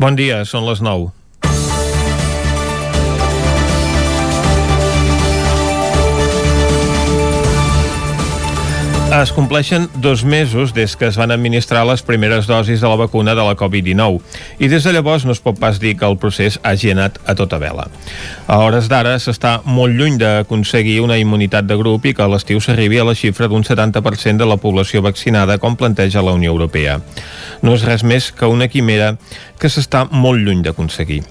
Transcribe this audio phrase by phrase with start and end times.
[0.00, 1.10] Bon dia, són les 9.
[9.10, 13.34] Es compleixen dos mesos des que es van administrar les primeres dosis de la vacuna
[13.34, 14.20] de la Covid-19
[14.62, 17.34] i des de llavors no es pot pas dir que el procés hagi anat a
[17.34, 17.88] tota vela.
[18.46, 22.62] A hores d'ara s'està molt lluny d'aconseguir una immunitat de grup i que a l'estiu
[22.62, 27.00] s'arribi a la xifra d'un 70% de la població vaccinada com planteja la Unió Europea.
[27.66, 29.16] No és res més que una quimera
[29.58, 31.24] que s'està molt lluny d'aconseguir.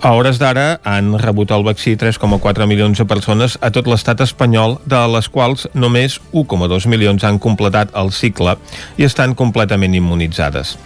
[0.00, 4.78] A hores d'ara han rebut el vaccí 3,4 milions de persones a tot l'estat espanyol,
[4.88, 8.54] de les quals només 1,2 milions han completat el cicle
[8.96, 10.78] i estan completament immunitzades.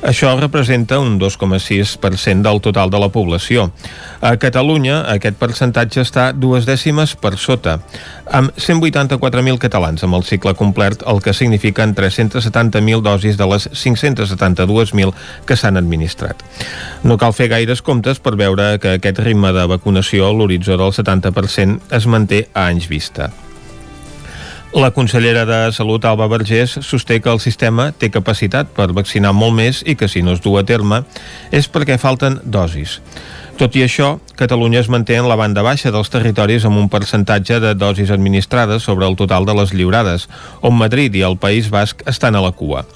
[0.00, 3.66] Això representa un 2,6% del total de la població.
[4.24, 7.76] A Catalunya aquest percentatge està dues dècimes per sota,
[8.32, 15.12] amb 184.000 catalans amb el cicle complet, el que signifiquen 370.000 dosis de les 572.000
[15.44, 16.40] que s'han administrat.
[17.04, 20.96] No cal fer gaires comptes per veure que aquest ritme de vacunació a l'horitzó del
[20.96, 23.28] 70% es manté a anys vista.
[24.72, 29.56] La consellera de Salut, Alba Vergés, sosté que el sistema té capacitat per vaccinar molt
[29.56, 31.00] més i que si no es du a terme
[31.50, 33.00] és perquè falten dosis.
[33.58, 37.58] Tot i això, Catalunya es manté en la banda baixa dels territoris amb un percentatge
[37.58, 40.28] de dosis administrades sobre el total de les lliurades,
[40.62, 42.86] on Madrid i el País Basc estan a la cua.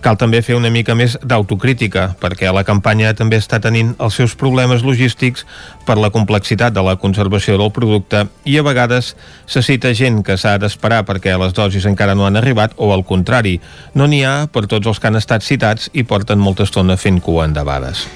[0.00, 4.32] Cal també fer una mica més d'autocrítica, perquè la campanya també està tenint els seus
[4.32, 5.44] problemes logístics
[5.84, 9.12] per la complexitat de la conservació del producte i a vegades
[9.44, 13.04] se cita gent que s'ha d'esperar perquè les dosis encara no han arribat o al
[13.04, 13.58] contrari,
[13.92, 17.20] no n'hi ha per tots els que han estat citats i porten molta estona fent
[17.20, 18.08] cua endavades.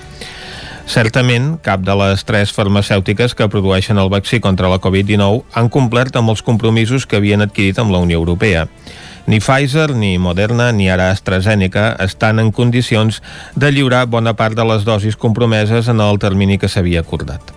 [0.84, 6.16] Certament, cap de les tres farmacèutiques que produeixen el vaccí contra la Covid-19 han complert
[6.16, 8.66] amb els compromisos que havien adquirit amb la Unió Europea.
[9.26, 13.22] Ni Pfizer, ni Moderna, ni ara AstraZeneca estan en condicions
[13.56, 17.54] de lliurar bona part de les dosis compromeses en el termini que s'havia acordat.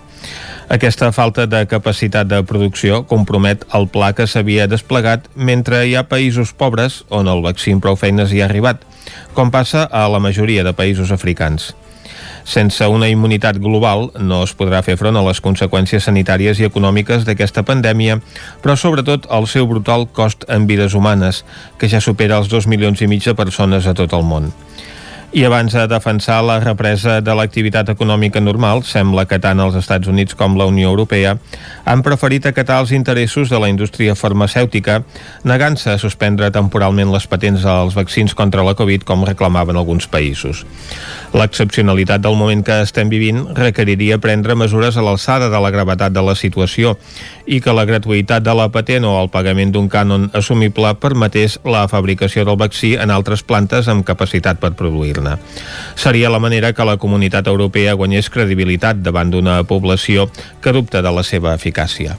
[0.72, 6.08] Aquesta falta de capacitat de producció compromet el pla que s'havia desplegat mentre hi ha
[6.08, 8.84] països pobres on el vaccí prou feines hi ha arribat,
[9.36, 11.74] com passa a la majoria de països africans.
[12.48, 17.26] Sense una immunitat global no es podrà fer front a les conseqüències sanitàries i econòmiques
[17.28, 18.22] d'aquesta pandèmia,
[18.64, 21.44] però sobretot al seu brutal cost en vides humanes,
[21.78, 24.54] que ja supera els dos milions i mig de persones a tot el món.
[25.34, 30.08] I abans de defensar la represa de l'activitat econòmica normal, sembla que tant els Estats
[30.08, 31.34] Units com la Unió Europea
[31.84, 35.02] han preferit acatar els interessos de la indústria farmacèutica,
[35.44, 40.64] negant-se a suspendre temporalment les patents als vaccins contra la Covid, com reclamaven alguns països.
[41.36, 46.24] L'excepcionalitat del moment que estem vivint requeriria prendre mesures a l'alçada de la gravetat de
[46.24, 46.96] la situació
[47.46, 51.84] i que la gratuïtat de la patent o el pagament d'un cànon assumible permetés la
[51.92, 55.27] fabricació del vaccí en altres plantes amb capacitat per produir-ne.
[55.96, 60.28] Seria la manera que la comunitat europea guanyés credibilitat davant d'una població
[60.62, 62.18] que dubta de la seva eficàcia.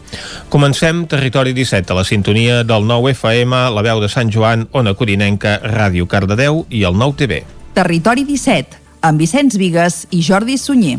[0.53, 4.95] Comencem Territori 17 a la sintonia del 9 FM, la veu de Sant Joan, Ona
[4.95, 7.43] Corinenca, Ràdio Cardedeu i el 9 TV.
[7.79, 10.99] Territori 17 amb Vicenç Vigues i Jordi Sunyer.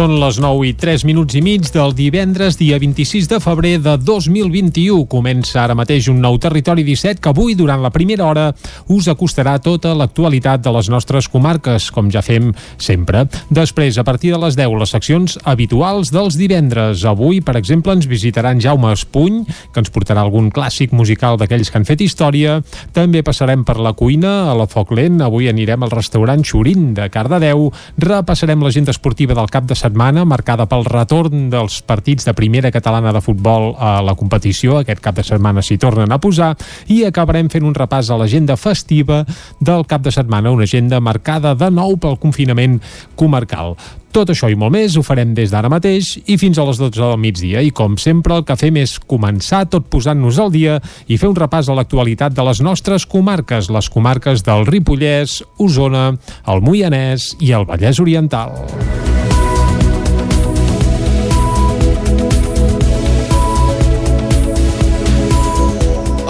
[0.00, 3.98] Són les 9 i 3 minuts i mig del divendres, dia 26 de febrer de
[4.00, 5.02] 2021.
[5.12, 8.46] Comença ara mateix un nou Territori 17 que avui, durant la primera hora,
[8.88, 12.48] us acostarà tota l'actualitat de les nostres comarques, com ja fem
[12.80, 13.26] sempre.
[13.52, 17.04] Després, a partir de les 10, les seccions habituals dels divendres.
[17.04, 21.76] Avui, per exemple, ens visitaran Jaume Espuny, que ens portarà algun clàssic musical d'aquells que
[21.76, 22.62] han fet història.
[22.96, 25.20] També passarem per la cuina, a la Foc Lent.
[25.28, 27.68] Avui anirem al restaurant Xurín de Cardedeu.
[28.00, 33.12] Repassarem l'agenda esportiva del cap de setmana marcada pel retorn dels partits de primera catalana
[33.12, 34.78] de futbol a la competició.
[34.78, 36.56] Aquest cap de setmana s'hi tornen a posar
[36.88, 39.24] i acabarem fent un repàs a l'agenda festiva
[39.60, 42.80] del cap de setmana, una agenda marcada de nou pel confinament
[43.16, 43.76] comarcal.
[44.10, 46.98] Tot això i molt més ho farem des d'ara mateix i fins a les 12
[46.98, 47.62] del migdia.
[47.62, 51.38] I com sempre el que fem és començar tot posant-nos al dia i fer un
[51.38, 56.10] repàs a l'actualitat de les nostres comarques, les comarques del Ripollès, Osona,
[56.50, 58.58] el Moianès i el Vallès Oriental.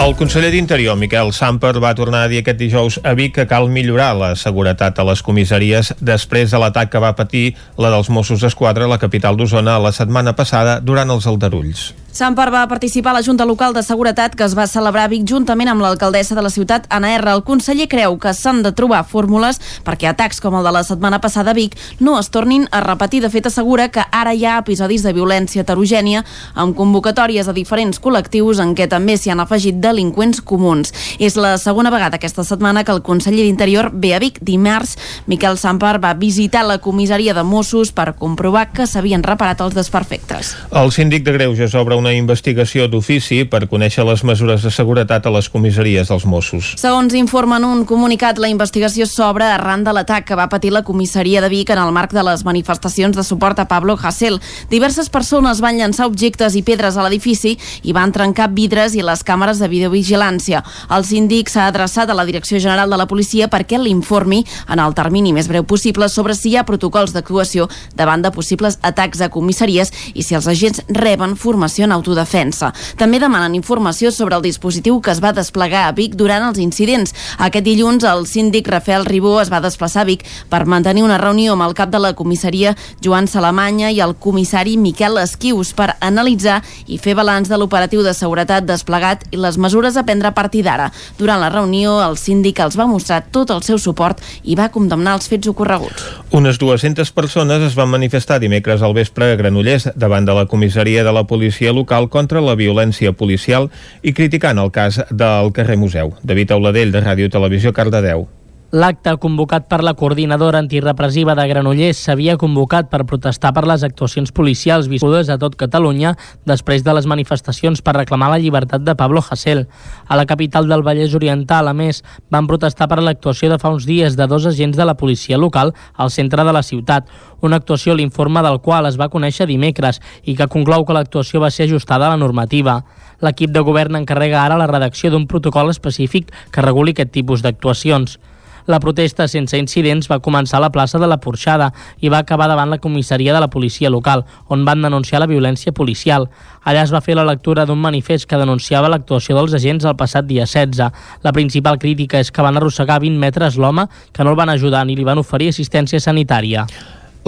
[0.00, 3.66] El conseller d'Interior, Miquel Samper, va tornar a dir aquest dijous a Vic que cal
[3.68, 8.40] millorar la seguretat a les comissaries després de l'atac que va patir la dels Mossos
[8.40, 11.90] d'Esquadra a la capital d'Osona la setmana passada durant els aldarulls.
[12.12, 15.68] Sampar va participar a la Junta Local de Seguretat que es va celebrar Vic juntament
[15.70, 17.30] amb l'alcaldessa de la ciutat, Anna R.
[17.30, 21.20] El conseller creu que s'han de trobar fórmules perquè atacs com el de la setmana
[21.22, 23.20] passada a Vic no es tornin a repetir.
[23.22, 26.24] De fet, assegura que ara hi ha episodis de violència heterogènia
[26.54, 30.90] amb convocatòries a diferents col·lectius en què també s'hi han afegit delinqüents comuns.
[31.22, 34.42] És la segona vegada aquesta setmana que el conseller d'Interior ve a Vic.
[34.42, 34.96] Dimarts,
[35.30, 40.56] Miquel Sampar va visitar la comissaria de Mossos per comprovar que s'havien reparat els desperfectes.
[40.74, 45.32] El síndic de Greuges obre una investigació d'ofici per conèixer les mesures de seguretat a
[45.34, 46.72] les comissaries dels Mossos.
[46.80, 50.82] Segons informa en un comunicat, la investigació s'obre arran de l'atac que va patir la
[50.86, 54.40] comissaria de Vic en el marc de les manifestacions de suport a Pablo Hasél.
[54.70, 59.24] Diverses persones van llançar objectes i pedres a l'edifici i van trencar vidres i les
[59.26, 60.64] càmeres de videovigilància.
[60.90, 64.96] El síndic s'ha adreçat a la Direcció General de la Policia perquè l'informi en el
[64.96, 69.28] termini més breu possible sobre si hi ha protocols d'actuació davant de possibles atacs a
[69.28, 72.70] comissaries i si els agents reben formació en autodefensa.
[72.96, 77.12] També demanen informació sobre el dispositiu que es va desplegar a Vic durant els incidents.
[77.42, 81.56] Aquest dilluns el síndic Rafael Ribó es va desplaçar a Vic per mantenir una reunió
[81.56, 86.60] amb el cap de la comissaria Joan Salamanya i el comissari Miquel Esquius per analitzar
[86.86, 90.62] i fer balanç de l'operatiu de seguretat desplegat i les mesures a prendre a partir
[90.66, 90.90] d'ara.
[91.18, 95.16] Durant la reunió, el síndic els va mostrar tot el seu suport i va condemnar
[95.18, 96.06] els fets ocorreguts.
[96.36, 101.04] Unes 200 persones es van manifestar dimecres al vespre a Granollers davant de la comissaria
[101.04, 103.70] de la policia local contra la violència policial
[104.02, 106.14] i criticant el cas del carrer Museu.
[106.22, 108.28] David Auladell, de Ràdio Televisió, Cardedeu.
[108.70, 114.30] L'acte convocat per la coordinadora antirepressiva de Granollers s'havia convocat per protestar per les actuacions
[114.30, 116.12] policials viscudes a tot Catalunya
[116.46, 119.64] després de les manifestacions per reclamar la llibertat de Pablo Hasél.
[120.06, 123.90] A la capital del Vallès Oriental, a més, van protestar per l'actuació de fa uns
[123.90, 127.10] dies de dos agents de la policia local al centre de la ciutat,
[127.42, 131.50] una actuació l'informe del qual es va conèixer dimecres i que conclou que l'actuació va
[131.50, 132.84] ser ajustada a la normativa.
[133.18, 138.20] L'equip de govern encarrega ara la redacció d'un protocol específic que reguli aquest tipus d'actuacions.
[138.66, 141.70] La protesta sense incidents va començar a la plaça de la Porxada
[142.00, 145.72] i va acabar davant la comissaria de la policia local, on van denunciar la violència
[145.72, 146.28] policial.
[146.64, 150.28] Allà es va fer la lectura d'un manifest que denunciava l'actuació dels agents el passat
[150.28, 150.92] dia 16.
[151.22, 154.84] La principal crítica és que van arrossegar 20 metres l'home que no el van ajudar
[154.86, 156.66] ni li van oferir assistència sanitària.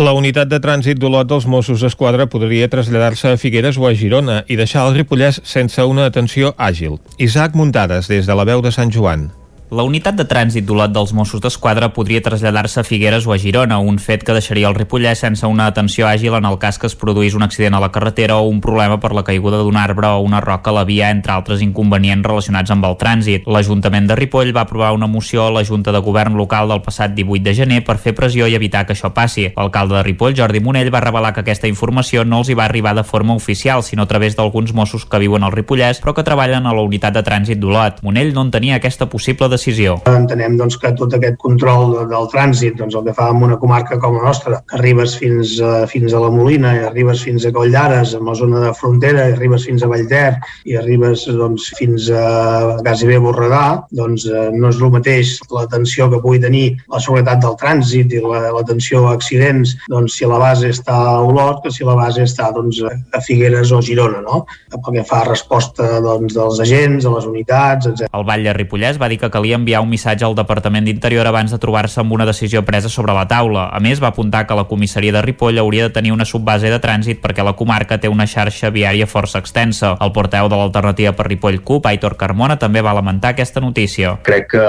[0.01, 4.39] La unitat de trànsit d'Olot dels Mossos d'Esquadra podria traslladar-se a Figueres o a Girona
[4.49, 6.97] i deixar el Ripollès sense una atenció àgil.
[7.19, 9.29] Isaac Muntades, des de la veu de Sant Joan.
[9.73, 13.79] La unitat de trànsit d'Olot dels Mossos d'Esquadra podria traslladar-se a Figueres o a Girona,
[13.81, 16.95] un fet que deixaria el Ripollès sense una atenció àgil en el cas que es
[16.95, 20.19] produís un accident a la carretera o un problema per la caiguda d'un arbre o
[20.21, 23.49] una roca a la via, entre altres inconvenients relacionats amb el trànsit.
[23.49, 27.17] L'Ajuntament de Ripoll va aprovar una moció a la Junta de Govern local del passat
[27.17, 29.47] 18 de gener per fer pressió i evitar que això passi.
[29.57, 32.93] L'alcalde de Ripoll, Jordi Monell, va revelar que aquesta informació no els hi va arribar
[32.93, 36.69] de forma oficial, sinó a través d'alguns Mossos que viuen al Ripollès però que treballen
[36.69, 38.05] a la unitat de trànsit d'Olot.
[38.05, 39.62] Monell no en tenia aquesta possible decisió.
[40.11, 43.59] Entenem doncs, que tot aquest control de, del trànsit, doncs, el que fa en una
[43.61, 47.47] comarca com la nostra, que arribes fins a, fins a la Molina i arribes fins
[47.47, 50.35] a Coll d'Ares, en la zona de frontera, i arribes fins a Vallter
[50.69, 53.65] i arribes doncs, fins a gairebé Borredà,
[53.95, 58.23] doncs eh, no és el mateix l'atenció que pugui tenir la seguretat del trànsit i
[58.23, 62.51] l'atenció a accidents doncs, si la base està a Olot que si la base està
[62.55, 64.45] doncs, a Figueres o Girona, no?
[64.73, 68.09] pel que fa a resposta doncs, dels agents, de les unitats, etc.
[68.13, 71.53] El Vall de Ripollès va dir que calia enviar un missatge al Departament d'Interior abans
[71.53, 73.69] de trobar-se amb una decisió presa sobre la taula.
[73.73, 76.81] A més, va apuntar que la comissaria de Ripoll hauria de tenir una subbase de
[76.83, 79.95] trànsit perquè la comarca té una xarxa viària força extensa.
[80.01, 84.17] El porteu de l'alternativa per Ripoll CUP, Aitor Carmona, també va lamentar aquesta notícia.
[84.27, 84.67] Crec que,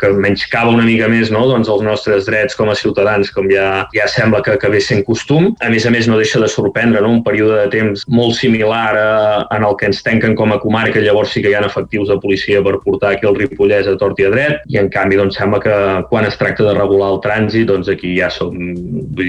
[0.00, 1.46] que menys cava una mica més no?
[1.48, 5.52] doncs els nostres drets com a ciutadans, com ja, ja sembla que, ve sent costum.
[5.64, 7.12] A més a més, no deixa de sorprendre no?
[7.16, 9.08] un període de temps molt similar a,
[9.56, 12.18] en el que ens tanquen com a comarca, llavors sí que hi ha efectius de
[12.20, 15.38] policia per portar aquí el Ripollès a tort i a dret, i en canvi doncs,
[15.38, 15.76] sembla que
[16.10, 18.52] quan es tracta de regular el trànsit doncs aquí ja, som,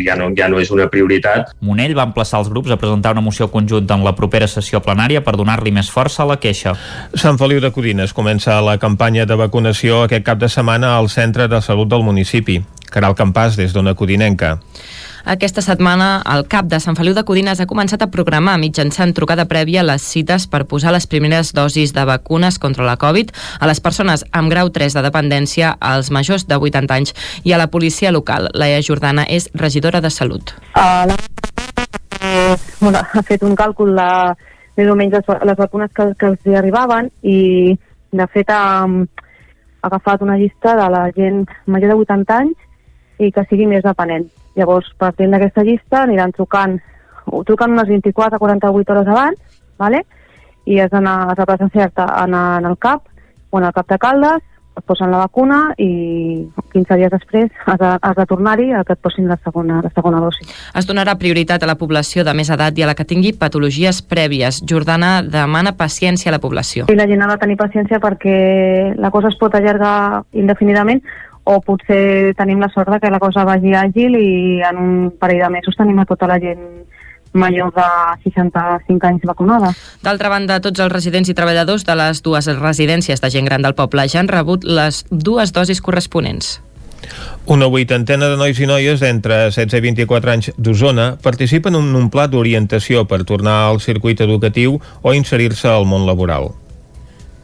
[0.04, 1.54] ja, no, ja no és una prioritat.
[1.66, 5.24] Monell va emplaçar els grups a presentar una moció conjunta en la propera sessió plenària
[5.24, 6.76] per donar-li més força a la queixa.
[7.16, 11.48] Sant Feliu de Codines comença la campanya de vacunació aquest cap de setmana al centre
[11.48, 12.60] de salut del municipi.
[12.92, 14.58] Caral Campàs, des d'Ona Codinenca.
[15.26, 19.48] Aquesta setmana, el CAP de Sant Feliu de Codines ha començat a programar mitjançant trucada
[19.50, 23.82] prèvia les cites per posar les primeres dosis de vacunes contra la Covid a les
[23.82, 28.14] persones amb grau 3 de dependència, als majors de 80 anys i a la policia
[28.14, 28.52] local.
[28.54, 30.54] Laia Jordana és regidora de Salut.
[30.78, 31.18] Uh, la...
[32.80, 34.08] bueno, ha fet un càlcul de
[34.78, 37.74] més o menys les, les vacunes que, que els arribaven i
[38.14, 43.34] de fet ha, ha agafat una llista de la gent major de 80 anys i
[43.34, 44.30] que sigui més dependent.
[44.56, 46.78] Llavors, partint d'aquesta llista, aniran trucant,
[47.48, 50.06] trucant unes 24 a 48 hores abans, ¿vale?
[50.66, 53.08] i has d'anar has de presenciar-te en, en el CAP
[53.52, 54.44] o en el CAP de Caldes
[54.76, 58.92] et posen la vacuna i 15 dies després has de, has de tornar-hi a que
[58.98, 60.44] et posin la segona, la segona dosi.
[60.76, 64.02] Es donarà prioritat a la població de més edat i a la que tingui patologies
[64.04, 64.60] prèvies.
[64.68, 66.90] Jordana demana paciència a la població.
[66.92, 68.36] I la gent ha de tenir paciència perquè
[69.00, 71.06] la cosa es pot allargar indefinidament
[71.46, 75.46] o potser tenim la sort de que la cosa vagi àgil i en un parell
[75.46, 76.66] de mesos tenim a tota la gent
[77.36, 77.86] major de
[78.24, 79.74] 65 anys vacunada.
[80.02, 83.76] D'altra banda, tots els residents i treballadors de les dues residències de gent gran del
[83.78, 86.58] poble ja han rebut les dues dosis corresponents.
[87.46, 92.10] Una vuitantena de nois i noies d'entre 16 i 24 anys d'Osona participen en un
[92.10, 96.56] pla d'orientació per tornar al circuit educatiu o inserir-se al món laboral.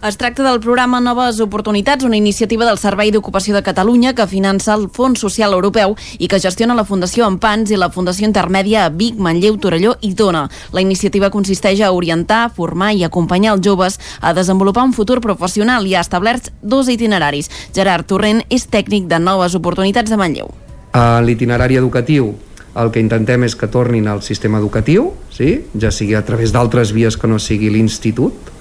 [0.04, 4.74] Es tracta del programa Noves Oportunitats, una iniciativa del Servei d'Ocupació de Catalunya que finança
[4.74, 8.90] el Fons Social Europeu i que gestiona la Fundació Empans i la Fundació Intermèdia a
[8.90, 10.48] Vic, Manlleu, Torelló i Tona.
[10.74, 15.86] La iniciativa consisteix a orientar, formar i acompanyar els joves a desenvolupar un futur professional
[15.86, 17.52] i ha establert dos itineraris.
[17.70, 20.50] Gerard Torrent és tècnic de Noves Oportunitats de Manlleu.
[20.98, 22.34] A l'itinerari educatiu
[22.76, 25.66] el que intentem és que tornin al sistema educatiu, sí?
[25.76, 28.52] ja sigui a través d'altres vies que no sigui l'institut,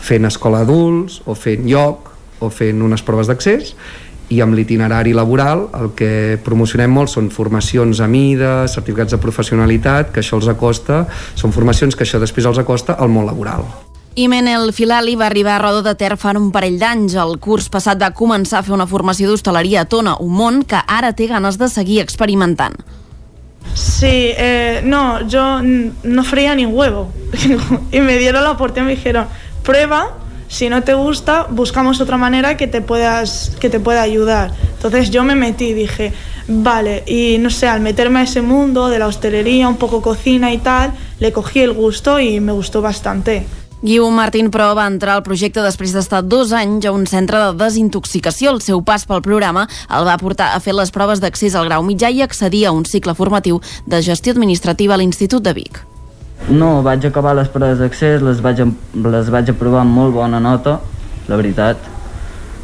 [0.00, 2.10] fent escola adults o fent lloc
[2.40, 3.74] o fent unes proves d'accés
[4.30, 10.12] i amb l'itinerari laboral el que promocionem molt són formacions a mida, certificats de professionalitat,
[10.14, 13.66] que això els acosta, són formacions que això després els acosta al món laboral.
[14.18, 17.14] Imenel Filali va arribar a Roda de Ter fa un parell d'anys.
[17.14, 20.78] El curs passat va començar a fer una formació d'hostaleria a Tona, un món que
[20.86, 22.74] ara té ganes de seguir experimentant.
[23.80, 27.10] Sí, eh, no, yo no freía ni huevo.
[27.92, 29.26] y me dieron la oportunidad me dijeron,
[29.62, 30.18] prueba,
[30.48, 34.52] si no te gusta, buscamos otra manera que te, puedas, que te pueda ayudar.
[34.74, 36.12] Entonces yo me metí dije,
[36.46, 40.52] vale, y no sé, al meterme a ese mundo de la hostelería, un poco cocina
[40.52, 43.46] y tal, le cogí el gusto y me gustó bastante.
[43.80, 47.54] Guiu Martín, però, va entrar al projecte després d'estar dos anys a un centre de
[47.56, 48.50] desintoxicació.
[48.52, 51.80] El seu pas pel programa el va portar a fer les proves d'accés al grau
[51.86, 55.80] mitjà i accedir a un cicle formatiu de gestió administrativa a l'Institut de Vic.
[56.50, 58.60] No, vaig acabar les proves d'accés, les, vaig,
[58.92, 60.76] les vaig aprovar amb molt bona nota,
[61.28, 61.80] la veritat.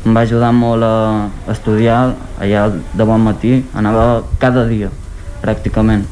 [0.04, 4.92] Em va ajudar molt a estudiar allà de bon matí, anava cada dia,
[5.40, 6.04] pràcticament.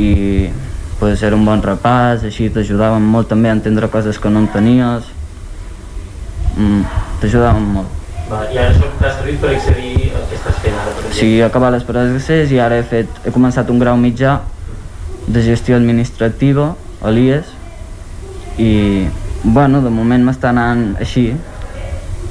[0.00, 0.48] I
[1.00, 5.10] pues, era un bon repàs, així t'ajudaven molt també a entendre coses que no entenies.
[6.56, 6.82] Mm,
[7.20, 7.92] t'ajudaven molt.
[8.30, 10.94] Va, I ara això t'ha servit per accedir al que estàs fent ara?
[10.96, 13.98] Per sí, he acabat les proves d'accés i ara he, fet, he començat un grau
[14.00, 14.40] mitjà
[15.26, 16.72] de gestió administrativa
[17.02, 17.52] a l'IES
[18.62, 18.72] i
[19.44, 21.28] bueno, de moment m'està anant així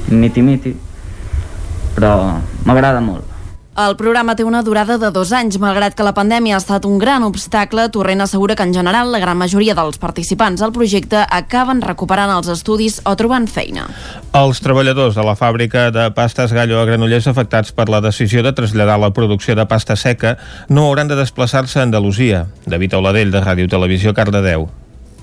[0.09, 0.73] miti-miti
[1.95, 2.11] però
[2.67, 3.34] m'agrada molt
[3.75, 5.57] el programa té una durada de dos anys.
[5.59, 9.19] Malgrat que la pandèmia ha estat un gran obstacle, Torrent assegura que en general la
[9.19, 13.89] gran majoria dels participants al projecte acaben recuperant els estudis o trobant feina.
[14.31, 18.55] Els treballadors de la fàbrica de pastes Gallo a Granollers afectats per la decisió de
[18.55, 20.37] traslladar la producció de pasta seca
[20.69, 22.47] no hauran de desplaçar-se a Andalusia.
[22.65, 24.69] David Oladell, de Ràdio Televisió, Cardedeu.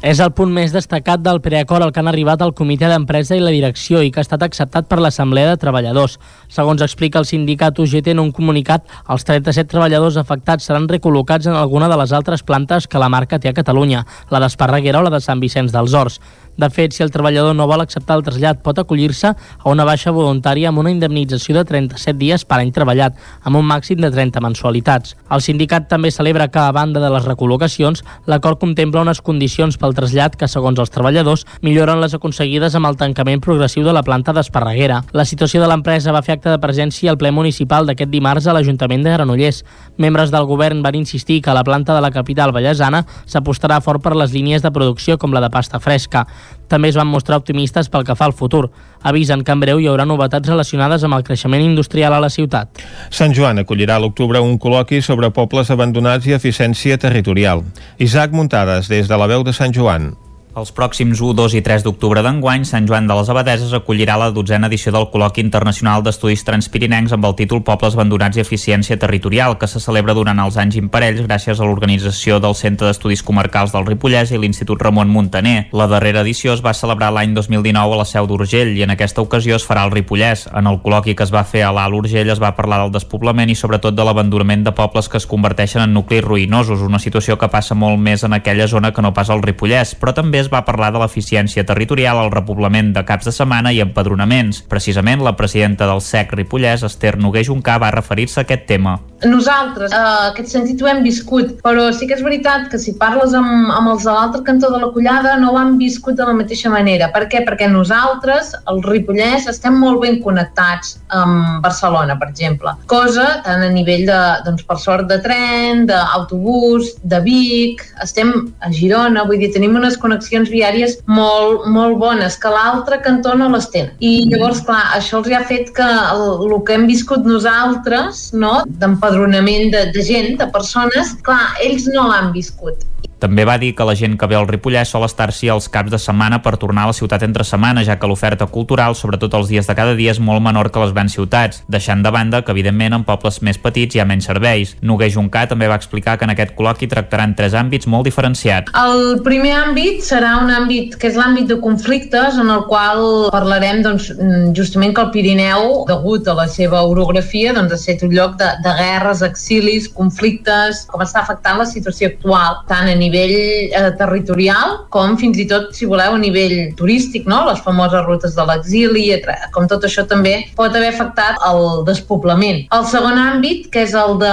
[0.02, 3.42] És el punt més destacat del preacord al que han arribat el comitè d'empresa i
[3.42, 6.16] la direcció i que ha estat acceptat per l'Assemblea de Treballadors.
[6.50, 11.54] Segons explica el sindicat UGT en un comunicat, els 37 treballadors afectats seran recol·locats en
[11.54, 14.02] alguna de les altres plantes que la marca té a Catalunya,
[14.34, 16.18] la d'Esparreguera o la de Sant Vicenç dels Horts.
[16.62, 20.12] De fet, si el treballador no vol acceptar el trasllat, pot acollir-se a una baixa
[20.14, 24.38] voluntària amb una indemnització de 37 dies per any treballat, amb un màxim de 30
[24.44, 25.16] mensualitats.
[25.34, 29.96] El sindicat també celebra que, a banda de les recol·locacions, l'acord contempla unes condicions pel
[29.96, 34.30] trasllat que, segons els treballadors, milloren les aconseguides amb el tancament progressiu de la planta
[34.36, 35.00] d'Esparreguera.
[35.10, 38.54] La situació de l'empresa va fer acte de presència al ple municipal d'aquest dimarts a
[38.54, 39.64] l'Ajuntament de Granollers.
[39.98, 44.14] Membres del govern van insistir que la planta de la capital ballesana s'apostarà fort per
[44.14, 46.28] les línies de producció com la de pasta fresca.
[46.72, 48.70] També es van mostrar optimistes pel que fa al futur.
[49.04, 52.80] Avisen que en breu hi haurà novetats relacionades amb el creixement industrial a la ciutat.
[53.12, 57.66] Sant Joan acollirà a l'octubre un col·loqui sobre pobles abandonats i eficiència territorial.
[58.00, 60.14] Isaac Muntades, des de la veu de Sant Joan.
[60.52, 64.26] Els pròxims 1, 2 i 3 d'octubre d'enguany, Sant Joan de les Abadeses acollirà la
[64.36, 69.56] dotzena edició del Col·loqui Internacional d'Estudis Transpirinencs amb el títol Pobles Abandonats i Eficiència Territorial,
[69.56, 73.86] que se celebra durant els anys imparells gràcies a l'organització del Centre d'Estudis Comarcals del
[73.88, 75.70] Ripollès i l'Institut Ramon Montaner.
[75.72, 79.24] La darrera edició es va celebrar l'any 2019 a la Seu d'Urgell i en aquesta
[79.24, 80.50] ocasió es farà al Ripollès.
[80.52, 83.48] En el col·loqui que es va fer a l'Alt Urgell es va parlar del despoblament
[83.48, 87.48] i sobretot de l'abandonament de pobles que es converteixen en nuclis ruïnosos, una situació que
[87.48, 90.64] passa molt més en aquella zona que no pas al Ripollès, però també procés va
[90.64, 94.62] parlar de l'eficiència territorial, el repoblament de caps de setmana i empadronaments.
[94.68, 98.98] Precisament, la presidenta del SEC Ripollès, Esther Noguer Juncà, va referir-se a aquest tema.
[99.22, 103.34] Nosaltres, eh, aquest sentit ho hem viscut, però sí que és veritat que si parles
[103.34, 106.34] amb, amb els de l'altre cantó de la collada no ho han viscut de la
[106.34, 107.10] mateixa manera.
[107.12, 107.44] Per què?
[107.46, 112.74] Perquè nosaltres, el Ripollès, estem molt ben connectats amb Barcelona, per exemple.
[112.86, 118.72] Cosa tant a nivell de, doncs, per sort, de tren, d'autobús, de Vic, estem a
[118.74, 123.68] Girona, vull dir, tenim unes connexions viàries molt, molt bones, que l'altre cantó no les
[123.72, 123.92] tenen.
[124.00, 128.62] I llavors, clar, això els ha fet que el, el que hem viscut nosaltres, no?,
[128.82, 132.86] d'empadronament de, de gent, de persones, clar, ells no l'han viscut.
[133.22, 135.98] També va dir que la gent que ve al Ripollès sol estar-s'hi els caps de
[136.02, 139.68] setmana per tornar a la ciutat entre setmana, ja que l'oferta cultural, sobretot els dies
[139.68, 142.96] de cada dia, és molt menor que les grans ciutats, deixant de banda que, evidentment,
[142.96, 144.72] en pobles més petits hi ha menys serveis.
[144.82, 148.74] Noguer Juncà també va explicar que en aquest col·loqui tractaran tres àmbits molt diferenciats.
[148.74, 153.84] El primer àmbit serà un àmbit que és l'àmbit de conflictes, en el qual parlarem
[153.86, 154.10] doncs,
[154.58, 158.50] justament que el Pirineu, degut a la seva orografia, doncs, ha estat un lloc de,
[158.66, 163.90] de guerres, exilis, conflictes, com està afectant la situació actual, tant a nivell nivell eh,
[163.98, 167.42] territorial com fins i tot, si voleu, a nivell turístic, no?
[167.48, 169.10] les famoses rutes de l'exili,
[169.52, 172.64] com tot això també pot haver afectat el despoblament.
[172.74, 174.32] El segon àmbit, que és el de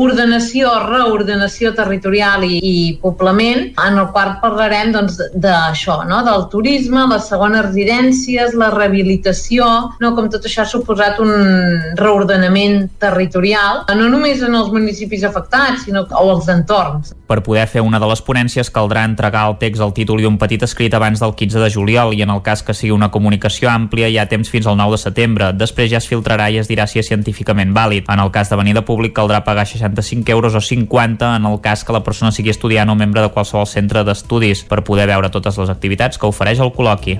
[0.00, 6.22] ordenació, reordenació territorial i, i poblament, en el qual parlarem doncs, no?
[6.26, 9.68] del turisme, les segones residències, la rehabilitació,
[10.02, 10.14] no?
[10.16, 11.32] com tot això ha suposat un
[11.98, 17.12] reordenament territorial, no només en els municipis afectats, sinó o els entorns.
[17.28, 20.36] Per poder fer una de les ponències caldrà entregar el text al títol i un
[20.36, 23.70] petit escrit abans del 15 de juliol i en el cas que sigui una comunicació
[23.72, 25.52] àmplia hi ha temps fins al 9 de setembre.
[25.56, 28.04] Després ja es filtrarà i es dirà si és científicament vàlid.
[28.12, 31.60] En el cas de venir de públic caldrà pagar 65 euros o 50 en el
[31.64, 35.32] cas que la persona sigui estudiant o membre de qualsevol centre d'estudis per poder veure
[35.32, 37.16] totes les activitats que ofereix el col·loqui.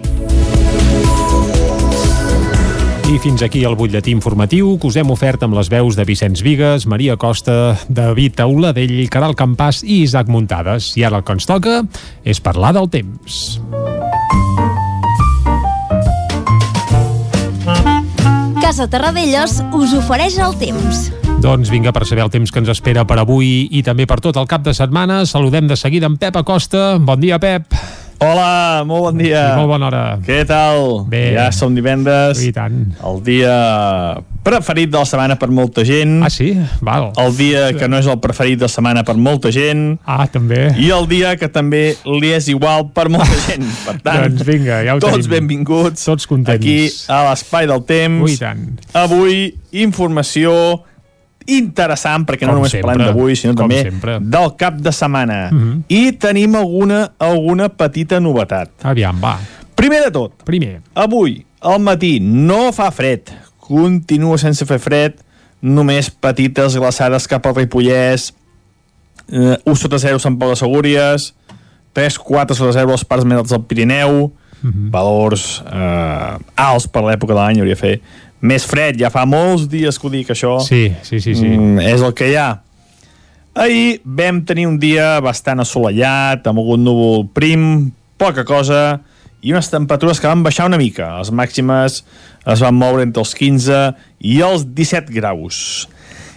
[3.12, 6.40] I fins aquí el butlletí informatiu que us hem ofert amb les veus de Vicenç
[6.40, 10.94] Vigues, Maria Costa, David Auladell, Caral Campàs i Isaac Muntades.
[10.96, 11.82] I ara el que ens toca
[12.24, 13.60] és parlar del temps.
[18.62, 21.10] Casa Terradellos us ofereix el temps.
[21.44, 24.40] Doncs vinga, per saber el temps que ens espera per avui i també per tot
[24.40, 26.96] el cap de setmana, saludem de seguida en Pep Acosta.
[26.96, 27.76] Bon dia, Pep.
[28.22, 29.48] Hola, molt bon dia.
[29.52, 30.02] I molt bona hora.
[30.22, 31.00] Què tal?
[31.10, 31.32] Bé.
[31.34, 32.38] Ja som divendres.
[32.46, 32.84] I tant.
[33.02, 33.54] El dia
[34.46, 36.20] preferit de la setmana per molta gent.
[36.26, 36.52] Ah, sí?
[36.82, 37.10] Val.
[37.22, 39.96] El dia que no és el preferit de la setmana per molta gent.
[40.06, 40.68] Ah, també.
[40.82, 43.66] I el dia que també li és igual per molta gent.
[43.86, 45.34] Per tant, doncs vinga, ja ho tots tenim.
[45.36, 46.06] benvinguts.
[46.06, 46.58] Tots contents.
[46.62, 46.78] Aquí
[47.10, 48.22] a l'Espai del Temps.
[48.28, 48.66] Ui, tant.
[49.02, 49.44] Avui,
[49.82, 50.54] informació
[51.46, 54.18] interessant, perquè Com no només sempre, parlem d'avui, sinó també sempre.
[54.20, 55.50] del cap de setmana.
[55.52, 55.82] Mhm.
[55.88, 58.70] I tenim alguna, alguna petita novetat.
[58.82, 59.38] Aviam, va.
[59.74, 60.80] Primer de tot, Primer.
[60.94, 63.30] avui, al matí, no fa fred.
[63.58, 65.14] Continua sense fer fred,
[65.62, 68.32] només petites glaçades cap al Ripollès,
[69.32, 71.34] eh, 1 sota 0 Sant Pau de Segúries,
[71.94, 77.38] 3-4 sota 0 als parts més alts del Pirineu, valors eh, alts per l'època de
[77.40, 78.00] l'any, hauria de fer
[78.42, 80.56] més fred, ja fa molts dies que ho dic això.
[80.66, 81.34] Sí, sí, sí.
[81.38, 81.48] sí.
[81.48, 82.50] Mm, és el que hi ha.
[83.62, 89.02] Ahir vam tenir un dia bastant assolellat, amb algun núvol prim, poca cosa,
[89.42, 91.10] i unes temperatures que van baixar una mica.
[91.20, 93.80] Les màximes es van moure entre els 15
[94.32, 95.88] i els 17 graus.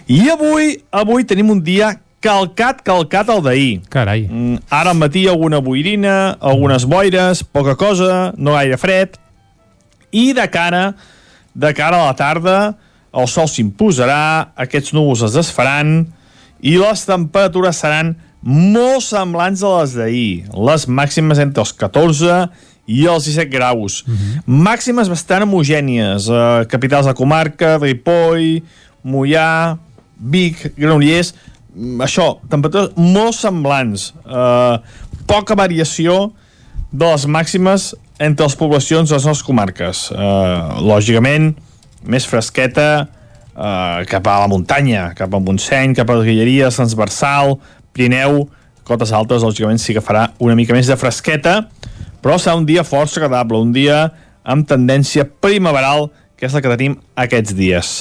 [0.06, 3.80] I avui, avui tenim un dia calcat, calcat al d'ahir.
[3.90, 4.26] Carai.
[4.28, 9.18] Mm, ara al matí alguna boirina, algunes boires, poca cosa, no gaire fred.
[10.12, 10.94] I de cara,
[11.56, 12.58] de cara a la tarda,
[13.16, 16.02] el sol s'imposarà, aquests núvols es desfaran
[16.60, 18.14] i les temperatures seran
[18.46, 20.32] molt semblants a les d'ahir.
[20.52, 22.44] Les màximes entre els 14
[22.86, 24.02] i els 17 graus.
[24.46, 26.28] Màximes bastant homogènies.
[26.30, 28.62] Eh, capitals de comarca, Ripoll,
[29.04, 29.78] Mollà,
[30.16, 31.34] Vic, Granollers...
[31.76, 34.12] Mm, Això, temperatures molt semblants.
[34.24, 34.76] Eh,
[35.28, 36.30] poca variació
[36.96, 37.90] de les màximes
[38.22, 40.06] entre les poblacions de les nostres comarques.
[40.12, 41.50] Eh, lògicament,
[42.08, 47.58] més fresqueta eh, cap a la muntanya, cap a Montseny, cap a les Guilleries, Transversal,
[47.92, 48.46] Pirineu,
[48.86, 51.66] cotes altes, lògicament sí que farà una mica més de fresqueta,
[52.24, 54.06] però serà un dia força agradable, un dia
[54.46, 57.94] amb tendència primaveral, que és la que tenim aquests dies.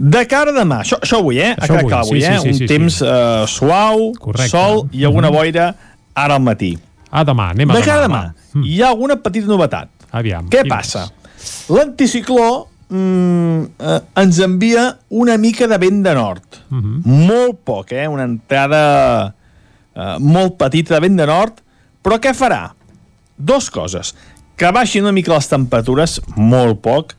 [0.00, 1.52] De cara a demà, això, això avui, eh?
[1.60, 2.36] Això a avui, avui, sí, eh?
[2.40, 4.54] sí, sí, un sí, temps eh, suau, Correcte.
[4.54, 5.74] sol i alguna boira
[6.16, 6.78] ara al matí.
[7.10, 7.86] A demà, anem a De demà.
[7.86, 8.22] cara a demà,
[8.54, 8.62] va.
[8.64, 9.88] hi ha alguna petita novetat.
[10.12, 10.48] Aviam.
[10.50, 11.08] Què passa?
[11.70, 16.60] L'anticicló mm, eh, ens envia una mica de vent de nord.
[16.70, 17.02] Mhm.
[17.04, 18.06] Molt poc, eh?
[18.08, 19.34] Una entrada
[19.94, 21.60] eh, molt petita de vent de nord,
[22.02, 22.70] però què farà?
[23.40, 24.10] dos coses.
[24.60, 27.14] Que baixin una mica les temperatures, molt poc,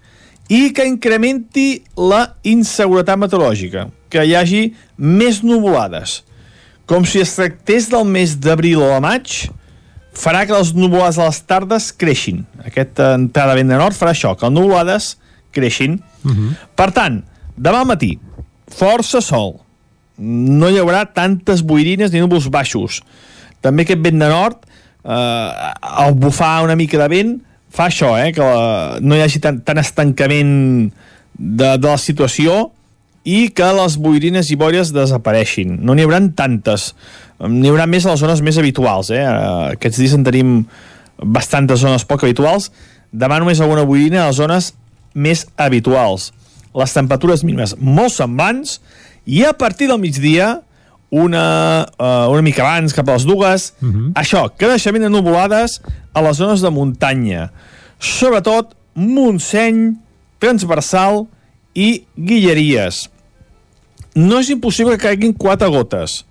[0.53, 4.59] i que incrementi la inseguretat meteorològica, que hi hagi
[4.97, 6.19] més nuvolades.
[6.85, 9.49] Com si es tractés del mes d'abril o de maig,
[10.13, 12.43] farà que les nuvolades a les tardes creixin.
[12.65, 15.15] Aquesta entrada vent de nord farà això, que les nuvolades
[15.51, 15.99] creixin.
[16.23, 16.55] Uh -huh.
[16.75, 17.23] Per tant,
[17.57, 18.19] demà matí,
[18.67, 19.59] força sol.
[20.17, 23.01] No hi haurà tantes boirines ni núvols baixos.
[23.61, 24.57] També aquest vent de nord,
[25.03, 29.39] eh, al bufar una mica de vent, fa això, eh, que la, no hi hagi
[29.39, 30.91] tant, tant estancament
[31.37, 32.71] de, de la situació
[33.23, 35.77] i que les boirines i boires desapareixin.
[35.85, 36.91] No n'hi haurà tantes.
[37.41, 39.11] N'hi haurà més a les zones més habituals.
[39.13, 39.21] Eh?
[39.75, 40.55] Aquests dies en tenim
[41.21, 42.71] bastantes zones poc habituals.
[43.11, 44.71] Demà només alguna boirina a les zones
[45.13, 46.31] més habituals.
[46.73, 48.79] Les temperatures mínimes molt semblants
[49.27, 50.61] i a partir del migdia
[51.11, 54.13] una, uh, una mica abans, cap a les dues, uh -huh.
[54.15, 55.81] això, creixement de nuvolades
[56.13, 57.51] a les zones de muntanya.
[57.99, 59.97] Sobretot Montseny,
[60.39, 61.27] Transversal
[61.73, 63.05] i Guilleries.
[64.15, 66.21] No és impossible que caiguin quatre gotes.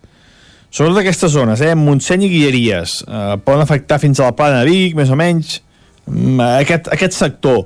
[0.70, 1.74] Sobretot aquestes zones, eh?
[1.74, 3.00] Montseny i Guilleries.
[3.09, 5.59] Uh, poden afectar fins a la plana de Vic, més o menys.
[6.07, 7.64] Um, aquest, aquest sector.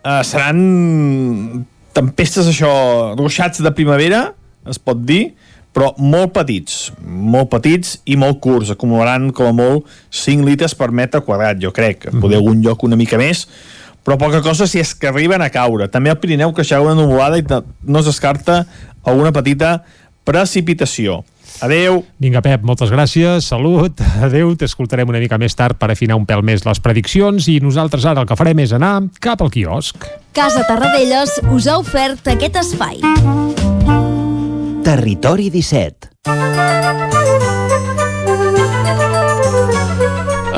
[0.00, 2.70] Uh, seran tempestes, això,
[3.18, 4.30] ruixats de primavera,
[4.70, 5.34] es pot dir,
[5.76, 10.90] però molt petits, molt petits i molt curts, acumularan com a molt 5 litres per
[10.94, 12.20] metre quadrat, jo crec, mm -hmm.
[12.20, 13.46] poder algun lloc una mica més,
[14.04, 15.88] però poca cosa si és que arriben a caure.
[15.88, 18.64] També al Pirineu creixerà una nuvolada i no es descarta
[19.04, 19.82] alguna petita
[20.24, 21.24] precipitació.
[21.60, 22.04] Adeu.
[22.22, 26.44] Vinga, Pep, moltes gràcies, salut, adeu, t'escoltarem una mica més tard per afinar un pèl
[26.46, 30.08] més les prediccions i nosaltres ara el que farem és anar cap al quiosc.
[30.36, 33.02] Casa Tarradellas us ha ofert aquest espai.
[34.86, 37.59] Territori 17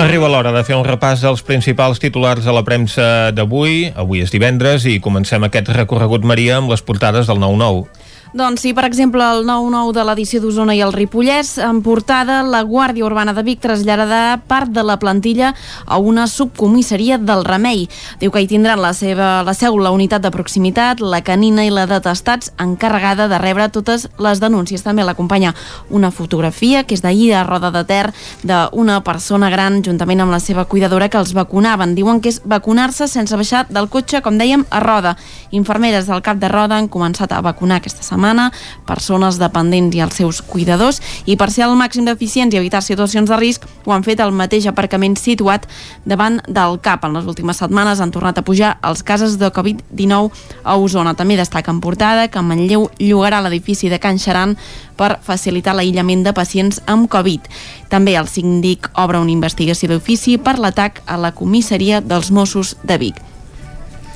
[0.03, 3.93] Arriba l'hora de fer un repàs dels principals titulars de la premsa d'avui.
[3.95, 7.85] Avui és divendres i comencem aquest recorregut, Maria, amb les portades del 9-9.
[8.33, 12.63] Doncs sí, per exemple, el 9-9 de l'edició d'Osona i el Ripollès, en portada, la
[12.65, 15.51] Guàrdia Urbana de Vic traslladarà part de la plantilla
[15.85, 17.83] a una subcomissaria del Remei.
[18.23, 21.75] Diu que hi tindran la seva la seu la unitat de proximitat, la canina i
[21.75, 24.81] la de testats encarregada de rebre totes les denúncies.
[24.81, 25.53] També l'acompanya
[25.91, 28.15] una fotografia que és d'ahir a Roda de Ter
[28.49, 31.93] d'una persona gran juntament amb la seva cuidadora que els vacunaven.
[32.01, 35.19] Diuen que és vacunar-se sense baixar del cotxe, com dèiem, a Roda.
[35.53, 38.53] Infermeres del cap de Roda han començat a vacunar aquesta setmana setmana,
[38.87, 43.29] persones dependents i els seus cuidadors, i per ser el màxim d'eficients i evitar situacions
[43.29, 45.67] de risc, ho han fet al mateix aparcament situat
[46.07, 47.05] davant del CAP.
[47.05, 50.31] En les últimes setmanes han tornat a pujar els casos de Covid-19
[50.63, 51.15] a Osona.
[51.15, 54.57] També destaca en portada que Manlleu llogarà l'edifici de Can Xaran
[54.97, 57.49] per facilitar l'aïllament de pacients amb Covid.
[57.91, 62.99] També el síndic obre una investigació d'ofici per l'atac a la comissaria dels Mossos de
[62.99, 63.19] Vic.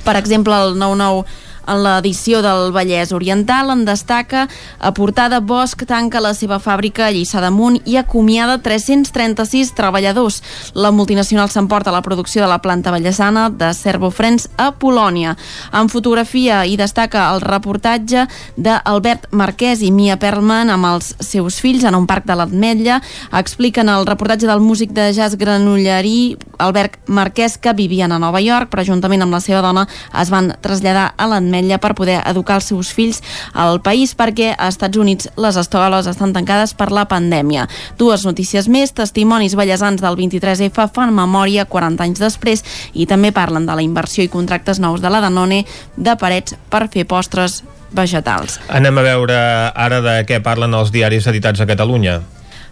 [0.07, 1.25] Per exemple, el 99
[1.67, 4.47] en l'edició del Vallès Oriental en destaca
[4.79, 10.41] a portada Bosch tanca la seva fàbrica a Lliçà d'Amunt i acomiada 336 treballadors.
[10.75, 15.37] La multinacional s'emporta la producció de la planta vallesana de Servofrens a Polònia.
[15.75, 18.27] En fotografia hi destaca el reportatge
[18.57, 23.01] d'Albert Marquès i Mia Perlman amb els seus fills en un parc de l'Atmetlla.
[23.35, 28.71] Expliquen el reportatge del músic de jazz granollerí Albert Marquès que vivien a Nova York,
[28.71, 32.61] però juntament amb la seva dona es van traslladar a l'Atmetlla Ametlla per poder educar
[32.61, 33.23] els seus fills
[33.57, 37.67] al país perquè a Estats Units les escoles estan tancades per la pandèmia.
[37.99, 43.67] Dues notícies més, testimonis ballesans del 23F fan memòria 40 anys després i també parlen
[43.67, 45.65] de la inversió i contractes nous de la Danone
[45.97, 47.63] de parets per fer postres
[47.97, 48.61] vegetals.
[48.69, 49.37] Anem a veure
[49.73, 52.21] ara de què parlen els diaris editats a Catalunya.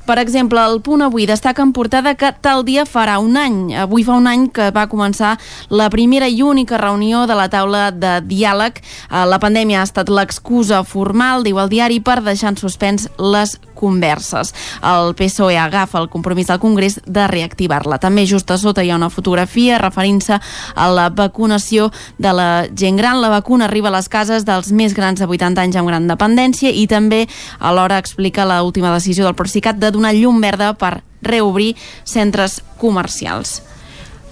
[0.04, 3.72] Per exemple, el punt avui destaca en portada que tal dia farà un any.
[3.80, 5.38] Avui fa un any que va començar
[5.72, 8.82] la primera i única reunió de la taula de diàleg.
[8.82, 13.56] Eh, la pandèmia ha estat l'excusa formal, diu el diari, per deixar en suspens les
[13.84, 14.54] converses.
[14.80, 18.00] El PSOE agafa el compromís del Congrés de reactivar-la.
[18.00, 23.00] També just a sota hi ha una fotografia referint-se a la vacunació de la gent
[23.00, 23.20] gran.
[23.20, 26.72] La vacuna arriba a les cases dels més grans de 80 anys amb gran dependència
[26.72, 27.24] i també
[27.60, 33.62] alhora explica l'última última decisió del Procicat de donar llum verda per reobrir centres comercials.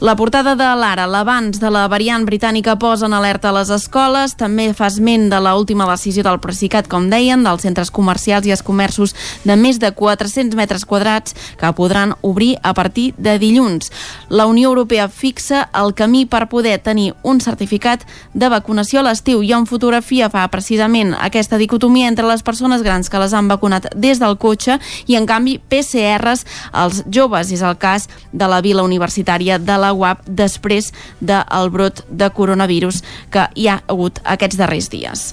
[0.03, 4.33] La portada de l'Ara, l'abans de la variant britànica posa en alerta a les escoles,
[4.35, 8.51] també fa esment de l última decisió del Procicat, com deien, dels centres comercials i
[8.51, 13.93] els comerços de més de 400 metres quadrats que podran obrir a partir de dilluns.
[14.29, 18.03] La Unió Europea fixa el camí per poder tenir un certificat
[18.35, 23.07] de vacunació a l'estiu i en fotografia fa precisament aquesta dicotomia entre les persones grans
[23.07, 27.55] que les han vacunat des del cotxe i en canvi PCRs als joves.
[27.55, 33.02] És el cas de la vila universitària de la UAP després del brot de coronavirus
[33.31, 35.33] que hi ha hagut aquests darrers dies.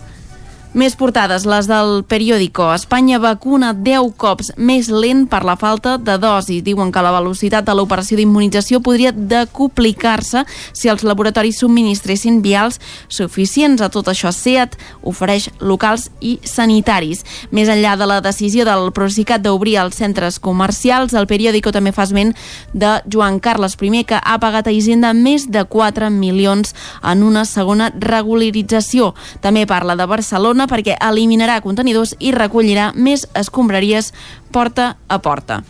[0.69, 2.67] Més portades, les del periòdico.
[2.75, 6.59] Espanya vacuna 10 cops més lent per la falta de dosi.
[6.61, 10.43] Diuen que la velocitat de l'operació d'immunització podria decuplicar-se
[10.77, 12.77] si els laboratoris subministressin vials
[13.09, 13.81] suficients.
[13.81, 17.25] A tot això, SEAT ofereix locals i sanitaris.
[17.49, 22.05] Més enllà de la decisió del Procicat d'obrir els centres comercials, el periòdico també fa
[22.05, 22.35] esment
[22.77, 27.47] de Joan Carles I, que ha pagat a Hisenda més de 4 milions en una
[27.49, 29.15] segona regularització.
[29.41, 34.13] També parla de Barcelona Barcelona perquè eliminarà contenidors i recollirà més escombraries
[34.51, 35.63] porta a porta.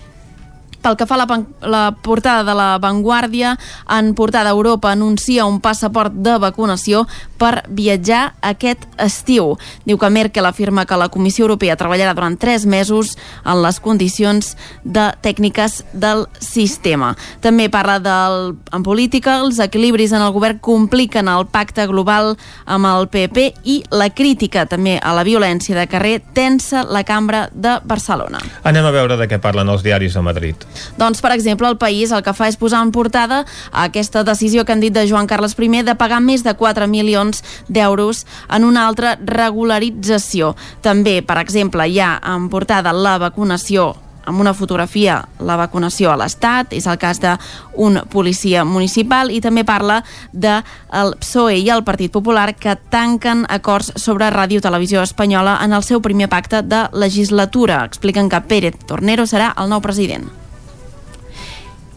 [0.82, 1.28] Pel que fa a la,
[1.67, 3.58] la portada de la Vanguardia,
[3.89, 7.06] en portada Europa anuncia un passaport de vacunació
[7.39, 9.56] per viatjar aquest estiu.
[9.88, 14.56] Diu que Merkel afirma que la Comissió Europea treballarà durant tres mesos en les condicions
[14.84, 17.13] de tècniques del sistema.
[17.41, 22.89] També parla del, en política, els equilibris en el govern compliquen el pacte global amb
[22.89, 27.78] el PP i la crítica també a la violència de carrer tensa la cambra de
[27.88, 28.41] Barcelona.
[28.67, 30.56] Anem a veure de què parlen els diaris a Madrid.
[30.99, 34.75] Doncs, per exemple, el País el que fa és posar en portada aquesta decisió que
[34.75, 37.29] han dit de Joan Carles I de pagar més de 4 milions
[37.68, 40.56] d'euros en una altra regularització.
[40.82, 43.94] També, per exemple, hi ha en portada la vacunació
[44.30, 49.65] amb una fotografia la vacunació a l'Estat, és el cas d'un policia municipal i també
[49.65, 50.60] parla de
[50.92, 56.04] PSOE i el Partit Popular que tanquen acords sobre Ràdio Televisió Espanyola en el seu
[56.06, 57.84] primer pacte de legislatura.
[57.86, 60.30] Expliquen que Pérez Tornero serà el nou president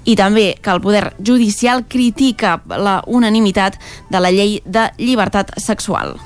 [0.05, 3.79] i també que el Poder Judicial critica la unanimitat
[4.11, 6.17] de la llei de llibertat sexual.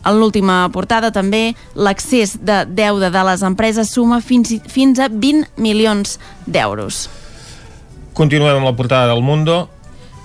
[0.00, 5.60] En l'última portada també l'accés de deuda de les empreses suma fins, fins a 20
[5.60, 6.16] milions
[6.46, 7.08] d'euros.
[8.16, 9.66] Continuem amb la portada del Mundo.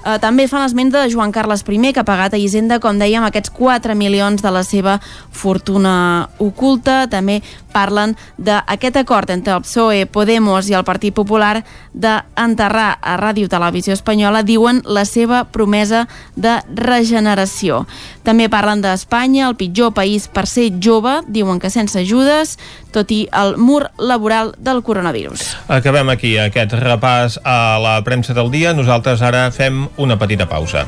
[0.06, 3.24] Eh, també fan esment de Joan Carles I, que ha pagat a Hisenda, com dèiem,
[3.26, 5.00] aquests 4 milions de la seva
[5.32, 7.08] fortuna oculta.
[7.10, 7.42] També
[7.76, 13.96] parlen d'aquest acord entre el PSOE, Podemos i el Partit Popular d'enterrar a Ràdio Televisió
[13.96, 17.84] Espanyola, diuen la seva promesa de regeneració.
[18.26, 22.56] També parlen d'Espanya, el pitjor país per ser jove, diuen que sense ajudes,
[22.96, 25.52] tot i el mur laboral del coronavirus.
[25.68, 28.74] Acabem aquí aquest repàs a la premsa del dia.
[28.74, 30.88] Nosaltres ara fem una petita pausa.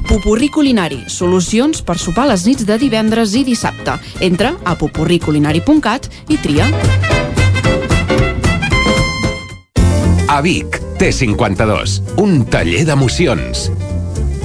[0.11, 3.93] Pupurri Culinari, solucions per sopar les nits de divendres i dissabte.
[4.19, 6.65] Entra a pupurriculinari.cat i tria.
[10.27, 13.69] A Vic, T52, un taller d'emocions.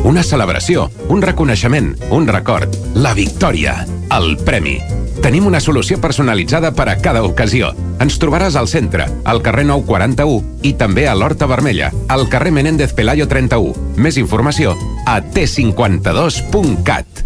[0.07, 4.79] Una celebració, un reconeixement, un record, la victòria, el premi.
[5.23, 7.73] Tenim una solució personalitzada per a cada ocasió.
[8.03, 12.93] Ens trobaràs al centre, al carrer 941 i també a l'Horta Vermella, al carrer Menéndez
[12.95, 13.97] Pelayo 31.
[13.97, 17.25] Més informació a t52.cat.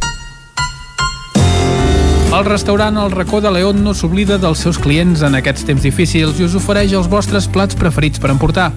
[2.31, 6.39] El restaurant El Racó de León no s'oblida dels seus clients en aquests temps difícils
[6.39, 8.69] i us ofereix els vostres plats preferits per emportar.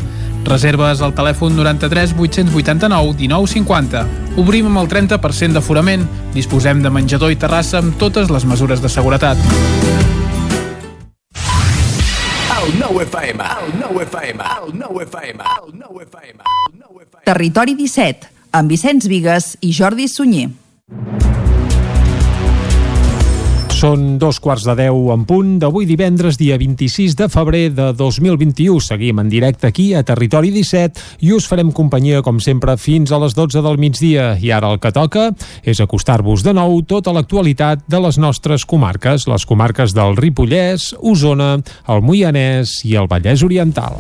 [0.44, 4.04] Reserves al telèfon 93 889 1950.
[4.42, 6.06] Obrim amb el 30% d'aforament.
[6.36, 9.40] Disposem de menjador i terrassa amb totes les mesures de seguretat.
[17.24, 20.52] Territori 17, amb Vicenç Vigues i Jordi Sunyer.
[23.84, 28.78] Són dos quarts de deu en punt d'avui divendres, dia 26 de febrer de 2021.
[28.80, 33.20] Seguim en directe aquí a Territori 17 i us farem companyia, com sempre, fins a
[33.20, 34.38] les 12 del migdia.
[34.40, 35.26] I ara el que toca
[35.68, 41.58] és acostar-vos de nou tota l'actualitat de les nostres comarques, les comarques del Ripollès, Osona,
[41.92, 44.00] el Moianès i el Vallès Oriental.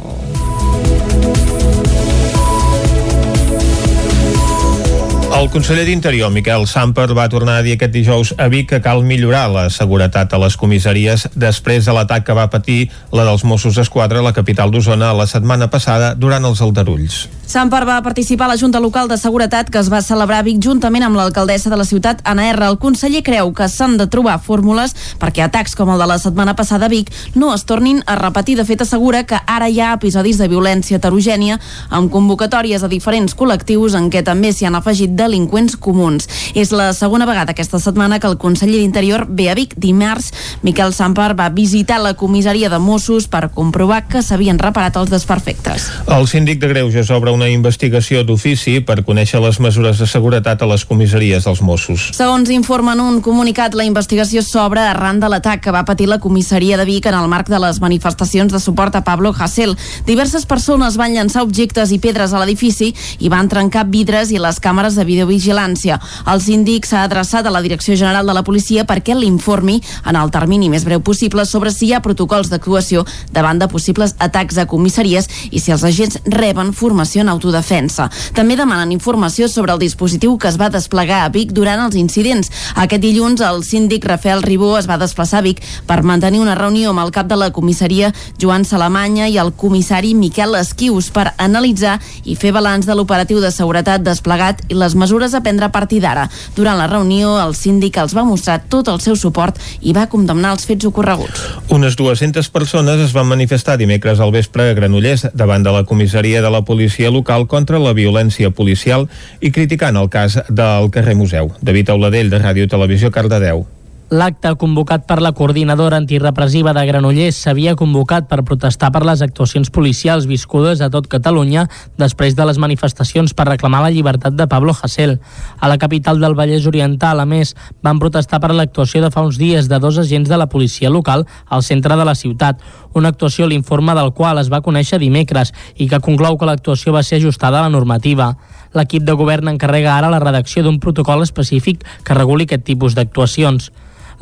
[5.33, 9.01] El conseller d'Interior, Miquel Samper, va tornar a dir aquest dijous a Vic que cal
[9.01, 13.79] millorar la seguretat a les comissaries després de l'atac que va patir la dels Mossos
[13.79, 17.23] d'Esquadra a la capital d'Osona la setmana passada durant els aldarulls.
[17.45, 20.61] Samper va participar a la Junta Local de Seguretat que es va celebrar a Vic
[20.63, 22.63] juntament amb l'alcaldessa de la ciutat, Anna R.
[22.65, 26.55] El conseller creu que s'han de trobar fórmules perquè atacs com el de la setmana
[26.55, 28.55] passada a Vic no es tornin a repetir.
[28.57, 33.35] De fet, assegura que ara hi ha episodis de violència heterogènia amb convocatòries a diferents
[33.35, 36.29] col·lectius en què també s'hi han afegit delinqüents comuns.
[36.55, 39.75] És la segona vegada aquesta setmana que el conseller d'Interior ve a Vic.
[39.75, 40.31] Dimarts,
[40.63, 45.91] Miquel Samper va visitar la comissaria de Mossos per comprovar que s'havien reparat els desperfectes.
[46.07, 50.67] El síndic de Greuges obre una investigació d'ofici per conèixer les mesures de seguretat a
[50.69, 52.09] les comissaries dels Mossos.
[52.13, 56.19] Segons informa en un comunicat, la investigació s'obre arran de l'atac que va patir la
[56.21, 59.75] comissaria de Vic en el marc de les manifestacions de suport a Pablo Hasél.
[60.05, 64.61] Diverses persones van llançar objectes i pedres a l'edifici i van trencar vidres i les
[64.61, 65.99] càmeres de videovigilància.
[66.29, 70.31] El síndic s'ha adreçat a la Direcció General de la Policia perquè l'informi en el
[70.31, 74.67] termini més breu possible sobre si hi ha protocols d'actuació davant de possibles atacs a
[74.69, 78.09] comissaries i si els agents reben formació en autodefensa.
[78.37, 82.51] També demanen informació sobre el dispositiu que es va desplegar a Vic durant els incidents.
[82.75, 86.91] Aquest dilluns el síndic Rafael Ribó es va desplaçar a Vic per mantenir una reunió
[86.91, 91.97] amb el cap de la comissaria Joan Salamanya i el comissari Miquel Esquius per analitzar
[92.23, 96.01] i fer balanç de l'operatiu de seguretat desplegat i les mesures a prendre a partir
[96.03, 96.27] d'ara.
[96.55, 100.53] Durant la reunió, el síndic els va mostrar tot el seu suport i va condemnar
[100.57, 101.47] els fets ocorreguts.
[101.73, 106.41] Unes 200 persones es van manifestar dimecres al vespre a Granollers davant de la comissaria
[106.41, 109.07] de la policia local contra la violència policial
[109.39, 111.53] i criticant el cas del carrer Museu.
[111.61, 113.67] David Auladell, de Ràdio Televisió, Cardedeu.
[114.11, 119.69] L'acte convocat per la coordinadora antirepressiva de Granollers s'havia convocat per protestar per les actuacions
[119.71, 121.63] policials viscudes a tot Catalunya
[121.97, 125.15] després de les manifestacions per reclamar la llibertat de Pablo Hasél.
[125.57, 129.39] A la capital del Vallès Oriental, a més, van protestar per l'actuació de fa uns
[129.39, 132.59] dies de dos agents de la policia local al centre de la ciutat,
[132.93, 137.01] una actuació l'informe del qual es va conèixer dimecres i que conclou que l'actuació va
[137.07, 138.35] ser ajustada a la normativa.
[138.75, 143.71] L'equip de govern encarrega ara la redacció d'un protocol específic que reguli aquest tipus d'actuacions.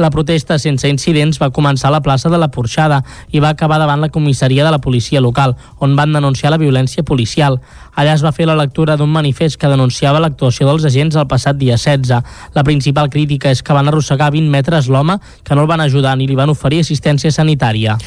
[0.01, 3.77] La protesta sense incidents va començar a la plaça de la Porxada i va acabar
[3.77, 7.59] davant la comissaria de la policia local, on van denunciar la violència policial.
[7.93, 11.59] Allà es va fer la lectura d'un manifest que denunciava l'actuació dels agents el passat
[11.61, 12.17] dia 16.
[12.57, 16.17] La principal crítica és que van arrossegar 20 metres l'home que no el van ajudar
[16.17, 17.99] ni li van oferir assistència sanitària.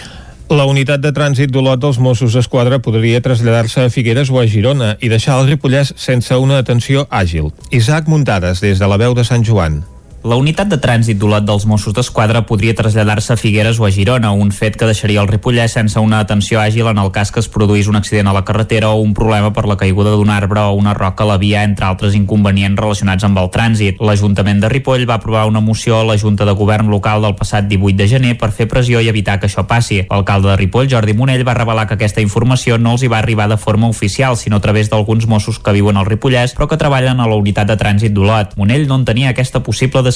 [0.51, 4.97] La unitat de trànsit d'Olot dels Mossos d'Esquadra podria traslladar-se a Figueres o a Girona
[5.01, 7.55] i deixar el Ripollès sense una atenció àgil.
[7.71, 9.85] Isaac Muntades, des de la veu de Sant Joan.
[10.25, 14.31] La unitat de trànsit d'Olot dels Mossos d'Esquadra podria traslladar-se a Figueres o a Girona,
[14.33, 17.49] un fet que deixaria el Ripollès sense una atenció àgil en el cas que es
[17.53, 20.79] produís un accident a la carretera o un problema per la caiguda d'un arbre o
[20.81, 24.01] una roca a la via, entre altres inconvenients relacionats amb el trànsit.
[24.01, 27.69] L'Ajuntament de Ripoll va aprovar una moció a la Junta de Govern local del passat
[27.69, 30.07] 18 de gener per fer pressió i evitar que això passi.
[30.09, 33.51] L'alcalde de Ripoll, Jordi Monell, va revelar que aquesta informació no els hi va arribar
[33.53, 37.21] de forma oficial, sinó a través d'alguns Mossos que viuen al Ripollès, però que treballen
[37.21, 38.57] a la unitat de trànsit d'Olot.
[38.57, 40.13] Monell no en tenia aquesta possible decisió.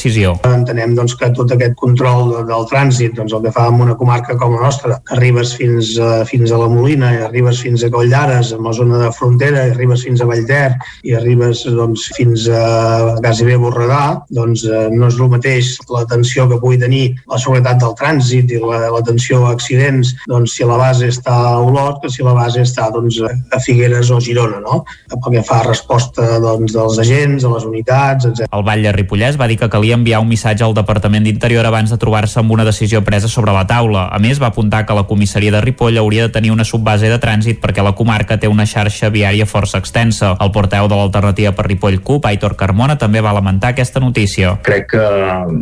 [0.49, 3.97] Entenem doncs, que tot aquest control de, del trànsit, doncs, el que fa en una
[3.99, 7.85] comarca com la nostra, que arribes fins a, fins a la Molina i arribes fins
[7.85, 10.73] a Coll d'Ares, en la zona de frontera, i arribes fins a Vallter
[11.09, 14.03] i arribes doncs, fins a quasi bé Borredà,
[14.35, 18.61] doncs eh, no és el mateix l'atenció que pugui tenir la seguretat del trànsit i
[18.63, 22.89] l'atenció a accidents doncs, si la base està a Olot que si la base està
[22.95, 24.83] doncs, a Figueres o Girona, no?
[25.09, 28.49] pel que fa a resposta doncs, dels agents, a les unitats, etc.
[28.53, 31.91] El Vall de Ripollès va dir que calia enviar un missatge al Departament d'Interior abans
[31.91, 34.09] de trobar-se amb una decisió presa sobre la taula.
[34.13, 37.19] A més, va apuntar que la comissaria de Ripoll hauria de tenir una subbase de
[37.23, 40.35] trànsit perquè la comarca té una xarxa viària força extensa.
[40.41, 44.57] El porteu de l'alternativa per Ripoll CUP, Aitor Carmona, també va lamentar aquesta notícia.
[44.67, 45.05] Crec que,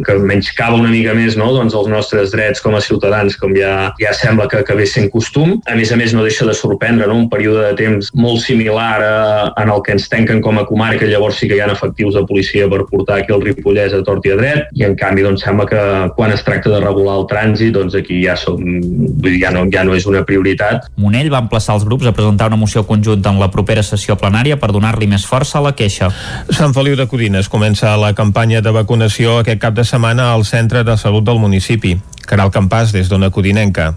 [0.06, 1.52] que menyscava una mica més no?
[1.54, 5.56] doncs els nostres drets com a ciutadans, com ja, ja sembla que, ve sent costum.
[5.70, 7.16] A més a més, no deixa de sorprendre no?
[7.24, 9.16] un període de temps molt similar a,
[9.62, 12.24] en el que ens tanquen com a comarca, llavors sí que hi ha efectius de
[12.28, 15.66] policia per portar aquí el Ripollès a i a dret, i en canvi doncs, sembla
[15.68, 15.82] que
[16.16, 19.66] quan es tracta de regular el trànsit, doncs aquí ja, som, vull dir, ja, no,
[19.72, 20.88] ja no és una prioritat.
[20.96, 24.56] Monell va emplaçar els grups a presentar una moció conjunta en la propera sessió plenària
[24.60, 26.10] per donar-li més força a la queixa.
[26.50, 30.84] Sant Feliu de Codines comença la campanya de vacunació aquest cap de setmana al centre
[30.86, 31.96] de salut del municipi.
[32.26, 33.92] Caral Campàs, des d'Ona Codinenca.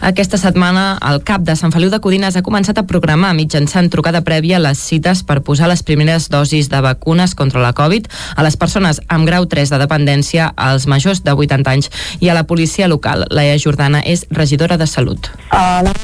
[0.00, 4.22] Aquesta setmana, el CAP de Sant Feliu de Codines ha començat a programar mitjançant trucada
[4.26, 8.56] prèvia les cites per posar les primeres dosis de vacunes contra la Covid a les
[8.56, 11.90] persones amb grau 3 de dependència, als majors de 80 anys
[12.20, 13.24] i a la policia local.
[13.30, 15.30] Laia Jordana és regidora de Salut.
[15.52, 15.94] Uh, la...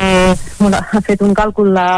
[0.00, 1.88] eh, bueno, ha fet un càlcul de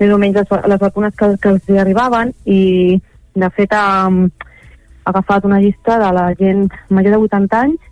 [0.00, 2.98] més o menys les, les vacunes que, que els arribaven i
[3.38, 7.91] de fet ha, ha agafat una llista de la gent major de 80 anys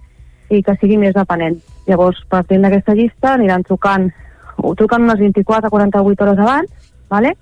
[0.51, 1.61] i que sigui més dependent.
[1.87, 4.11] Llavors, partint d'aquesta llista, aniran trucant,
[4.77, 7.37] trucant unes 24 a 48 hores abans, ¿vale?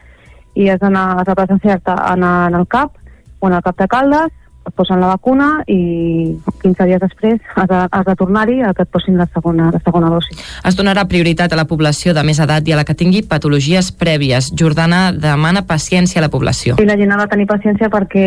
[0.59, 2.93] i has d'anar has de presenciar-te en, en el CAP
[3.39, 4.35] o en el CAP de Caldes,
[4.69, 8.85] et posen la vacuna i 15 dies després has de, has de tornar-hi a que
[8.85, 10.37] et posin la segona, la segona dosi.
[10.69, 13.91] Es donarà prioritat a la població de més edat i a la que tingui patologies
[13.97, 14.51] prèvies.
[14.59, 16.77] Jordana demana paciència a la població.
[16.83, 18.27] I la gent ha de tenir paciència perquè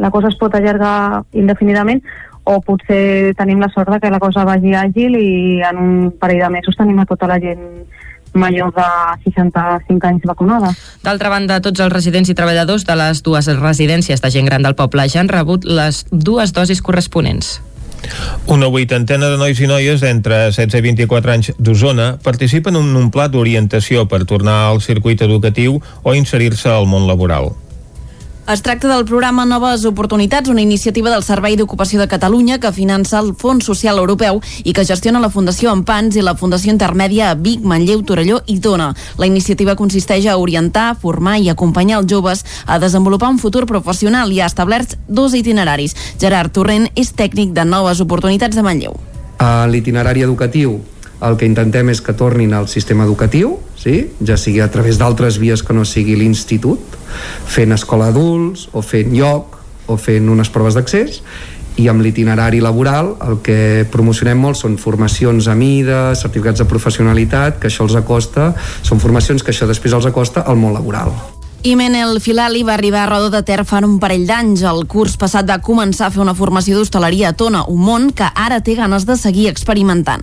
[0.00, 2.02] la cosa es pot allargar indefinidament
[2.48, 6.46] o potser tenim la sort de que la cosa vagi àgil i en un parell
[6.46, 7.64] de mesos tenim a tota la gent
[8.32, 8.86] major de
[9.24, 10.72] 65 anys vacunada.
[11.04, 14.76] D'altra banda, tots els residents i treballadors de les dues residències de gent gran del
[14.78, 17.58] poble ja han rebut les dues dosis corresponents.
[18.46, 23.10] Una vuitantena de nois i noies d'entre 16 i 24 anys d'Osona participen en un
[23.12, 27.52] pla d'orientació per tornar al circuit educatiu o inserir-se al món laboral.
[28.48, 33.18] Es tracta del programa Noves Oportunitats, una iniciativa del Servei d'Ocupació de Catalunya que finança
[33.20, 37.34] el Fons Social Europeu i que gestiona la Fundació Empans i la Fundació Intermèdia a
[37.36, 38.88] Vic, Manlleu, Torelló i Tona.
[39.20, 44.32] La iniciativa consisteix a orientar, formar i acompanyar els joves a desenvolupar un futur professional
[44.32, 45.92] i ha establert dos itineraris.
[46.16, 48.96] Gerard Torrent és tècnic de Noves Oportunitats de Manlleu.
[49.44, 50.78] A l'itinerari educatiu
[51.20, 54.10] el que intentem és que tornin al sistema educatiu, sí?
[54.24, 56.98] ja sigui a través d'altres vies que no sigui l'institut,
[57.46, 59.56] fent escola adults o fent lloc
[59.88, 61.22] o fent unes proves d'accés
[61.78, 67.60] i amb l'itinerari laboral el que promocionem molt són formacions a mida, certificats de professionalitat,
[67.62, 68.50] que això els acosta,
[68.82, 71.14] són formacions que això després els acosta al món laboral.
[71.62, 74.62] I Menel Filali va arribar a Roda de Ter fa un parell d'anys.
[74.62, 78.26] El curs passat va començar a fer una formació d'hostaleria a Tona, un món que
[78.34, 80.22] ara té ganes de seguir experimentant.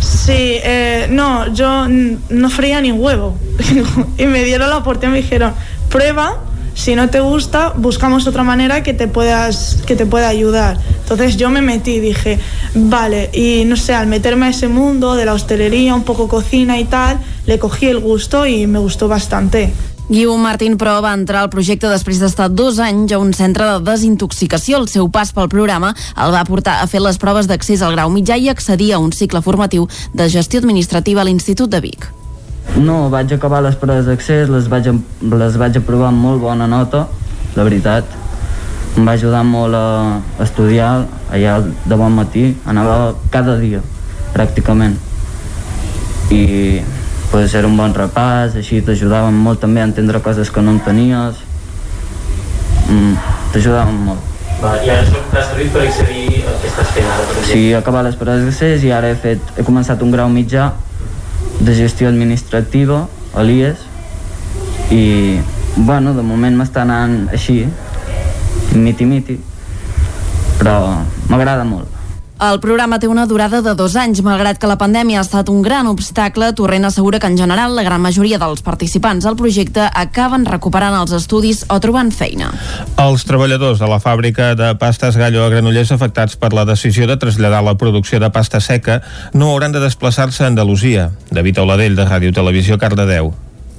[0.00, 0.32] Sí,
[0.62, 3.36] eh, no, yo no freía ni huevo.
[4.18, 5.54] y me dieron la oportunidad me dijeron,
[5.88, 6.40] prueba,
[6.74, 10.78] si no te gusta, buscamos otra manera que te, puedas, que te pueda ayudar.
[11.00, 12.38] Entonces yo me metí dije,
[12.74, 16.78] vale, y no sé, al meterme a ese mundo de la hostelería, un poco cocina
[16.78, 19.72] y tal, le cogí el gusto y me gustó bastante.
[20.06, 23.80] Guiu Martín, però, va entrar al projecte després d'estar dos anys a un centre de
[23.88, 24.78] desintoxicació.
[24.78, 28.12] El seu pas pel programa el va portar a fer les proves d'accés al grau
[28.14, 32.06] mitjà i accedir a un cicle formatiu de gestió administrativa a l'Institut de Vic.
[32.78, 34.92] No, vaig acabar les proves d'accés, les, vaig,
[35.22, 37.08] les vaig aprovar amb molt bona nota,
[37.56, 38.06] la veritat.
[38.96, 40.92] Em va ajudar molt a estudiar,
[41.34, 43.82] allà de bon matí, anava cada dia,
[44.36, 44.94] pràcticament.
[46.30, 46.44] I
[47.30, 51.42] pues, era un bon repàs, així t'ajudaven molt també a entendre coses que no entenies.
[52.86, 53.14] Mm,
[53.52, 54.32] t'ajudaven molt.
[54.62, 57.42] Va, I ara això t'ha servit per accedir a què estàs fent ara, per?
[57.44, 60.70] Sí, he acabat les proves d'accés i ara he, fet, he començat un grau mitjà
[61.60, 63.02] de gestió administrativa
[63.34, 63.84] a l'IES
[64.94, 65.04] i
[65.76, 67.58] bueno, de moment m'està anant així
[68.72, 69.36] miti-miti
[70.56, 70.78] però
[71.28, 71.95] m'agrada molt
[72.36, 74.20] el programa té una durada de dos anys.
[74.24, 77.84] Malgrat que la pandèmia ha estat un gran obstacle, Torrent assegura que en general la
[77.86, 82.52] gran majoria dels participants al projecte acaben recuperant els estudis o trobant feina.
[83.00, 87.16] Els treballadors de la fàbrica de pastes Gallo a Granollers afectats per la decisió de
[87.16, 89.00] traslladar la producció de pasta seca
[89.32, 91.10] no hauran de desplaçar-se a Andalusia.
[91.30, 93.34] David Auladell, de Ràdio Televisió, Cardedeu.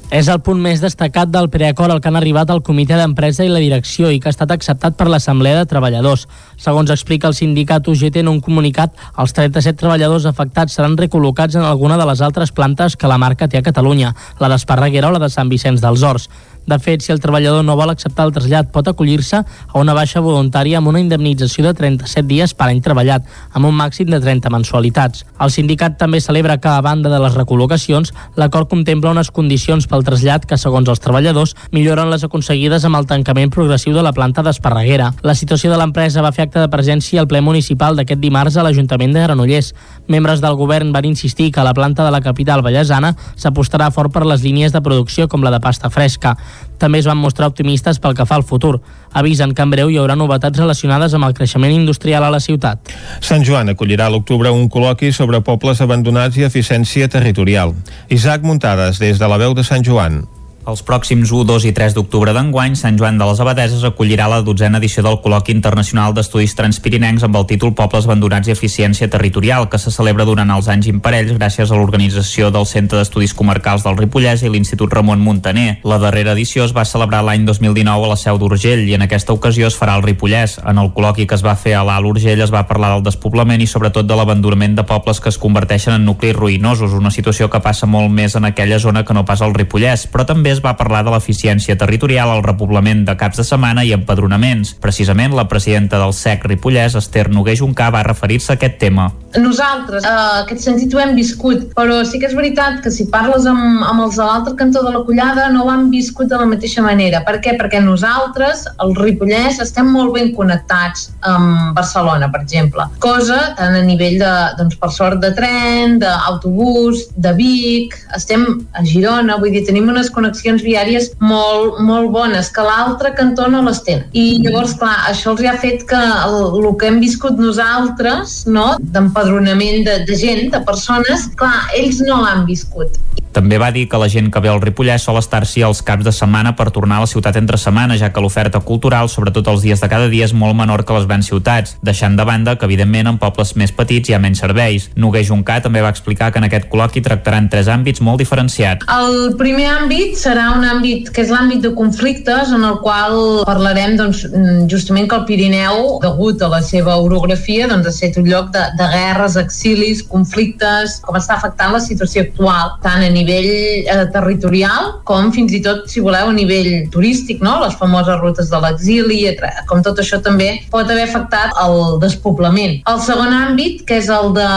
[0.08, 3.50] És el punt més destacat del preacord al que han arribat el comitè d'empresa i
[3.52, 6.24] la direcció i que ha estat acceptat per l'Assemblea de Treballadors.
[6.56, 11.68] Segons explica el sindicat UGT en un comunicat, els 37 treballadors afectats seran recol·locats en
[11.68, 15.20] alguna de les altres plantes que la marca té a Catalunya, la d'Esparreguera o la
[15.20, 16.30] de Sant Vicenç dels Horts.
[16.68, 20.20] De fet, si el treballador no vol acceptar el trasllat, pot acollir-se a una baixa
[20.20, 23.24] voluntària amb una indemnització de 37 dies per any treballat,
[23.56, 25.24] amb un màxim de 30 mensualitats.
[25.40, 30.04] El sindicat també celebra que, a banda de les recol·locacions, l'acord contempla unes condicions pel
[30.04, 34.44] trasllat que, segons els treballadors, milloren les aconseguides amb el tancament progressiu de la planta
[34.44, 35.14] d'Esparreguera.
[35.24, 38.68] La situació de l'empresa va fer acte de presència al ple municipal d'aquest dimarts a
[38.68, 39.72] l'Ajuntament de Granollers.
[40.12, 44.28] Membres del govern van insistir que la planta de la capital vallesana s'apostarà fort per
[44.28, 46.36] les línies de producció com la de pasta fresca.
[46.78, 48.78] També es van mostrar optimistes pel que fa al futur.
[49.18, 52.94] Avisen que en breu hi haurà novetats relacionades amb el creixement industrial a la ciutat.
[53.20, 57.74] Sant Joan acollirà a l'octubre un col·loqui sobre pobles abandonats i eficiència territorial.
[58.10, 60.26] Isaac Muntades, des de la veu de Sant Joan.
[60.68, 64.42] Els pròxims 1, 2 i 3 d'octubre d'enguany, Sant Joan de les Abadeses acollirà la
[64.44, 69.70] dotzena edició del Col·loqui Internacional d'Estudis Transpirinencs amb el títol Pobles Abandonats i Eficiència Territorial,
[69.72, 73.96] que se celebra durant els anys imparells gràcies a l'organització del Centre d'Estudis Comarcals del
[73.96, 75.78] Ripollès i l'Institut Ramon Muntaner.
[75.88, 79.38] La darrera edició es va celebrar l'any 2019 a la Seu d'Urgell i en aquesta
[79.40, 80.58] ocasió es farà al Ripollès.
[80.68, 83.64] En el col·loqui que es va fer a l'Alt Urgell es va parlar del despoblament
[83.64, 87.64] i sobretot de l'abandonament de pobles que es converteixen en nuclis ruïnosos, una situació que
[87.64, 90.76] passa molt més en aquella zona que no pas al Ripollès, però també es va
[90.80, 94.74] parlar de l'eficiència territorial, el repoblament de caps de setmana i empadronaments.
[94.82, 99.12] Precisament, la presidenta del SEC Ripollès, Esther Noguer Juncà, va referir-se a aquest tema.
[99.38, 103.46] Nosaltres, eh, aquest sentit ho hem viscut, però sí que és veritat que si parles
[103.46, 106.48] amb, amb els de l'altre cantó de la collada no ho han viscut de la
[106.50, 107.22] mateixa manera.
[107.28, 107.58] Per què?
[107.60, 112.88] Perquè nosaltres, el Ripollès, estem molt ben connectats amb Barcelona, per exemple.
[113.04, 118.86] Cosa tant a nivell de, doncs, per sort, de tren, d'autobús, de Vic, estem a
[118.88, 123.84] Girona, vull dir, tenim unes connexions viàries molt, molt bones, que l'altre cantó no les
[123.84, 124.08] tenen.
[124.14, 128.78] I llavors, clar, això els ha fet que el, el que hem viscut nosaltres, no?,
[128.80, 132.98] d'empadronament de, de gent, de persones, clar, ells no l'han viscut.
[133.38, 136.14] També va dir que la gent que ve al Ripollès sol estar-s'hi els caps de
[136.16, 139.84] setmana per tornar a la ciutat entre setmana, ja que l'oferta cultural, sobretot els dies
[139.84, 143.12] de cada dia, és molt menor que les grans ciutats, deixant de banda que, evidentment,
[143.12, 144.88] en pobles més petits hi ha menys serveis.
[144.98, 148.88] Noguer Juncà també va explicar que en aquest col·loqui tractaran tres àmbits molt diferenciats.
[148.90, 153.96] El primer àmbit serà un àmbit que és l'àmbit de conflictes, en el qual parlarem
[154.00, 154.26] doncs,
[154.72, 158.64] justament que el Pirineu, degut a la seva orografia, doncs, ha estat un lloc de,
[158.80, 164.98] de guerres, exilis, conflictes, com està afectant la situació actual, tant a nivell eh, territorial
[165.08, 167.58] com fins i tot, si voleu, a nivell turístic, no?
[167.64, 169.22] les famoses rutes de l'exili,
[169.70, 172.82] com tot això també pot haver afectat el despoblament.
[172.90, 174.48] El segon àmbit, que és el de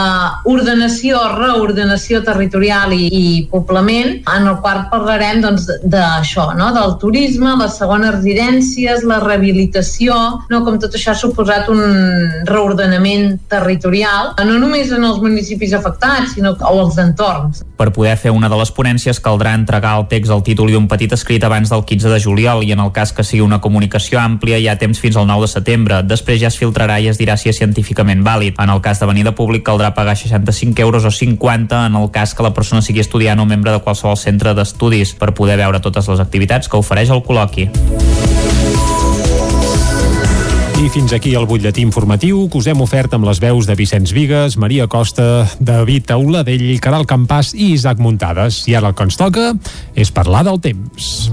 [0.51, 6.71] ordenació, reordenació territorial i, i poblament, en el qual parlarem doncs, d'això, no?
[6.75, 10.17] del turisme, les segones residències, la rehabilitació,
[10.51, 10.61] no?
[10.65, 11.81] com tot això ha suposat un
[12.47, 17.63] reordenament territorial, no només en els municipis afectats, sinó que als entorns.
[17.77, 20.87] Per poder fer una de les ponències caldrà entregar el text al títol i un
[20.91, 24.19] petit escrit abans del 15 de juliol i en el cas que sigui una comunicació
[24.21, 26.01] àmplia hi ha temps fins al 9 de setembre.
[26.05, 28.59] Després ja es filtrarà i es dirà si és científicament vàlid.
[28.61, 32.09] En el cas de venir de públic caldrà pagar 65 euros o 50 en el
[32.11, 35.81] cas que la persona sigui estudiant o membre de qualsevol centre d'estudis per poder veure
[35.83, 37.69] totes les activitats que ofereix el col·loqui.
[40.81, 44.15] I fins aquí el butlletí informatiu que us hem ofert amb les veus de Vicenç
[44.17, 48.63] Vigues, Maria Costa, David Auladell, Caral Campàs i Isaac Muntades.
[48.65, 49.51] I ara el que ens toca
[49.93, 51.29] és parlar del temps.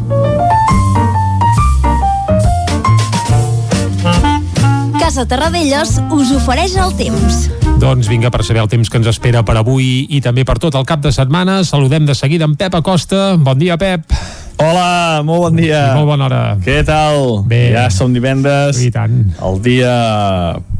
[5.00, 7.67] Casa Terradellos us ofereix el temps.
[7.78, 10.74] Doncs vinga, per saber el temps que ens espera per avui i també per tot
[10.74, 13.36] el cap de setmana, saludem de seguida en Pep Acosta.
[13.38, 14.10] Bon dia, Pep.
[14.58, 15.84] Hola, molt bon dia.
[15.92, 16.40] Sí, molt bona hora.
[16.64, 17.44] Què tal?
[17.46, 17.68] Bé.
[17.76, 18.80] Ja som divendres.
[18.82, 19.20] I tant.
[19.46, 19.92] El dia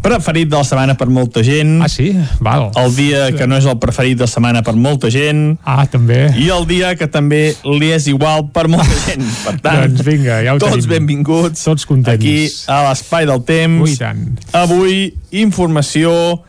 [0.03, 1.77] preferit de la setmana per molta gent.
[1.87, 2.09] Ah, sí?
[2.43, 2.73] Val.
[2.83, 5.55] El dia que no és el preferit de la setmana per molta gent.
[5.63, 6.25] Ah, també.
[6.43, 9.23] I el dia que també li és igual per molta gent.
[9.47, 10.91] Per tant, doncs vinga, ja ho tots tenim.
[10.97, 11.63] benvinguts.
[11.71, 12.19] Tots contents.
[12.19, 13.87] Aquí a l'Espai del Temps.
[13.87, 14.27] Ui, tant.
[14.67, 15.13] Avui,
[15.47, 16.43] informació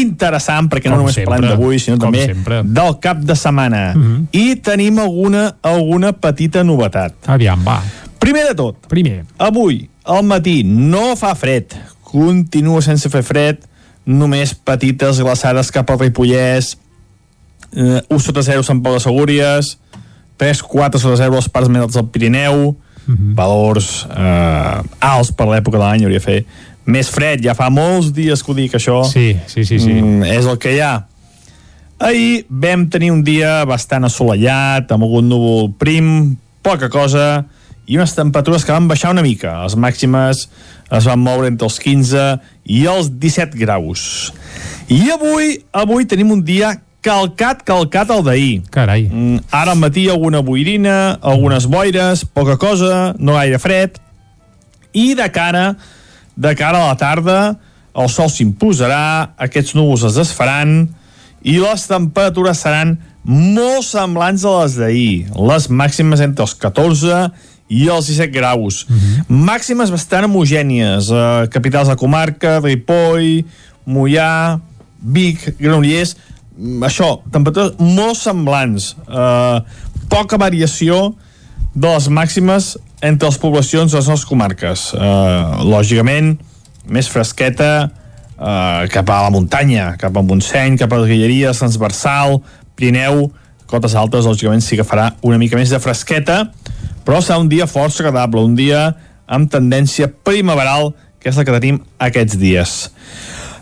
[0.00, 2.62] interessant, perquè no Com només sempre, parlem d'avui, sinó com també sempre.
[2.64, 3.92] del cap de setmana.
[3.94, 4.26] Mhm.
[4.32, 7.14] I tenim alguna, alguna petita novetat.
[7.26, 7.82] Aviam, va.
[8.18, 9.24] Primer de tot, Primer.
[9.38, 11.74] avui, al matí, no fa fred.
[12.02, 13.58] Continua sense fer fred,
[14.04, 16.76] només petites glaçades cap al Ripollès,
[17.74, 19.78] eh, 1 sota 0 Sant Pau de Segúries,
[20.36, 22.76] 3, 4 sota 0 als parts més alts del Pirineu,
[23.34, 26.44] valors eh, alts per l'època de l'any, hauria de fer
[26.86, 29.78] més fred, ja fa molts dies que ho dic això Sí, sí, sí.
[29.78, 29.92] sí.
[29.92, 30.92] mm, és el que hi ha
[32.02, 37.44] ahir vam tenir un dia bastant assolellat amb algun núvol prim poca cosa
[37.86, 40.48] i unes temperatures que van baixar una mica les màximes
[40.92, 42.24] es van moure entre els 15
[42.74, 44.32] i els 17 graus
[44.90, 49.08] i avui avui tenim un dia calcat, calcat al d'ahir Carai.
[49.10, 53.98] Mm, ara al matí alguna boirina, algunes boires, poca cosa, no gaire fred,
[54.94, 55.72] i de cara,
[56.36, 57.38] de cara a la tarda,
[57.92, 60.86] el sol s'imposarà, aquests núvols es desfaran,
[61.42, 65.14] i les temperatures seran molt semblants a les d'ahir.
[65.36, 67.26] Les màximes entre els 14
[67.72, 68.82] i els 17 graus.
[69.28, 71.10] Màximes bastant homogènies.
[71.10, 73.44] Eh, capitals de comarca, Ripoll,
[73.86, 74.60] Mollà,
[75.02, 76.16] Vic, Granollers...
[76.52, 78.92] Mm, Això, temperatures molt semblants.
[79.08, 79.58] Eh,
[80.12, 81.14] poca variació
[81.74, 84.92] de les màximes entre les poblacions de les nostres comarques.
[84.94, 86.34] Eh, lògicament,
[86.86, 92.40] més fresqueta eh, cap a la muntanya, cap a Montseny, cap a les Guilleries, Transversal,
[92.76, 93.26] Pirineu,
[93.70, 96.44] cotes altes, lògicament sí que farà una mica més de fresqueta,
[97.06, 98.90] però serà un dia força agradable, un dia
[99.26, 100.92] amb tendència primaveral,
[101.22, 102.76] que és la que tenim aquests dies.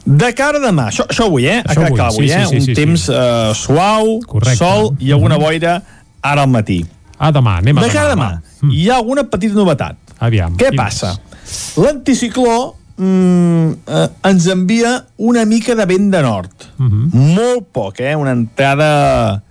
[0.05, 1.61] De cara a demà, això, això avui, eh?
[1.61, 2.47] Això avui, avui, sí, eh?
[2.49, 4.59] sí, sí, un sí, temps eh, suau, Correcte.
[4.59, 5.77] sol i alguna boira
[6.25, 6.81] ara al matí.
[7.21, 8.73] Ah, demà, anem a De cara a demà, va.
[8.73, 9.99] hi ha alguna petita novetat.
[10.25, 10.55] Aviam.
[10.61, 11.13] Què passa?
[11.81, 12.55] L'anticicló
[12.97, 16.69] mm, eh, ens envia una mica de vent de nord.
[16.79, 17.11] Mhm.
[17.37, 18.15] Molt poc, eh?
[18.17, 19.43] Una entrada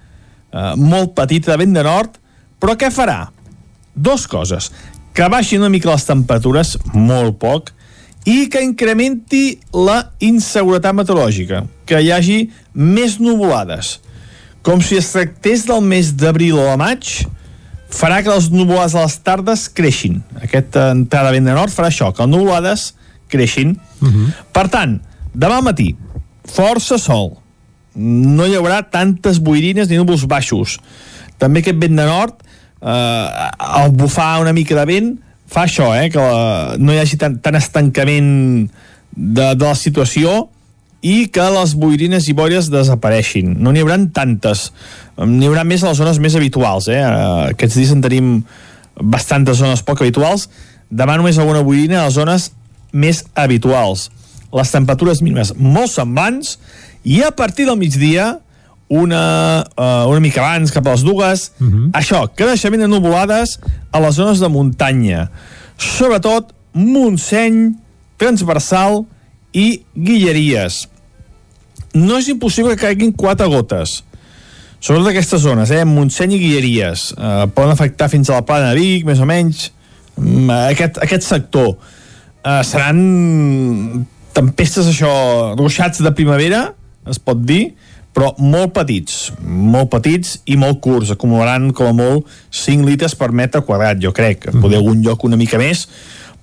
[0.52, 2.18] eh, molt petita de vent de nord,
[2.60, 3.28] però què farà?
[3.94, 4.72] Dos coses.
[5.14, 7.74] Que baixin una mica les temperatures, molt poc,
[8.26, 12.40] i que incrementi la inseguretat meteorològica, que hi hagi
[12.74, 14.00] més nuvolades.
[14.62, 17.14] Com si es tractés del mes d'abril o de maig,
[17.90, 20.22] farà que les nuvolades a les tardes creixin.
[20.42, 22.94] Aquesta entrada vent de nord farà això, que les nuvolades
[23.30, 23.76] creixin.
[24.54, 25.00] Per tant,
[25.34, 25.96] demà al matí,
[26.46, 27.34] força sol.
[27.96, 30.78] No hi haurà tantes boirines ni núvols baixos.
[31.42, 32.36] També aquest vent de nord,
[32.82, 35.18] eh, al bufar una mica de vent,
[35.50, 38.70] fa això, eh, que la, no hi hagi tant, tant estancament
[39.16, 40.50] de, de la situació
[41.02, 43.54] i que les boirines i boires desapareixin.
[43.60, 44.70] No n'hi haurà tantes.
[45.18, 46.90] N'hi haurà més a les zones més habituals.
[46.92, 47.00] Eh?
[47.00, 48.34] Eh, Aquests dies en tenim
[49.00, 50.50] bastantes zones poc habituals.
[50.92, 52.52] Demà només alguna boirina a les zones
[52.92, 54.10] més habituals.
[54.52, 56.58] Les temperatures mínimes molt semblants
[57.08, 58.40] i a partir del migdia
[58.90, 61.92] una, uh, una mica abans, cap a les dues, uh -huh.
[61.94, 63.60] això, creixement de nuvolades
[63.92, 65.30] a les zones de muntanya.
[65.78, 67.76] Sobretot Montseny,
[68.18, 69.06] Transversal
[69.54, 70.89] i Guilleries.
[71.94, 74.04] No és impossible que caiguin quatre gotes.
[74.80, 75.84] Sobretot aquestes zones, eh?
[75.88, 77.10] Montseny i Guilleries.
[77.18, 79.72] Eh, poden afectar fins a la plana de Vic, més o menys.
[80.16, 81.76] Mm, Aquest, aquest sector.
[82.44, 85.12] Eh, seran tempestes, això,
[85.60, 86.70] ruixats de primavera,
[87.10, 87.74] es pot dir,
[88.16, 93.32] però molt petits, molt petits i molt curts, acumularan com a molt 5 litres per
[93.36, 94.62] metre quadrat, jo crec, -hmm.
[94.62, 95.88] poder algun lloc una mica més,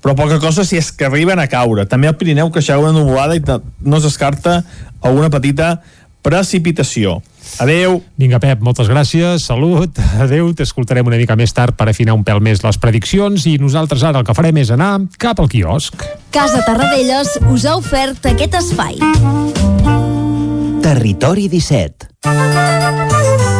[0.07, 1.83] però poca cosa si és que arriben a caure.
[1.91, 4.63] També al Pirineu que una nuvolada i no es descarta
[5.03, 5.83] alguna petita
[6.23, 7.23] precipitació.
[7.59, 8.05] Adeu.
[8.15, 12.39] Vinga, Pep, moltes gràcies, salut, adeu, t'escoltarem una mica més tard per afinar un pèl
[12.39, 15.99] més les prediccions i nosaltres ara el que farem és anar cap al quiosc.
[16.31, 19.03] Casa Tarradellas us ha ofert aquest espai.
[20.87, 23.56] Territori 17.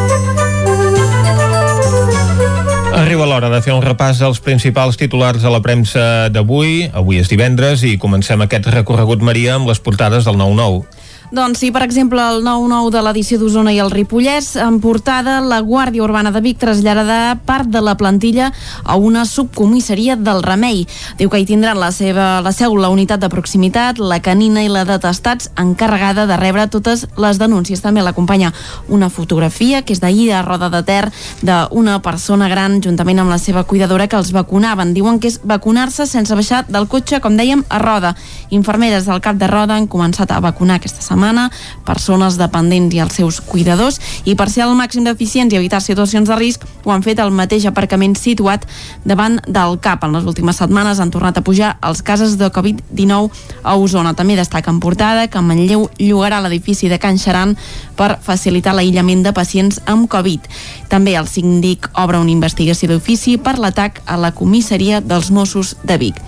[2.97, 6.87] Arriba l'hora de fer un repàs dels principals titulars de la premsa d'avui.
[6.97, 10.81] Avui és divendres i comencem aquest recorregut, Maria, amb les portades del 9-9.
[11.29, 15.57] Doncs sí, per exemple, el 9-9 de l'edició d'Osona i el Ripollès, en portada, la
[15.59, 18.53] Guàrdia Urbana de Vic traslladarà part de la plantilla
[18.85, 20.85] a una subcomissaria del Remei.
[21.19, 24.69] Diu que hi tindran la seva la seu la unitat de proximitat, la canina i
[24.71, 27.83] la de testats encarregada de rebre totes les denúncies.
[27.83, 28.53] També l'acompanya
[28.87, 31.11] una fotografia que és d'ahir a Roda de Ter
[31.43, 34.95] d'una persona gran juntament amb la seva cuidadora que els vacunaven.
[34.95, 38.15] Diuen que és vacunar-se sense baixar del cotxe, com dèiem, a Roda.
[38.55, 41.49] Infermeres del cap de Roda han començat a vacunar aquesta setmana setmana,
[41.85, 46.29] persones dependents i els seus cuidadors, i per ser al màxim d'eficients i evitar situacions
[46.29, 48.67] de risc, ho han fet al mateix aparcament situat
[49.03, 50.05] davant del CAP.
[50.05, 53.31] En les últimes setmanes han tornat a pujar els casos de Covid-19
[53.63, 54.13] a Osona.
[54.13, 57.57] També destaca en portada que Manlleu llogarà l'edifici de Can Xaran
[57.97, 60.45] per facilitar l'aïllament de pacients amb Covid.
[60.89, 65.97] També el síndic obre una investigació d'ofici per l'atac a la comissaria dels Mossos de
[65.97, 66.21] Vic.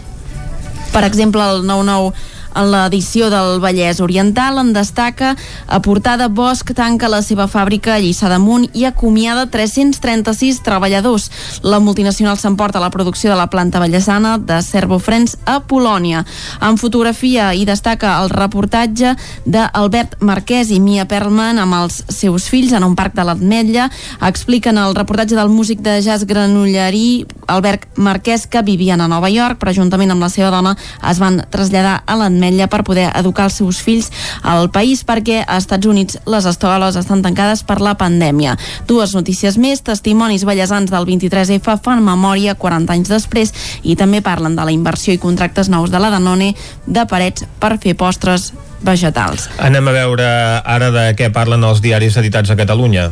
[0.89, 5.35] Per exemple, el 99 en l'edició del Vallès Oriental en destaca
[5.67, 11.29] a portada Bosch tanca la seva fàbrica a Lliçà d'Amunt i acomiada 336 treballadors.
[11.63, 16.25] La multinacional s'emporta la producció de la planta vallesana de Servofrens a Polònia.
[16.61, 22.73] En fotografia hi destaca el reportatge d'Albert Marquès i Mia Perlman amb els seus fills
[22.73, 23.89] en un parc de l'Atmetlla.
[24.25, 29.59] Expliquen el reportatge del músic de jazz granollerí Albert Marquès que vivien a Nova York,
[29.61, 30.75] però juntament amb la seva dona
[31.09, 34.09] es van traslladar a l'Atmetlla l'Ametlla per poder educar els seus fills
[34.47, 38.55] al país perquè a Estats Units les escoles estan tancades per la pandèmia.
[38.87, 44.55] Dues notícies més, testimonis ballesans del 23F fan memòria 40 anys després i també parlen
[44.55, 46.53] de la inversió i contractes nous de la Danone
[46.87, 49.49] de parets per fer postres vegetals.
[49.59, 50.27] Anem a veure
[50.63, 53.09] ara de què parlen els diaris editats a Catalunya.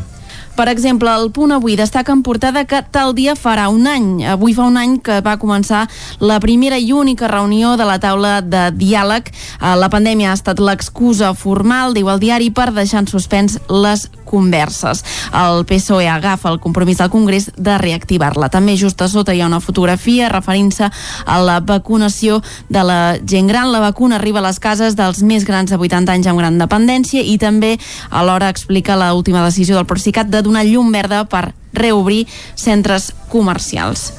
[0.57, 4.23] Per exemple, el punt avui destaca en portada que tal dia farà un any.
[4.25, 5.83] Avui fa un any que va començar
[6.17, 9.29] la primera i única reunió de la taula de diàleg.
[9.29, 14.07] Eh, la pandèmia ha estat l'excusa formal, diu el diari, per deixar en suspens les
[14.27, 15.03] converses.
[15.33, 18.51] El PSOE agafa el compromís del Congrés de reactivar-la.
[18.53, 20.91] També just a sota hi ha una fotografia referint-se
[21.25, 23.71] a la vacunació de la gent gran.
[23.71, 27.23] La vacuna arriba a les cases dels més grans de 80 anys amb gran dependència
[27.23, 27.77] i també
[28.09, 32.25] alhora explica l'última decisió del Procicat de donar llum verda per reobrir
[32.55, 34.11] centres comercials.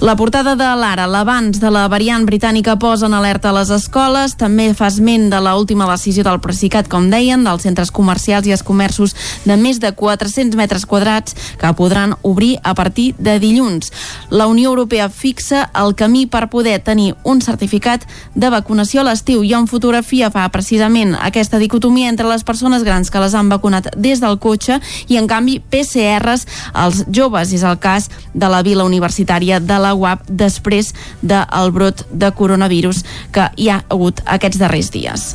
[0.00, 4.34] La portada de l'Ara, l'abans de la variant britànica posa en alerta a les escoles,
[4.36, 8.52] també fa esment de l última decisió del Procicat, com deien, dels centres comercials i
[8.52, 9.14] els comerços
[9.46, 13.92] de més de 400 metres quadrats que podran obrir a partir de dilluns.
[14.30, 19.46] La Unió Europea fixa el camí per poder tenir un certificat de vacunació a l'estiu
[19.46, 23.94] i en fotografia fa precisament aquesta dicotomia entre les persones grans que les han vacunat
[23.96, 27.54] des del cotxe i en canvi PCRs als joves.
[27.54, 33.04] És el cas de la vila universitària de la UAP després del brot de coronavirus
[33.34, 35.34] que hi ha hagut aquests darrers dies.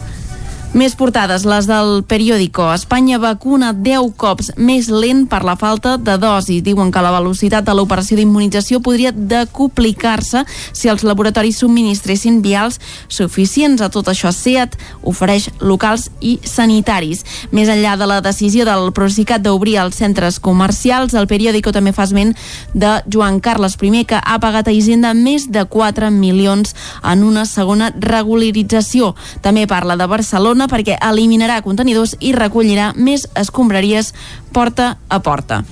[0.70, 2.68] Més portades, les del periòdico.
[2.76, 6.60] Espanya vacuna 10 cops més lent per la falta de dosi.
[6.62, 10.44] Diuen que la velocitat de l'operació d'immunització podria decuplicar-se
[10.78, 12.78] si els laboratoris subministressin vials
[13.10, 13.82] suficients.
[13.82, 14.78] A tot això, SEAT
[15.10, 17.26] ofereix locals i sanitaris.
[17.50, 22.06] Més enllà de la decisió del Procicat d'obrir els centres comercials, el periòdico també fa
[22.06, 22.36] esment
[22.76, 27.48] de Joan Carles I, que ha pagat a Hisenda més de 4 milions en una
[27.50, 29.16] segona regularització.
[29.42, 34.14] També parla de Barcelona Barcelona perquè eliminarà contenidors i recollirà més escombraries
[34.52, 35.64] porta a porta.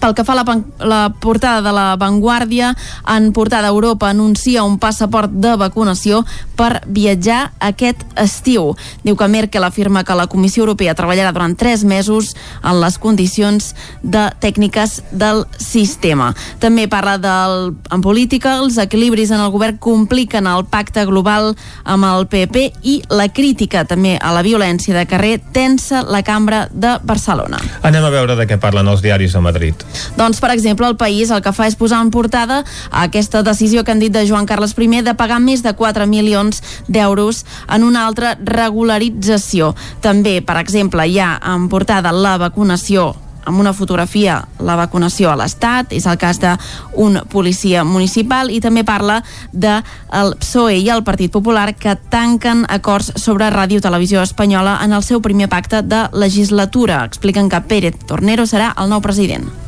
[0.00, 2.74] Pel que fa a la, la portada de la Vanguardia,
[3.08, 6.24] en portada Europa anuncia un passaport de vacunació
[6.56, 8.74] per viatjar aquest estiu.
[9.04, 13.72] Diu que Merkel afirma que la Comissió Europea treballarà durant tres mesos en les condicions
[14.02, 16.32] de tècniques del sistema.
[16.60, 22.08] També parla del, en política, els equilibris en el govern compliquen el pacte global amb
[22.08, 26.96] el PP i la crítica també a la violència de carrer tensa la cambra de
[27.06, 27.60] Barcelona.
[27.86, 29.85] Anem a veure de què parlen els diaris a Madrid.
[30.16, 33.92] Doncs, per exemple, el País el que fa és posar en portada aquesta decisió que
[33.92, 38.06] han dit de Joan Carles I de pagar més de 4 milions d'euros en una
[38.06, 39.74] altra regularització.
[40.00, 43.14] També, per exemple, hi ha en portada la vacunació
[43.46, 48.84] amb una fotografia la vacunació a l'Estat, és el cas d'un policia municipal i també
[48.84, 49.20] parla
[49.52, 49.78] de
[50.10, 55.22] PSOE i el Partit Popular que tanquen acords sobre ràdio televisió espanyola en el seu
[55.22, 57.04] primer pacte de legislatura.
[57.04, 59.65] Expliquen que Pérez Tornero serà el nou president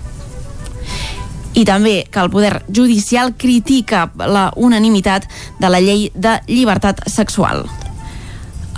[1.58, 5.26] i també que el Poder Judicial critica la unanimitat
[5.58, 7.64] de la llei de llibertat sexual.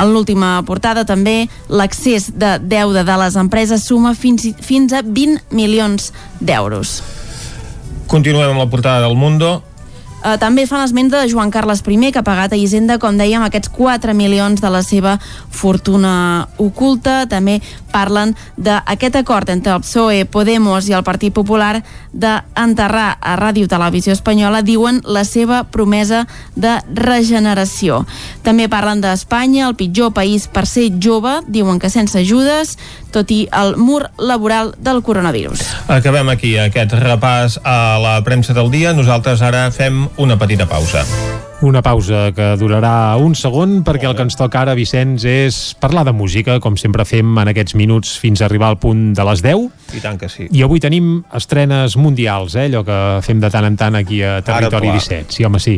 [0.01, 5.53] En l'última portada també l'accés de deuda de les empreses suma fins, fins a 20
[5.53, 7.01] milions d'euros.
[8.09, 9.61] Continuem amb la portada del Mundo.
[10.21, 13.43] Eh, també fan esment de Joan Carles I, que ha pagat a Hisenda, com dèiem,
[13.43, 15.19] aquests 4 milions de la seva
[15.51, 17.27] fortuna oculta.
[17.27, 17.61] També
[17.91, 24.13] parlen d'aquest acord entre el PSOE, Podemos i el Partit Popular d'enterrar a Ràdio Televisió
[24.13, 28.05] Espanyola, diuen la seva promesa de regeneració.
[28.45, 32.77] També parlen d'Espanya, el pitjor país per ser jove, diuen que sense ajudes,
[33.11, 35.63] tot i el mur laboral del coronavirus.
[35.91, 38.95] Acabem aquí aquest repàs a la premsa del dia.
[38.95, 41.05] Nosaltres ara fem una petita pausa.
[41.63, 46.07] Una pausa que durarà un segon perquè el que ens toca ara, Vicenç, és parlar
[46.09, 49.43] de música, com sempre fem en aquests minuts fins a arribar al punt de les
[49.45, 49.67] 10.
[49.93, 50.47] I tant que sí.
[50.57, 52.65] I avui tenim estrenes mundials, eh?
[52.71, 52.97] allò que
[53.27, 55.03] fem de tant en tant aquí a Territori clar.
[55.03, 55.37] 17.
[55.37, 55.75] Sí, home, sí.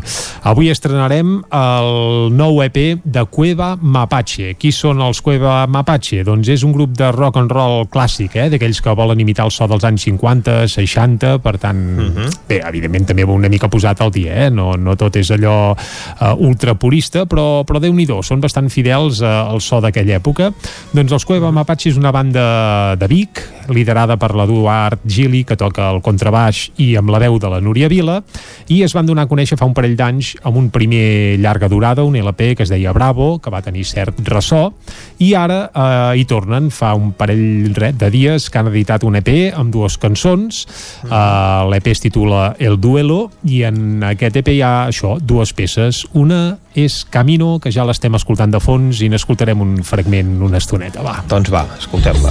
[0.47, 4.53] Avui estrenarem el nou EP de Cueva Mapache.
[4.63, 6.23] Qui són els Cueva Mapache?
[6.23, 8.47] Doncs és un grup de rock and roll clàssic, eh?
[8.55, 12.31] d'aquells que volen imitar el so dels anys 50, 60, per tant, Mhm.
[12.47, 14.51] bé, evidentment també va una mica posat al dia, eh?
[14.51, 19.53] no, no tot és allò uh, ultrapurista, però, però déu nhi són bastant fidels uh,
[19.53, 20.51] al so d'aquella època.
[20.93, 23.43] Doncs els Cueva Mapache és una banda de Vic,
[23.73, 27.89] liderada per l'Eduard Gili, que toca el contrabaix i amb la veu de la Núria
[27.91, 28.21] Vila,
[28.73, 32.05] i es van donar a conèixer fa un parell d'anys amb un primer llarga durada,
[32.05, 34.65] un LP que es deia Bravo, que va tenir cert ressò,
[35.23, 39.31] i ara eh, hi tornen, fa un parell de dies que han editat un EP
[39.59, 40.65] amb dues cançons,
[41.07, 45.62] eh, l'EP es titula El Duelo, i en aquest EP hi ha això, dues peces,
[46.19, 51.03] una és Camino, que ja l'estem escoltant de fons i n'escoltarem un fragment una estoneta,
[51.05, 51.21] va.
[51.29, 52.31] Doncs va, escoltem-la.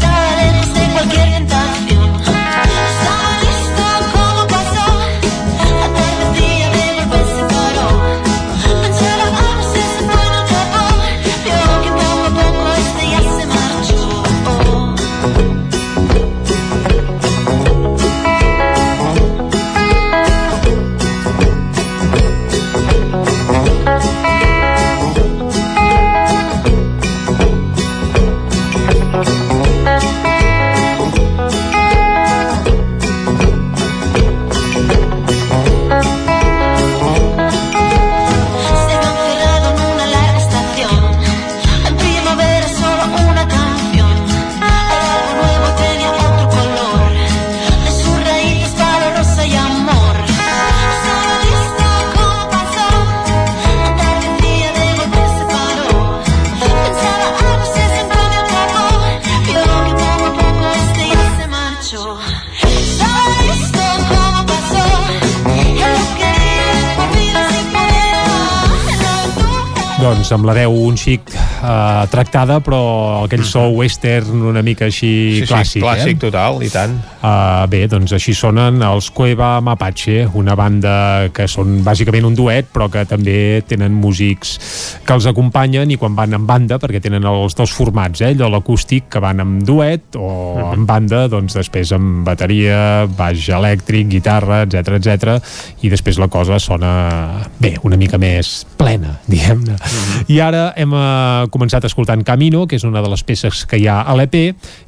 [70.31, 75.35] Amb la veu un xic eh, tractada, però aquell so western una mica així Mhm.
[75.41, 75.81] Sí, sí, clàssic.
[75.83, 76.19] clàssic, eh?
[76.19, 76.93] total, i tant.
[77.21, 82.67] Uh, bé, doncs així sonen els Cueva Mapache, una banda que són bàsicament un duet,
[82.73, 84.55] però que també tenen músics
[85.05, 88.33] que els acompanyen i quan van en banda, perquè tenen els dos formats, eh?
[88.33, 94.07] allò l'acústic que van amb duet o en banda, doncs després amb bateria, baix elèctric,
[94.09, 95.37] guitarra, etc etc.
[95.81, 99.77] i després la cosa sona bé, una mica més plena, diguem-ne.
[100.27, 103.87] I ara hem eh, començat escoltant Camino, que és una de les peces que hi
[103.91, 104.37] ha a l'EP,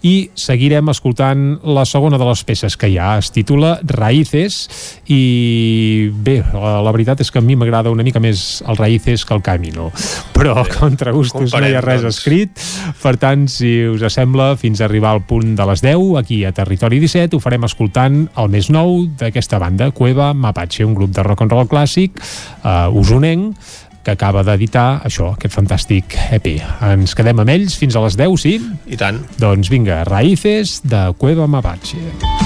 [0.07, 3.17] i seguirem escoltant la segona de les peces que hi ha.
[3.21, 4.63] Es titula Raíces,
[5.11, 9.25] i bé, la, la veritat és que a mi m'agrada una mica més el Raíces
[9.27, 9.91] que el Camino,
[10.35, 12.17] però contra gustos no hi ha res doncs.
[12.17, 12.65] escrit,
[13.03, 16.53] per tant, si us sembla, fins a arribar al punt de les 10, aquí a
[16.55, 21.25] Territori 17, ho farem escoltant el més nou d'aquesta banda, Cueva Mapache, un grup de
[21.25, 22.19] rock and roll clàssic,
[22.63, 23.57] uh, usonenc,
[24.03, 26.53] que acaba d'editar això, aquest fantàstic EP.
[26.91, 28.57] Ens quedem amb ells fins a les 10, sí?
[28.91, 29.23] I tant.
[29.39, 32.03] Doncs vinga, Raíces de Cueva Mapache.
[32.03, 32.42] Estar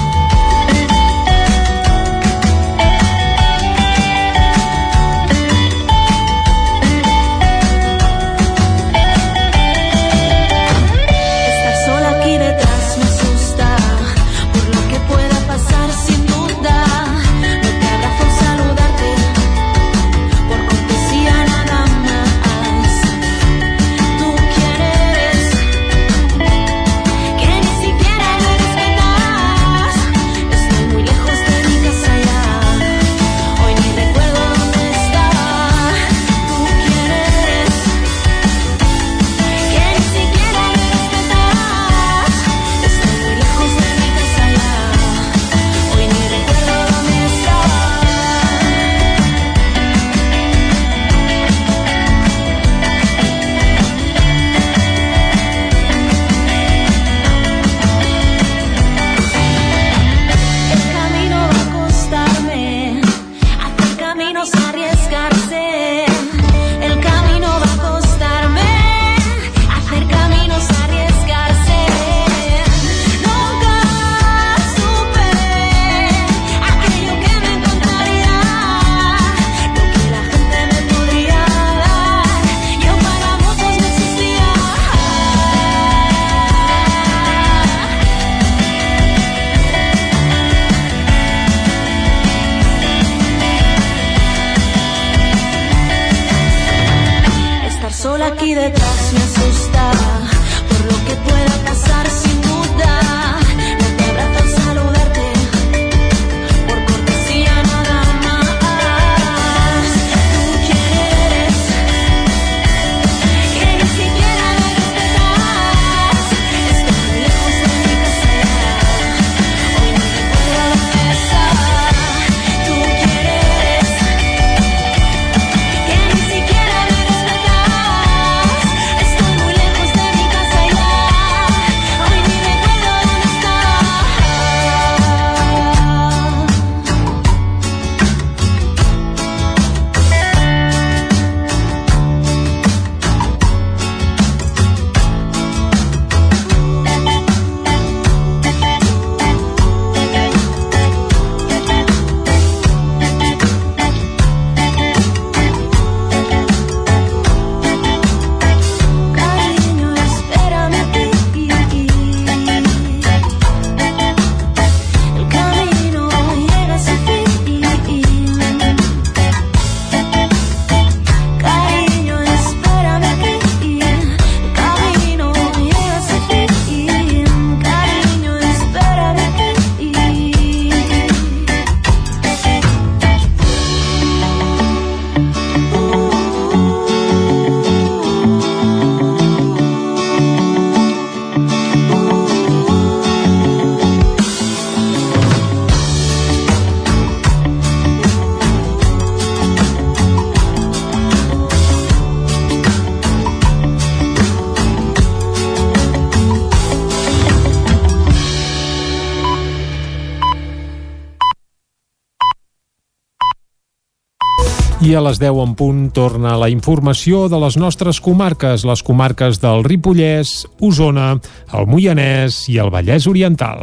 [214.87, 219.41] I a les 10 en punt torna la informació de les nostres comarques, les comarques
[219.43, 221.09] del Ripollès, Osona,
[221.51, 223.59] el Moianès i el Vallès Oriental.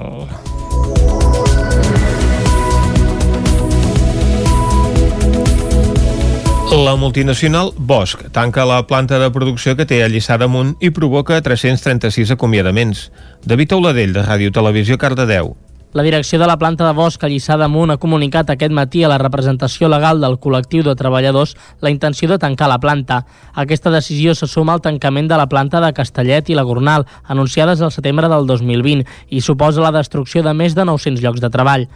[6.77, 11.41] La multinacional Bosch tanca la planta de producció que té a Lliçà d'Amunt i provoca
[11.41, 13.09] 336 acomiadaments.
[13.49, 15.55] David Auladell, de Ràdio Televisió, Cardedeu.
[15.95, 19.11] La direcció de la planta de Bosch a Lliçà d'Amunt ha comunicat aquest matí a
[19.13, 21.53] la representació legal del col·lectiu de treballadors
[21.87, 23.21] la intenció de tancar la planta.
[23.55, 27.79] Aquesta decisió se suma al tancament de la planta de Castellet i la Gornal, anunciades
[27.81, 31.87] al setembre del 2020, i suposa la destrucció de més de 900 llocs de treball.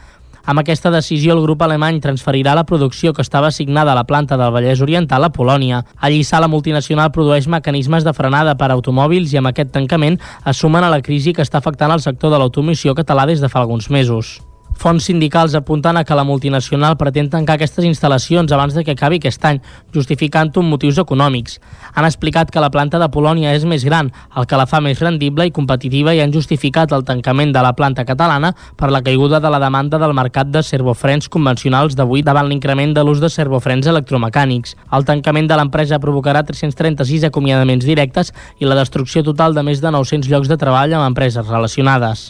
[0.49, 4.38] Amb aquesta decisió, el grup alemany transferirà la producció que estava assignada a la planta
[4.40, 5.82] del Vallès Oriental a Polònia.
[6.01, 10.16] A Lliçà, la multinacional produeix mecanismes de frenada per a automòbils i amb aquest tancament
[10.49, 13.53] es sumen a la crisi que està afectant el sector de l'automoció català des de
[13.53, 14.38] fa alguns mesos.
[14.79, 19.18] Fonts sindicals apunten a que la multinacional pretén tancar aquestes instal·lacions abans de que acabi
[19.18, 19.59] aquest any,
[19.91, 21.57] justificant-ho amb motius econòmics.
[21.99, 25.03] Han explicat que la planta de Polònia és més gran, el que la fa més
[25.03, 29.43] rendible i competitiva i han justificat el tancament de la planta catalana per la caiguda
[29.43, 33.91] de la demanda del mercat de servofrens convencionals d'avui davant l'increment de l'ús de servofrens
[33.91, 34.79] electromecànics.
[34.95, 38.31] El tancament de l'empresa provocarà 336 acomiadaments directes
[38.62, 42.29] i la destrucció total de més de 900 llocs de treball amb empreses relacionades.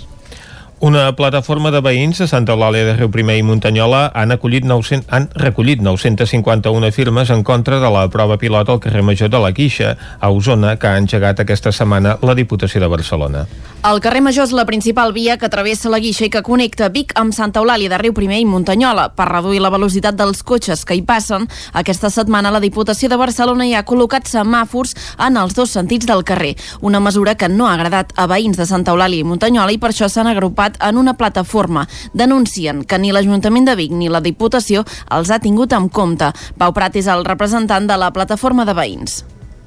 [0.80, 5.08] Una plataforma de veïns a Santa Eulàlia de Riu Primer i Muntanyola han, acollit 900,
[5.10, 9.50] han recollit 951 firmes en contra de la prova pilot al carrer Major de la
[9.50, 13.42] Quixa, a Osona, que ha engegat aquesta setmana la Diputació de Barcelona.
[13.90, 17.10] El carrer Major és la principal via que travessa la guixa i que connecta Vic
[17.18, 19.08] amb Santa Eulàlia de Riu Primer i Muntanyola.
[19.18, 23.66] Per reduir la velocitat dels cotxes que hi passen, aquesta setmana la Diputació de Barcelona
[23.66, 24.94] hi ha col·locat semàfors
[25.26, 26.54] en els dos sentits del carrer.
[26.82, 29.90] Una mesura que no ha agradat a veïns de Santa Eulàlia i Muntanyola i per
[29.90, 31.86] això s'han agrupat en una plataforma.
[32.12, 36.32] Denuncien que ni l'Ajuntament de Vic ni la Diputació els ha tingut en compte.
[36.58, 39.24] Pau Prat és el representant de la plataforma de veïns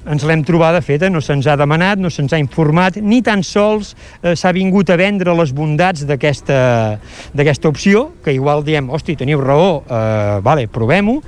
[0.09, 3.93] ens l'hem trobada feta, no se'ns ha demanat, no se'ns ha informat, ni tan sols
[4.21, 9.81] eh, s'ha vingut a vendre les bondats d'aquesta opció, que igual diem, hosti, teniu raó,
[9.85, 11.19] eh, vale, provem-ho,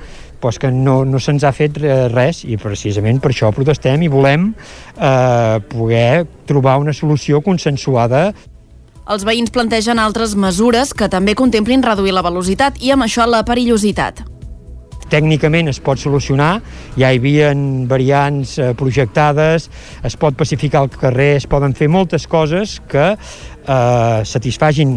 [0.44, 1.78] doncs que no, no se'ns ha fet
[2.12, 8.26] res i precisament per això protestem i volem eh, poder trobar una solució consensuada
[9.10, 13.42] els veïns plantegen altres mesures que també contemplin reduir la velocitat i amb això la
[13.44, 14.22] perillositat.
[15.10, 16.62] tècnicament es pot solucionar,
[16.96, 17.52] ja hi havia
[17.86, 19.68] variants eh, projectades,
[20.02, 24.96] es pot pacificar el carrer, es poden fer moltes coses que eh, satisfagin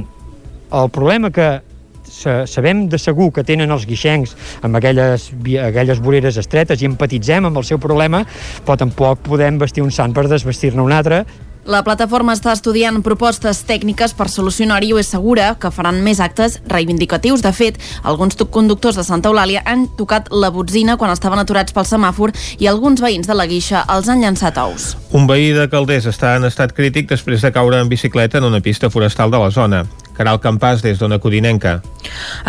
[0.72, 1.62] el problema que
[2.10, 4.34] sa- sabem de segur que tenen els guixencs
[4.64, 5.30] amb aquelles,
[5.68, 8.24] aquelles voreres estretes i empatitzem amb el seu problema,
[8.66, 11.26] però tampoc podem vestir un sant per desvestir-ne un altre.
[11.68, 16.62] La plataforma està estudiant propostes tècniques per solucionar-hi i és segura que faran més actes
[16.72, 17.44] reivindicatius.
[17.44, 17.76] De fet,
[18.08, 22.32] alguns conductors de Santa Eulàlia han tocat la botzina quan estaven aturats pel semàfor
[22.64, 24.94] i alguns veïns de la guixa els han llançat ous.
[25.12, 28.64] Un veí de Calders està en estat crític després de caure en bicicleta en una
[28.64, 29.84] pista forestal de la zona.
[30.18, 31.78] Caral Campàs, des d'Ona Codinenca.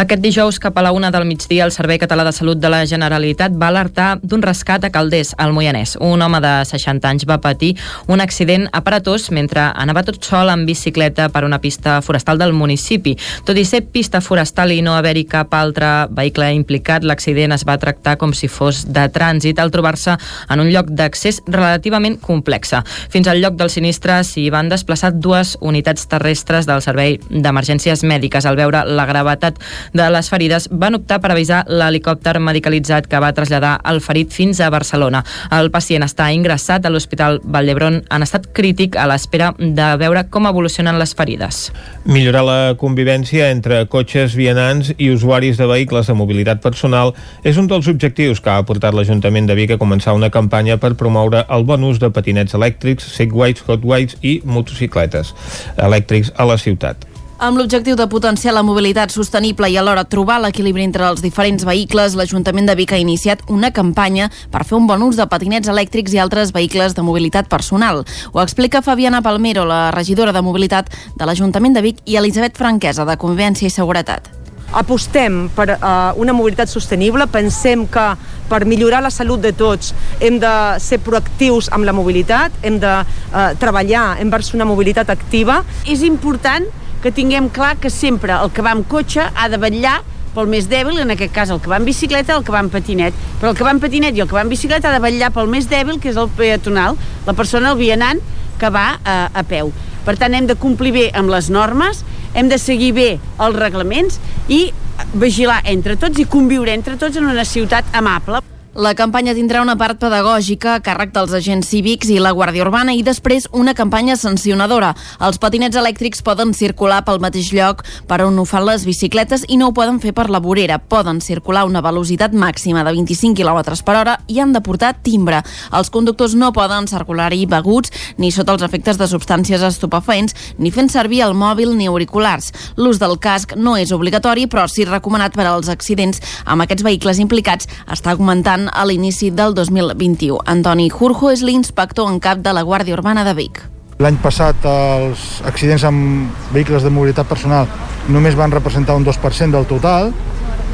[0.00, 2.84] Aquest dijous, cap a la una del migdia, el Servei Català de Salut de la
[2.88, 5.96] Generalitat va alertar d'un rescat a Calders, al Moianès.
[6.00, 7.74] Un home de 60 anys va patir
[8.06, 13.16] un accident aparatós mentre anava tot sol en bicicleta per una pista forestal del municipi.
[13.44, 17.78] Tot i ser pista forestal i no haver-hi cap altre vehicle implicat, l'accident es va
[17.78, 20.16] tractar com si fos de trànsit al trobar-se
[20.48, 22.74] en un lloc d'accés relativament complex.
[23.12, 27.18] Fins al lloc del sinistre s'hi van desplaçar dues unitats terrestres del Servei
[27.58, 28.46] d'Emergències Mèdiques.
[28.46, 29.58] Al veure la gravetat
[29.92, 34.60] de les ferides, van optar per avisar l'helicòpter medicalitzat que va traslladar el ferit fins
[34.60, 35.24] a Barcelona.
[35.54, 40.46] El pacient està ingressat a l'Hospital Vall en estat crític a l'espera de veure com
[40.48, 41.68] evolucionen les ferides.
[42.04, 47.12] Millorar la convivència entre cotxes, vianants i usuaris de vehicles de mobilitat personal
[47.44, 50.94] és un dels objectius que ha portat l'Ajuntament de Vic a començar una campanya per
[50.96, 55.34] promoure el bon ús de patinets elèctrics, segways, hotways i motocicletes
[55.76, 57.17] elèctrics a la ciutat.
[57.38, 62.16] Amb l'objectiu de potenciar la mobilitat sostenible i alhora trobar l'equilibri entre els diferents vehicles,
[62.18, 66.16] l'Ajuntament de Vic ha iniciat una campanya per fer un bon ús de patinets elèctrics
[66.16, 68.02] i altres vehicles de mobilitat personal.
[68.32, 73.06] Ho explica Fabiana Palmero, la regidora de mobilitat de l'Ajuntament de Vic, i Elisabet Franquesa,
[73.06, 74.34] de Convivència i Seguretat.
[74.72, 78.16] apostem per uh, una mobilitat sostenible, pensem que
[78.50, 82.92] per millorar la salut de tots hem de ser proactius amb la mobilitat, hem de
[83.00, 85.62] uh, treballar envers una mobilitat activa.
[85.86, 86.66] És important
[87.02, 90.00] que tinguem clar que sempre el que va amb cotxe ha de vetllar
[90.34, 92.70] pel més dèbil, en aquest cas el que va en bicicleta, el que va en
[92.70, 93.16] patinet.
[93.40, 95.32] Però el que va en patinet i el que va en bicicleta ha de vetllar
[95.34, 98.20] pel més dèbil, que és el peatonal, la persona, el vianant,
[98.58, 99.72] que va a, a peu.
[100.04, 102.02] Per tant, hem de complir bé amb les normes,
[102.34, 104.68] hem de seguir bé els reglaments i
[105.14, 108.47] vigilar entre tots i conviure entre tots en una ciutat amable.
[108.78, 112.92] La campanya tindrà una part pedagògica a càrrec dels agents cívics i la Guàrdia Urbana
[112.94, 114.92] i després una campanya sancionadora.
[115.26, 119.56] Els patinets elèctrics poden circular pel mateix lloc per on ho fan les bicicletes i
[119.58, 120.76] no ho poden fer per la vorera.
[120.78, 124.92] Poden circular a una velocitat màxima de 25 km per hora i han de portar
[125.02, 125.42] timbre.
[125.74, 130.92] Els conductors no poden circular-hi beguts ni sota els efectes de substàncies estupefaents ni fent
[130.94, 132.52] servir el mòbil ni auriculars.
[132.78, 137.18] L'ús del casc no és obligatori però sí recomanat per als accidents amb aquests vehicles
[137.18, 140.38] implicats està augmentant a l'inici del 2021.
[140.46, 143.60] Antoni Jurjo és l'inspector en cap de la Guàrdia Urbana de Vic.
[143.98, 147.66] L'any passat els accidents amb vehicles de mobilitat personal
[148.08, 150.12] només van representar un 2% del total,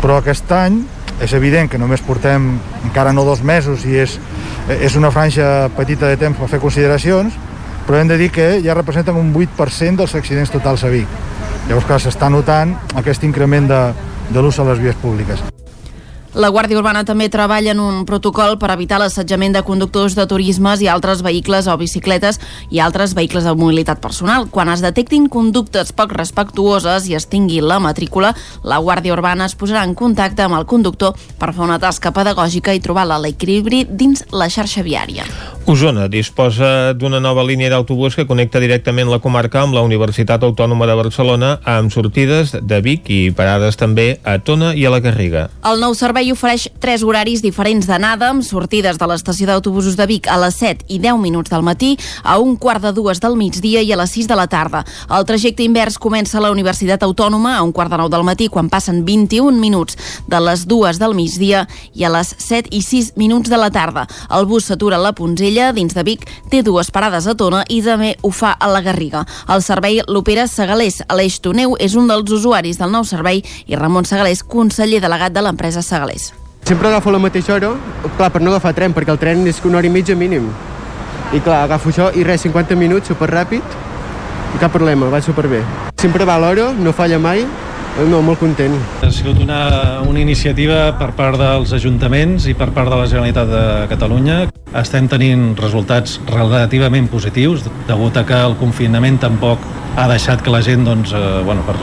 [0.03, 0.82] però aquest any
[1.24, 2.53] és evident que només portem
[2.84, 4.18] encara no dos mesos i és,
[4.68, 7.34] és una franja petita de temps per fer consideracions,
[7.86, 11.09] però hem de dir que ja representen un 8% dels accidents totals a Vic.
[11.68, 13.82] Llavors, clar, s'està notant aquest increment de,
[14.30, 15.40] de l'ús a les vies públiques.
[16.35, 20.80] La Guàrdia Urbana també treballa en un protocol per evitar l'assetjament de conductors de turismes
[20.82, 22.41] i altres vehicles o bicicletes
[22.74, 24.49] i altres vehicles de mobilitat personal.
[24.51, 28.35] Quan es detectin conductes poc respectuoses i es tingui la matrícula,
[28.66, 32.74] la Guàrdia Urbana es posarà en contacte amb el conductor per fer una tasca pedagògica
[32.74, 35.30] i trobar l'equilibri dins la xarxa viària.
[35.70, 40.85] Osona disposa d'una nova línia d'autobús que connecta directament la comarca amb la Universitat Autònoma
[40.91, 45.47] de Barcelona amb sortides de Vic i parades també a Tona i a la Garriga.
[45.64, 50.29] El nou servei ofereix tres horaris diferents d'anada amb sortides de l'estació d'autobusos de Vic
[50.33, 53.83] a les 7 i 10 minuts del matí, a un quart de dues del migdia
[53.83, 54.85] i a les 6 de la tarda.
[55.11, 58.49] El trajecte invers comença a la Universitat Autònoma a un quart de nou del matí
[58.49, 59.99] quan passen 21 minuts
[60.31, 64.07] de les dues del migdia i a les 7 i 6 minuts de la tarda.
[64.31, 67.83] El bus s'atura a la Ponzella, dins de Vic, té dues parades a Tona i
[67.83, 69.25] també ho fa a la Garriga.
[69.51, 71.03] El servei l'opera Segalés.
[71.09, 75.43] Aleix Toneu és un dels usuaris del nou servei i Ramon Segalés, conseller delegat de
[75.43, 76.14] l'empresa Segalés.
[76.65, 77.75] Sempre agafo la mateixa hora,
[78.17, 80.47] clar, per no agafar tren, perquè el tren és una hora i mitja mínim.
[81.35, 83.77] I clar, agafo això i res, 50 minuts, super ràpid,
[84.55, 85.61] i cap problema, va superbé.
[86.01, 87.45] Sempre va a l'hora, no falla mai,
[88.11, 88.75] no, molt content.
[89.05, 93.51] Ha sigut una, una iniciativa per part dels ajuntaments i per part de la Generalitat
[93.51, 94.41] de Catalunya.
[94.81, 99.62] Estem tenint resultats relativament positius, degut a que el confinament tampoc
[99.95, 101.77] ha deixat que la gent, doncs, eh, bueno, per,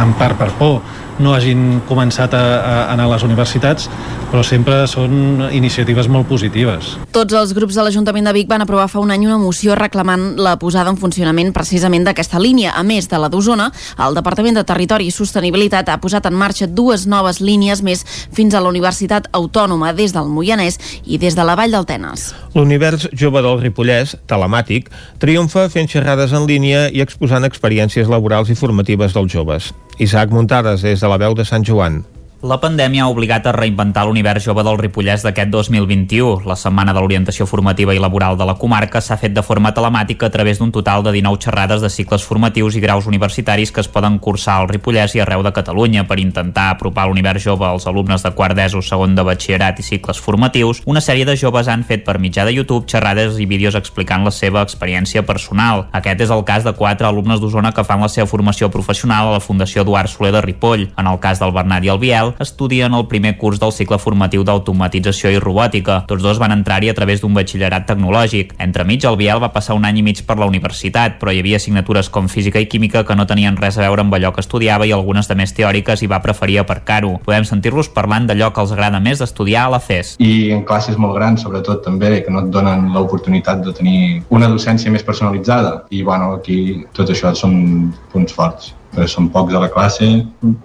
[0.00, 0.80] en part per por,
[1.20, 3.90] no hagin començat a, a anar a les universitats,
[4.30, 6.94] però sempre són iniciatives molt positives.
[7.10, 10.36] Tots els grups de l'Ajuntament de Vic van aprovar fa un any una moció reclamant
[10.38, 12.76] la posada en funcionament precisament d'aquesta línia.
[12.78, 13.70] A més de la d'Osona,
[14.06, 18.54] el Departament de Territori i Sostenibilitat ha posat en marxa dues noves línies més fins
[18.54, 22.30] a la Universitat Autònoma des del Moianès i des de la Vall del Tenes.
[22.54, 28.58] L'univers jove del Ripollès, telemàtic, triomfa fent xerrades en línia i exposant experiències laborals i
[28.58, 29.74] formatives dels joves.
[29.98, 32.04] Isaac Muntades, des de la veu de Sant Joan.
[32.40, 36.46] La pandèmia ha obligat a reinventar l'univers jove del Ripollès d'aquest 2021.
[36.48, 40.30] La Setmana de l'Orientació Formativa i Laboral de la comarca s'ha fet de forma telemàtica
[40.30, 43.90] a través d'un total de 19 xerrades de cicles formatius i graus universitaris que es
[43.92, 48.24] poden cursar al Ripollès i arreu de Catalunya per intentar apropar l'univers jove als alumnes
[48.24, 50.80] de quart d'ESO, segon de batxillerat i cicles formatius.
[50.86, 54.32] Una sèrie de joves han fet per mitjà de YouTube xerrades i vídeos explicant la
[54.32, 55.90] seva experiència personal.
[55.92, 59.36] Aquest és el cas de quatre alumnes d'Osona que fan la seva formació professional a
[59.36, 60.88] la Fundació Eduard Soler de Ripoll.
[60.96, 64.44] En el cas del Bernat i el Biel, estudien el primer curs del cicle formatiu
[64.46, 66.04] d'automatització i robòtica.
[66.08, 68.54] Tots dos van entrar-hi a través d'un batxillerat tecnològic.
[68.62, 71.60] Entremig, el Biel va passar un any i mig per la universitat, però hi havia
[71.60, 74.86] assignatures com física i química que no tenien res a veure amb allò que estudiava
[74.86, 77.16] i algunes de més teòriques i va preferir aparcar-ho.
[77.26, 80.16] Podem sentir-los parlant d'allò que els agrada més d'estudiar a la FES.
[80.18, 84.48] i en classes molt grans, sobretot també, que no et donen l'oportunitat de tenir una
[84.48, 85.84] docència més personalitzada.
[85.90, 90.08] I bueno, aquí tot això són punts forts perquè som pocs a la classe,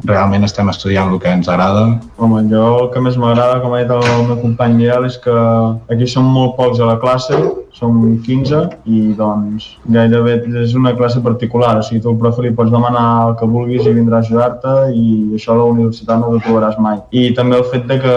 [0.06, 1.85] realment estem estudiant el que ens agrada.
[2.18, 5.35] Home, jo el que més m'agrada, com ha dit el meu company Biel, és que
[5.93, 7.38] aquí som molt pocs a la classe,
[7.76, 12.53] som 15 i doncs gairebé és una classe particular, o sigui, tu al profe li
[12.56, 16.31] pots demanar el que vulguis i vindrà a ajudar-te i això a la universitat no
[16.31, 17.02] ho trobaràs mai.
[17.11, 18.15] I també el fet de que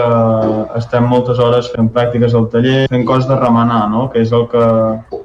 [0.79, 4.07] estem moltes hores fent pràctiques al taller, fent coses de remenar, no?
[4.13, 4.65] que és el que,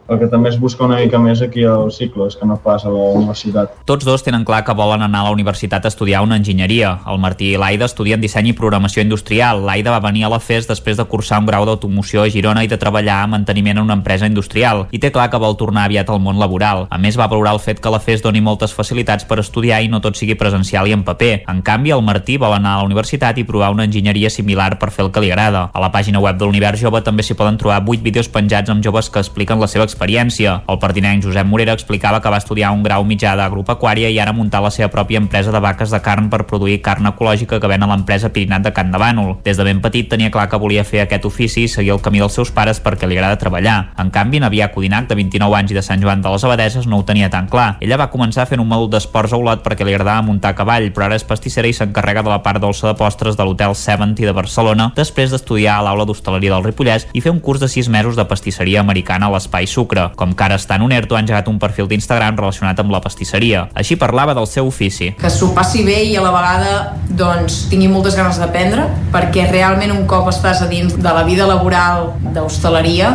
[0.09, 2.93] el que també es busca una mica més aquí als cicles, que no pas a
[2.93, 3.73] la universitat.
[3.89, 6.99] Tots dos tenen clar que volen anar a la universitat a estudiar una enginyeria.
[7.09, 9.63] El Martí i l'Aida estudien disseny i programació industrial.
[9.65, 12.69] L'Aida va venir a la FES després de cursar un grau d'automoció a Girona i
[12.69, 14.87] de treballar a manteniment en una empresa industrial.
[14.93, 16.87] I té clar que vol tornar aviat al món laboral.
[16.91, 19.89] A més, va valorar el fet que la FES doni moltes facilitats per estudiar i
[19.89, 21.33] no tot sigui presencial i en paper.
[21.49, 24.91] En canvi, el Martí vol anar a la universitat i provar una enginyeria similar per
[24.93, 25.71] fer el que li agrada.
[25.73, 28.85] A la pàgina web de l'Univers Jove també s'hi poden trobar 8 vídeos penjats amb
[28.85, 30.57] joves que expliquen la seva experiència.
[30.69, 34.63] El pertinent Josep Morera explicava que va estudiar un grau mitjà d'agropecuària i ara muntar
[34.65, 37.91] la seva pròpia empresa de vaques de carn per produir carn ecològica que ven a
[37.91, 39.37] l'empresa Pirinat de Can de Bànol.
[39.47, 42.21] Des de ben petit tenia clar que volia fer aquest ofici i seguir el camí
[42.23, 43.95] dels seus pares perquè li agrada treballar.
[44.01, 46.99] En canvi, Navià Codinac, de 29 anys i de Sant Joan de les Abadeses, no
[46.99, 47.77] ho tenia tan clar.
[47.81, 50.91] Ella va començar fent un mòdul d'esports a Olot perquè li agradava muntar a cavall,
[50.95, 54.27] però ara és pastissera i s'encarrega de la part dolça de postres de l'hotel Seventy
[54.27, 57.89] de Barcelona després d'estudiar a l'aula d'hostaleria del Ripollès i fer un curs de 6
[57.93, 60.09] mesos de pastisseria americana a l'Espai Sucre.
[60.17, 63.03] Com que ara està en un ERTO, ha engegat un perfil d'Instagram relacionat amb la
[63.05, 63.67] pastisseria.
[63.77, 65.13] Així parlava del seu ofici.
[65.21, 66.73] que s'ho passi bé i a la vegada
[67.09, 71.47] doncs, tingui moltes ganes d'aprendre perquè realment un cop estàs a dins de la vida
[71.47, 73.11] laboral d'hostaleria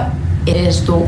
[0.47, 1.01] eres tu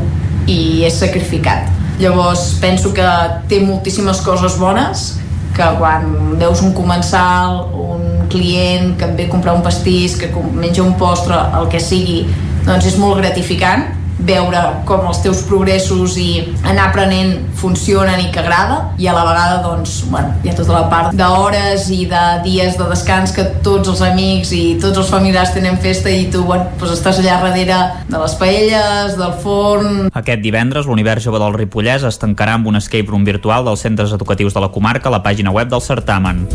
[0.46, 3.08] i és sacrificat llavors penso que
[3.48, 5.18] té moltíssimes coses bones
[5.56, 10.30] que quan veus un comensal un client que et ve a comprar un pastís que
[10.54, 12.22] menja un postre, el que sigui
[12.66, 16.28] doncs és molt gratificant veure com els teus progressos i
[16.62, 20.76] anar aprenent funcionen i que agrada i a la vegada doncs, bueno, hi ha tota
[20.76, 25.12] la part d'hores i de dies de descans que tots els amics i tots els
[25.12, 30.08] familiars tenen festa i tu bueno, doncs estàs allà darrere de les paelles, del forn
[30.22, 34.14] Aquest divendres, l'Univers Jove del Ripollès es tancarà amb un escape room virtual dels centres
[34.14, 36.46] educatius de la comarca a la pàgina web del certamen.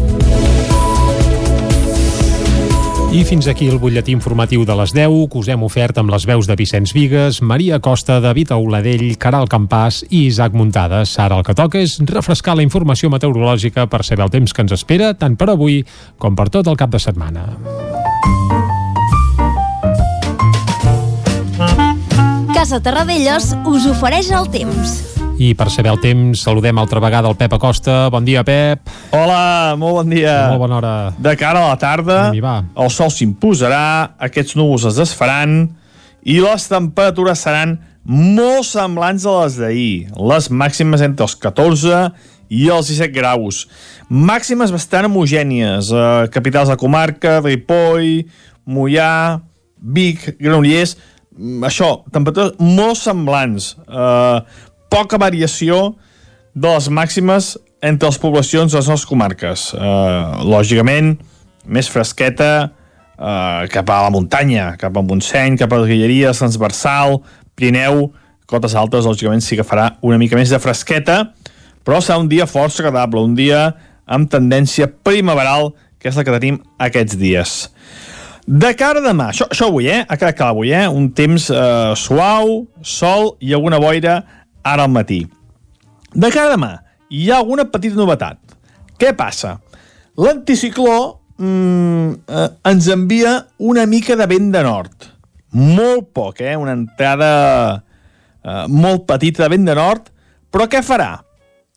[3.18, 6.27] I fins aquí el butlletí informatiu de les 10 que us hem ofert amb les
[6.30, 11.15] veus de Vicenç Vigues, Maria Costa, David Auladell, Caral Campàs i Isaac Muntades.
[11.18, 14.77] Ara el que toca és refrescar la informació meteorològica per saber el temps que ens
[14.77, 15.81] espera tant per avui
[16.22, 17.49] com per tot el cap de setmana.
[22.53, 25.16] Casa Terradellos us ofereix el temps.
[25.38, 28.07] I per saber el temps saludem altra vegada el Pep Acosta.
[28.09, 28.89] Bon dia, Pep.
[29.14, 30.47] Hola, molt bon dia.
[30.49, 30.93] Molt bona hora.
[31.14, 32.55] De cara a la tarda, va.
[32.73, 35.59] el sol s'imposarà, aquests núvols es desfaran
[36.26, 37.77] i les temperatures seran
[38.07, 39.93] molt semblants a les d'ahir.
[40.18, 41.99] Les màximes entre els 14
[42.49, 43.68] i els 17 graus.
[44.09, 45.91] Màximes bastant homogènies.
[45.93, 48.26] Eh, capitals de comarca, Ripoll,
[48.65, 49.43] Mollà,
[49.77, 50.97] Vic, Granollers...
[51.38, 53.76] Mm, Això, temperatures molt semblants.
[53.85, 54.39] Eh,
[54.89, 55.95] poca variació
[56.55, 59.72] de les màximes entre les poblacions de les nostres comarques.
[59.77, 61.15] Eh, lògicament,
[61.65, 67.19] més fresqueta eh, cap a la muntanya, cap a Montseny, cap a les Guilleries, Transversal,
[67.57, 68.07] Pirineu,
[68.49, 71.19] cotes altes, lògicament sí que farà una mica més de fresqueta,
[71.85, 73.69] però serà un dia força agradable, un dia
[74.07, 77.55] amb tendència primaveral que és la que tenim aquests dies.
[78.47, 80.05] De cara a demà, això, això avui, eh?
[80.07, 80.85] Ha quedat clar avui, eh?
[80.88, 84.22] Un temps eh, suau, sol i alguna boira
[84.73, 85.22] ara al matí.
[86.14, 86.72] De cara a demà,
[87.10, 88.39] hi ha alguna petita novetat.
[88.98, 89.57] Què passa?
[90.18, 90.98] L'anticicló
[91.38, 95.11] mm, eh, ens envia una mica de vent de nord.
[95.57, 96.56] Molt poc, eh?
[96.57, 97.30] Una entrada
[98.44, 100.10] eh, molt petita de vent de nord,
[100.52, 101.14] però què farà?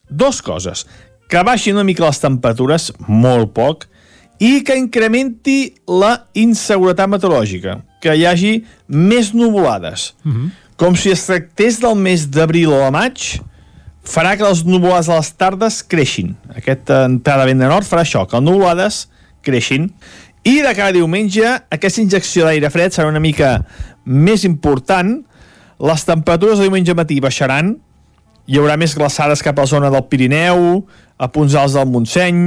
[0.09, 0.87] Dos coses.
[1.31, 3.87] Que baixin una mica les temperatures, molt poc,
[4.41, 8.55] i que incrementi la inseguretat meteorològica, que hi hagi
[8.89, 10.15] més nuvolades.
[10.25, 10.51] Mm -hmm.
[10.81, 13.25] Com si es tractés del mes d'abril o de maig,
[14.01, 16.31] farà que les nuvolades a les tardes creixin.
[16.57, 19.03] Aquesta entrada vent de nord farà això, que les nuvolades
[19.45, 19.91] creixin.
[20.41, 23.59] I de cara a diumenge, aquesta injecció d'aire fred serà una mica
[24.09, 25.19] més important.
[25.85, 27.75] Les temperatures de diumenge matí baixaran,
[28.49, 30.81] hi haurà més glaçades cap a la zona del Pirineu,
[31.21, 32.43] a punts alts del Montseny,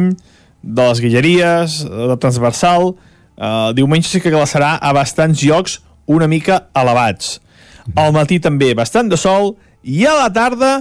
[0.64, 2.96] de les Guilleries, de Transversal.
[3.38, 7.38] Uh, diumenge sí que glaçarà a bastants llocs una mica elevats.
[7.96, 10.74] Al matí també bastant de sol i a la tarda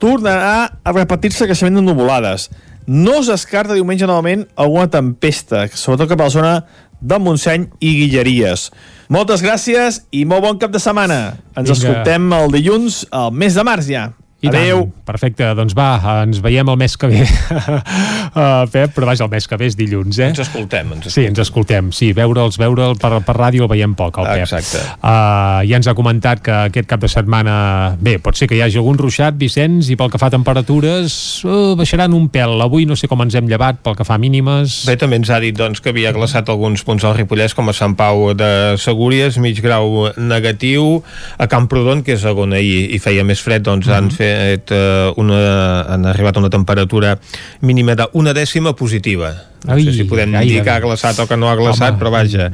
[0.00, 2.50] tornarà a repetir-se el creixement de nuvolades.
[2.86, 6.52] No es descarta diumenge novament alguna tempesta, sobretot cap a la zona
[7.00, 8.70] del Montseny i Guilleries.
[9.12, 11.36] Moltes gràcies i molt bon cap de setmana.
[11.56, 11.76] Ens Vinga.
[11.76, 14.10] escoltem el dilluns, al mes de març ja.
[14.46, 14.84] I Adéu.
[14.86, 14.94] Tant.
[15.06, 15.88] Perfecte, doncs va,
[16.24, 19.76] ens veiem el mes que ve, uh, Pep, però vaja, el mes que ve és
[19.78, 20.32] dilluns, eh?
[20.32, 24.18] Ens escoltem, ens Sí, ens escoltem, sí, veure'ls, veure'l per, per ràdio el veiem poc,
[24.18, 24.42] el Pep.
[24.48, 24.82] Exacte.
[24.98, 27.54] Uh, ja ens ha comentat que aquest cap de setmana,
[28.02, 31.14] bé, pot ser que hi hagi algun ruixat, Vicenç, i pel que fa a temperatures,
[31.46, 32.56] uh, baixaran un pèl.
[32.66, 34.80] Avui no sé com ens hem llevat pel que fa a mínimes.
[34.90, 37.76] Bé, també ens ha dit doncs, que havia glaçat alguns punts al Ripollès, com a
[37.76, 38.50] Sant Pau de
[38.82, 41.04] Segúries, mig grau negatiu,
[41.38, 45.40] a Camprodon, que és on ahir hi feia més fred, doncs han fet eh, una,
[45.92, 47.16] han arribat a una temperatura
[47.60, 49.32] mínima d'una dècima positiva.
[49.66, 50.46] No Ai, sé si podem gaire.
[50.46, 51.98] dir que ha glaçat o que no ha glaçat, Home.
[51.98, 52.52] però vaja,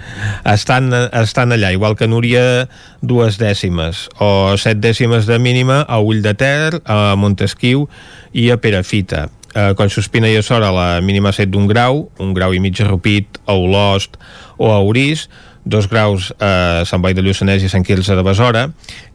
[0.49, 2.69] estan, estan allà, igual que Núria,
[3.03, 7.89] dues dècimes, o set dècimes de mínima a Ull de Ter, a Montesquieu
[8.33, 9.27] i a Perafita.
[9.53, 12.81] A Collsospina i a Sora la mínima ha set d'un grau, un grau i mig
[12.81, 14.17] a Rupit, a Olost
[14.57, 15.27] o a Orís,
[15.65, 18.69] dos graus a Sant Boi de Lluçanès i Sant Quirze de Besora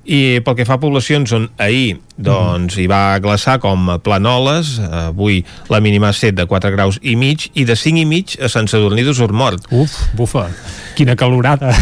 [0.07, 4.77] i pel que fa a poblacions on ahir doncs, hi va glaçar com a Planoles
[4.79, 8.47] avui la mínima set de 4 graus i mig i de 5 i mig a
[8.51, 10.47] Sant Sadurní d'Usormort Uf, bufa,
[10.95, 11.73] quina calorada.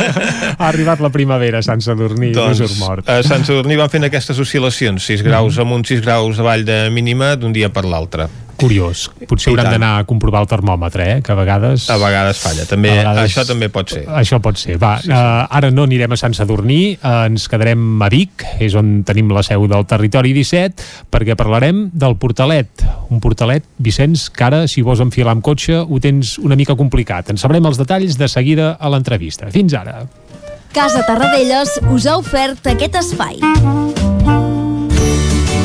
[0.58, 3.08] ha arribat la primavera a Sant Sadurní, doncs, doncs, mort.
[3.08, 7.34] a Sant Sadurní van fent aquestes oscil·lacions 6 graus amunt, 6 graus avall de mínima
[7.36, 9.08] d'un dia per l'altre Curiós.
[9.28, 11.22] Potser hauran d'anar a comprovar el termòmetre, eh?
[11.24, 11.88] que a vegades...
[11.90, 14.76] a vegades falla, també, A vegades- això també pot ser Això pot ser.
[14.78, 15.12] Va, sí, sí.
[15.12, 19.32] Uh, ara no anirem a Sant Sadurní, uh, ens quedarem a Vic, és on tenim
[19.34, 22.84] la seu del Territori 17, perquè parlarem del Portalet.
[23.10, 27.30] Un Portalet, Vicenç, que ara, si vols enfilar amb cotxe, ho tens una mica complicat.
[27.34, 29.50] En sabrem els detalls de seguida a l'entrevista.
[29.54, 30.02] Fins ara.
[30.74, 34.03] Casa Tarradellas us ha ofert aquest espai.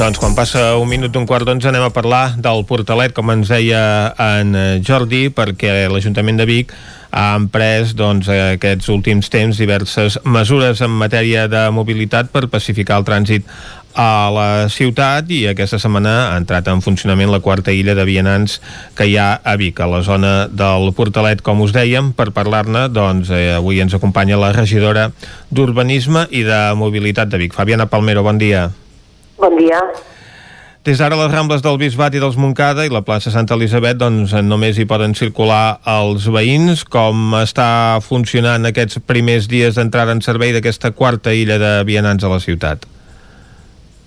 [0.00, 3.50] Doncs quan passa un minut d'un quart d'onze anem a parlar del Portalet, com ens
[3.52, 3.82] deia
[4.16, 6.72] en eh, Jordi, perquè l'Ajuntament de Vic
[7.12, 13.06] ha emprès doncs, aquests últims temps diverses mesures en matèria de mobilitat per pacificar el
[13.10, 13.52] trànsit
[13.92, 18.56] a la ciutat i aquesta setmana ha entrat en funcionament la quarta illa de vianants
[18.96, 22.14] que hi ha a Vic, a la zona del Portalet, com us dèiem.
[22.16, 25.10] Per parlar-ne, doncs, eh, avui ens acompanya la regidora
[25.52, 28.70] d'Urbanisme i de Mobilitat de Vic, Fabiana Palmero, bon dia.
[29.40, 29.80] Bon dia.
[30.84, 34.32] Des d'ara les Rambles del Bisbat i dels Montcada i la plaça Santa Elisabet doncs,
[34.44, 36.86] només hi poden circular els veïns.
[36.88, 42.32] Com està funcionant aquests primers dies d'entrada en servei d'aquesta quarta illa de vianants a
[42.32, 42.88] la ciutat?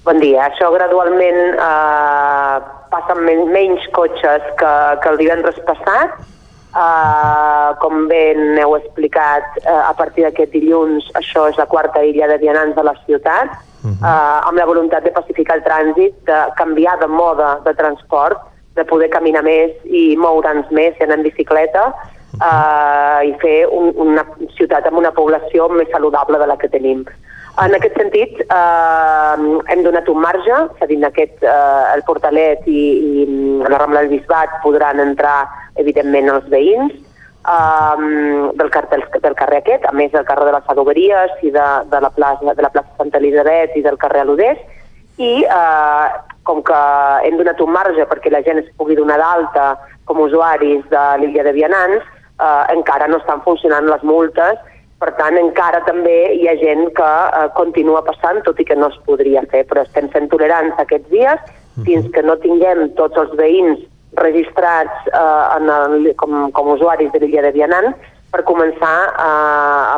[0.05, 0.47] Bon dia.
[0.49, 2.57] Això gradualment eh,
[2.93, 6.17] passen men menys cotxes que, que el divendres passat.
[6.73, 12.25] Eh, com bé n'heu explicat, eh, a partir d'aquest dilluns això és la quarta illa
[12.31, 13.51] de vianants de la ciutat,
[13.83, 14.01] uh -huh.
[14.01, 18.39] eh, amb la voluntat de pacificar el trànsit, de canviar de mode de transport,
[18.73, 21.93] de poder caminar més i moure'ns més i anar en bicicleta,
[22.41, 24.25] eh, i fer un, una
[24.57, 27.05] ciutat amb una població més saludable de la que tenim.
[27.61, 32.65] En aquest sentit, eh, hem donat un marge, és a dir, aquest, eh, el Portalet
[32.65, 32.81] i,
[33.21, 33.25] i
[33.61, 35.45] la Rambla del Bisbat podran entrar,
[35.77, 36.95] evidentment, els veïns
[37.45, 37.95] eh,
[38.57, 42.01] del, del, del carrer aquest, a més del carrer de les Adoberies i de, de,
[42.01, 44.57] la plaça, de la plaça Santa Elisabet i del carrer Aludés,
[45.21, 46.07] i eh,
[46.49, 46.81] com que
[47.27, 49.75] hem donat un marge perquè la gent es pugui donar d'alta
[50.09, 52.01] com usuaris de l'illa de Vianants,
[52.41, 54.57] eh, encara no estan funcionant les multes,
[55.03, 58.87] per tant, encara també hi ha gent que eh, continua passant, tot i que no
[58.87, 61.51] es podria fer, però estem sent tolerants aquests dies,
[61.83, 63.81] fins que no tinguem tots els veïns
[64.15, 67.91] registrats eh, en el, com, com usuaris de l'illa de Vianant,
[68.31, 69.31] per començar a,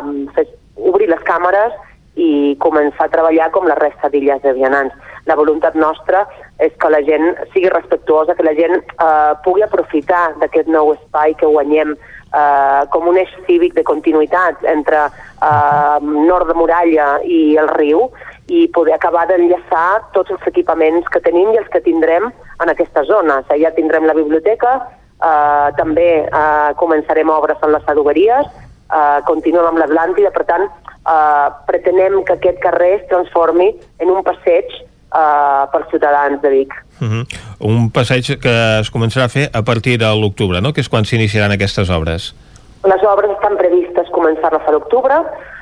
[0.34, 1.76] fer, obrir les càmeres
[2.16, 4.94] i començar a treballar com la resta d'illes de vianants.
[5.28, 6.24] La voluntat nostra
[6.64, 11.36] és que la gent sigui respectuosa, que la gent eh, pugui aprofitar d'aquest nou espai
[11.36, 11.92] que guanyem
[12.34, 18.08] eh, com un eix cívic de continuïtat entre eh, nord de Muralla i el riu
[18.48, 23.02] i poder acabar d'enllaçar tots els equipaments que tenim i els que tindrem en aquesta
[23.04, 23.40] zona.
[23.58, 24.76] Ja tindrem la biblioteca,
[25.18, 28.50] eh, també eh, començarem obres en les adoberies,
[28.90, 34.22] eh, continuem amb l'Atlàntida, per tant, eh, pretenem que aquest carrer es transformi en un
[34.26, 34.70] passeig
[35.16, 36.74] eh, pels ciutadans de Vic.
[37.00, 37.24] Uh -huh.
[37.60, 40.72] Un passeig que es començarà a fer a partir de l'octubre, no?
[40.72, 42.34] que és quan s'iniciaran aquestes obres.
[42.84, 45.16] Les obres estan previstes començar-les a l'octubre.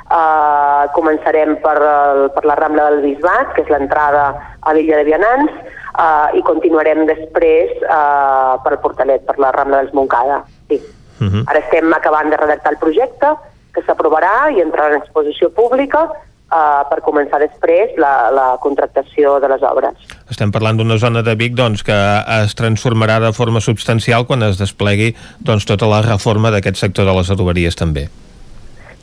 [0.05, 5.05] Uh, començarem per, el, per la Rambla del Bisbat, que és l'entrada a l'illa de
[5.05, 5.52] Vianants,
[5.97, 10.44] uh, i continuarem després uh, per el Portalet, per la Rambla dels Montcada.
[10.68, 10.76] Sí.
[11.20, 11.44] Uh -huh.
[11.47, 13.26] Ara estem acabant de redactar el projecte,
[13.72, 16.10] que s'aprovarà i entrarà en exposició pública
[16.55, 20.14] uh, per començar després la, la contractació de les obres.
[20.31, 21.97] Estem parlant d'una zona de Vic doncs, que
[22.40, 27.16] es transformarà de forma substancial quan es desplegui doncs, tota la reforma d'aquest sector de
[27.18, 28.09] les adoberies també.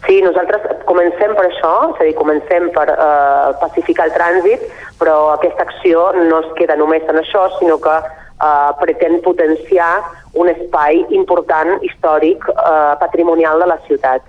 [0.08, 4.64] Sí, nosaltres comencem per això, és a dir, comencem per eh, pacificar el trànsit,
[5.00, 10.02] però aquesta acció no es queda només en això, sinó que eh, pretén potenciar
[10.34, 14.26] un espai important, històric, eh, patrimonial de la ciutat.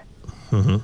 [0.53, 0.81] Uh -huh.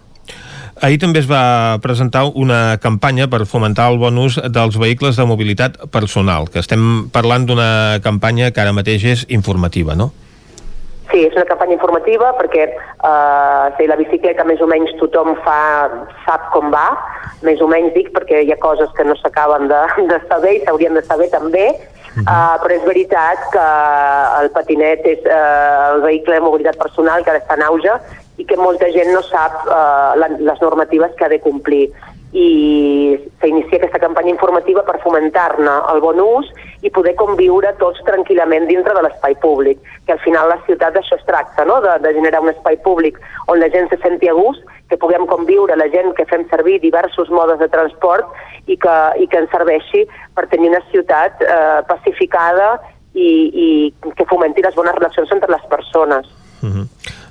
[0.81, 5.27] Ahir també es va presentar una campanya per fomentar el bon ús dels vehicles de
[5.27, 10.13] mobilitat personal, que estem parlant d'una campanya que ara mateix és informativa, no?
[11.11, 15.61] Sí, és una campanya informativa perquè eh, sí, la bicicleta més o menys tothom fa,
[16.27, 16.91] sap com va,
[17.47, 19.81] més o menys dic perquè hi ha coses que no s'acaben de,
[20.13, 22.27] de saber i s'haurien de saber també, uh -huh.
[22.29, 23.67] uh, però és veritat que
[24.43, 27.93] el patinet és uh, el vehicle de mobilitat personal que ara està en auge
[28.39, 31.89] i que molta gent no sap la, les normatives que ha de complir
[32.33, 36.51] i s'inicia aquesta campanya informativa per fomentar-ne el bon ús
[36.85, 41.17] i poder conviure tots tranquil·lament dintre de l'espai públic, que al final la ciutat d'això
[41.17, 41.81] es tracta, no?
[41.81, 43.17] de, de generar un espai públic
[43.49, 46.81] on la gent se senti a gust, que puguem conviure la gent que fem servir
[46.85, 48.29] diversos modes de transport
[48.67, 50.05] i que, i que ens serveixi
[50.37, 52.75] per tenir una ciutat eh, pacificada
[53.15, 56.29] i, i que fomenti les bones relacions entre les persones.
[56.61, 56.87] Uh -huh.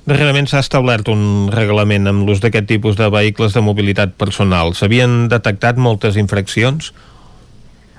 [0.08, 4.72] Darrerament s'ha establert un reglament amb l'ús d'aquest tipus de vehicles de mobilitat personal.
[4.78, 6.94] S'havien detectat moltes infraccions?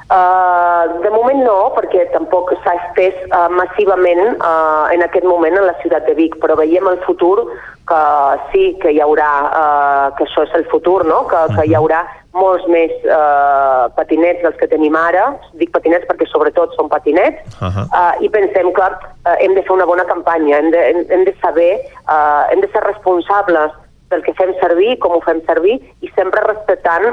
[0.10, 5.68] Uh, de moment no, perquè tampoc s'ha estès uh, massivament uh, en aquest moment en
[5.68, 7.45] la ciutat de Vic, però veiem el futur
[7.90, 8.02] que
[8.52, 11.24] sí que hi haurà, uh, que això és el futur, no?
[11.30, 12.03] que, que hi haurà
[12.38, 17.68] molts més uh, patinets dels que tenim ara, dic patinets perquè sobretot són patinets, Uh
[17.68, 17.86] -huh.
[17.91, 21.24] uh, i pensem que uh, hem de fer una bona campanya, hem de, hem, hem
[21.26, 21.74] de saber,
[22.07, 23.72] uh, hem de ser responsables
[24.10, 27.06] del que fem servir, com ho fem servir, i sempre respectant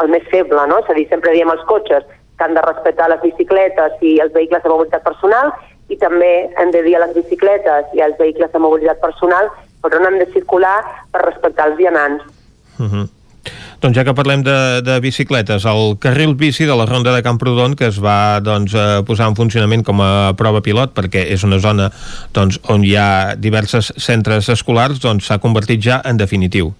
[0.00, 0.78] el més feble, no?
[0.78, 2.04] És a dir, sempre diem als cotxes
[2.36, 5.52] que han de respectar les bicicletes i els vehicles de mobilitat personal,
[5.88, 9.50] i també hem de dir a les bicicletes i als vehicles de mobilitat personal
[9.82, 10.78] per on han de circular
[11.12, 12.24] per respectar els vianants.
[12.78, 13.08] Uh -huh.
[13.78, 17.76] Doncs ja que parlem de, de bicicletes, el carril bici de la Ronda de Camprodon,
[17.78, 21.60] que es va doncs, eh, posar en funcionament com a prova pilot, perquè és una
[21.62, 21.86] zona
[22.34, 26.72] doncs, on hi ha diversos centres escolars, doncs s'ha convertit ja en definitiu.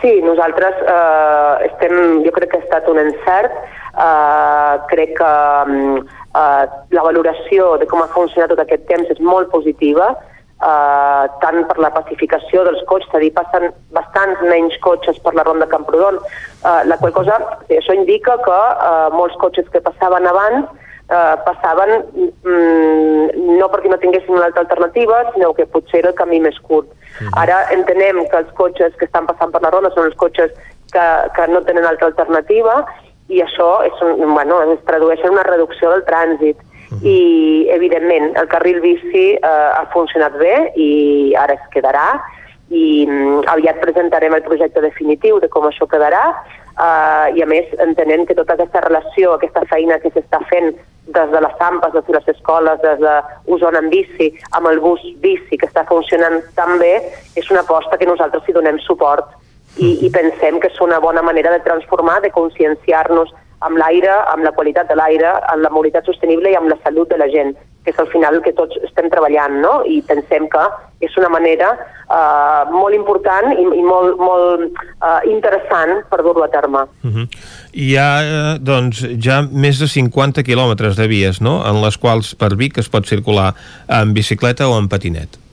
[0.00, 3.52] Sí, nosaltres eh, estem, jo crec que ha estat un encert,
[3.92, 5.32] eh, crec que
[5.66, 5.98] mm,
[6.32, 6.64] eh,
[6.96, 10.14] la valoració de com ha funcionat tot aquest temps és molt positiva,
[10.60, 15.34] eh, tant per la pacificació dels cotxes, és a dir, passen bastants menys cotxes per
[15.34, 20.28] la ronda Camprodon, eh, la qual cosa, això indica que eh, molts cotxes que passaven
[20.30, 20.68] abans
[21.10, 26.18] eh, passaven mm, no perquè no tinguessin una altra alternativa, sinó que potser era el
[26.18, 26.90] camí més curt.
[27.36, 30.54] Ara entenem que els cotxes que estan passant per la ronda són els cotxes
[30.94, 31.06] que,
[31.36, 32.80] que no tenen altra alternativa
[33.30, 36.58] i això és un, bueno, es tradueix en una reducció del trànsit.
[36.98, 40.90] I, evidentment, el carril bici eh, ha funcionat bé i
[41.38, 42.18] ara es quedarà.
[42.70, 46.24] I mm, aviat presentarem el projecte definitiu de com això quedarà.
[46.74, 50.72] Eh, i a més entenent que tota aquesta relació, aquesta feina que s'està fent
[51.10, 53.14] des de les AMPAs, des de les escoles, des de
[53.54, 56.96] Osona en bici, amb el bus bici que està funcionant tan bé,
[57.36, 59.30] és una aposta que nosaltres hi donem suport.
[59.78, 63.30] I, i pensem que és una bona manera de transformar, de conscienciar-nos
[63.66, 67.10] amb l'aire, amb la qualitat de l'aire, amb la mobilitat sostenible i amb la salut
[67.10, 67.52] de la gent,
[67.84, 69.80] que és al final el que tots estem treballant, no?
[69.88, 70.64] I pensem que
[71.04, 76.50] és una manera eh, molt important i, i molt, molt eh, interessant per dur-ho a
[76.52, 76.84] terme.
[77.04, 77.26] Uh -huh.
[77.72, 82.34] Hi ha, eh, doncs, ja més de 50 quilòmetres de vies, no?, en les quals
[82.34, 83.54] per Vic es pot circular
[83.88, 85.49] en bicicleta o en patinet.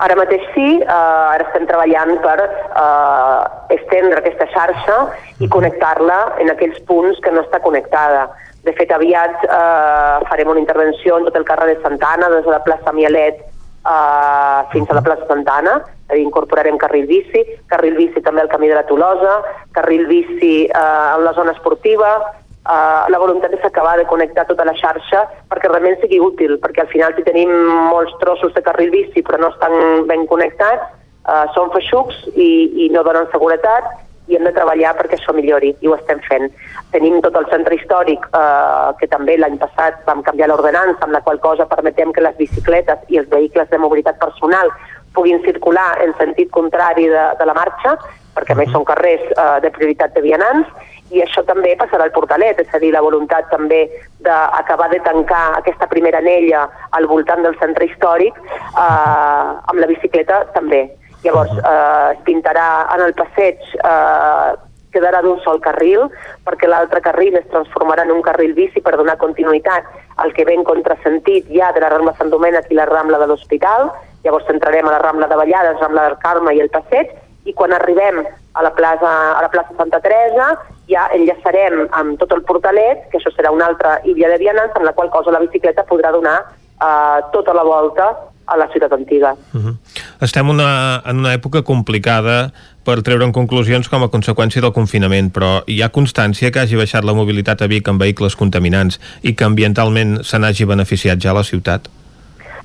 [0.00, 4.98] Ara mateix sí, eh, ara estem treballant per eh, estendre aquesta xarxa
[5.44, 8.30] i connectar-la en aquells punts que no està connectada.
[8.64, 12.52] De fet, aviat eh, farem una intervenció en tot el carrer de Santana, des de
[12.52, 17.44] la plaça Mielet eh, fins a la plaça Santana, és a dir, incorporarem carril bici,
[17.68, 19.40] carril bici també al camí de la Tolosa,
[19.76, 22.16] carril bici eh, en la zona esportiva,
[22.60, 26.82] Uh, la voluntat és acabar de connectar tota la xarxa perquè realment sigui útil, perquè
[26.84, 27.48] al final si tenim
[27.88, 30.92] molts trossos de carril bici però no estan ben connectats,
[31.24, 32.50] uh, són feixucs i,
[32.84, 33.88] i no donen seguretat
[34.30, 36.46] i hem de treballar perquè això millori i ho estem fent.
[36.94, 41.22] Tenim tot el centre històric eh, que també l'any passat vam canviar l'ordenança amb la
[41.26, 44.70] qual cosa permetem que les bicicletes i els vehicles de mobilitat personal
[45.16, 47.96] puguin circular en sentit contrari de, de la marxa
[48.36, 50.70] perquè a més són carrers eh, de prioritat de vianants
[51.10, 53.82] i això també passarà al portalet, és a dir, la voluntat també
[54.22, 56.66] d'acabar de tancar aquesta primera anella
[56.96, 60.86] al voltant del centre històric eh, amb la bicicleta també.
[61.24, 64.50] Llavors, eh, es pintarà en el passeig, eh,
[64.94, 66.06] quedarà d'un sol carril,
[66.46, 69.86] perquè l'altre carril es transformarà en un carril bici per donar continuïtat
[70.22, 73.28] al que ve en contrasentit ja de la Rambla Sant Domènec i la Rambla de
[73.30, 73.90] l'Hospital,
[74.24, 77.12] llavors entrarem a la Rambla de Vallades, Rambla del Carme i el passeig,
[77.46, 80.48] i quan arribem a la plaça, a la plaça Santa Teresa
[80.90, 84.88] ja enllaçarem amb tot el portalet, que això serà una altra illa de vianants, amb
[84.88, 88.10] la qual cosa la bicicleta podrà donar eh, tota la volta
[88.50, 89.36] a la ciutat antiga.
[89.54, 89.76] Uh -huh.
[90.20, 92.52] Estem una, en una època complicada
[92.82, 97.04] per treure'n conclusions com a conseqüència del confinament, però hi ha constància que hagi baixat
[97.04, 101.44] la mobilitat a Vic amb vehicles contaminants i que ambientalment se n'hagi beneficiat ja la
[101.44, 101.88] ciutat?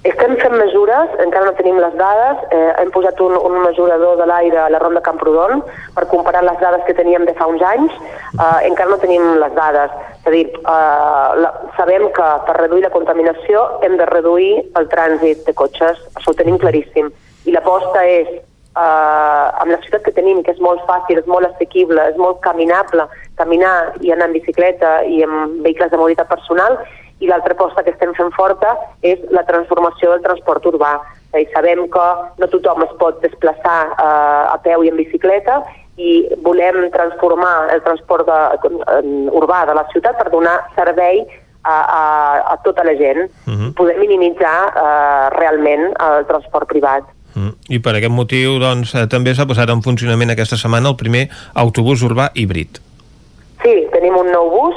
[0.05, 4.27] Estem fent mesures, encara no tenim les dades, eh, hem posat un, un mesurador de
[4.29, 5.63] l'aire a la Ronda Camprodon
[5.95, 7.95] per comparar les dades que teníem de fa uns anys,
[8.35, 9.95] eh, encara no tenim les dades.
[10.19, 14.85] És a dir, eh, la, sabem que per reduir la contaminació hem de reduir el
[14.91, 17.09] trànsit de cotxes, això ho tenim claríssim.
[17.49, 21.49] I l'aposta és, eh, amb la ciutat que tenim, que és molt fàcil, és molt
[21.49, 23.07] assequible, és molt caminable,
[23.41, 26.77] caminar i anar en bicicleta i amb vehicles de mobilitat personal,
[27.19, 30.97] i l'altra aposta que estem fent forta és la transformació del transport urbà.
[31.31, 32.05] És dir, sabem que
[32.41, 35.61] no tothom es pot desplaçar eh, a peu i en bicicleta
[35.95, 38.69] i volem transformar el transport de,
[39.31, 41.23] urbà de la ciutat per donar servei
[41.65, 42.01] a, a,
[42.53, 43.69] a tota la gent uh -huh.
[43.69, 47.03] i poder minimitzar eh, realment el transport privat.
[47.35, 47.51] Mm.
[47.67, 51.29] I per aquest motiu doncs, eh, també s'ha posat en funcionament aquesta setmana el primer
[51.53, 52.79] autobús urbà híbrid.
[53.63, 54.75] Sí, tenim un nou bus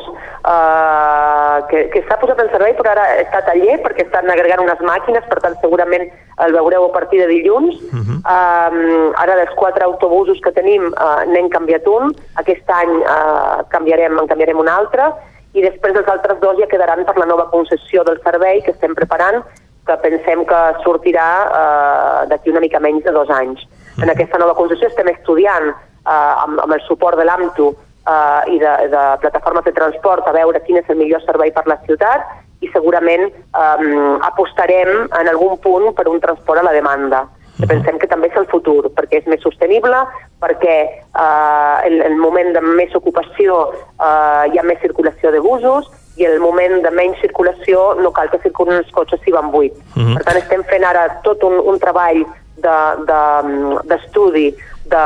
[0.48, 4.80] uh, que, que s'ha posat en servei però ara està taller perquè estan agregant unes
[4.86, 6.08] màquines, per tant segurament
[6.44, 7.76] el veureu a partir de dilluns.
[7.92, 8.18] Uh -huh.
[8.34, 14.18] um, ara dels quatre autobusos que tenim uh, n'hem canviat un, aquest any uh, canviarem,
[14.18, 15.12] en canviarem un altre
[15.54, 18.94] i després els altres dos ja quedaran per la nova concessió del servei que estem
[18.94, 19.42] preparant
[19.86, 23.60] que pensem que sortirà uh, d'aquí una mica menys de dos anys.
[23.62, 24.02] Uh -huh.
[24.02, 27.74] En aquesta nova concessió estem estudiant uh, amb, amb el suport de l'AMTU
[28.08, 31.66] uh, i de, de plataformes de transport a veure quin és el millor servei per
[31.70, 32.24] la ciutat
[32.64, 37.26] i segurament um, apostarem en algun punt per un transport a la demanda.
[37.58, 39.98] Que pensem que també és el futur, perquè és més sostenible,
[40.38, 45.88] perquè eh, en el moment de més ocupació eh, hi ha més circulació de busos
[46.18, 49.74] i el moment de menys circulació no cal que circulin els cotxes si van buits.
[49.96, 50.14] Uh -huh.
[50.18, 52.22] Per tant, estem fent ara tot un, un treball
[53.88, 55.04] d'estudi de, de,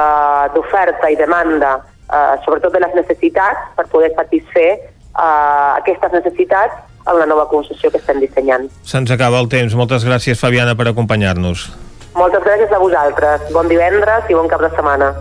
[0.54, 1.80] d'oferta i demanda
[2.12, 6.76] eh, sobretot de les necessitats, per poder satisfer eh, aquestes necessitats
[7.06, 8.68] en la nova concessió que estem dissenyant.
[8.86, 9.74] Se'ns acaba el temps.
[9.78, 11.66] Moltes gràcies, Fabiana, per acompanyar-nos.
[12.14, 13.48] Moltes gràcies a vosaltres.
[13.56, 15.12] Bon divendres i bon cap de setmana.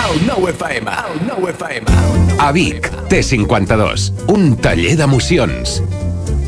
[0.00, 1.98] El nou FM, el nou FM.
[2.40, 5.80] A Vic, T52, un taller d'emocions.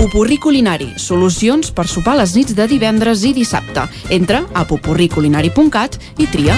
[0.00, 3.82] Pupurri Culinari, solucions per sopar les nits de divendres i dissabte.
[4.08, 6.56] Entra a pupurriculinari.cat i tria.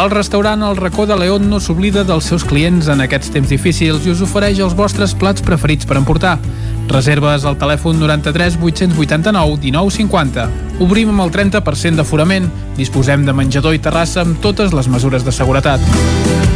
[0.00, 4.08] El restaurant El Racó de León no s'oblida dels seus clients en aquests temps difícils
[4.08, 6.38] i us ofereix els vostres plats preferits per emportar.
[6.88, 10.50] Reserves al telèfon 93 889 1950.
[10.88, 12.48] Obrim amb el 30% d'aforament.
[12.80, 16.55] Disposem de menjador i terrassa amb totes les mesures de seguretat.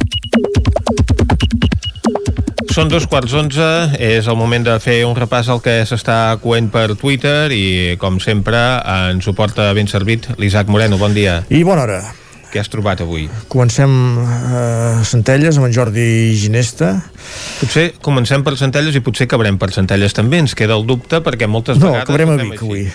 [2.81, 3.65] Són dos quarts onze,
[4.01, 7.65] és el moment de fer un repàs al que s'està coent per Twitter i,
[8.01, 8.57] com sempre,
[9.11, 10.97] ens ho porta ben servit l'Isaac Moreno.
[10.97, 11.43] Bon dia.
[11.53, 11.99] I bona hora.
[12.49, 13.27] Què has trobat avui?
[13.53, 13.93] Comencem
[14.25, 14.63] a
[15.05, 16.07] Centelles amb en Jordi
[16.41, 16.89] Ginesta.
[17.59, 20.41] Potser comencem per Centelles i potser acabarem per Centelles també.
[20.41, 22.09] Ens queda el dubte perquè moltes No, vegades...
[22.09, 22.87] acabarem a Vic avui.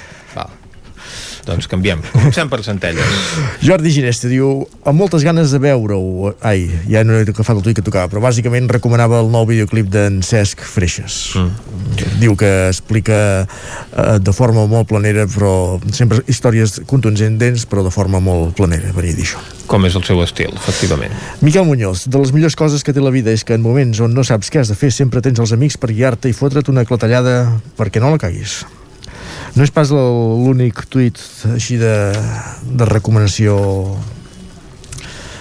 [1.47, 2.03] Doncs canviem.
[2.13, 3.27] Comencem per Centelles.
[3.63, 7.79] Jordi Ginesta diu amb moltes ganes de veure-ho ai, ja no he agafat el tuit
[7.79, 12.19] que tocava però bàsicament recomanava el nou videoclip d'en Cesc Freixes mm.
[12.23, 18.21] diu que explica eh, de forma molt planera però sempre històries contundents però de forma
[18.23, 21.11] molt planera, venia a dir això Com és el seu estil, efectivament.
[21.43, 24.15] Miquel Muñoz, de les millors coses que té la vida és que en moments on
[24.15, 26.87] no saps què has de fer sempre tens els amics per guiar-te i fotre't una
[26.87, 28.61] clatellada perquè no la caguis.
[29.57, 31.17] No és pas l'únic tuit
[31.55, 31.95] així de,
[32.77, 33.57] de recomanació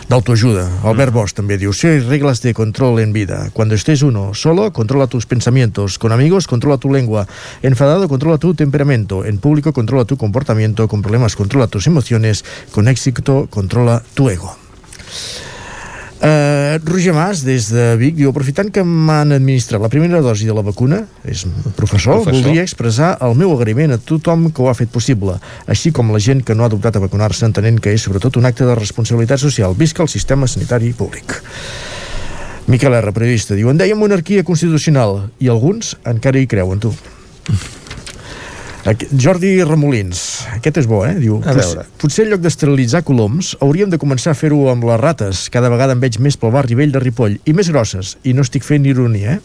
[0.08, 0.64] d'autoajuda.
[0.88, 3.50] Albert Bosch també diu, si hay reglas de control en vida.
[3.52, 5.98] Cuando estés uno solo, controla tus pensamientos.
[6.00, 7.28] Con amigos, controla tu lengua.
[7.62, 9.26] Enfadado, controla tu temperamento.
[9.26, 10.88] En público, controla tu comportamiento.
[10.88, 12.46] Con problemas, controla tus emociones.
[12.72, 14.56] Con éxito, controla tu ego.
[16.26, 20.56] Uh, Roger Mas, des de Vic, diu aprofitant que m'han administrat la primera dosi de
[20.58, 21.44] la vacuna, és
[21.78, 22.32] professor, Professor.
[22.34, 25.36] voldria expressar el meu agraïment a tothom que ho ha fet possible,
[25.70, 28.50] així com la gent que no ha adoptat a vacunar-se entenent que és sobretot un
[28.50, 29.78] acte de responsabilitat social.
[29.78, 31.38] Visca el sistema sanitari públic.
[32.74, 36.96] Miquel R, periodista, diu en dèiem monarquia constitucional i alguns encara hi creuen, tu.
[39.18, 41.16] Jordi Remolins, aquest és bo, eh?
[41.18, 41.86] Diu, A "Potser- veure.
[41.98, 45.50] Potser en lloc d'esterilitzar coloms, hauríem de començar a fer-ho amb les rates.
[45.50, 48.42] Cada vegada en veig més pel barri vell de Ripoll, i més grosses, i no
[48.46, 49.40] estic fent ironia, eh?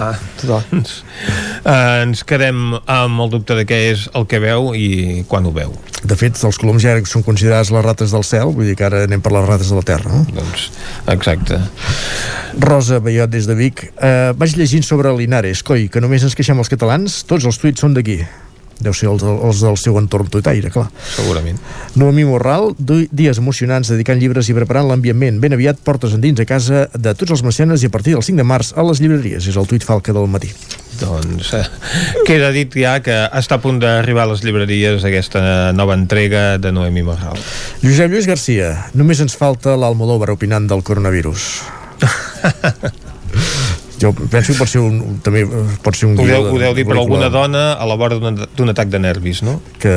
[0.00, 0.62] Ah, total.
[0.72, 5.52] Uh, ens quedem amb el dubte de què és el que veu i quan ho
[5.52, 5.74] veu.
[6.02, 9.02] De fet, els coloms ja són considerats les rates del cel, vull dir que ara
[9.04, 10.24] anem per les rates de la terra, no?
[10.32, 10.70] Doncs,
[11.06, 11.60] exacte.
[12.58, 13.92] Rosa Baiot des de Vic.
[14.00, 17.80] Uh, vaig llegint sobre Linares, coi, que només ens queixem els catalans, tots els tuits
[17.84, 18.22] són d'aquí.
[18.80, 20.86] Deu ser els, els del seu entorn tuitaire, clar.
[21.12, 21.58] Segurament.
[22.00, 25.40] Noemí Morral, dies emocionants dedicant llibres i preparant l'ambient.
[25.42, 28.40] Ben aviat portes endins a casa de tots els mecenes i a partir del 5
[28.40, 29.48] de març a les llibreries.
[29.50, 30.52] És el tuit falca del matí.
[31.00, 31.64] doncs eh,
[32.26, 36.72] queda dit ja que està a punt d'arribar a les llibreries aquesta nova entrega de
[36.72, 37.40] Noemi Marral.
[37.80, 41.50] Josep Lluís Garcia, només ens falta l'Almodóvar opinant del coronavirus.
[44.00, 45.42] jo penso que pot ser un, també
[45.84, 47.96] pot ser un Ho guió deu, de- ho deu dir per alguna dona a la
[48.00, 49.58] vora d'un atac de nervis, no?
[49.78, 49.92] que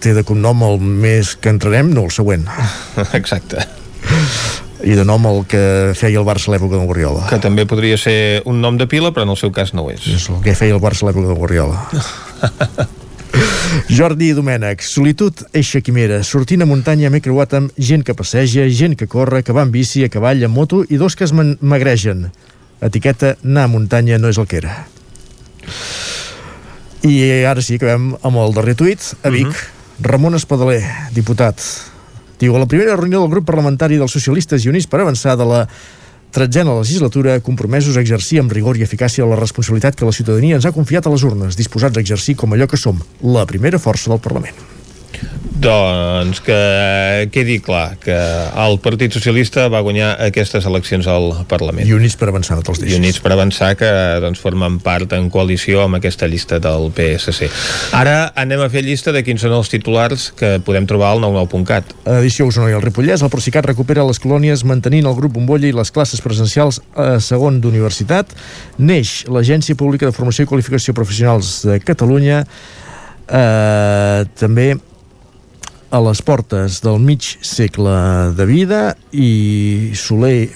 [0.00, 2.44] té de cognom el més que entrarem, no el següent.
[3.20, 3.64] Exacte.
[4.82, 7.28] I de nom el que feia el Barça a l'època del Guardiola.
[7.30, 9.92] Que també podria ser un nom de pila, però en el seu cas no ho
[9.94, 10.08] és.
[10.10, 11.84] És el que feia el Barça a l'època del Guardiola.
[13.88, 16.18] Jordi Domènech, solitud eixa quimera.
[16.26, 19.70] Sortint a muntanya m'he creuat amb gent que passeja, gent que corre, que va en
[19.72, 22.26] bici, a cavall, en moto i dos que es magregen.
[22.82, 24.74] Etiqueta, anar a muntanya no és el que era.
[27.06, 27.14] I
[27.46, 29.12] ara sí, acabem amb el darrer tuit.
[29.22, 29.54] A Vic,
[30.02, 30.82] Ramon Espadaler,
[31.14, 31.62] diputat.
[32.42, 35.46] Diu, a la primera reunió del grup parlamentari dels socialistes i units per avançar de
[35.46, 35.62] la
[36.32, 40.66] tretzena legislatura, compromesos a exercir amb rigor i eficàcia la responsabilitat que la ciutadania ens
[40.66, 44.10] ha confiat a les urnes, disposats a exercir com allò que som, la primera força
[44.10, 44.71] del Parlament.
[45.62, 51.86] Doncs que quedi clar que el Partit Socialista va guanyar aquestes eleccions al Parlament.
[51.86, 52.98] I Units per avançar, no te'ls I deixis.
[52.98, 53.90] Units per avançar que
[54.24, 57.46] doncs, formen part en coalició amb aquesta llista del PSC.
[57.94, 61.94] Ara anem a fer llista de quins són els titulars que podem trobar al 99.cat.
[62.18, 65.76] Edició Osona i el Ripollès, el Procicat recupera les colònies mantenint el grup Bombolla i
[65.76, 68.34] les classes presencials a segon d'universitat.
[68.82, 72.46] Neix l'Agència Pública de Formació i Qualificació Professionals de Catalunya.
[73.30, 74.72] Eh, també
[75.92, 77.94] a les portes del mig segle
[78.36, 78.80] de vida
[79.12, 80.48] i Soler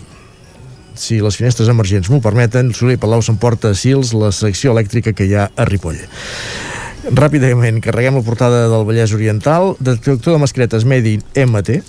[0.96, 5.26] si les finestres emergents m'ho permeten, Soler Palau s'emporta a Sils la secció elèctrica que
[5.28, 6.00] hi ha a Ripoll.
[7.06, 11.82] Ràpidament, carreguem la portada del Vallès Oriental, detector de mascaretes Medi MT,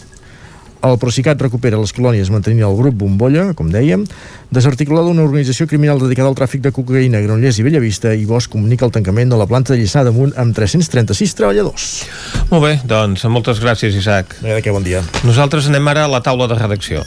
[0.85, 4.05] el Procicat recupera les colònies mantenint el grup Bombolla, com dèiem,
[4.53, 8.51] desarticulada una organització criminal dedicada al tràfic de cocaïna a Granollers i Bellavista i Bosch
[8.53, 11.89] comunica el tancament de la planta de Lliçà damunt amb 336 treballadors.
[12.51, 14.37] Molt bé, doncs moltes gràcies, Isaac.
[14.43, 15.03] De què, bon dia.
[15.27, 17.03] Nosaltres anem ara a la taula de redacció.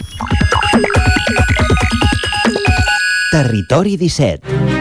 [3.30, 4.79] Territori 17.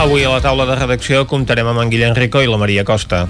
[0.00, 3.26] Avui a la taula de redacció comptarem amb en Guillem Rico i la Maria Costa.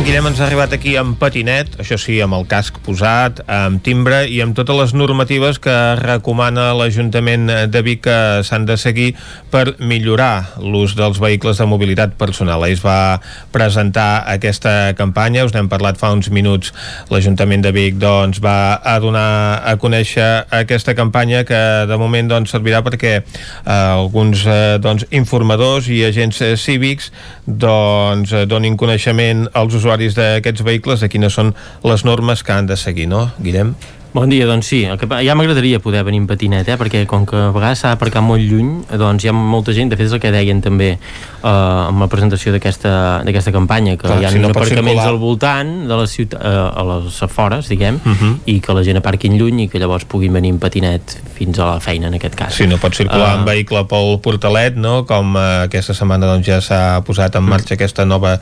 [0.00, 3.82] En Guillem ens ha arribat aquí amb patinet, això sí, amb el casc posat, amb
[3.84, 8.14] timbre i amb totes les normatives que recomana l'Ajuntament de Vic que
[8.48, 9.10] s'han de seguir
[9.52, 12.64] per millorar l'ús dels vehicles de mobilitat personal.
[12.64, 13.20] Ahir es va
[13.52, 16.72] presentar aquesta campanya, us n'hem parlat fa uns minuts.
[17.12, 20.30] L'Ajuntament de Vic doncs, va a donar a conèixer
[20.62, 21.60] aquesta campanya que
[21.92, 27.12] de moment doncs, servirà perquè eh, alguns eh, doncs, informadors i agents eh, cívics
[27.44, 32.70] doncs, eh, donin coneixement als usuaris d'aquests vehicles de quines són les normes que han
[32.70, 33.74] de seguir, no, Guillem?
[34.12, 36.74] Bon dia, doncs sí, el que, ja m'agradaria poder venir en patinet, eh?
[36.74, 39.94] perquè com que a vegades s'ha d'aparcar molt lluny, doncs hi ha molta gent, de
[39.94, 44.26] fet és el que deien també eh, amb la presentació d'aquesta campanya, que Clar, hi
[44.26, 45.12] ha si no aparcaments circular.
[45.12, 48.32] al voltant de la ciutat, eh, a les afores, diguem, Mhm.
[48.50, 51.66] i que la gent aparquin lluny i que llavors puguin venir en patinet fins a
[51.76, 52.52] la feina, en aquest cas.
[52.52, 53.38] Si no pots circular Ah.
[53.38, 55.06] en vehicle pel Portalet, no?
[55.06, 58.40] com eh, aquesta setmana doncs, ja s'ha posat en marxa aquesta nova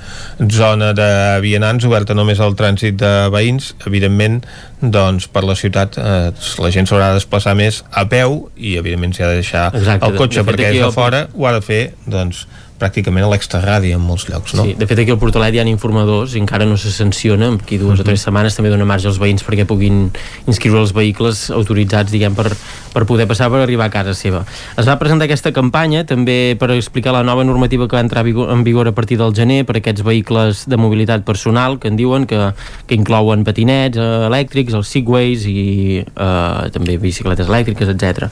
[0.51, 4.47] zona de vianants oberta només al trànsit de veïns, evidentment
[4.81, 6.31] doncs per la ciutat eh,
[6.63, 10.07] la gent s'haurà de desplaçar més a peu i evidentment s'hi ha de deixar Exacte,
[10.07, 12.47] el de- cotxe de fet, perquè és de al- fora, ho ha de fer doncs,
[12.79, 14.67] pràcticament a l'extrarradi en molts llocs no?
[14.67, 17.79] Sí, de fet aquí al Portalet hi ha informadors i encara no se sanciona, aquí
[17.81, 20.07] dues o tres setmanes també dona marge als veïns perquè puguin
[20.47, 22.51] inscriure els vehicles autoritzats diguem per,
[22.95, 24.45] per poder passar per arribar a casa seva.
[24.79, 28.65] Es va presentar aquesta campanya també per explicar la nova normativa que va entrar en
[28.65, 32.53] vigor a partir del gener per aquests vehicles de mobilitat personal que en diuen que,
[32.87, 38.29] que inclouen patinets eh, elèctrics, els segways i eh, també bicicletes elèctriques, etc.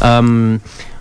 [0.00, 0.58] Um,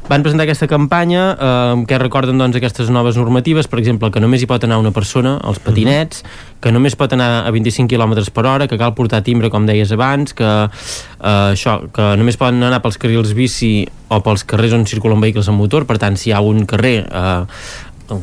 [0.09, 4.41] van presentar aquesta campanya eh, que recorden doncs, aquestes noves normatives, per exemple, que només
[4.41, 6.23] hi pot anar una persona, els patinets,
[6.59, 9.93] que només pot anar a 25 km per hora, que cal portar timbre, com deies
[9.93, 14.87] abans, que, eh, això, que només poden anar pels carrils bici o pels carrers on
[14.89, 17.45] circulen vehicles amb motor, per tant, si hi ha un carrer eh,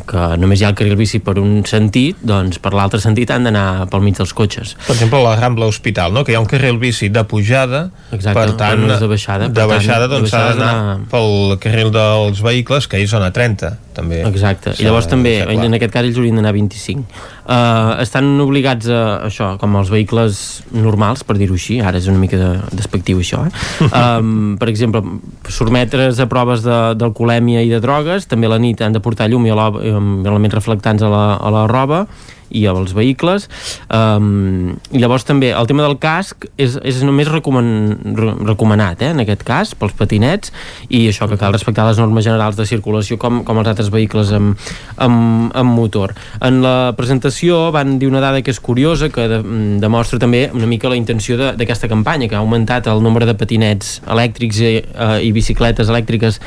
[0.08, 3.46] que només hi ha el carril bici per un sentit, doncs per l'altre sentit han
[3.46, 4.74] d'anar pel mig dels cotxes.
[4.86, 6.24] Per exemple, la Rambla Hospital, no?
[6.26, 9.60] que hi ha un carril bici de pujada, Exacte, per tant, no de baixada, per
[9.60, 10.74] de baixada doncs s'ha d'anar
[11.12, 14.22] pel carril dels vehicles, que és zona 30, també.
[14.28, 17.35] Exacte, i llavors també, en aquest cas ells haurien d'anar a 25.
[17.48, 22.18] Eh, estan obligats a això, com els vehicles normals, per dir-ho així, ara és una
[22.22, 23.52] mica de, despectiu això, eh?
[24.20, 25.02] um, per exemple,
[25.48, 29.46] sotmetre's a proves d'alcoholèmia i de drogues, també a la nit han de portar llum
[29.46, 32.06] i olo- amb elements reflectants a la, a la roba
[32.50, 33.48] i als vehicles.
[33.90, 37.68] Um, llavors també el tema del casc és, és només recoman,
[38.16, 40.52] re, recomanat eh, en aquest cas pels patinets
[40.88, 44.32] i això que cal respectar les normes generals de circulació com, com els altres vehicles
[44.36, 44.56] amb,
[44.96, 46.14] amb, amb motor.
[46.44, 49.40] En la presentació van dir una dada que és curiosa que de,
[49.82, 54.00] demostra també una mica la intenció d'aquesta campanya que ha augmentat el nombre de patinets
[54.06, 56.40] elèctrics i, eh, i bicicletes elèctriques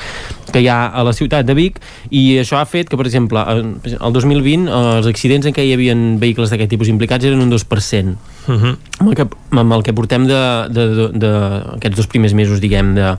[0.50, 3.42] que hi ha a la ciutat de Vic i això ha fet que, per exemple,
[3.50, 5.89] el 2020 eh, els accidents en què hi havia
[6.20, 8.16] vehicles d'aquest tipus implicats eren un 2%.
[8.48, 8.76] Uh -huh.
[9.00, 11.32] Amb el que, amb el que portem de, de, de, de
[11.76, 13.18] aquests dos primers mesos, diguem, de,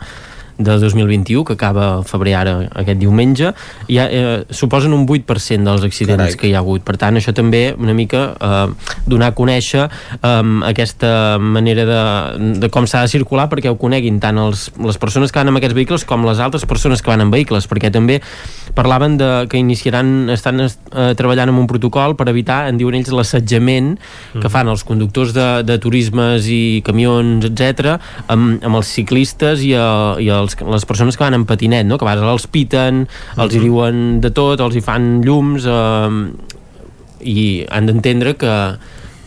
[0.61, 3.53] de 2021, que acaba el febrer ara aquest diumenge,
[3.89, 6.37] ja, eh, suposen un 8% dels accidents Carai.
[6.37, 6.85] que hi ha hagut.
[6.87, 12.03] Per tant, això també una mica eh, donar a conèixer eh, aquesta manera de,
[12.61, 15.61] de com s'ha de circular perquè ho coneguin tant els, les persones que van amb
[15.61, 18.21] aquests vehicles com les altres persones que van amb vehicles, perquè també
[18.77, 20.71] parlaven de que iniciaran, estan eh,
[21.19, 23.97] treballant amb un protocol per evitar, en diuen ells, l'assetjament
[24.41, 29.73] que fan els conductors de, de turismes i camions, etc amb, amb els ciclistes i,
[29.79, 31.99] a, i els, les persones que van en patinet, no?
[31.99, 33.05] que a vegades els piten,
[33.37, 36.17] els hi diuen de tot, els hi fan llums eh,
[37.21, 38.57] i han d'entendre que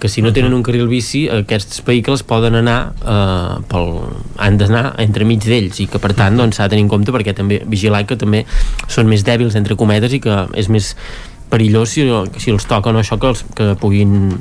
[0.03, 3.85] que si no tenen un carril bici aquests vehicles poden anar eh, pel,
[4.35, 7.31] han d'anar entremig d'ells i que per tant doncs, s'ha de tenir en compte perquè
[7.37, 8.41] també vigilar que també
[8.91, 10.89] són més dèbils entre cometes i que és més
[11.47, 12.03] perillós si,
[12.35, 14.33] si els toca o no això que, els, que puguin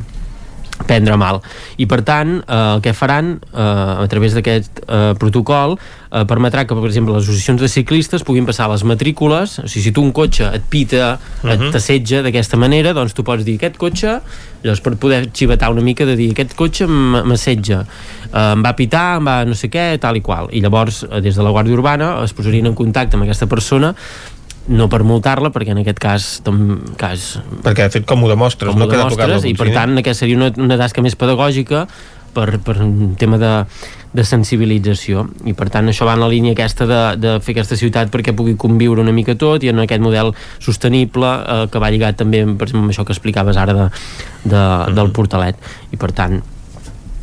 [0.82, 1.38] prendre mal.
[1.78, 3.36] I per tant eh, el que faran?
[3.52, 5.78] Eh, a través d'aquest eh, protocol
[6.12, 9.58] eh, permetrà que per exemple les associacions de ciclistes puguin passar les matrícules.
[9.62, 11.52] O sigui, si tu un cotxe et pita uh -huh.
[11.52, 14.20] et t'assetja d'aquesta manera doncs tu pots dir aquest cotxe
[14.62, 17.86] llavors per poder xivatar una mica de dir aquest cotxe m'assetja
[18.32, 20.48] eh, em va pitar, em va no sé què tal i qual.
[20.52, 23.94] I llavors eh, des de la Guàrdia Urbana es posarien en contacte amb aquesta persona
[24.68, 26.42] no per multar-la, perquè en aquest cas,
[26.96, 29.72] cas perquè de fet com ho demostres com no ho queda tocat demostres, i per
[29.74, 31.88] tant aquesta seria una, una tasca més pedagògica
[32.34, 33.52] per, per un tema de,
[34.12, 35.26] de sensibilització.
[35.48, 38.34] I per tant això va en la línia aquesta de, de fer aquesta ciutat perquè
[38.36, 42.44] pugui conviure una mica tot i en aquest model sostenible eh, que va lligat també
[42.44, 43.92] per exemple, amb això que explicaves ara de,
[44.44, 44.64] de,
[44.96, 45.60] del portalet.
[45.92, 46.42] I per tant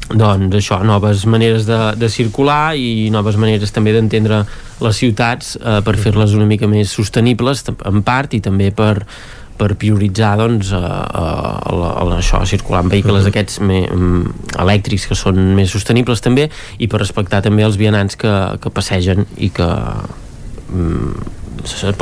[0.10, 4.42] doncs això, noves maneres de, de circular i noves maneres també d'entendre
[4.82, 9.04] les ciutats eh, per fer-les una mica més sostenibles en part i també per,
[9.60, 11.24] per prioritzar doncs, a, a,
[11.70, 16.48] a, a, això, circular amb vehicles aquests me, mm, elèctrics que són més sostenibles també
[16.80, 18.34] i per respectar també els vianants que,
[18.64, 21.39] que passegen i que mm,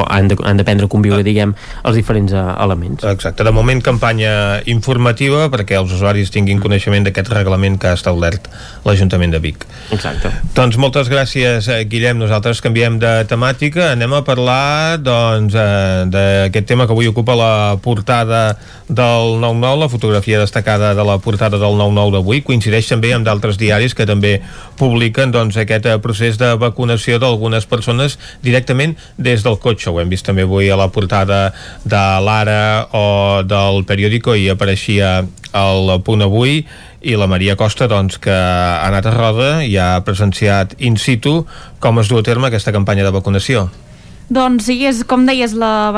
[0.10, 1.54] han de- han d'aprendre a conviure diguem
[1.84, 7.30] els diferents eh, elements Exacte, de moment campanya informativa perquè els usuaris tinguin coneixement d'aquest
[7.34, 8.48] reglament que ha establert
[8.86, 9.66] l'Ajuntament de Vic.
[9.92, 10.32] Exacte.
[10.56, 12.18] Doncs moltes gràcies, eh, Guillem.
[12.18, 13.92] Nosaltres canviem de temàtica.
[13.92, 18.58] Anem a parlar doncs, eh, d'aquest tema que avui ocupa la portada
[18.88, 22.42] del 9-9, la fotografia destacada de la portada del 9-9 d'avui.
[22.42, 24.42] Coincideix també amb d'altres diaris que també
[24.78, 29.90] publiquen doncs, aquest procés de vacunació d'algunes persones directament des del cotxe.
[29.90, 31.48] Ho hem vist també avui a la portada
[31.88, 33.08] de l'Ara o
[33.48, 35.22] del periòdico i apareixia
[35.58, 36.62] el punt avui
[37.08, 41.40] i la Maria Costa doncs, que ha anat a Roda i ha presenciat in situ
[41.80, 43.68] com es du a terme aquesta campanya de vacunació.
[44.28, 45.94] Doncs sí, és com deies la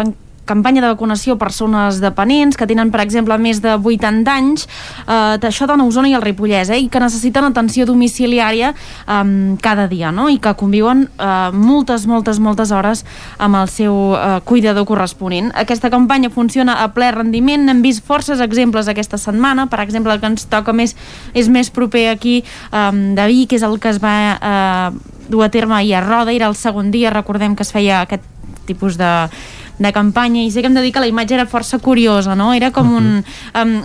[0.49, 4.65] campanya de vacunació a persones dependents que tenen, per exemple, més de 80 anys,
[5.05, 9.21] eh, d'això dona Osona i el Ripollès, eh, i que necessiten atenció domiciliària eh,
[9.61, 10.30] cada dia, no?
[10.30, 13.05] i que conviuen eh, moltes, moltes, moltes hores
[13.38, 15.51] amb el seu eh, cuidador corresponent.
[15.55, 20.23] Aquesta campanya funciona a ple rendiment, n'hem vist forces exemples aquesta setmana, per exemple, el
[20.23, 20.95] que ens toca més
[21.38, 25.45] és més proper aquí eh, de Vic, que és el que es va eh, dur
[25.45, 28.26] a terme ahir a Roda, era el segon dia, recordem que es feia aquest
[28.69, 29.09] tipus de,
[29.80, 32.53] de campanya i sé que hem de dir que la imatge era força curiosa, no?
[32.53, 33.10] Era com un...
[33.56, 33.81] Um,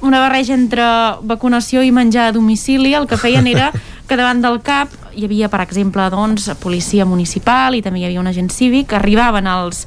[0.00, 0.84] una barreja entre
[1.26, 3.72] vacunació i menjar a domicili, el que feien era
[4.08, 8.22] que davant del CAP hi havia, per exemple, doncs, policia municipal i també hi havia
[8.22, 9.86] un agent cívic, arribaven els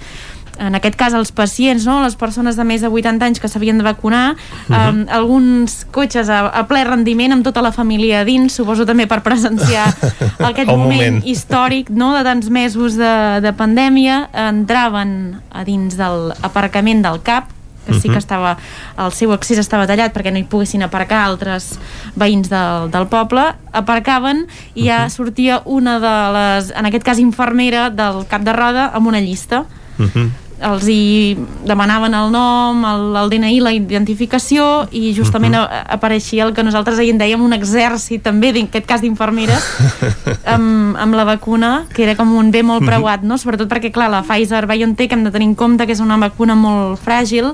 [0.61, 2.01] en aquest cas els pacients, no?
[2.03, 4.89] les persones de més de 80 anys que s'havien de vacunar, uh -huh.
[4.89, 9.07] um, alguns cotxes a, a ple rendiment amb tota la família a dins, suposo també
[9.07, 9.87] per presenciar
[10.51, 11.23] aquest moment, moment.
[11.25, 12.13] històric no?
[12.15, 17.45] de tants mesos de, de pandèmia, entraven a dins del aparcament del CAP,
[17.85, 18.13] que sí Mhm.
[18.13, 18.57] que estava,
[18.97, 21.79] el seu accés estava tallat perquè no hi poguessin aparcar altres
[22.15, 27.89] veïns del, del poble, aparcaven i ja sortia una de les, en aquest cas infermera
[27.89, 29.65] del cap de roda amb una llista
[29.99, 30.29] Uh -huh.
[30.61, 35.83] Els hi demanaven el nom, el, el DNI, la identificació i justament uh -huh.
[35.97, 39.63] apareixia el que nosaltres ahir en dèiem un exèrcit també, en aquest cas d'infermeres
[40.45, 43.37] amb, amb la vacuna que era com un bé molt preuat, no?
[43.37, 46.99] sobretot perquè clar, la Pfizer-BioNTech hem de tenir en compte que és una vacuna molt
[46.99, 47.53] fràgil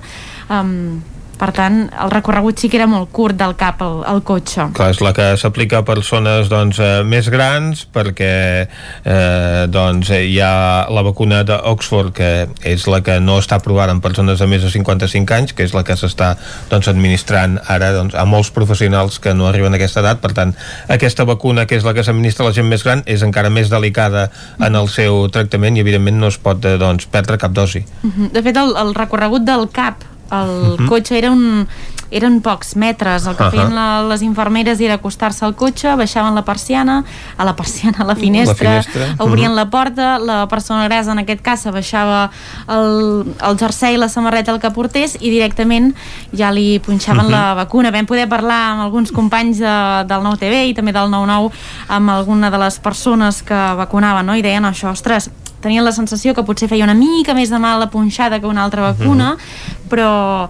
[0.49, 1.01] um,
[1.37, 4.67] per tant, el recorregut sí que era molt curt del cap al, al cotxe.
[4.77, 8.33] Clar, és la que s'aplica a persones doncs, eh, més grans perquè
[8.65, 12.31] eh, doncs, hi ha la vacuna d'Oxford que
[12.67, 15.75] és la que no està aprovada en persones de més de 55 anys, que és
[15.77, 16.33] la que s'està
[16.71, 20.55] doncs, administrant ara doncs, a molts professionals que no arriben a aquesta edat, per tant,
[20.89, 23.71] aquesta vacuna que és la que s'administra a la gent més gran és encara més
[23.73, 24.27] delicada
[24.63, 27.85] en el seu tractament i evidentment no es pot eh, doncs, perdre cap dosi.
[28.03, 28.31] -huh.
[28.31, 30.87] De fet, el, el recorregut del cap el uh -huh.
[30.87, 31.67] cotxe era un,
[32.09, 33.51] eren pocs metres, el que uh -huh.
[33.51, 37.03] feien la, les infermeres era acostar-se al cotxe, baixaven la persiana,
[37.37, 39.23] a la persiana, a la finestra, la finestra.
[39.23, 39.55] obrien uh -huh.
[39.55, 42.31] la porta, la persona grasa en aquest cas baixava
[42.67, 45.95] el, el jersei la samarreta el que portés i directament
[46.31, 47.31] ja li punxaven uh -huh.
[47.31, 47.91] la vacuna.
[47.91, 51.51] Vam poder parlar amb alguns companys de, del Nou TV i també del 9-9
[51.87, 54.35] amb alguna de les persones que vacunaven no?
[54.35, 55.29] i deien això, ostres,
[55.61, 58.63] tenien la sensació que potser feia una mica més de mal la punxada que una
[58.63, 59.89] altra vacuna, mm -hmm.
[59.89, 60.49] però,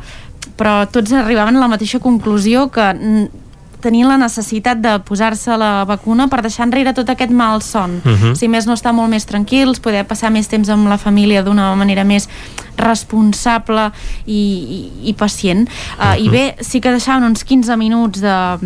[0.58, 3.30] però tots arribaven a la mateixa conclusió que
[3.80, 8.02] tenien la necessitat de posar-se la vacuna per deixar enrere tot aquest mal son.
[8.04, 8.36] Uh -huh.
[8.36, 11.76] Si més no estar molt més tranquils, poder passar més temps amb la família d'una
[11.76, 12.28] manera més
[12.78, 13.92] responsable
[14.26, 15.70] i, i, i pacient.
[15.70, 16.20] Uh, uh -huh.
[16.20, 18.58] I bé, sí que deixaven uns 15 minuts de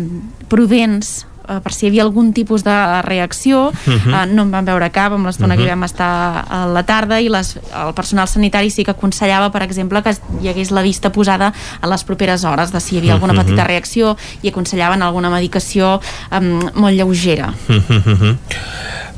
[0.48, 4.22] prudents eh, per si hi havia algun tipus de reacció uh -huh.
[4.22, 5.62] eh, no en vam veure cap amb l'estona uh -huh.
[5.62, 9.50] que hi vam estar a la tarda i les, el personal sanitari sí que aconsellava
[9.50, 12.98] per exemple que hi hagués la vista posada a les properes hores de si hi
[12.98, 16.00] havia alguna petita reacció i aconsellaven alguna medicació
[16.30, 16.40] eh,
[16.74, 18.36] molt lleugera uh -huh.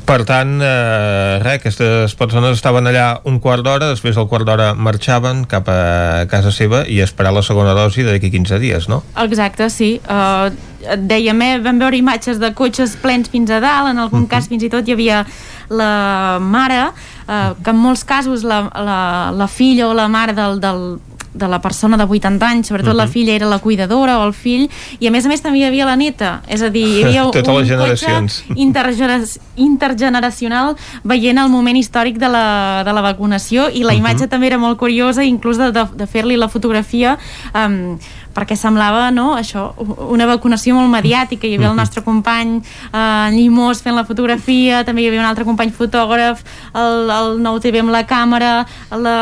[0.05, 4.75] Per tant, eh, res, aquestes persones estaven allà un quart d'hora, després del quart d'hora
[4.77, 9.01] marxaven cap a casa seva i esperar la segona dosi d'aquí 15 dies, no?
[9.23, 9.95] Exacte, sí.
[10.05, 10.53] Uh,
[10.85, 14.25] et dèiem, eh, vam veure imatges de cotxes plens fins a dalt, en algun uh
[14.25, 14.29] -huh.
[14.29, 15.25] cas fins i tot hi havia
[15.69, 16.91] la mare,
[17.27, 20.99] eh, que en molts casos la, la, la filla o la mare del, del,
[21.35, 23.03] de la persona de 80 anys, sobretot uh -huh.
[23.03, 25.63] la filla era la cuidadora o el fill, i a més a més també hi
[25.65, 28.43] havia la neta, és a dir, hi havia Totes un les generacions.
[28.55, 29.21] intergener
[29.55, 34.29] intergeneracional veient el moment històric de la, de la vacunació i la imatge uh -huh.
[34.29, 37.17] també era molt curiosa, inclús de, de, de fer-li la fotografia
[37.53, 37.97] um,
[38.35, 39.69] perquè semblava no, això,
[40.11, 41.47] una vacunació molt mediàtica.
[41.47, 45.45] Hi havia el nostre company eh, Llimós fent la fotografia, també hi havia un altre
[45.47, 46.43] company fotògraf,
[46.75, 48.51] el, el nou TV amb la càmera,
[48.91, 49.15] la,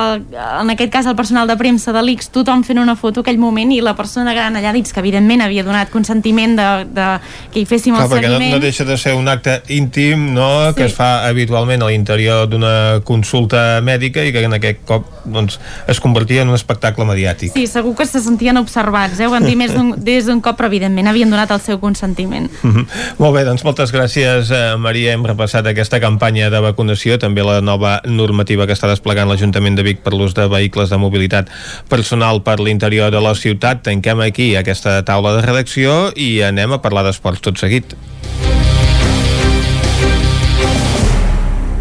[0.64, 3.72] en aquest cas el personal de premsa de l'ICS, tothom fent una foto aquell moment
[3.76, 7.10] i la persona gran allà dins, que evidentment havia donat consentiment de, de
[7.53, 8.49] que hi féssim Clar, el seguiment.
[8.49, 10.49] No, no deixa de ser un acte íntim no?
[10.72, 10.77] sí.
[10.80, 15.60] que es fa habitualment a l'interior d'una consulta mèdica i que en aquest cop doncs,
[15.88, 17.53] es convertia en un espectacle mediàtic.
[17.53, 19.28] Sí, segur que se sentien observats abans, eh?
[19.28, 19.74] ho vam dir més
[20.04, 22.50] des d'un cop, però evidentment havien donat el seu consentiment.
[22.62, 22.86] Mm -hmm.
[23.20, 25.14] Molt bé, doncs moltes gràcies, eh, Maria.
[25.14, 29.84] Hem repassat aquesta campanya de vacunació, també la nova normativa que està desplegant l'Ajuntament de
[29.84, 31.50] Vic per l'ús de vehicles de mobilitat
[31.90, 33.84] personal per l'interior de la ciutat.
[33.84, 37.96] Tanquem aquí aquesta taula de redacció i anem a parlar d'esports tot seguit.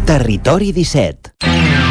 [0.05, 1.82] Territori 17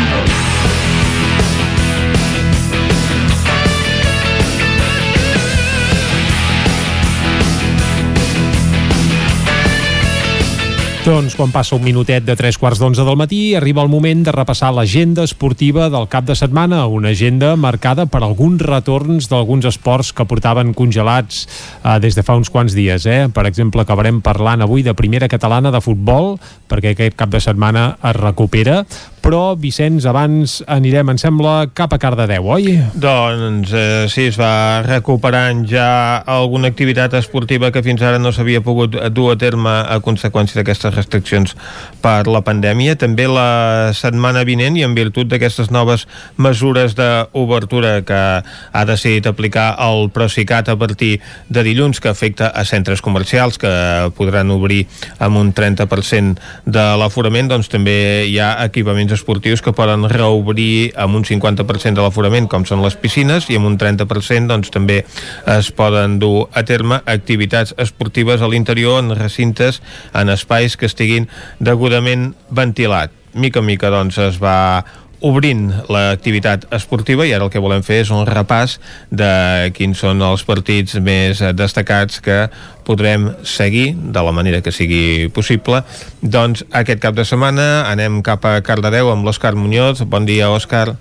[11.03, 14.31] Doncs quan passa un minutet de tres quarts d'onze del matí arriba el moment de
[14.31, 20.12] repassar l'agenda esportiva del cap de setmana, una agenda marcada per alguns retorns d'alguns esports
[20.15, 21.49] que portaven congelats
[21.83, 23.09] eh, des de fa uns quants dies.
[23.11, 23.27] Eh?
[23.35, 26.37] Per exemple, acabarem parlant avui de primera catalana de futbol,
[26.70, 28.85] perquè aquest cap de setmana es recupera,
[29.23, 32.74] però Vicenç, abans anirem, em sembla, cap a Cardedeu, oi?
[32.99, 35.87] Doncs eh, sí, es va recuperant ja
[36.27, 40.97] alguna activitat esportiva que fins ara no s'havia pogut dur a terme a conseqüència d'aquestes
[40.97, 41.56] restriccions
[42.02, 42.97] per la pandèmia.
[42.98, 46.06] També la setmana vinent i en virtut d'aquestes noves
[46.36, 52.64] mesures d'obertura que ha decidit aplicar el Procicat a partir de dilluns que afecta a
[52.64, 54.86] centres comercials que podran obrir
[55.19, 61.16] amb un 30% de l'aforament, doncs també hi ha equipaments esportius que poden reobrir amb
[61.16, 65.02] un 50% de l'aforament, com són les piscines, i amb un 30% doncs, també
[65.47, 69.81] es poden dur a terme activitats esportives a l'interior en recintes,
[70.14, 71.29] en espais que estiguin
[71.61, 73.13] degudament ventilat.
[73.35, 74.85] Mica en mica doncs, es va
[75.23, 78.79] obrint l'activitat esportiva i ara el que volem fer és un repàs
[79.11, 82.49] de quins són els partits més destacats que
[82.87, 85.85] podrem seguir de la manera que sigui possible.
[86.21, 90.03] Doncs aquest cap de setmana anem cap a Cardedeu amb l'Òscar Muñoz.
[90.03, 90.97] Bon dia, Òscar.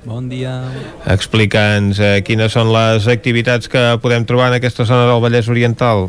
[0.00, 0.54] Bon dia.
[1.12, 6.08] Explica'ns eh, quines són les activitats que podem trobar en aquesta zona del Vallès Oriental.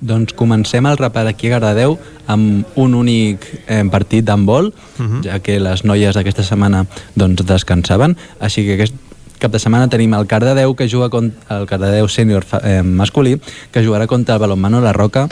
[0.00, 5.22] Doncs comencem el rapat aquí a Cardedeu amb un únic eh, partit d'handbol, uh -huh.
[5.24, 8.94] ja que les noies d'aquesta setmana doncs, descansaven, així que aquest
[9.38, 13.40] cap de setmana tenim el Cardedeu que juga contra el Cardedeu sènior eh, masculí
[13.72, 15.28] que jugarà contra el Balonmano La Roca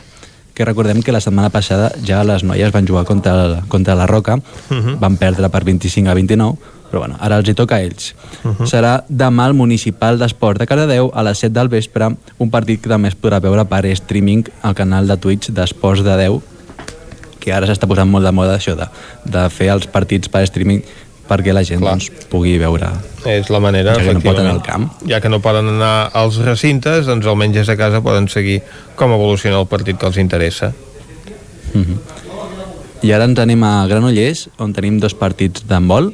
[0.55, 4.07] que recordem que la setmana passada ja les noies van jugar contra, el, contra la
[4.07, 4.43] Roca uh
[4.75, 4.99] -huh.
[4.99, 6.59] van perdre per 25 a 29
[6.93, 8.13] però bueno, ara els hi toca a ells.
[8.45, 8.67] Uh -huh.
[8.69, 12.89] Serà demà al Municipal d'Esport de Cardedeu a les 7 del vespre, un partit que
[12.89, 16.43] també es podrà veure per streaming al canal de Twitch d'Esports de Déu,
[17.41, 18.87] que ara s'està posant molt de moda això de,
[19.25, 20.83] de fer els partits per streaming
[21.27, 22.89] perquè la gent doncs, pugui veure
[23.27, 26.11] és la manera, ja que no pot anar al camp ja que no poden anar
[26.19, 28.61] als recintes doncs almenys des de casa poden seguir
[28.99, 31.99] com evoluciona el partit que els interessa uh -huh.
[33.03, 36.13] i ara ens anem a Granollers on tenim dos partits d'handbol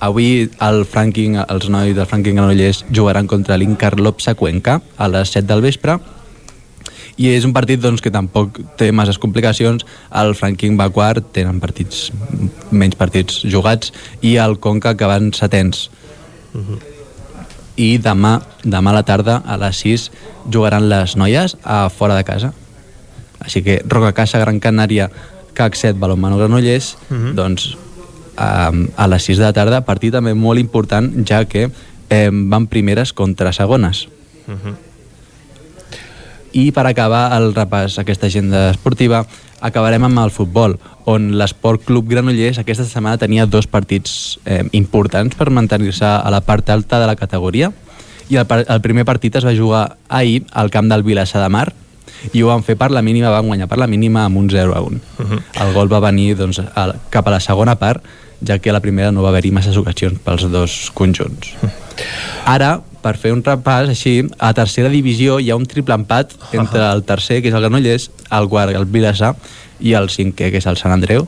[0.00, 5.32] Avui el Franking, els nois del Franking Granollers jugaran contra l'Incar Lopsa Cuenca a les
[5.34, 5.98] 7 del vespre
[7.18, 9.82] i és un partit doncs, que tampoc té masses complicacions
[10.20, 12.12] el Franking va quart, tenen partits
[12.70, 13.90] menys partits jugats
[14.22, 15.90] i el Conca que van setens
[16.54, 16.78] uh -huh.
[17.74, 20.10] i demà, demà a la tarda a les 6
[20.46, 22.52] jugaran les noies a fora de casa
[23.40, 25.10] així que Roca Casa, Gran Canària
[25.54, 27.34] CAC 7, Balonmano Granollers uh -huh.
[27.34, 27.76] doncs
[28.38, 32.70] a, a les 6 de la tarda partit també molt important ja que eh, van
[32.70, 34.06] primeres contra segones
[34.46, 34.76] uh -huh
[36.52, 39.24] i per acabar el repàs aquesta agenda esportiva
[39.60, 40.76] acabarem amb el futbol
[41.08, 46.40] on l'Esport Club Granollers aquesta setmana tenia dos partits eh, importants per mantenir-se a la
[46.40, 47.72] part alta de la categoria
[48.28, 51.68] i el, el primer partit es va jugar ahir al camp del Vilassar de Mar
[52.32, 54.74] i ho van fer per la mínima, van guanyar per la mínima amb un 0
[54.74, 54.96] a 1.
[54.96, 55.42] Uh -huh.
[55.62, 58.02] El gol va venir doncs, a, cap a la segona part,
[58.46, 61.54] ja que a la primera no va haver-hi masses ocasions pels dos conjunts.
[62.46, 66.84] Ara, per fer un repàs així, a tercera divisió hi ha un triple empat entre
[66.86, 69.34] el tercer, que és el Granollers, el quart, el Vilassar,
[69.80, 71.26] i el cinquè, que és el Sant Andreu,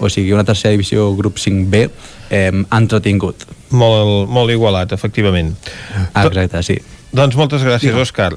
[0.00, 1.82] o sigui, una tercera divisió grup 5B
[2.30, 3.44] eh, entretingut.
[3.70, 5.52] Molt, molt igualat, efectivament.
[6.14, 6.78] Exacte, sí.
[7.12, 8.32] Doncs moltes gràcies, Òscar.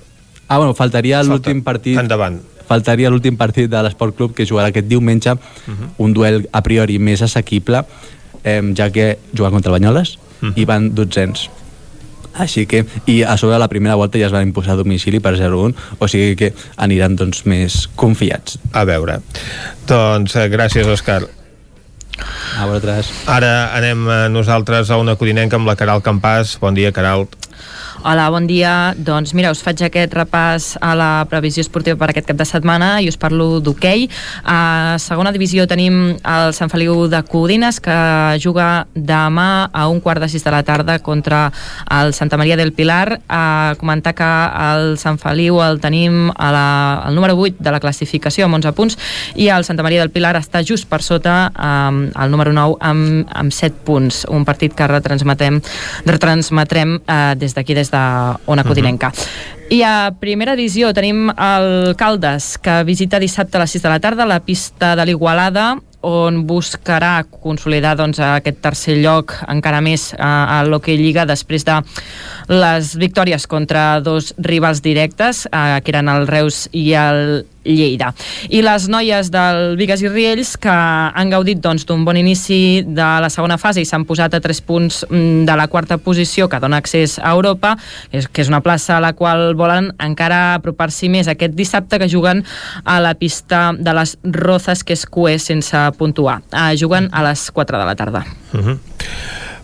[0.48, 1.98] Ah, bueno, faltaria l'últim partit...
[1.98, 2.42] Endavant.
[2.68, 5.90] Faltaria l'últim partit de l'Esport Club que jugarà aquest diumenge, uh -huh.
[5.98, 7.86] un duel a priori més assequible,
[8.44, 10.54] eh, ja que juga contra el Banyoles uh -huh.
[10.56, 11.50] i van dotzens.
[12.34, 15.36] Així que, i a sobre la primera volta ja es van imposar a domicili per
[15.38, 18.58] 0-1, o sigui que aniran doncs més confiats.
[18.74, 19.20] A veure.
[19.88, 21.28] Doncs eh, gràcies, Òscar.
[22.58, 23.10] A vosaltres.
[23.30, 26.58] Ara anem eh, nosaltres a una codinenca amb la Caral Campàs.
[26.62, 27.28] Bon dia, Caral.
[28.06, 28.92] Hola, bon dia.
[29.00, 32.98] Doncs mira, us faig aquest repàs a la previsió esportiva per aquest cap de setmana
[33.00, 34.10] i us parlo d'hoquei.
[34.44, 37.96] A segona divisió tenim el Sant Feliu de Codines que
[38.44, 41.46] juga demà a un quart de sis de la tarda contra
[41.96, 43.22] el Santa Maria del Pilar.
[43.30, 44.28] A comentar que
[44.66, 46.68] el Sant Feliu el tenim a la,
[47.08, 49.00] al número 8 de la classificació amb 11 punts
[49.40, 53.32] i el Santa Maria del Pilar està just per sota um, el número 9 amb,
[53.32, 54.26] amb 7 punts.
[54.28, 55.64] Un partit que retransmetem,
[56.04, 58.04] retransmetrem uh, des d'aquí, des de
[58.46, 59.14] Ona Codinenca.
[59.14, 59.54] Uh -huh.
[59.74, 64.00] I a primera edició tenim el Caldes, que visita dissabte a les 6 de la
[64.00, 70.60] tarda la pista de l'Igualada, on buscarà consolidar doncs, aquest tercer lloc encara més a,
[70.60, 71.80] a l'Hockey Lliga després de
[72.52, 78.14] les victòries contra dos rivals directes, eh, que eren el Reus i el Lleida.
[78.50, 83.10] I les noies del Vigues i Riells que han gaudit doncs, d'un bon inici de
[83.24, 86.60] la segona fase i s'han posat a 3 punts mm, de la quarta posició que
[86.60, 87.76] dona accés a Europa,
[88.12, 92.44] que és una plaça a la qual volen encara apropar-s'hi més aquest dissabte que juguen
[92.84, 96.42] a la pista de les Rozas, que és QE sense puntuar.
[96.52, 98.26] Uh, juguen a les 4 de la tarda.
[98.54, 98.78] Uh -huh.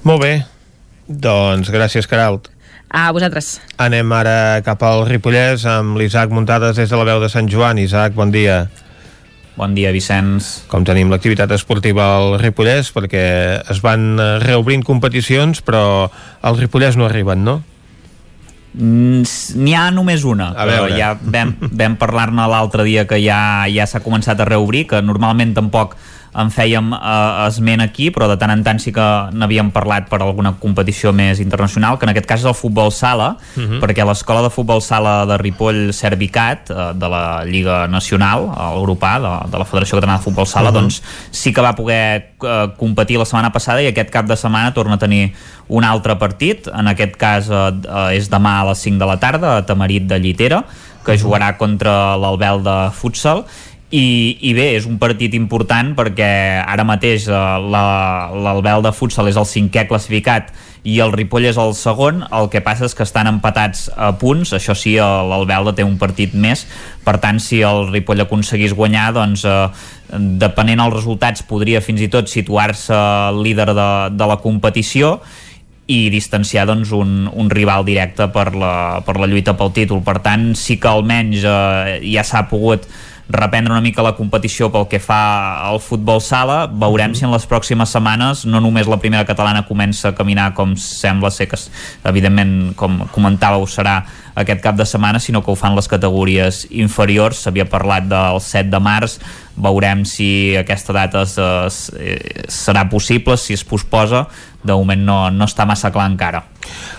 [0.03, 0.45] Molt bé.
[1.07, 2.49] Doncs gràcies, Caralt.
[2.89, 3.59] A vosaltres.
[3.77, 7.77] Anem ara cap al Ripollès amb l'Isaac Muntades des de la veu de Sant Joan.
[7.77, 8.63] Isaac, bon dia.
[9.59, 10.63] Bon dia, Vicenç.
[10.71, 12.89] Com tenim l'activitat esportiva al Ripollès?
[12.95, 13.23] Perquè
[13.69, 16.07] es van reobrint competicions, però
[16.41, 17.59] al Ripollès no arriben, no?
[18.79, 20.97] N'hi ha només una, a però veure.
[20.97, 25.55] ja vam, vam parlar-ne l'altre dia que ja ja s'ha començat a reobrir, que normalment
[25.57, 25.95] tampoc
[26.35, 30.21] en fèiem eh, esment aquí, però de tant en tant sí que n'havíem parlat per
[30.21, 33.79] alguna competició més internacional, que en aquest cas és el futbol sala, uh -huh.
[33.81, 39.51] perquè l'escola de futbol sala de Ripoll Servicat, eh, de la Lliga Nacional, europà, de,
[39.51, 40.79] de la Federació Catalana de Futbol Sala, uh -huh.
[40.81, 41.01] doncs
[41.31, 44.95] sí que va poder eh, competir la setmana passada i aquest cap de setmana torna
[44.95, 45.33] a tenir
[45.67, 49.17] un altre partit, en aquest cas eh, eh, és demà a les 5 de la
[49.17, 50.65] tarda a Tamarit de Llitera,
[51.05, 53.45] que jugarà contra l'Albel de futsal
[53.89, 56.29] i, i bé, és un partit important perquè
[56.61, 57.37] ara mateix eh,
[57.73, 60.51] l'Albel de futsal és el cinquè classificat
[60.87, 64.53] i el Ripoll és el segon, el que passa és que estan empatats a punts,
[64.55, 66.67] això sí l'Albelda té un partit més,
[67.03, 69.65] per tant si el Ripoll aconseguís guanyar doncs eh,
[70.13, 72.95] depenent dels resultats podria fins i tot situar-se
[73.41, 75.17] líder de, de la competició
[75.89, 80.03] i distanciar doncs, un, un rival directe per la, per la lluita pel títol.
[80.05, 82.85] Per tant, sí que almenys eh, ja s'ha pogut
[83.29, 86.65] reprendre una mica la competició pel que fa al futbol sala.
[86.67, 87.17] Veurem mm -hmm.
[87.17, 91.29] si en les pròximes setmanes no només la primera catalana comença a caminar com sembla
[91.29, 91.57] ser que,
[92.03, 94.03] evidentment, com comentàveu, serà
[94.39, 97.43] aquest cap de setmana, sinó que ho fan les categories inferiors.
[97.43, 99.17] S'havia parlat del 7 de març,
[99.59, 101.81] veurem si aquesta data es, es,
[102.47, 104.27] serà possible, si es posposa.
[104.63, 106.41] De moment no, no està massa clar encara.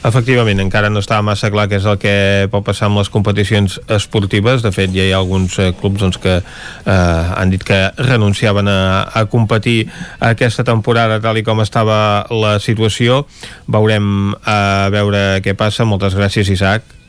[0.05, 2.15] Efectivament, encara no està massa clar què és el que
[2.53, 4.65] pot passar amb les competicions esportives.
[4.65, 8.69] De fet, ja hi ha alguns eh, clubs doncs, que eh, han dit que renunciaven
[8.69, 8.79] a,
[9.13, 9.83] a competir
[10.25, 11.99] aquesta temporada tal i com estava
[12.33, 13.27] la situació.
[13.69, 15.89] Veurem a veure què passa.
[15.89, 17.00] Moltes gràcies, Isaac.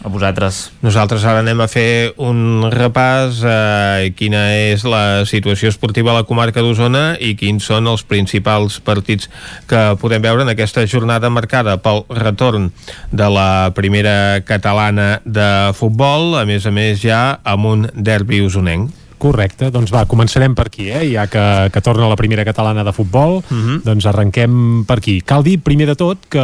[0.00, 0.72] A vosaltres.
[0.82, 3.58] Nosaltres ara anem a fer un repàs a
[4.02, 8.80] eh, quina és la situació esportiva a la comarca d'Osona i quins són els principals
[8.82, 9.30] partits
[9.70, 12.72] que podem veure en aquesta jornada marcada pel retorn
[13.12, 19.01] de la primera catalana de futbol, a més a més ja amb un derbi usonenc.
[19.22, 21.04] Correcte, doncs va, començarem per aquí, eh?
[21.12, 21.42] ja que,
[21.72, 23.68] que torna la primera catalana de futbol, uh Mhm.
[23.68, 23.82] -huh.
[23.84, 25.20] doncs arrenquem per aquí.
[25.22, 26.42] Cal dir, primer de tot, que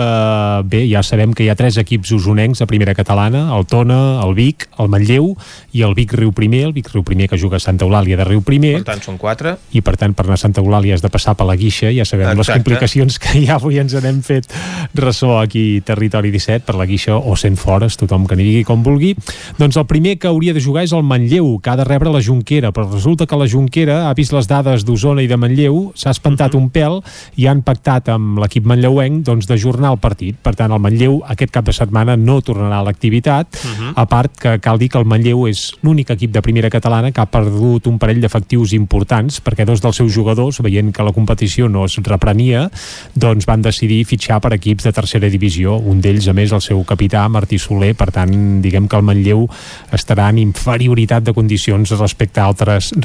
[0.64, 4.34] bé, ja sabem que hi ha tres equips usonencs a primera catalana, el Tona, el
[4.34, 5.36] Vic, el Manlleu
[5.72, 8.24] i el Vic Riu Primer, el Vic Riu Primer que juga a Santa Eulàlia de
[8.24, 8.74] Riu Primer.
[8.84, 9.56] Per tant, són quatre.
[9.72, 12.04] I per tant, per anar a Santa Eulàlia has de passar per la guixa, ja
[12.04, 12.62] sabem les Exacte.
[12.62, 14.46] complicacions que ja avui ens n'hem fet
[14.94, 18.82] ressò aquí Territori 17, per la guixa o sent fores, tothom que n'hi digui com
[18.82, 19.16] vulgui.
[19.58, 22.20] Doncs el primer que hauria de jugar és el Manlleu, que ha de rebre la
[22.22, 26.12] Junquera, però resulta que la Junquera ha vist les dades d'Osona i de Manlleu, s'ha
[26.14, 27.00] espantat un pèl
[27.36, 30.36] i han pactat amb l'equip manlleuenc doncs, d'ajornar el partit.
[30.42, 33.60] Per tant, el Manlleu aquest cap de setmana no tornarà a l'activitat,
[33.94, 37.22] a part que cal dir que el Manlleu és l'únic equip de primera catalana que
[37.22, 41.68] ha perdut un parell d'efectius importants perquè dos dels seus jugadors, veient que la competició
[41.68, 42.68] no es reprenia,
[43.14, 45.76] doncs van decidir fitxar per equips de tercera divisió.
[45.78, 47.94] Un d'ells, a més, el seu capità, Martí Soler.
[47.98, 48.32] Per tant,
[48.62, 49.46] diguem que el Manlleu
[49.94, 52.57] estarà en inferioritat de condicions respecte a altres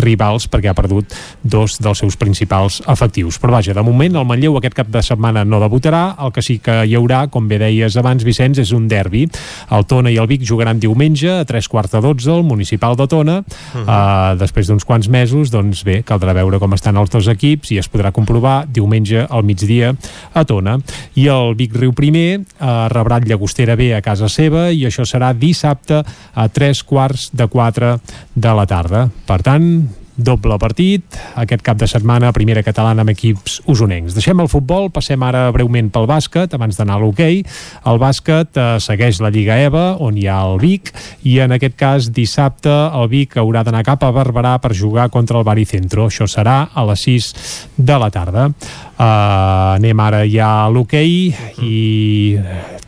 [0.04, 1.14] rivals perquè ha perdut
[1.44, 3.40] dos dels seus principals efectius.
[3.40, 6.60] Però vaja, de moment el Manlleu aquest cap de setmana no debutarà, el que sí
[6.64, 9.26] que hi haurà, com bé deies abans, Vicenç, és un derbi.
[9.74, 13.08] El Tona i el Vic jugaran diumenge a tres quarts de dotze al municipal de
[13.08, 13.40] Tona.
[13.40, 13.46] Uh
[13.80, 13.84] -huh.
[13.84, 17.78] uh, després d'uns quants mesos, doncs bé, caldrà veure com estan els dos equips i
[17.78, 19.96] es podrà comprovar diumenge al migdia
[20.34, 20.80] a Tona.
[21.16, 25.06] I el Vic Riu Primer uh, rebrà el Llagostera B a casa seva i això
[25.06, 26.04] serà dissabte
[26.34, 27.98] a tres quarts de quatre
[28.34, 29.10] de la tarda.
[29.26, 29.84] Per tant,
[30.16, 34.14] doble partit, aquest cap de setmana primera catalana amb equips usonencs.
[34.14, 37.42] Deixem el futbol, passem ara breument pel bàsquet, abans d'anar a l'hoquei.
[37.90, 40.94] El bàsquet eh, segueix la Lliga EVA, on hi ha el Vic,
[41.26, 45.42] i en aquest cas dissabte el Vic haurà d'anar cap a Barberà per jugar contra
[45.42, 46.08] el Baricentro.
[46.12, 47.34] Això serà a les 6
[47.78, 48.52] de la tarda.
[48.94, 51.34] Uh, anem ara ja a l'hoquei
[51.66, 51.78] i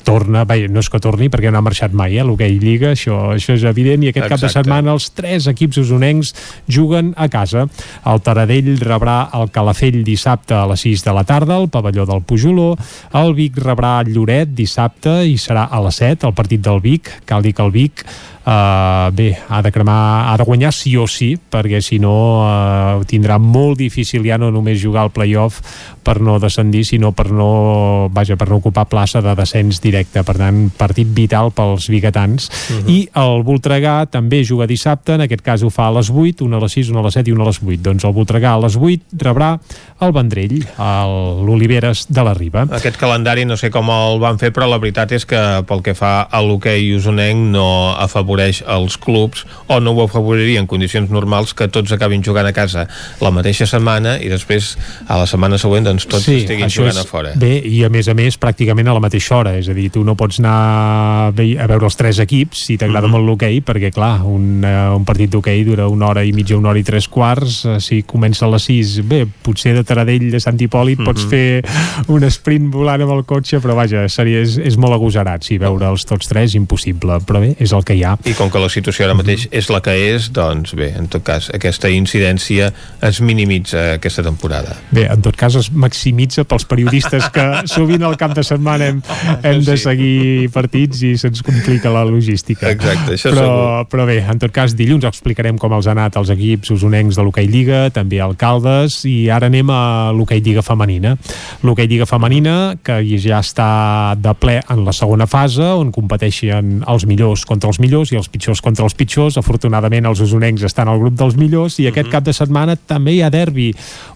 [0.05, 3.33] torna, bé, no és que torni perquè no ha marxat mai, eh, l'hoquei Lliga, això,
[3.33, 4.61] això és evident, i aquest cap de Exacte.
[4.61, 6.31] setmana els tres equips usonencs
[6.69, 7.65] juguen a casa.
[8.05, 12.23] El Taradell rebrà el Calafell dissabte a les 6 de la tarda, al pavelló del
[12.27, 12.75] Pujoló.
[13.13, 17.11] El Vic rebrà el Lloret dissabte i serà a les 7, el partit del Vic.
[17.25, 18.05] Cal dir que el Vic
[18.45, 22.11] Uh, bé, ha de cremar, ha de guanyar sí o sí, perquè si no
[22.45, 25.63] uh, tindrà molt difícil ja no només jugar al playoff
[26.05, 30.21] per no descendir, sinó per no, vaja, per no ocupar plaça de descens directe.
[30.21, 32.45] Per tant, partit vital pels biguetans.
[32.45, 32.89] Uh -huh.
[32.93, 36.57] I el Voltregà també juga dissabte, en aquest cas ho fa a les 8, una
[36.57, 37.81] a les 6, una a les 7 i una a les 8.
[37.81, 39.59] Doncs el Voltregà a les 8 rebrà
[39.99, 42.67] el Vendrell, el- l'Oliveres de la Riba.
[42.69, 45.95] Aquest calendari no sé com el van fer, però la veritat és que pel que
[45.95, 51.53] fa a l'hoquei usonenc no afavoreix els clubs o no ho afavoriria en condicions normals
[51.53, 52.87] que tots acabin jugant a casa
[53.21, 57.01] la mateixa setmana i després a la setmana següent doncs tots sí, estiguin jugant és-
[57.01, 57.31] a fora.
[57.35, 60.03] Bé, i a més a més pràcticament a la mateixa hora, és a dir, tu
[60.03, 63.11] no pots anar a ve- a veure els tres equips si t'agrada Mhm.
[63.11, 66.69] molt l'hoquei, perquè clar, un, uh, un partit d'hoquei dura una hora i mitja, una
[66.69, 70.39] hora i tres quarts, uh, si comença a les sis, bé, potser de Taradell a
[70.39, 71.29] Sant Hipòlit pots Mhm.
[71.29, 71.63] fer
[72.07, 76.05] un sprint volant amb el cotxe, però vaja, seria, és, és molt agosarat, sí, veure'ls
[76.05, 78.17] tots tres, impossible, però bé, és el que hi ha.
[78.25, 81.21] I com que la situació ara mateix és la que és, doncs bé, en tot
[81.25, 82.71] cas, aquesta incidència
[83.05, 84.73] es minimitza aquesta temporada.
[84.89, 87.45] Bé, en tot cas es maximitza pels periodistes que
[87.75, 89.03] sovint al cap de setmana hem,
[89.45, 92.71] hem de seguir partits i se'ns complica la logística.
[92.73, 93.85] Exacte, això però, segur.
[93.93, 97.27] però bé, en tot cas, dilluns explicarem com els ha anat els equips usonencs de
[97.27, 99.83] l'hoquei Lliga, també alcaldes, i ara anem a
[100.17, 101.13] l'hoquei Lliga femenina.
[101.61, 103.69] L'hoquei Lliga femenina, que ja està
[104.17, 108.31] de ple en la segona fase, on competeixen els millors contra els millors i els
[108.31, 109.37] pitjors contra els pitjors.
[109.39, 113.21] Afortunadament, els usonencs estan al grup dels millors i aquest cap de setmana també hi
[113.25, 113.71] ha derbi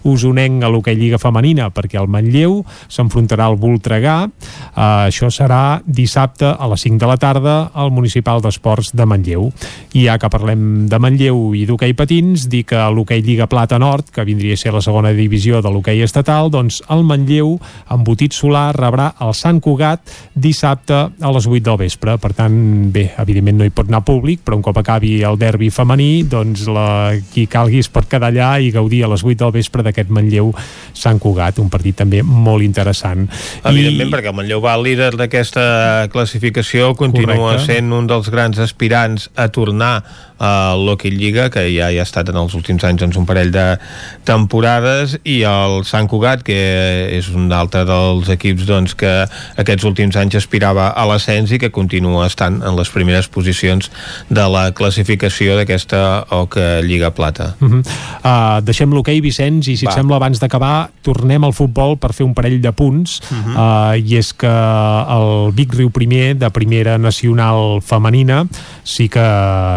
[0.08, 4.16] usonenc a l'hoquei Lliga femenina, perquè el Manlleu s'enfrontarà al Voltregà.
[4.26, 9.50] Uh, això serà dissabte a les 5 de la tarda al Municipal d'Esports de Manlleu.
[9.94, 14.10] I ja que parlem de Manlleu i d'hoquei patins, dir que l'hoquei Lliga Plata Nord,
[14.14, 17.56] que vindria a ser la segona divisió de l'hoquei estatal, doncs el Manlleu,
[17.92, 22.16] amb botit solar, rebrà el Sant Cugat dissabte a les 8 del vespre.
[22.20, 22.56] Per tant,
[22.94, 26.64] bé, evidentment no hi pot anar públic, però un cop acabi el derbi femení, doncs
[26.70, 30.12] la, qui calgui es pot quedar allà i gaudir a les 8 del vespre d'aquest
[30.14, 30.52] Manlleu
[30.96, 33.26] Sant Cugat, un partit també molt interessant.
[33.64, 34.14] Evidentment, I...
[34.14, 37.66] perquè el Manlleu va líder d'aquesta classificació, continua Correcte.
[37.74, 39.94] sent un dels grans aspirants a tornar
[40.40, 43.52] a l'Hockey Lliga, que ja hi ha estat en els últims anys doncs, un parell
[43.52, 43.64] de
[44.24, 46.56] temporades, i el Sant Cugat, que
[47.12, 49.12] és un altre dels equips doncs, que
[49.60, 53.90] aquests últims anys aspirava a l'ascens i que continua estant en les primeres posicions
[54.30, 57.54] de la classificació d'aquesta Hockey Lliga Plata.
[57.60, 57.82] Uh -huh.
[58.24, 59.92] uh, deixem l'hoquei, Vicenç, i si Va.
[59.92, 63.92] et sembla, abans d'acabar, tornem al futbol per fer un parell de punts, uh -huh.
[63.92, 68.46] uh, i és que el Vic Riu Primer, de primera nacional femenina,
[68.84, 69.20] sí que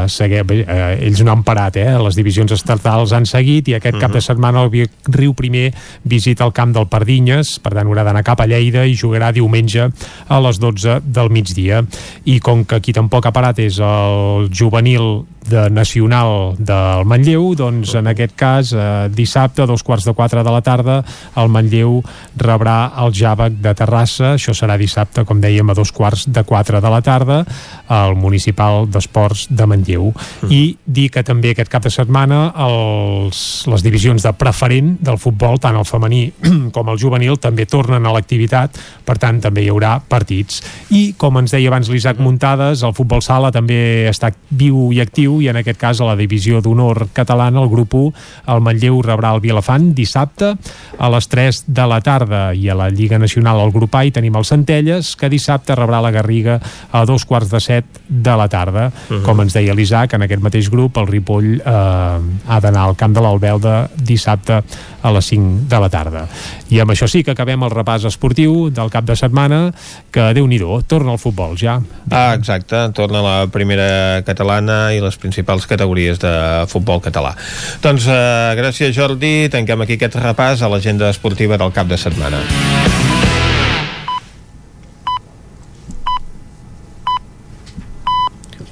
[0.08, 1.90] segue, bé, eh, ells no han parat, eh?
[2.04, 4.06] les divisions estatals han seguit, i aquest uh -huh.
[4.06, 5.74] cap de setmana el Riu Primer
[6.04, 9.90] visita el camp del Pardinyes, per tant haurà d'anar cap a Lleida i jugarà diumenge
[10.28, 11.86] a les 12 del migdia.
[12.26, 17.96] I com que qui tampoc ha parat és el juvenil de nacional del Manlleu, doncs
[18.00, 21.02] en aquest cas eh, dissabte a dos quarts de quatre de la tarda
[21.40, 22.00] el Manlleu
[22.40, 26.82] rebrà el Jàvec de Terrassa, això serà dissabte com dèiem a dos quarts de quatre
[26.82, 27.44] de la tarda
[27.88, 30.12] al Municipal d'Esports de Manlleu.
[30.50, 35.60] I dir que també aquest cap de setmana els, les divisions de preferent del futbol,
[35.62, 36.24] tant el femení
[36.76, 38.80] com el juvenil, també tornen a l'activitat.
[39.06, 40.62] Per tant també hi haurà partits.
[40.96, 45.33] I com ens deia abans l'Isaac Muntades el futbol sala també està viu i actiu
[45.42, 48.14] i en aquest cas a la divisió d'honor catalana el grup 1,
[48.54, 50.54] el Manlleu rebrà el Vilafant dissabte
[51.00, 54.12] a les 3 de la tarda i a la Lliga Nacional al grup A hi
[54.12, 56.60] tenim el Centelles que dissabte rebrà la Garriga
[56.92, 59.24] a dos quarts de set de la tarda Mhm.
[59.24, 63.14] com ens deia l'Isaac, en aquest mateix grup el Ripoll eh, ha d'anar al camp
[63.16, 64.62] de l'Albelda dissabte
[65.04, 66.26] a les 5 de la tarda
[66.72, 69.66] i amb això sí que acabem el repàs esportiu del cap de setmana
[70.12, 75.18] que déu nhi torna al futbol ja Ah, exacte, torna la primera catalana i les
[75.18, 76.34] principals categories de
[76.70, 77.34] futbol català.
[77.82, 82.42] Doncs eh, gràcies Jordi, tanquem aquí aquest repàs a l'agenda esportiva del cap de setmana.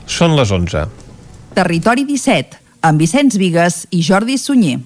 [0.05, 0.85] Són les 11.
[1.57, 4.79] Territori 17, amb Vicenç Vigues i Jordi Sunyer.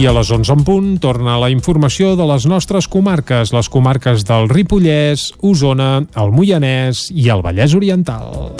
[0.00, 4.22] I a les 11 en punt torna la informació de les nostres comarques, les comarques
[4.24, 8.54] del Ripollès, Osona, el Moianès i el Vallès Oriental.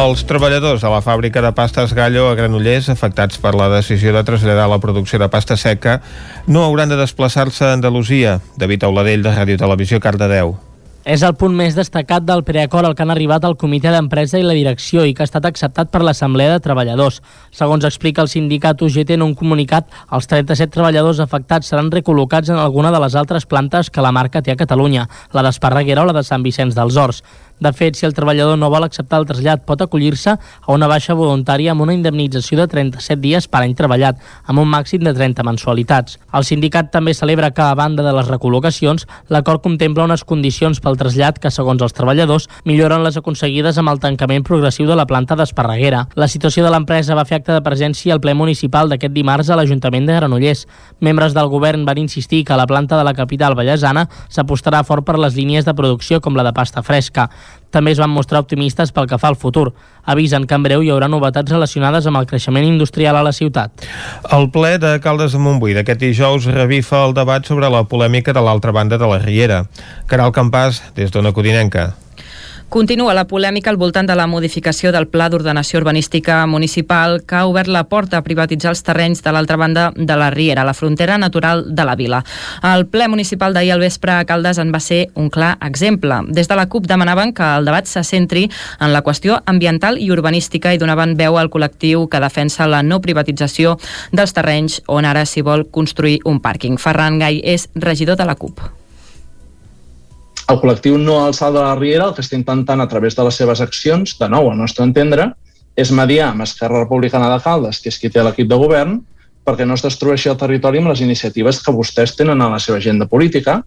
[0.00, 4.24] Els treballadors de la fàbrica de pastes Gallo a Granollers, afectats per la decisió de
[4.24, 6.00] traslladar la producció de pasta seca,
[6.46, 8.38] no hauran de desplaçar-se a Andalusia.
[8.56, 10.56] David Auladell, de Ràdio Televisió, Cardedeu.
[11.00, 14.44] És el punt més destacat del preacord al que han arribat el comitè d'empresa i
[14.44, 17.22] la direcció i que ha estat acceptat per l'Assemblea de Treballadors.
[17.56, 22.60] Segons explica el sindicat UGT en un comunicat, els 37 treballadors afectats seran recol·locats en
[22.60, 26.18] alguna de les altres plantes que la marca té a Catalunya, la d'Esparreguera o la
[26.18, 27.24] de Sant Vicenç dels Horts.
[27.60, 31.12] De fet, si el treballador no vol acceptar el trasllat, pot acollir-se a una baixa
[31.14, 34.16] voluntària amb una indemnització de 37 dies per any treballat,
[34.48, 36.16] amb un màxim de 30 mensualitats.
[36.32, 40.96] El sindicat també celebra que, a banda de les recol·locacions, l'acord contempla unes condicions pel
[40.96, 45.36] trasllat que, segons els treballadors, milloren les aconseguides amb el tancament progressiu de la planta
[45.36, 46.06] d'Esparreguera.
[46.16, 49.60] La situació de l'empresa va fer acte de presència al ple municipal d'aquest dimarts a
[49.60, 50.64] l'Ajuntament de Granollers.
[51.00, 55.18] Membres del govern van insistir que la planta de la capital vallesana s'apostarà fort per
[55.20, 57.28] les línies de producció com la de pasta fresca.
[57.70, 59.70] També es van mostrar optimistes pel que fa al futur.
[60.10, 63.86] Avisen que en breu hi haurà novetats relacionades amb el creixement industrial a la ciutat.
[64.34, 68.42] El ple de Caldes de Montbui d'aquest dijous revifa el debat sobre la polèmica de
[68.42, 69.64] l'altra banda de la Riera.
[70.10, 71.92] Caral Campàs, des d'Ona Codinenca.
[72.70, 77.48] Continua la polèmica al voltant de la modificació del Pla d'Ordenació Urbanística Municipal que ha
[77.50, 81.16] obert la porta a privatitzar els terrenys de l'altra banda de la Riera, la frontera
[81.18, 82.22] natural de la vila.
[82.62, 86.22] El ple municipal d'ahir al vespre a Caldes en va ser un clar exemple.
[86.30, 88.46] Des de la CUP demanaven que el debat se centri
[88.78, 93.02] en la qüestió ambiental i urbanística i donaven veu al col·lectiu que defensa la no
[93.02, 93.80] privatització
[94.12, 96.78] dels terrenys on ara s'hi vol construir un pàrquing.
[96.78, 98.79] Ferran Gai és regidor de la CUP.
[100.50, 103.36] El col·lectiu No Alçada de la Riera el que està intentant a través de les
[103.38, 105.28] seves accions, de nou al nostre entendre,
[105.78, 108.96] és mediar amb Esquerra Republicana de Caldes, que és qui té l'equip de govern,
[109.46, 112.80] perquè no es destrueixi el territori amb les iniciatives que vostès tenen a la seva
[112.82, 113.60] agenda política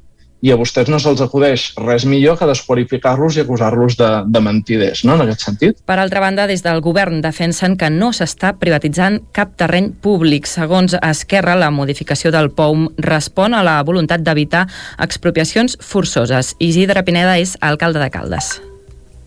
[0.44, 5.06] i a vostès no se'ls acudeix res millor que desqualificar-los i acusar-los de, de mentiders,
[5.08, 5.78] no?, en aquest sentit.
[5.88, 10.50] Per altra banda, des del govern defensen que no s'està privatitzant cap terreny públic.
[10.52, 14.66] Segons Esquerra, la modificació del POUM respon a la voluntat d'evitar
[15.06, 16.58] expropiacions forçoses.
[16.60, 18.58] Isidre Pineda és alcalde de Caldes.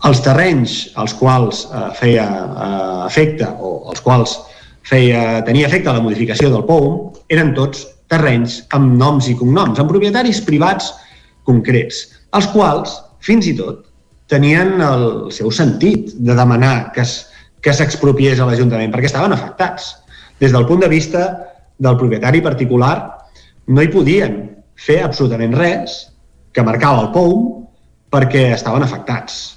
[0.05, 4.37] Els terrenys als quals eh, feia eh, efecte o als quals
[4.85, 9.89] feia, tenia efecte la modificació del POUM eren tots terrenys amb noms i cognoms, amb
[9.89, 10.93] propietaris privats
[11.47, 12.03] concrets,
[12.37, 12.93] els quals,
[13.23, 13.85] fins i tot,
[14.31, 17.17] tenien el seu sentit de demanar que es,
[17.63, 19.93] que s'expropiés a l'Ajuntament, perquè estaven afectats.
[20.39, 21.27] Des del punt de vista
[21.79, 22.95] del propietari particular,
[23.67, 24.37] no hi podien
[24.77, 25.97] fer absolutament res
[26.53, 27.47] que marcava el POUM
[28.13, 29.56] perquè estaven afectats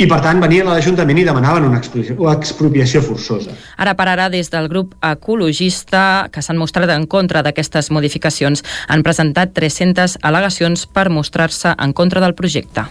[0.00, 3.52] i per tant venien a l'Ajuntament i demanaven una expropiació forçosa.
[3.76, 9.04] Ara per ara, des del grup ecologista que s'han mostrat en contra d'aquestes modificacions, han
[9.04, 12.88] presentat 300 al·legacions per mostrar-se en contra del projecte.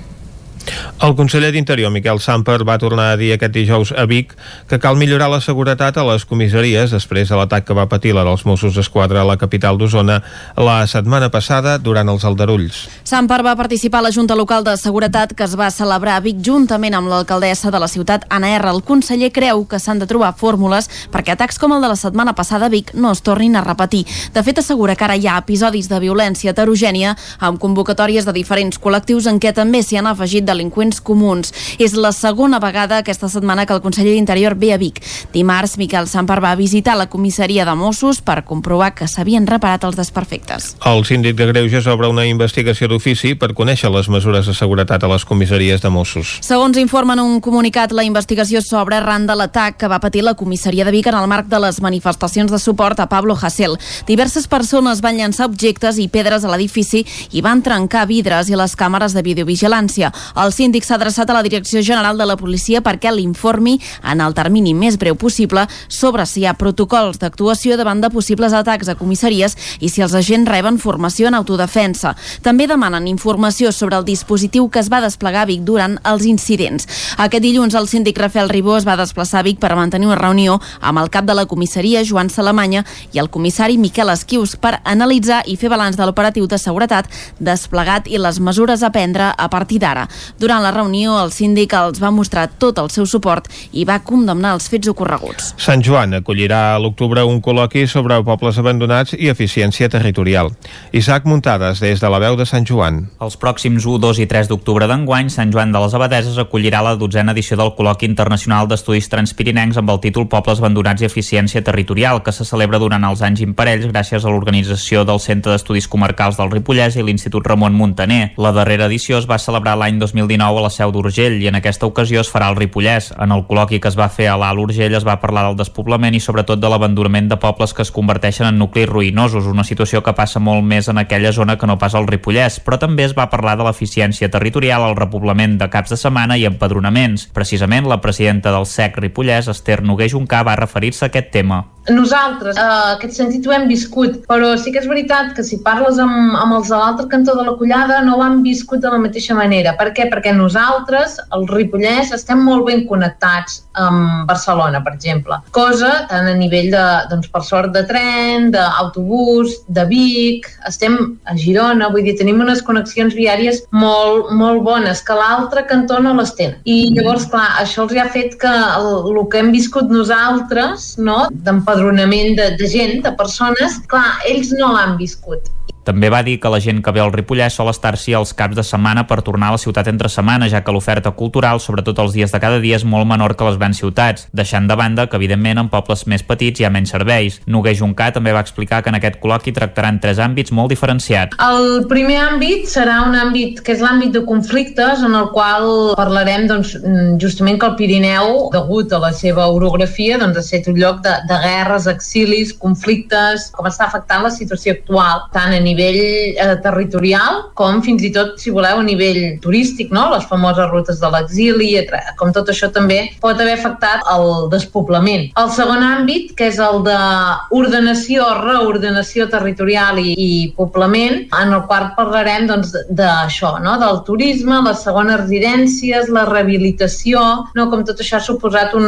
[1.00, 4.34] El conseller d'Interior, Miquel Samper, va tornar a dir aquest dijous a Vic
[4.68, 8.26] que cal millorar la seguretat a les comissaries després de l'atac que va patir la
[8.28, 10.20] dels Mossos d'Esquadra a la capital d'Osona
[10.58, 12.82] la setmana passada durant els aldarulls.
[13.08, 16.44] Samper va participar a la Junta Local de Seguretat que es va celebrar a Vic
[16.46, 18.70] juntament amb l'alcaldessa de la ciutat, Anna R.
[18.74, 22.36] El conseller creu que s'han de trobar fórmules perquè atacs com el de la setmana
[22.36, 24.06] passada a Vic no es tornin a repetir.
[24.34, 28.80] De fet, assegura que ara hi ha episodis de violència heterogènia amb convocatòries de diferents
[28.82, 31.54] col·lectius en què també s'hi han afegit delinqüents comuns.
[31.80, 35.02] És la segona vegada aquesta setmana que el conseller d'Interior ve a Vic.
[35.34, 39.96] Dimarts, Miquel Sampar va visitar la comissaria de Mossos per comprovar que s'havien reparat els
[39.96, 40.76] desperfectes.
[40.86, 45.12] El síndic de Greuges obre una investigació d'ofici per conèixer les mesures de seguretat a
[45.12, 46.40] les comissaries de Mossos.
[46.46, 50.86] Segons informen un comunicat, la investigació s'obre arran de l'atac que va patir la comissaria
[50.86, 53.78] de Vic en el marc de les manifestacions de suport a Pablo Hasél.
[54.08, 58.76] Diverses persones van llançar objectes i pedres a l'edifici i van trencar vidres i les
[58.76, 60.12] càmeres de videovigilància.
[60.36, 64.36] El síndic s'ha adreçat a la Direcció General de la Policia perquè l'informi en el
[64.38, 68.96] termini més breu possible sobre si hi ha protocols d'actuació davant de possibles atacs a
[69.00, 72.16] comissaries i si els agents reben formació en autodefensa.
[72.42, 76.88] També demanen informació sobre el dispositiu que es va desplegar a Vic durant els incidents.
[77.18, 80.60] Aquest dilluns el síndic Rafael Ribó es va desplaçar a Vic per mantenir una reunió
[80.82, 85.44] amb el cap de la comissaria, Joan Salamanya, i el comissari Miquel Esquius per analitzar
[85.48, 87.10] i fer balanç de l'operatiu de seguretat
[87.40, 90.08] desplegat i les mesures a prendre a partir d'ara.
[90.38, 94.54] Durant la reunió, el síndic els va mostrar tot el seu suport i va condemnar
[94.58, 95.54] els fets ocorreguts.
[95.58, 100.52] Sant Joan acollirà a l'octubre un col·loqui sobre pobles abandonats i eficiència territorial.
[100.92, 103.02] Isaac Muntades, des de la veu de Sant Joan.
[103.24, 106.96] Els pròxims 1, 2 i 3 d'octubre d'enguany, Sant Joan de les Abadeses acollirà la
[107.00, 112.24] dotzena edició del Col·loqui Internacional d'Estudis Transpirinencs amb el títol Pobles abandonats i eficiència territorial,
[112.24, 116.52] que se celebra durant els anys imparells gràcies a l'organització del Centre d'Estudis Comarcals del
[116.52, 118.34] Ripollès i l'Institut Ramon Muntaner.
[118.38, 121.88] La darrera edició es va celebrar l'any 2019 a la seu d'Urgell i en aquesta
[121.88, 123.12] ocasió es farà al Ripollès.
[123.18, 126.16] En el col·loqui que es va fer a l'Alt Urgell es va parlar del despoblament
[126.16, 130.16] i sobretot de l'abandonament de pobles que es converteixen en nuclis ruïnosos, una situació que
[130.18, 133.30] passa molt més en aquella zona que no pas al Ripollès, però també es va
[133.32, 137.30] parlar de l'eficiència territorial, el repoblament de caps de setmana i empadronaments.
[137.34, 141.64] Precisament la presidenta del SEC Ripollès, Esther Noguer Juncà, va referir-se a aquest tema.
[141.90, 145.98] Nosaltres, eh, aquest sentit ho hem viscut, però sí que és veritat que si parles
[146.02, 149.00] amb, amb els de l'altre cantó de la collada no ho han viscut de la
[149.02, 149.76] mateixa manera.
[149.80, 150.09] Per què?
[150.10, 155.40] Perquè nosaltres, el Ripollès, estem molt ben connectats amb Barcelona, per exemple.
[155.56, 160.98] Cosa tant a nivell de, doncs, per sort, de tren, d'autobús, de Vic, estem
[161.30, 166.16] a Girona, vull dir, tenim unes connexions viàries molt, molt bones, que l'altre cantó no
[166.20, 166.60] les tenen.
[166.66, 171.22] I llavors, clar, això els ha fet que el, el que hem viscut nosaltres, no?,
[171.46, 175.52] d'empadronament de, de gent, de persones, clar, ells no l'han viscut.
[175.90, 178.62] També va dir que la gent que ve al Ripollès sol estar-s'hi els caps de
[178.62, 182.30] setmana per tornar a la ciutat entre setmana, ja que l'oferta cultural, sobretot els dies
[182.30, 185.58] de cada dia, és molt menor que les grans ciutats, deixant de banda que, evidentment,
[185.58, 187.40] en pobles més petits hi ha menys serveis.
[187.50, 191.40] Noguer Juncà també va explicar que en aquest col·loqui tractaran tres àmbits molt diferenciats.
[191.42, 196.46] El primer àmbit serà un àmbit que és l'àmbit de conflictes, en el qual parlarem
[196.54, 196.76] doncs,
[197.18, 201.18] justament que el Pirineu, degut a la seva orografia, doncs, ha estat un lloc de,
[201.34, 207.50] de guerres, exilis, conflictes, com està afectant la situació actual, tant a nivell eh, territorial
[207.58, 210.08] com fins i tot, si voleu, a nivell turístic, no?
[210.14, 211.72] les famoses rutes de l'exili,
[212.20, 215.30] com tot això també pot haver afectat el despoblament.
[215.40, 221.92] El segon àmbit, que és el d'ordenació, reordenació territorial i, i poblament, en el qual
[221.98, 223.76] parlarem doncs, no?
[223.82, 227.24] del turisme, les segones residències, la rehabilitació,
[227.56, 227.70] no?
[227.72, 228.88] com tot això ha suposat un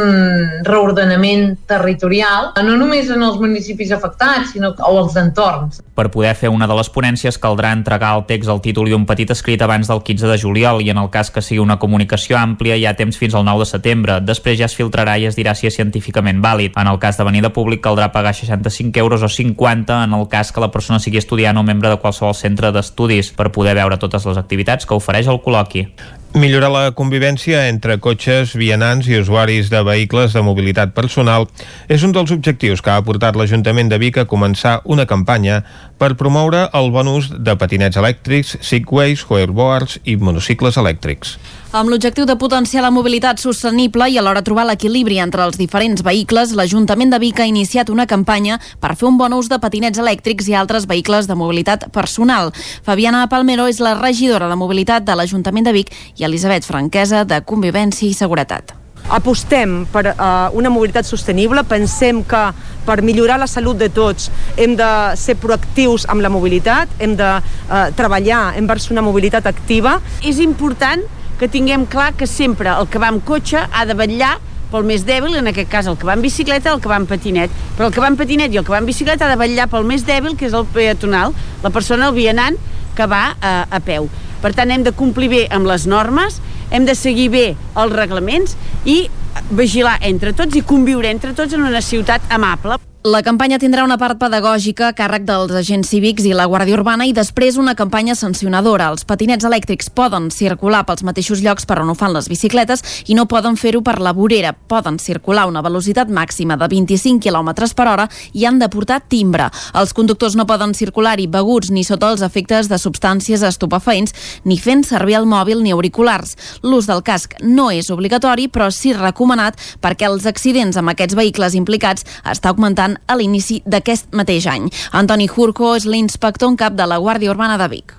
[0.66, 5.82] reordenament territorial, no només en els municipis afectats, sinó o els entorns.
[5.96, 9.04] Per poder fer una de les ponències caldrà entregar el text, el títol i un
[9.06, 12.38] petit escrit abans del 15 de juliol i en el cas que sigui una comunicació
[12.40, 14.20] àmplia hi ha temps fins al 9 de setembre.
[14.24, 16.72] Després ja es filtrarà i es dirà si és científicament vàlid.
[16.80, 20.26] En el cas de venir de públic caldrà pagar 65 euros o 50 en el
[20.32, 24.00] cas que la persona sigui estudiant o membre de qualsevol centre d'estudis per poder veure
[24.00, 25.88] totes les activitats que ofereix el col·loqui.
[26.32, 31.44] Millorar la convivència entre cotxes, vianants i usuaris de vehicles de mobilitat personal
[31.92, 35.58] és un dels objectius que ha portat l'Ajuntament de Vic a començar una campanya
[36.00, 41.36] per promoure el bon ús de patinets elèctrics, segways, hoverboards i monocicles elèctrics.
[41.72, 46.50] Amb l'objectiu de potenciar la mobilitat sostenible i alhora trobar l'equilibri entre els diferents vehicles,
[46.52, 50.50] l'Ajuntament de Vic ha iniciat una campanya per fer un bon ús de patinets elèctrics
[50.52, 52.52] i altres vehicles de mobilitat personal.
[52.84, 57.40] Fabiana Palmero és la regidora de mobilitat de l'Ajuntament de Vic i Elisabet Franquesa de
[57.40, 58.76] Convivència i Seguretat.
[59.08, 62.42] Apostem per uh, una mobilitat sostenible, pensem que
[62.84, 64.28] per millorar la salut de tots
[64.60, 69.96] hem de ser proactius amb la mobilitat, hem de uh, treballar envers una mobilitat activa.
[70.20, 74.36] És important que tinguem clar que sempre el que va amb cotxe ha de vetllar
[74.72, 77.06] pel més dèbil, en aquest cas el que va en bicicleta, el que va en
[77.06, 77.52] patinet.
[77.76, 79.68] Però el que va en patinet i el que va en bicicleta ha de vetllar
[79.72, 82.56] pel més dèbil, que és el peatonal, la persona, el vianant,
[82.96, 84.08] que va a, eh, a peu.
[84.42, 86.40] Per tant, hem de complir bé amb les normes,
[86.70, 87.44] hem de seguir bé
[87.76, 89.04] els reglaments i
[89.50, 92.80] vigilar entre tots i conviure entre tots en una ciutat amable.
[93.02, 97.02] La campanya tindrà una part pedagògica a càrrec dels agents cívics i la Guàrdia Urbana
[97.02, 98.92] i després una campanya sancionadora.
[98.92, 103.16] Els patinets elèctrics poden circular pels mateixos llocs per on ho fan les bicicletes i
[103.18, 104.52] no poden fer-ho per la vorera.
[104.54, 108.06] Poden circular a una velocitat màxima de 25 km per hora
[108.38, 109.50] i han de portar timbre.
[109.74, 114.14] Els conductors no poden circular-hi beguts ni sota els efectes de substàncies estupefaents
[114.44, 116.36] ni fent servir el mòbil ni auriculars.
[116.62, 121.58] L'ús del casc no és obligatori, però sí recomanat perquè els accidents amb aquests vehicles
[121.58, 124.68] implicats està augmentant a l'inici d'aquest mateix any.
[124.92, 127.94] Antoni Jurco és l'inspector en cap de la Guàrdia Urbana de Vic.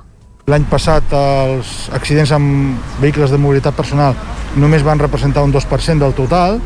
[0.51, 4.17] L'any passat els accidents amb vehicles de mobilitat personal
[4.59, 6.59] només van representar un 2% del total,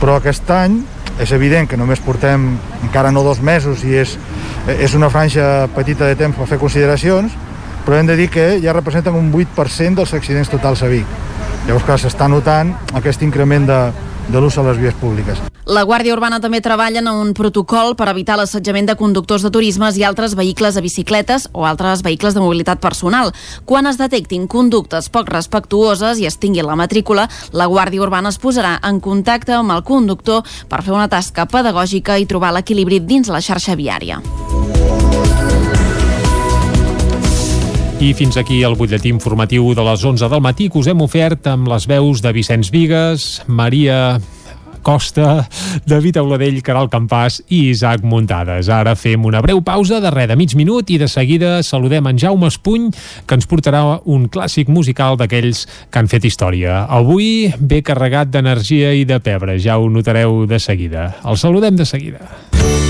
[0.00, 0.80] però aquest any
[1.20, 4.16] és evident que només portem encara no dos mesos i és,
[4.78, 7.36] és una franja petita de temps per fer consideracions,
[7.84, 11.18] però hem de dir que ja representen un 8% dels accidents totals a Vic.
[11.66, 13.80] Llavors, clar, s'està notant aquest increment de,
[14.32, 15.49] de l'ús a les vies públiques.
[15.70, 19.94] La Guàrdia Urbana també treballa en un protocol per evitar l'assetjament de conductors de turismes
[20.00, 23.30] i altres vehicles de bicicletes o altres vehicles de mobilitat personal.
[23.70, 28.40] Quan es detectin conductes poc respectuoses i es tingui la matrícula, la Guàrdia Urbana es
[28.42, 33.30] posarà en contacte amb el conductor per fer una tasca pedagògica i trobar l'equilibri dins
[33.30, 34.18] la xarxa viària.
[38.00, 41.46] I fins aquí el butlletí informatiu de les 11 del matí que us hem ofert
[41.46, 44.18] amb les veus de Vicenç Vigues, Maria
[44.82, 45.46] Costa,
[45.86, 48.68] David Auladell, Caral Campàs i Isaac Muntades.
[48.72, 52.18] Ara fem una breu pausa de res de mig minut i de seguida saludem en
[52.20, 52.90] Jaume Espuny,
[53.26, 56.84] que ens portarà un clàssic musical d'aquells que han fet història.
[56.88, 61.10] Avui ve carregat d'energia i de pebre, ja ho notareu de seguida.
[61.24, 62.89] El saludem de seguida.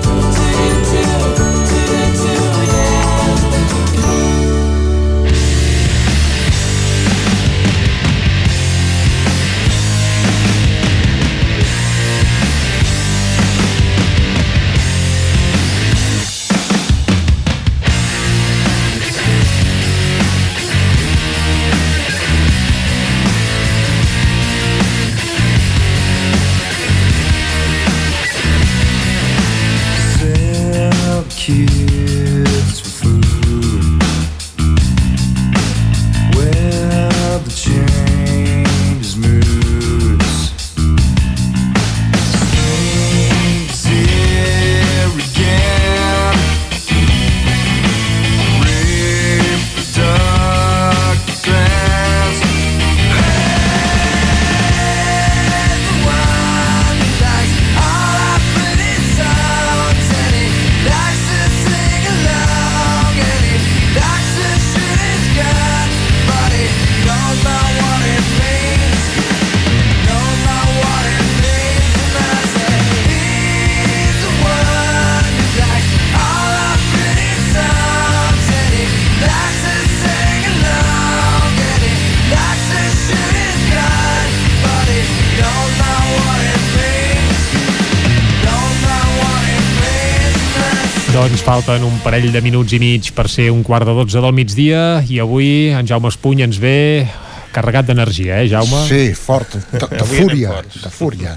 [91.51, 95.01] Falten un parell de minuts i mig per ser un quart de dotze del migdia
[95.11, 97.03] i avui en Jaume Espuny ens ve
[97.51, 98.79] carregat d'energia, eh, Jaume?
[98.87, 101.33] Sí, fort, de, de fúria, de fúria.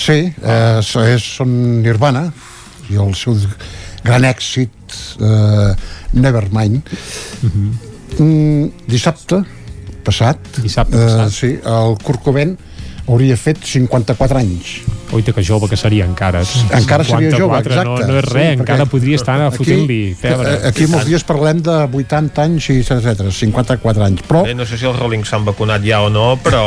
[0.00, 1.52] Sí, eh, és, són
[1.84, 2.22] Nirvana
[2.88, 3.36] i el seu
[4.06, 5.76] gran èxit eh,
[6.16, 6.88] Nevermind.
[8.16, 9.42] mm, dissabte
[10.08, 11.28] passat, dissabte passat.
[11.28, 12.56] Eh, sí, el Cobain
[13.06, 14.78] hauria fet 54 anys.
[15.14, 16.40] Oita, que jove que seria encara.
[16.74, 18.06] Encara seria jove, 54, exacte.
[18.06, 20.54] No, no és res, Sí, encara perquè podria estar fotent-li pedra.
[20.54, 24.66] eh, Aquí molts dies parlem de 80 anys i etc 54 anys, però Bé, no
[24.66, 26.64] sé si els Rolling s'han vacunat ja o no, però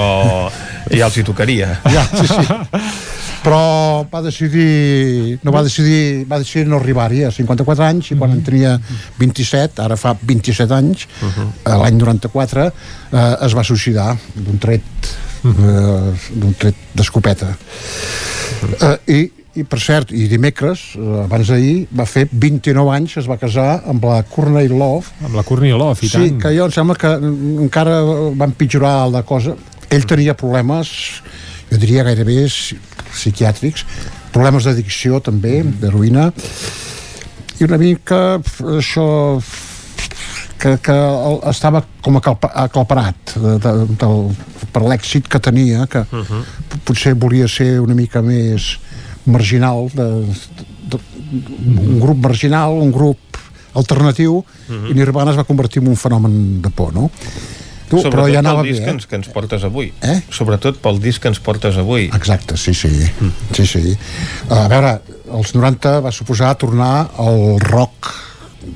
[0.99, 1.79] ja els hi tocaria.
[1.91, 2.47] Ja, sí, sí.
[3.47, 8.33] Però va decidir, no va decidir, va decidir no arribar-hi a 54 anys i quan
[8.33, 8.73] en tenia
[9.21, 15.11] 27, ara fa 27 anys, eh, l'any 94, eh, es va suïcidar d'un tret
[15.53, 17.53] eh, d'un tret d'escopeta.
[18.81, 19.19] Eh, i,
[19.57, 23.83] i per cert, i dimecres, eh, abans d'ahir, va fer 29 anys, es va casar
[23.89, 25.13] amb la Courtney Love.
[25.25, 26.41] Amb la Courtney Love, i sí, tant.
[26.43, 27.99] que jo em sembla que mm, encara
[28.37, 29.55] va empitjorar la cosa.
[29.89, 30.91] Ell tenia problemes,
[31.71, 32.77] jo diria gairebé psi-
[33.13, 33.85] psiquiàtrics,
[34.35, 36.29] problemes d'addicció també, d'heroïna,
[37.57, 38.37] i una mica
[38.77, 39.05] això
[40.61, 40.97] que, que
[41.49, 44.19] estava com aclaparat de, de, del,
[44.77, 46.43] per l'èxit que tenia que uh -huh.
[46.85, 48.77] potser volia ser una mica més
[49.25, 50.07] marginal de,
[50.89, 50.97] de, de,
[51.81, 53.19] un grup marginal, un grup
[53.73, 54.91] alternatiu uh -huh.
[54.91, 57.09] i Nirvana es va convertir en un fenomen de por, no?
[57.89, 58.93] Tu, Sobretot però ja anava pel disc bé, que eh?
[58.93, 59.93] ens, que ens portes avui.
[60.01, 60.21] Eh?
[60.29, 62.09] Sobretot pel disc que ens portes avui.
[62.13, 62.89] Exacte, sí, sí.
[63.53, 63.97] sí, sí.
[64.49, 64.99] A veure,
[65.31, 68.11] els 90 va suposar tornar al rock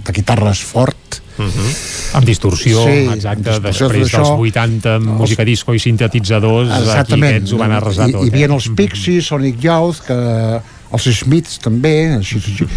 [0.05, 2.15] de guitarres fort, Uh -huh.
[2.17, 4.37] Amb distorsió, Sí, exacte, amb distorsió, després dels això.
[4.37, 7.35] 80 amb música disco i sintetitzadors, aquí Exactament.
[7.35, 8.23] aquests ho van arrasar I, tot.
[8.23, 8.53] Hi havia eh?
[8.53, 12.67] els Pixies, Sonic Youth, que els Smiths també, així, així.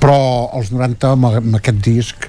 [0.00, 2.28] però els 90 amb, amb aquest disc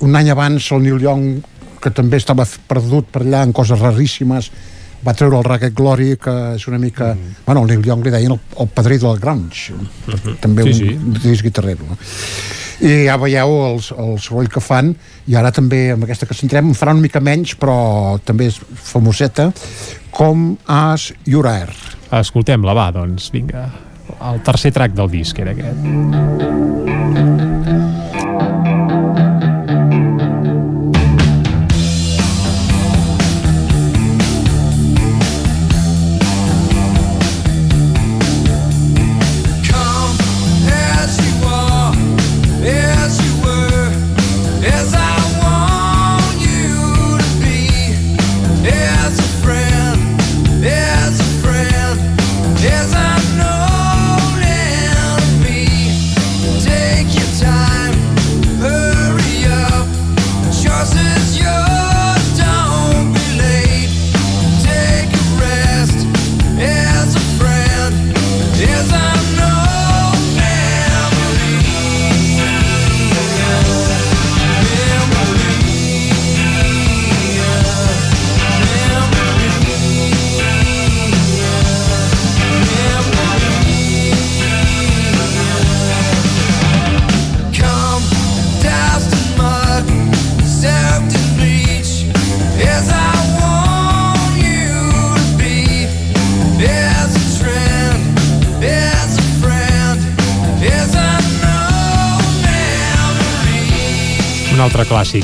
[0.00, 1.42] un any abans el Neil Young
[1.82, 4.50] que també estava perdut per allà en coses raríssimes
[5.06, 7.12] va treure el Ragged Glory que és una mica...
[7.14, 7.42] Mm.
[7.46, 9.74] Bueno, el Neil Young li deien el, el padrí del grunge
[10.42, 11.28] també Sí, un sí.
[11.28, 11.98] disc guitarrero no?
[12.78, 14.92] i ja veieu el, el soroll que fan
[15.26, 18.60] i ara també amb aquesta que centrem en farà una mica menys però també és
[18.86, 19.50] famoseta
[20.14, 21.70] com As Air
[22.08, 23.66] Escoltem-la, va, doncs, vinga.
[24.30, 27.47] El tercer track del disc era aquest.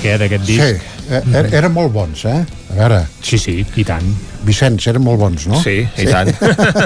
[0.05, 0.85] Clàssic, eh, d'aquest disc.
[0.85, 2.45] Sí, eh, er, eren molt bons, eh?
[2.71, 3.01] A veure...
[3.23, 4.07] Sí, sí, i tant.
[4.45, 5.61] Vicenç, eren molt bons, no?
[5.63, 6.31] Sí, i tant.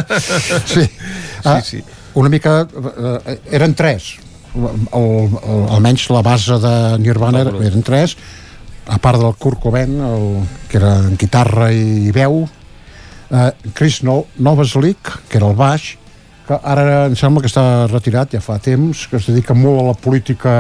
[0.75, 0.87] sí.
[1.45, 1.61] Ah,
[2.19, 2.61] Una mica...
[3.27, 4.17] Eh, eren tres.
[4.59, 8.17] el, el, almenys la base de Nirvana era, eren tres,
[8.89, 12.47] a part del Kurt Cobain, el, que era en guitarra i veu,
[13.31, 15.97] eh, Chris no Novoselic, que era el baix,
[16.49, 19.87] que ara em sembla que està retirat ja fa temps, que es dedica molt a
[19.91, 20.55] la política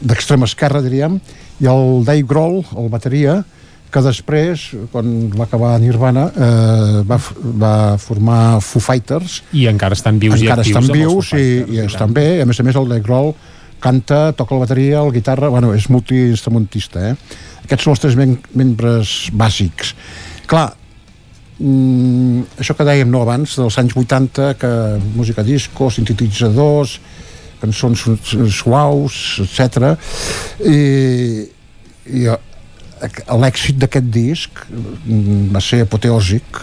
[0.00, 1.20] d'extrema esquerra, diríem,
[1.62, 3.42] i el Dave Grohl, el bateria,
[3.94, 7.18] que després, quan va acabar Nirvana, eh, va,
[7.62, 10.72] va formar Foo Fighters, I encara estan vius encara i actius.
[10.72, 13.06] estan amb els vius i, Fighters, i estan bé, a més a més el Dave
[13.06, 13.34] Grohl
[13.84, 17.42] canta, toca la bateria, la guitarra, bueno, és multiinstrumentista, eh?
[17.66, 19.92] Aquests són els tres mem membres bàsics.
[20.50, 20.66] Clar,
[21.58, 24.72] mm, això que dèiem no abans, dels anys 80, que
[25.14, 26.98] música disco, sintetitzadors,
[27.64, 29.94] cançons su- suaus, etc.
[30.64, 31.44] I,
[32.14, 32.26] i
[33.40, 36.60] l'èxit d'aquest disc mm, va ser apoteòsic.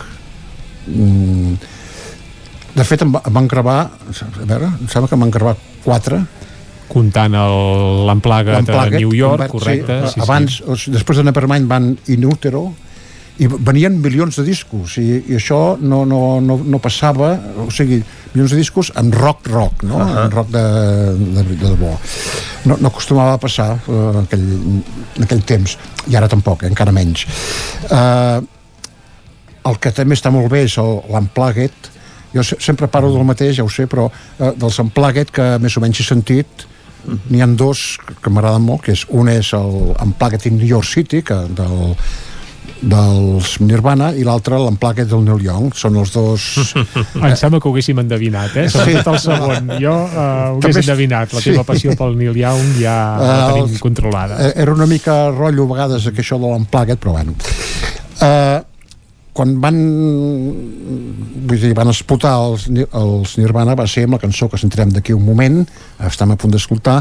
[0.88, 1.56] Mm,
[2.72, 6.22] de fet, en van gravar, a veure, em sembla que en van gravar quatre,
[6.92, 10.02] Comptant l'Amplaga de New York, correcte.
[10.12, 12.66] Sí, abans, o sigui, després de Nevermind van In Utero
[13.42, 17.32] i venien milions de discos i, i això no, no, no, no passava
[17.64, 17.98] o sigui,
[18.36, 19.98] milions de discos en rock rock no?
[20.04, 20.26] Ahà.
[20.28, 20.64] en rock de,
[21.40, 21.96] de, de debò
[22.70, 24.46] no, no acostumava a passar eh, en, aquell,
[25.18, 25.78] en aquell temps
[26.12, 27.26] i ara tampoc, eh, encara menys
[27.90, 28.42] eh,
[29.70, 31.90] el que també està molt bé és l'Unplugged
[32.32, 34.06] jo se- sempre parlo del mateix, ja ho sé però
[34.40, 36.68] eh, dels Unplugged que més o menys he sentit
[37.32, 40.86] n'hi han dos que m'agraden molt que és, un és el Unplugged in New York
[40.86, 41.96] City que del,
[42.82, 46.46] dels Nirvana i l'altre l'Unplugged del Neil Young són els dos
[47.22, 48.66] Em sembla que ho haguéssim endevinat, eh?
[48.74, 49.70] Sobretot el segon.
[49.84, 51.36] Jo uh, ho hagués També- endevinat.
[51.38, 51.52] La sí.
[51.52, 54.40] teva passió pel Neil Young ja la Eh, tenim controlada.
[54.48, 57.36] Eh, era una mica rotllo a vegades que això de l'Unplugged, però bueno.
[58.22, 58.60] Eh,
[59.32, 59.78] quan van
[61.48, 65.16] vull dir, van explotar els, els Nirvana va ser amb la cançó que sentirem d'aquí
[65.16, 65.62] un moment
[66.08, 66.98] estem a punt d'escoltar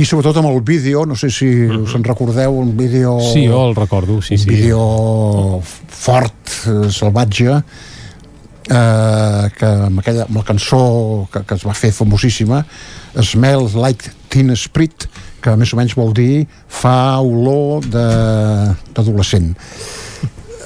[0.00, 3.66] i sobretot amb el vídeo, no sé si us en recordeu un vídeo Sí, jo
[3.68, 4.48] el recordo, sí, un sí.
[4.48, 10.82] vídeo fort, eh, salvatge eh, que amb, aquella, amb la cançó
[11.32, 12.64] que, que es va fer famosíssima
[13.20, 15.10] Smells Like Teen Spirit
[15.44, 19.52] que més o menys vol dir fa olor d'adolescent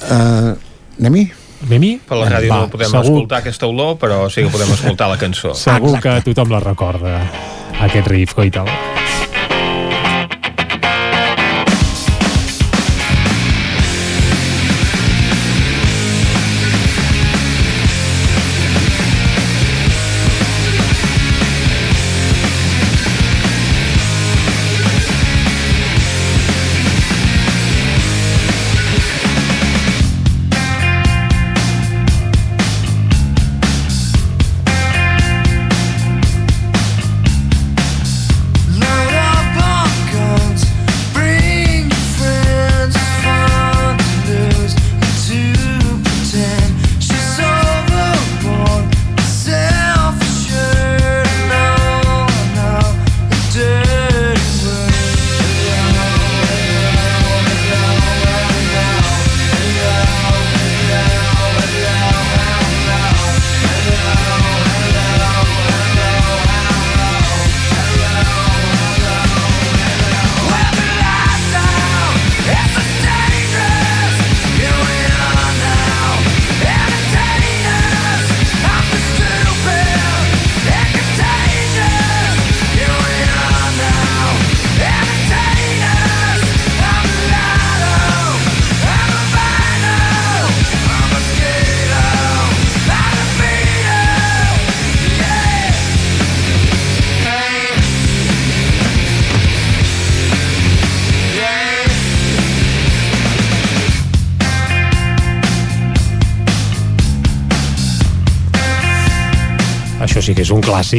[0.07, 0.70] eh,
[1.01, 1.25] anem-hi?
[1.67, 1.91] Anem-hi?
[2.07, 3.03] Per la ràdio Va, no podem segur.
[3.05, 5.53] escoltar aquesta olor, però sí que podem escoltar la cançó.
[5.57, 7.19] Segur que tothom la recorda,
[7.81, 8.69] aquest riff, coital.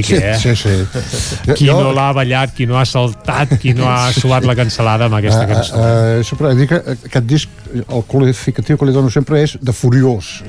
[0.00, 0.38] Que Sí, eh?
[0.38, 1.52] sí, sí.
[1.54, 5.04] Qui Jo- no l'ha ballat, qui no ha saltat, qui no ha suat la cancel·lada
[5.10, 5.74] amb aquesta cançó.
[5.76, 7.48] Uh, uh, sempre dic que aquest disc,
[7.82, 10.42] el qualificatiu que li dono sempre és de furiós.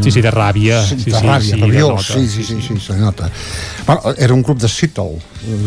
[0.00, 0.80] Sí, sí, de ràbia.
[0.86, 3.28] Sí, Sí, de sí, ràbia, sí, rabiós, sí, sí, sí, sí, se nota.
[3.86, 5.18] Bueno, era un grup de Seattle.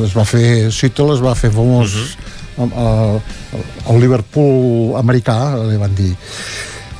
[0.04, 1.94] Es va fer, Seattle es va fer famós
[2.58, 3.22] uh -huh.
[3.90, 6.16] al Liverpool americà, li van dir.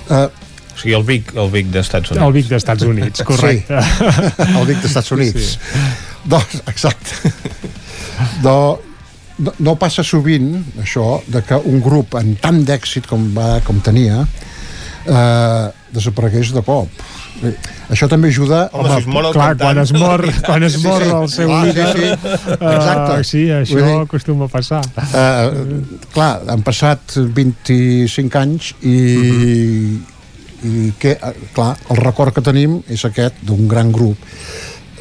[0.10, 0.28] Uh,
[0.84, 2.26] sigui, el Vic, el Vic d'Estats Units.
[2.28, 3.82] El Vic d'Estats Units, correcte.
[3.82, 5.52] Sí, el Vic d'Estats Units.
[5.54, 5.60] Sí.
[5.74, 5.84] Sí.
[6.30, 7.34] Doncs, exacte.
[8.46, 8.58] no,
[9.44, 10.54] no, no passa sovint,
[10.84, 16.62] això, de que un grup amb tant d'èxit com, va, com tenia eh, desaparegués de
[16.64, 16.88] cop.
[17.44, 17.52] eh,
[17.92, 18.68] això també ajuda...
[18.72, 19.60] Home, si es mor clar, cantant.
[19.66, 22.30] quan es mor, quan es mor el seu Clar, líder, sí, sí.
[22.54, 23.18] eh, Exacte.
[23.28, 24.80] sí, això dir- acostuma a passar.
[24.96, 28.96] Uh, clar, han passat 25 anys i,
[30.64, 34.18] i que, eh, clar, el record que tenim és aquest d'un gran grup.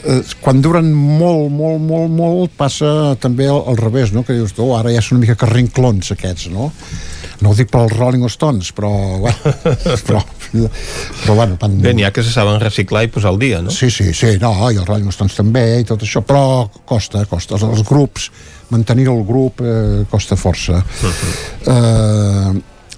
[0.03, 4.25] Eh, quan duren molt, molt, molt, molt, passa també al, al revés, no?
[4.27, 6.73] Que dius, oh, ara ja són una mica carrinclons aquests, no?
[7.43, 8.91] No ho dic per als Rolling Stones, però,
[9.23, 9.53] bueno,
[10.07, 11.79] però, però bueno, van...
[11.83, 13.71] Bé, n'hi ha que se saben reciclar i posar al dia, no?
[13.75, 17.55] Sí, sí, sí, no, i els Rolling Stones també i tot això, però costa, costa.
[17.59, 18.27] Els, els grups,
[18.75, 20.83] mantenir el grup eh, costa força.
[21.71, 22.51] eh,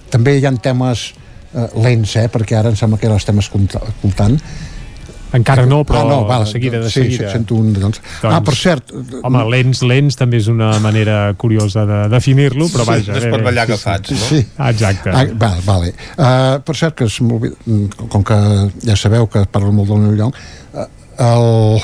[0.09, 1.11] també hi ha temes
[1.55, 4.37] eh, lents, eh, perquè ara em sembla que ara estem escolta- escoltant.
[5.35, 7.25] Encara no, però ah, no, val, de seguida, de sí, seguida.
[7.27, 7.73] Sí, sento un...
[7.75, 7.97] Doncs.
[8.23, 8.93] Ah, per cert...
[9.25, 13.11] Home, lents, lents també és una manera curiosa de definir-lo, però Sí, vaja.
[13.11, 14.29] no es pot ballar agafats, no?
[14.29, 14.39] Sí.
[14.55, 15.11] Ah, Exacte.
[15.11, 15.91] Ah, val, vale.
[16.15, 18.37] Uh, per cert, que es m'olvida- mm, com que
[18.85, 20.39] ja sabeu que parlo molt del meu lloc,
[20.71, 20.87] uh,
[21.25, 21.83] el...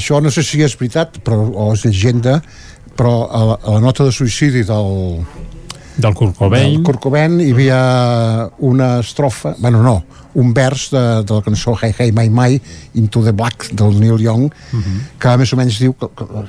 [0.00, 2.38] això no sé si és veritat però, o és llegenda,
[2.96, 5.26] però a la, a la nota de suïcidi del,
[5.98, 7.80] del Kurt Cobain, del Kurt Cobain hi havia
[8.64, 9.96] una estrofa, bueno no,
[10.38, 12.60] un vers de, de la cançó Hey Hey My My
[12.94, 14.48] Into the Black del Neil Young
[15.18, 16.42] que més o menys diu que, que,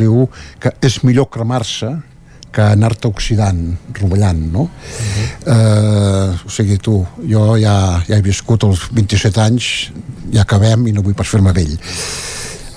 [0.00, 0.26] diu
[0.62, 1.92] que és millor cremar-se
[2.56, 3.58] que anar-te oxidant,
[3.98, 4.62] rovellant, no?
[5.44, 7.74] eh, o sigui, tu, jo ja,
[8.08, 9.66] ja he viscut els 27 anys,
[10.32, 11.74] ja acabem i no vull pas fer-me vell.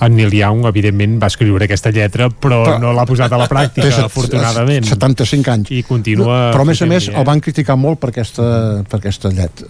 [0.00, 3.48] En Neil Young, evidentment, va escriure aquesta lletra, però, Però- no l'ha posat a la
[3.48, 4.84] pràctica, set- afortunadament.
[4.86, 5.70] 75 anys.
[5.70, 6.50] I continua...
[6.54, 9.64] Però a més a més fent-hi, el van criticar molt per aquesta, per aquesta llet.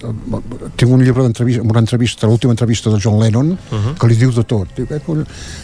[0.76, 3.94] Tinc un llibre d'entrevista, una entrevista, l'última entrevista de John Lennon, Mhm.
[3.99, 4.68] que li diu de tot.
[4.76, 5.00] Diu, eh,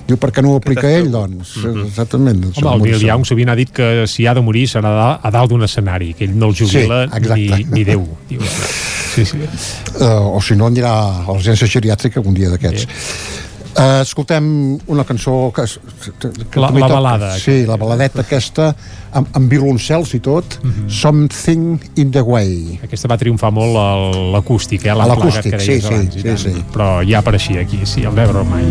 [0.06, 1.56] diu per què no ho aplica ell, doncs?
[1.86, 2.44] Exactament.
[2.46, 2.52] Mhm.
[2.64, 5.34] Home, el Neil Young sovint ha dit que si ha de morir serà a dalt-
[5.42, 7.34] a d'un escenari, que ell no el jubila Sí, exacte.
[7.36, 8.06] ni, ni Déu.
[8.28, 8.40] Diu.
[9.16, 9.38] Sí, sí.
[9.98, 10.90] Uh, o si no, anirà
[11.24, 12.86] a l'agència geriàtrica un dia d'aquests.
[13.76, 15.78] Uh, escoltem una cançó que, és-
[16.50, 18.70] que La- la balada sí, la baladeta aquesta
[19.12, 20.88] amb, amb violoncels i tot Mhm.
[20.88, 23.76] Something in the Way Aquesta va triomfar molt
[24.32, 24.94] l'acústic, eh?
[24.94, 26.38] L'acústic, que sí, sí, abans, sí, tant.
[26.38, 26.54] sí.
[26.72, 28.64] Però ja apareixia aquí, sí, el Never Mai.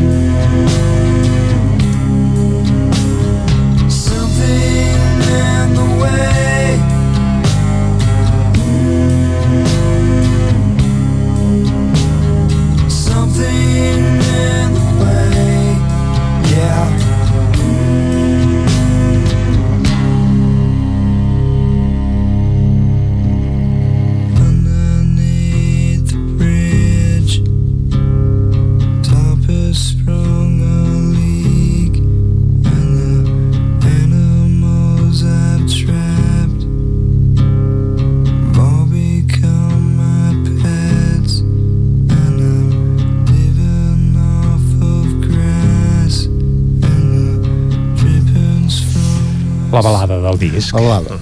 [50.65, 50.73] Balada del disc.
[50.73, 51.14] La balada.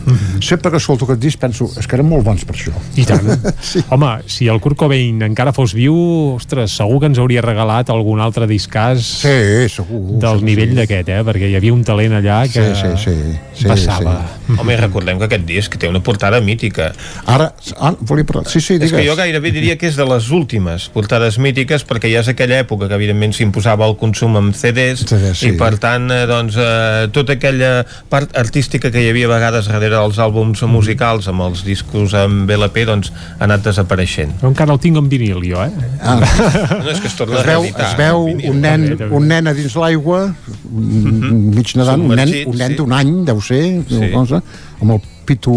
[0.43, 2.73] Sempre que escolto aquest disc penso, és que eren molt bons per això.
[2.99, 3.29] I tant.
[3.71, 3.83] sí.
[3.93, 5.95] Home, si el Kurt Cobain encara fos viu,
[6.35, 9.35] ostres, segur que ens hauria regalat algun altre discàs sí,
[9.71, 11.21] segur, del segur, nivell d'aquest, eh?
[11.27, 14.17] Perquè hi havia un talent allà que Sí, sí, sí, sí, passava.
[14.57, 16.91] Home, i recordem que aquest disc té una portada mítica.
[17.29, 18.45] Ara, ah, volia parlar...
[18.51, 18.97] Sí, sí, És digues.
[18.97, 22.59] que jo gairebé diria que és de les últimes portades mítiques perquè ja és aquella
[22.63, 25.53] època que evidentment s'imposava el consum amb CDs, CDs, sí.
[25.53, 27.73] i per tant eh, doncs, eh, tota aquella
[28.11, 30.71] part artística que hi havia a vegades darrere dels àlbums Mm.
[30.73, 34.33] musicals amb els discos amb LP doncs ha anat desapareixent.
[34.41, 35.71] Jo encara el tinc en vinil, jo, eh?
[36.01, 36.17] Ah.
[36.19, 39.47] No, és que es torna es a veu, reeditar, es veu un nen, un nen
[39.47, 42.77] a dins l'aigua mm, mig nedant, un nen, un nen sí.
[42.81, 44.11] d'un any deu ser Sí.
[44.13, 44.41] cosa,
[44.81, 45.53] amb el pito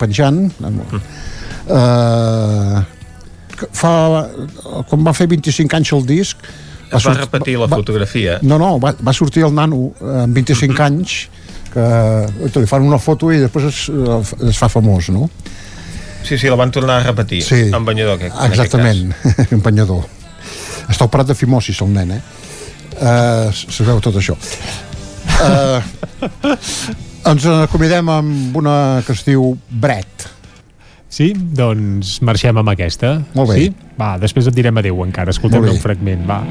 [0.00, 0.80] penjant amb,
[1.68, 2.80] eh,
[3.60, 3.92] que fa,
[4.88, 6.50] quan va fer 25 anys el disc
[6.90, 8.38] Es va repetir la fotografia.
[8.42, 11.28] no, no, va, va sortir el nano eh, amb 25 anys
[11.72, 13.80] que li fan una foto i després es,
[14.50, 15.28] es fa famós, no?
[16.22, 17.42] Sí, sí, la van tornar a repetir.
[17.42, 17.62] Sí.
[17.72, 19.14] En banyador, aquest, en Exactament,
[19.56, 20.04] un banyador.
[20.90, 22.20] Està operat de fimosis, el nen, eh?
[23.00, 24.36] Uh, se veu tot això.
[25.40, 25.80] Uh,
[27.30, 28.74] ens acomidem amb una
[29.06, 30.28] que es diu Bret.
[31.10, 31.32] Sí?
[31.34, 33.16] Doncs marxem amb aquesta.
[33.34, 33.58] Molt bé.
[33.64, 33.96] Sí?
[33.98, 35.34] Va, després et direm adeu encara.
[35.34, 36.42] Escoltem un fragment, va.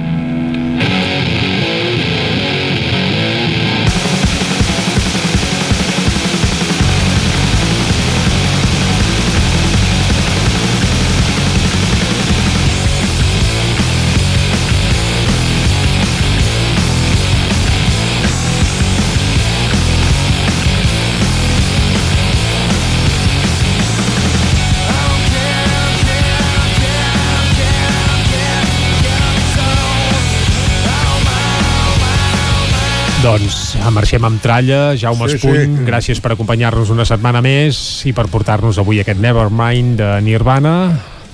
[33.30, 35.84] Doncs marxem amb tralla, Jaume Sí, Espuny, sí.
[35.86, 37.78] gràcies per acompanyar-nos una setmana més
[38.10, 40.74] i per portar-nos avui aquest Nevermind de Nirvana.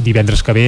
[0.03, 0.67] Divendres que ve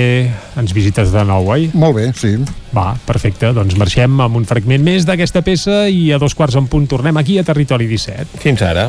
[0.56, 1.68] ens visites de nou, oi?
[1.76, 2.38] Molt bé, sí.
[2.72, 6.72] Va, perfecte, doncs marxem amb un fragment més d'aquesta peça i a dos quarts en
[6.72, 8.40] punt tornem aquí a Territori 17.
[8.48, 8.88] Fins ara.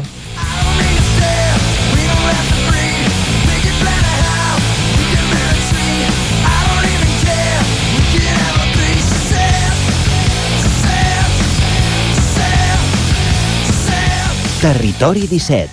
[14.58, 15.70] Territori 17.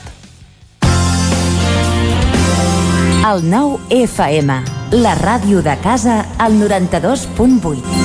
[3.25, 4.59] El nou FM,
[5.01, 8.04] la ràdio de casa, al 92.8.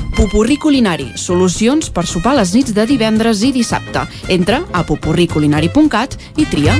[0.15, 4.03] Pupurri Culinari, solucions per sopar les nits de divendres i dissabte.
[4.29, 6.75] Entra a pupurriculinari.cat i tria.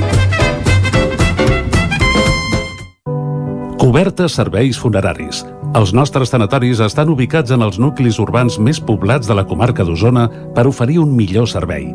[3.82, 5.42] Cobertes serveis funeraris.
[5.74, 10.28] Els nostres tanatoris estan ubicats en els nuclis urbans més poblats de la comarca d'Osona
[10.54, 11.88] per oferir un millor servei.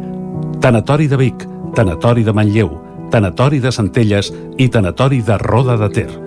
[0.59, 2.73] Tanatori de Vic, Tanatori de Manlleu,
[3.13, 6.26] Tanatori de Centelles i Tanatori de Roda de Ter.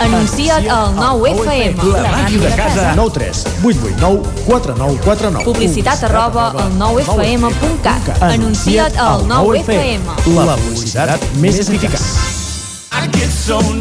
[0.00, 1.82] Anuncia't al 9FM.
[1.92, 2.92] La ràdio de casa.
[2.96, 5.44] 9 3 8 8 9 4 9 4 9.
[5.44, 8.22] Publicitat arroba al 9fm.cat.
[8.22, 10.00] Anuncia't al 9FM.
[10.36, 12.00] La publicitat més eficaç.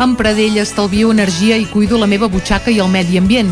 [0.04, 3.52] Amb Pradell estalvio energia i cuido la meva butxaca i el medi ambient.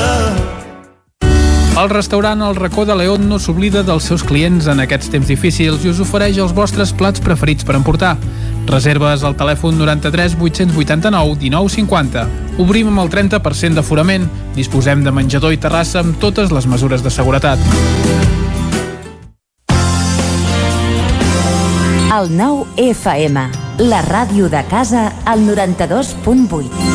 [1.79, 5.85] El restaurant El Racó de León no s'oblida dels seus clients en aquests temps difícils
[5.85, 8.17] i us ofereix els vostres plats preferits per emportar.
[8.67, 12.27] Reserves al telèfon 93 889 1950.
[12.59, 14.27] Obrim amb el 30% d'aforament.
[14.57, 17.63] Disposem de menjador i terrassa amb totes les mesures de seguretat.
[22.11, 23.47] El 9FM,
[23.87, 26.90] la ràdio de casa, al 92.8.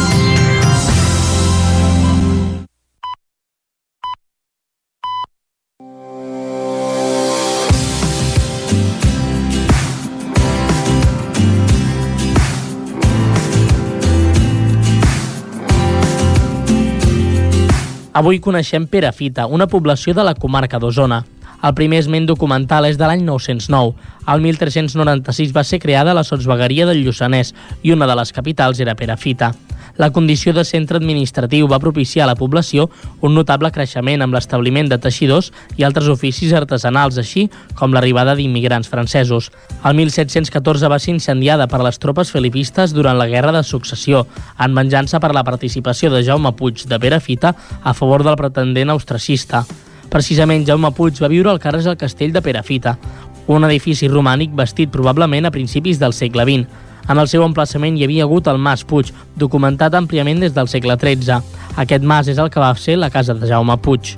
[18.16, 21.18] Avui coneixem Perafita, una població de la comarca d'Osona.
[21.68, 23.92] El primer esment documental és de l'any 909.
[24.32, 27.52] El 1396 va ser creada la sotsvegueria del Lluçanès
[27.84, 29.52] i una de les capitals era Perafita.
[29.96, 32.90] La condició de centre administratiu va propiciar a la població
[33.24, 38.90] un notable creixement amb l'establiment de teixidors i altres oficis artesanals, així com l'arribada d'immigrants
[38.92, 39.50] francesos.
[39.84, 44.26] El 1714 va ser incendiada per les tropes felipistes durant la Guerra de Successió,
[44.60, 49.64] en venjança per la participació de Jaume Puig de Perafita a favor del pretendent austracista.
[50.12, 52.96] Precisament Jaume Puig va viure al carrer del Castell de Perafita,
[53.46, 56.85] un edifici romànic bastit probablement a principis del segle XX.
[57.06, 60.96] En el seu emplaçament hi havia hagut el Mas Puig, documentat àmpliament des del segle
[60.98, 61.38] XIII.
[61.78, 64.16] Aquest mas és el que va ser la casa de Jaume Puig.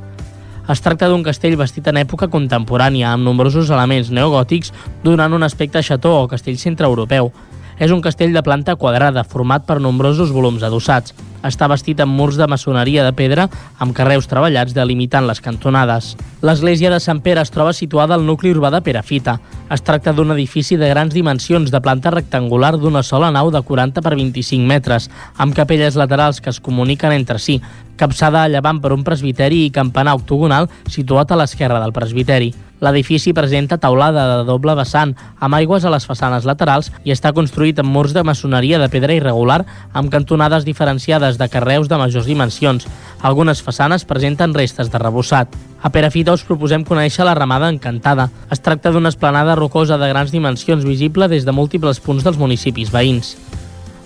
[0.68, 4.72] Es tracta d'un castell vestit en època contemporània, amb nombrosos elements neogòtics,
[5.04, 7.30] donant un aspecte xató o castell centreeuropeu.
[7.78, 11.14] És un castell de planta quadrada, format per nombrosos volums adossats.
[11.46, 13.44] Està bastit amb murs de maçoneria de pedra
[13.78, 16.16] amb carreus treballats delimitant les cantonades.
[16.42, 19.36] L'església de Sant Pere es troba situada al nucli urbà de Perafita.
[19.70, 24.02] Es tracta d'un edifici de grans dimensions de planta rectangular d'una sola nau de 40
[24.02, 27.60] per 25 metres, amb capelles laterals que es comuniquen entre si,
[27.98, 32.54] capçada a llevant per un presbiteri i campanar octogonal situat a l'esquerra del presbiteri.
[32.80, 37.80] L'edifici presenta taulada de doble vessant, amb aigües a les façanes laterals i està construït
[37.82, 42.86] amb murs de maçoneria de pedra irregular amb cantonades diferenciades de carreus de majors dimensions.
[43.22, 45.50] Algunes façanes presenten restes de rebossat.
[45.82, 48.30] A Perafita us proposem conèixer la Ramada Encantada.
[48.50, 52.94] Es tracta d'una esplanada rocosa de grans dimensions visible des de múltiples punts dels municipis
[52.94, 53.36] veïns.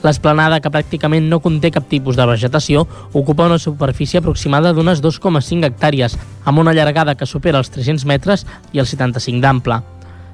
[0.03, 5.71] L'esplanada, que pràcticament no conté cap tipus de vegetació, ocupa una superfície aproximada d'unes 2,5
[5.71, 9.83] hectàrees, amb una llargada que supera els 300 metres i els 75 d'ample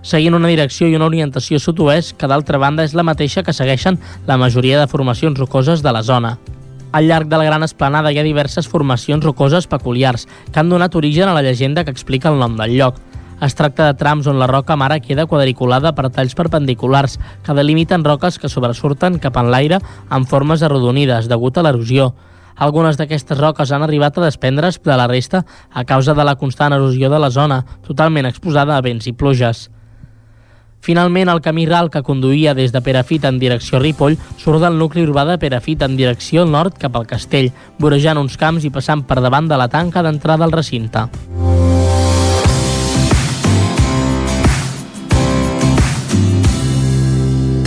[0.09, 3.99] seguint una direcció i una orientació sud-oest que d'altra banda és la mateixa que segueixen
[4.27, 6.39] la majoria de formacions rocoses de la zona.
[6.93, 10.95] Al llarg de la gran esplanada hi ha diverses formacions rocoses peculiars que han donat
[10.97, 12.97] origen a la llegenda que explica el nom del lloc.
[13.41, 18.03] Es tracta de trams on la roca mare queda quadriculada per talls perpendiculars que delimiten
[18.05, 19.79] roques que sobresurten cap en l'aire
[20.11, 22.13] amb formes arrodonides degut a l'erosió.
[22.59, 26.75] Algunes d'aquestes roques han arribat a desprendre's de la resta a causa de la constant
[26.75, 29.69] erosió de la zona, totalment exposada a vents i pluges.
[30.83, 35.07] Finalment, el camí ral que conduïa des de Perafita en direcció Ripoll surt del nucli
[35.07, 39.23] urbà de Perafita en direcció nord cap al castell, vorejant uns camps i passant per
[39.23, 41.07] davant de la tanca d'entrada al recinte.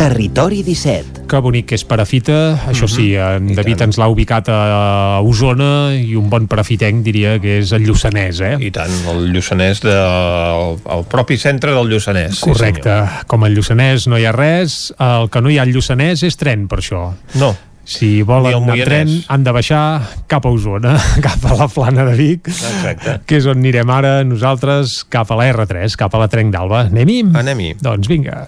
[0.02, 1.28] Territori 17.
[1.30, 2.36] Que bonic que és Perafita,
[2.72, 7.60] això sí, en David ens l'ha ubicat a Osona i un bon perafitenc diria que
[7.60, 8.56] és el Lluçanès, eh?
[8.66, 12.40] I tant, el Lluçanès, de, el, el propi centre del Lluçanès.
[12.42, 12.96] Correcte,
[13.30, 16.40] com al Lluçanès no hi ha res, el que no hi ha al Lluçanès és
[16.40, 17.04] tren, per això.
[17.38, 17.52] No.
[17.86, 19.84] Si volen el anar en tren, han de baixar
[20.32, 20.96] cap a Osona,
[21.28, 23.20] cap a la plana de Vic, Exacte.
[23.30, 26.88] que és on anirem ara nosaltres, cap a la R3, cap a la Trenc d'Alba.
[26.90, 27.20] Anem-hi?
[27.46, 27.76] Anem-hi.
[27.86, 28.48] Doncs vinga.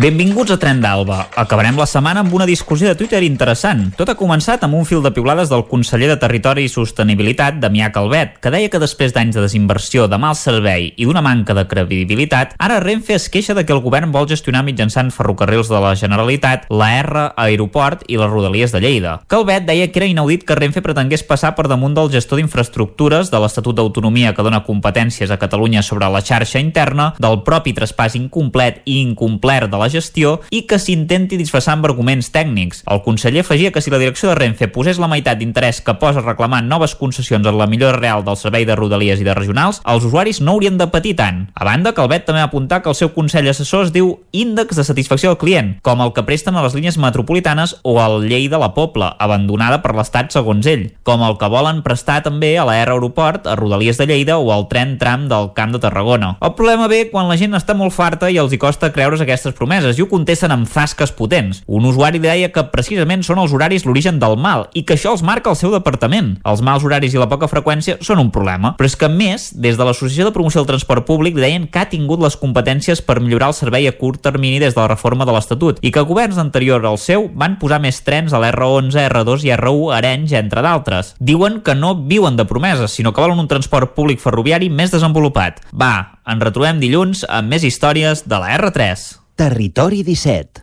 [0.00, 1.26] Benvinguts a Tren d'Alba.
[1.36, 3.82] Acabarem la setmana amb una discussió de Twitter interessant.
[3.98, 7.90] Tot ha començat amb un fil de piulades del conseller de Territori i Sostenibilitat, Damià
[7.92, 11.66] Calvet, que deia que després d'anys de desinversió, de mal servei i d'una manca de
[11.68, 15.92] credibilitat, ara Renfe es queixa de que el govern vol gestionar mitjançant ferrocarrils de la
[15.92, 19.18] Generalitat, la R, Aeroport i les Rodalies de Lleida.
[19.28, 23.44] Calvet deia que era inaudit que Renfe pretengués passar per damunt del gestor d'infraestructures, de
[23.44, 28.80] l'Estatut d'Autonomia que dona competències a Catalunya sobre la xarxa interna, del propi traspàs incomplet
[28.88, 32.84] i incomplert de la gestió i que s'intenti disfressar amb arguments tècnics.
[32.90, 36.24] El conseller afegia que si la direcció de Renfe posés la meitat d'interès que posa
[36.24, 40.06] reclamant noves concessions en la millora real del servei de rodalies i de regionals, els
[40.06, 41.48] usuaris no haurien de patir tant.
[41.54, 44.84] A banda, Calvet també va apuntar que el seu consell assessor es diu índex de
[44.86, 48.60] satisfacció del client, com el que presten a les línies metropolitanes o al Llei de
[48.60, 52.76] la Pobla, abandonada per l'Estat segons ell, com el que volen prestar també a la
[52.82, 56.36] R Aeroport, a Rodalies de Lleida o al tren tram del Camp de Tarragona.
[56.40, 59.56] El problema ve quan la gent està molt farta i els hi costa creure's aquestes
[59.56, 61.62] promeses i ho contesten amb zasques potents.
[61.66, 65.24] Un usuari deia que precisament són els horaris l'origen del mal i que això els
[65.26, 66.34] marca el seu departament.
[66.44, 69.78] Els mals horaris i la poca freqüència són un problema, però és que més, des
[69.78, 73.50] de l'Associació de Promoció del Transport Públic deien que ha tingut les competències per millorar
[73.50, 76.86] el servei a curt termini des de la reforma de l'Estatut i que governs anteriors
[76.86, 81.14] al seu van posar més trens a l'R11, R2 i R1 a Arenys, entre d'altres.
[81.20, 85.62] Diuen que no viuen de promeses, sinó que volen un transport públic ferroviari més desenvolupat.
[85.72, 89.19] Va, ens retrobem dilluns amb més històries de la R3.
[89.40, 90.60] Territori 17.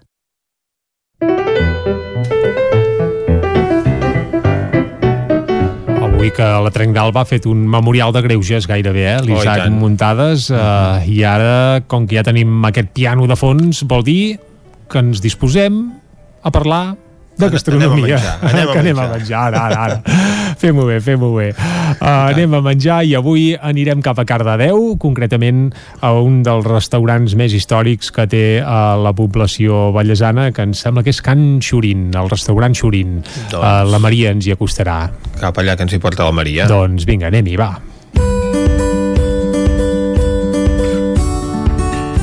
[5.97, 9.15] Avui que la Trenc d'Alba ha fet un memorial de greuges gairebé, eh?
[9.17, 9.79] Oh, l'Isaac tant.
[9.81, 14.37] Muntades, eh, i ara, com que ja tenim aquest piano de fons, vol dir
[14.85, 15.81] que ens disposem
[16.45, 16.83] a parlar
[17.37, 18.17] de gastronomia.
[18.21, 19.41] Anem a menjar, anem a que anem a menjar.
[19.47, 20.55] ara, ara, ara.
[20.57, 21.51] Fem-ho bé, fem-ho bé.
[21.97, 25.71] Uh, anem a menjar i avui anirem cap a Cardedeu, concretament
[26.05, 31.01] a un dels restaurants més històrics que té a la població ballesana, que em sembla
[31.01, 33.21] que és Can Xurin, el restaurant Xurin.
[33.49, 35.07] Doncs- Uh, la Maria ens hi acostarà.
[35.39, 36.67] Cap allà que ens hi porta la Maria.
[36.69, 37.71] Doncs vinga, anem-hi, va.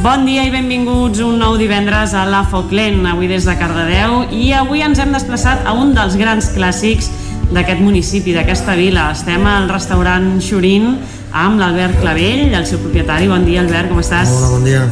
[0.05, 4.50] Bon dia i benvinguts un nou divendres a La Foclent, avui des de Cardedeu, i
[4.52, 7.08] avui ens hem desplaçat a un dels grans clàssics
[7.57, 9.07] d'aquest municipi, d'aquesta vila.
[9.16, 10.91] Estem al restaurant Xurin
[11.33, 13.31] amb l'Albert Clavell, el seu propietari.
[13.33, 14.28] Bon dia, Albert, com estàs?
[14.28, 14.84] Hola, bon dia.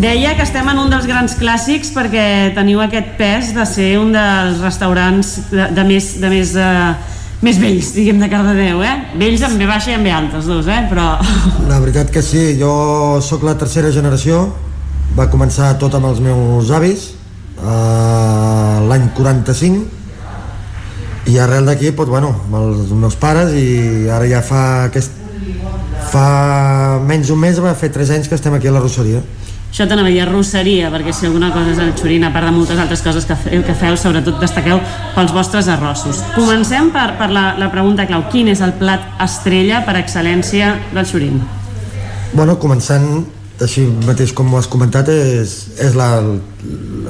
[0.00, 2.24] Deia que estem en un dels grans clàssics perquè
[2.56, 7.58] teniu aquest pes de ser un dels restaurants de, de més, de més eh, més
[7.62, 8.94] vells, diguem, de Cardedeu, eh?
[9.18, 10.80] Vells amb B baixa i amb B alta, els dos, eh?
[10.90, 11.04] Però...
[11.70, 12.72] La veritat que sí, jo
[13.22, 14.48] sóc la tercera generació,
[15.14, 17.12] va començar tot amb els meus avis,
[17.60, 19.86] eh, l'any 45,
[21.28, 25.14] i arrel d'aquí, doncs, bueno, amb els meus pares, i ara ja fa aquest...
[26.08, 29.22] fa menys d'un mes, va fer 3 anys que estem aquí a la Rosseria.
[29.68, 32.52] Això t'anava a dir arrosseria, perquè si alguna cosa és el xurin, a part de
[32.56, 34.80] moltes altres coses que feu, que feu sobretot destaqueu
[35.14, 36.22] pels vostres arrossos.
[36.34, 38.24] Comencem per, per la, la pregunta clau.
[38.32, 41.42] Quin és el plat estrella per excel·lència del xurin?
[42.32, 43.26] Bueno, començant,
[43.60, 46.22] així mateix com ho has comentat, és, és la-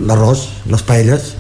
[0.08, 1.36] l'arròs, les paelles.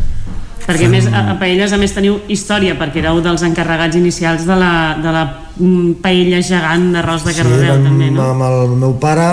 [0.68, 4.44] Perquè a més, a, a Paelles, a més, teniu història, perquè éreu dels encarregats inicials
[4.44, 5.22] de la, de la
[5.56, 8.26] mm, paella gegant d'arròs de Cardedeu, amb, també, no?
[8.34, 9.30] amb el meu pare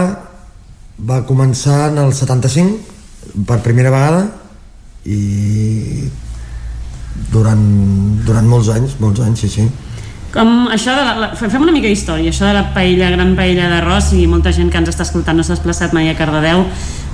[0.97, 4.27] va començar en el 75 per primera vegada
[5.05, 6.07] i
[7.31, 7.65] durant,
[8.25, 9.67] durant molts anys, molts anys, sí, sí.
[10.35, 13.69] Com això de la, la, fem una mica d'història, això de la paella, gran paella
[13.71, 16.65] d'arròs i molta gent que ens està escoltant no s'ha desplaçat mai a Cardedeu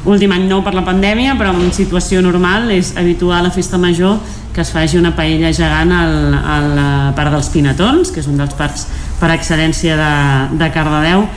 [0.10, 3.77] últim any nou per la pandèmia però en situació normal és habitual a la festa
[3.77, 4.18] major
[4.56, 8.42] que es faci una paella gegant al, a la part dels Pinatons que és un
[8.42, 8.88] dels parcs
[9.19, 10.11] per excel·lència de,
[10.58, 11.27] de Cardedeu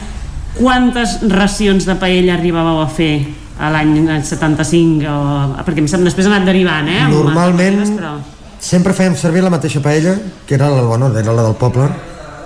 [0.59, 3.15] quantes racions de paella arribàveu a fer
[3.59, 8.15] a l'any 75 o, perquè em sembla després ha anat derivant eh, Normalment però...
[8.63, 10.17] sempre fèiem servir la mateixa paella,
[10.47, 11.89] que era la, bueno, era la del poble,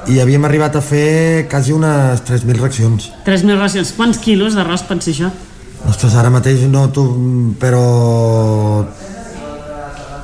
[0.09, 3.11] i havíem arribat a fer quasi unes 3.000 racions.
[3.27, 5.33] 3.000 racions, quants quilos d'arròs pot ser això?
[5.89, 7.05] Ostres, ara mateix no tu,
[7.61, 8.85] però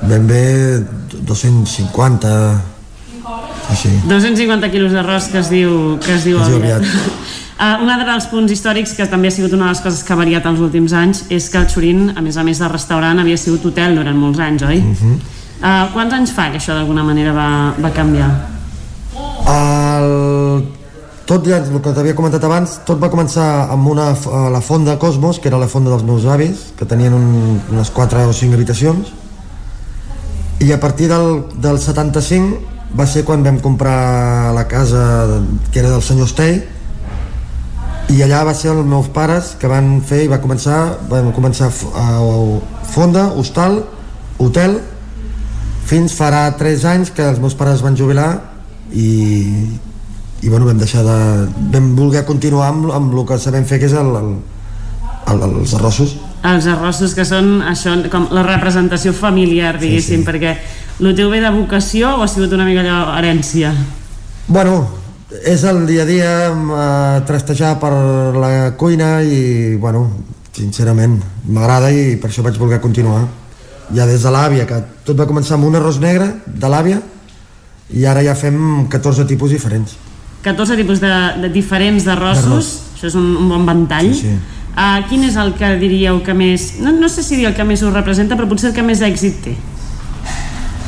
[0.05, 0.45] ben bé
[1.15, 2.33] 250
[3.71, 3.93] sí, sí.
[4.11, 5.71] 250 quilos d'arròs que es diu,
[6.05, 6.83] que es diu Es diu aviat.
[7.55, 10.11] Uh, un altre dels punts històrics que també ha sigut una de les coses que
[10.11, 13.21] ha variat els últims anys és que el Xurín, a més a més de restaurant,
[13.23, 14.81] havia sigut hotel durant molts anys, oi?
[14.83, 15.15] Uh -huh.
[15.63, 18.31] uh, quants anys fa que això d'alguna manera va, va canviar?
[19.47, 20.65] El...
[21.25, 24.99] Tot ja, el que t'havia comentat abans, tot va començar amb una, a la fonda
[24.99, 28.53] Cosmos, que era la fonda dels meus avis, que tenien un, unes 4 o 5
[28.53, 29.13] habitacions,
[30.61, 32.59] i a partir del, del 75
[32.99, 35.41] va ser quan vam comprar la casa
[35.73, 36.74] que era del senyor Stey,
[38.13, 41.71] i allà va ser els meus pares que van fer i va començar, vam començar
[41.71, 42.09] a,
[42.93, 43.81] fonda, hostal,
[44.39, 44.79] hotel,
[45.89, 48.29] fins farà 3 anys que els meus pares es van jubilar
[48.93, 49.09] i,
[50.43, 51.19] i bueno, vam deixar de...
[51.73, 54.33] vam voler continuar amb, amb el que sabem fer que és el, el,
[55.33, 60.27] el, els arrossos Els arrossos que són això, com la representació familiar, diguéssim, sí, sí.
[60.29, 60.57] perquè
[61.01, 63.73] el teu ve de vocació o ha sigut una mica allò herència?
[64.47, 65.04] bueno,
[65.43, 67.93] és el dia a dia eh, trastejar per
[68.39, 70.07] la cuina i bueno,
[70.55, 73.25] sincerament m'agrada i per això vaig voler continuar
[73.95, 77.01] ja des de l'àvia, que tot va començar amb un arròs negre de l'àvia
[77.95, 79.97] i ara ja fem 14 tipus diferents
[80.45, 84.11] 14 tipus de, de diferents d'arrossos, això és un, un bon ventall.
[84.13, 84.35] Sí, sí.
[84.75, 86.75] Uh, quin és el que diríeu que més...
[86.85, 89.01] No, no sé si dir el que més us representa, però potser el que més
[89.07, 89.55] èxit té.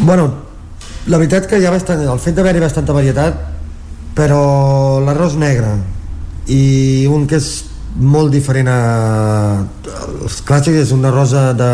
[0.02, 0.26] Bueno,
[1.08, 3.55] la veritat que hi ha bastant, el fet d'haver-hi bastanta varietat,
[4.16, 5.74] però l'arròs negre
[6.48, 7.50] i un que és
[7.96, 8.78] molt diferent a
[10.22, 11.72] els clàssics és un arròs de,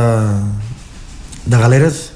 [1.46, 2.08] de galeres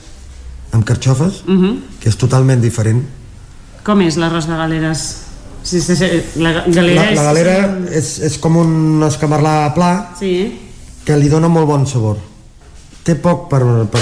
[0.72, 1.76] amb carxofes, Uh -huh.
[2.00, 3.02] que és totalment diferent.
[3.82, 5.16] Com és l'arròs de galeres?
[5.62, 6.04] Sí, sí, sí,
[6.36, 7.16] la galera La, és...
[7.16, 10.58] la galera és, és com un escamarlà pla Sí,
[11.04, 12.16] que li dona molt bon sabor.
[13.02, 14.00] Té poc per, per,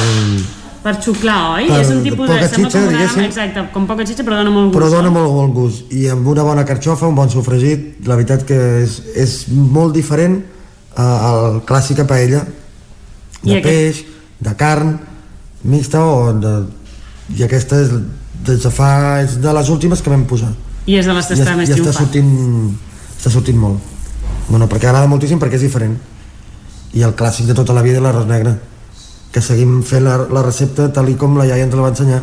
[0.84, 1.66] per xuclar, oi?
[1.70, 2.34] Per- és un tipus de...
[2.52, 4.76] xitxa, com una, exacte, com poca xitxa, però dona molt gust.
[4.76, 5.92] però dona molt bon gust.
[5.96, 10.42] I amb una bona carxofa, un bon sofregit la veritat que és, és molt diferent
[10.94, 12.42] a, al clàssica paella.
[13.40, 14.02] De I aquest- peix,
[14.44, 14.98] de carn
[15.64, 16.52] mixta o de...
[17.38, 17.88] i aquesta és
[18.44, 20.52] des de fa és de les últimes que vam posar.
[20.84, 22.04] I és de les que I, està es- més i està triomfant.
[22.04, 22.76] sortint
[23.16, 23.80] està sortint molt.
[24.50, 25.96] Bueno, perquè agrada moltíssim perquè és diferent.
[26.92, 28.58] I el clàssic de tota la vida és l'arròs negre
[29.34, 32.22] que seguim fent la, la recepta tal com la iaia ens la va ensenyar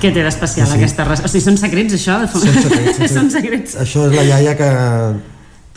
[0.00, 0.78] Què té d'especial Sí, sí.
[0.80, 1.26] aquesta raça?
[1.26, 2.14] O sigui, són secrets, això?
[2.32, 3.74] Són secrets, són són secrets.
[3.82, 4.68] això és la iaia que...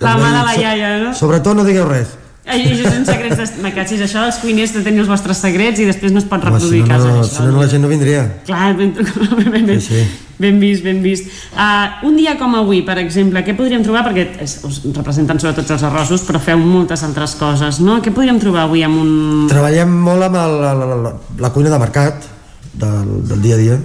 [0.04, 1.10] La mà de la iaia, no?
[1.16, 2.14] Sobretot no digueu res.
[2.44, 3.46] Ai, això són secrets de...
[3.64, 6.60] Me això dels cuiners de tenir els vostres secrets i després no es pot Home,
[6.60, 7.38] si reproduir no, casa no, d'això.
[7.38, 8.24] si no, no, la gent no vindria.
[8.50, 8.92] Clar, ben,
[9.54, 10.02] ben, ben, Sí, sí.
[10.44, 11.30] ben vist, ben vist.
[11.56, 14.04] Uh, un dia com avui, per exemple, què podríem trobar?
[14.10, 18.02] Perquè és, us representen sobretot els arrossos, però feu moltes altres coses, no?
[18.04, 19.16] Què podríem trobar avui amb un...
[19.52, 21.16] Treballem molt amb el, la, la, la,
[21.48, 22.28] la cuina de mercat,
[22.76, 23.80] del, del dia a dia.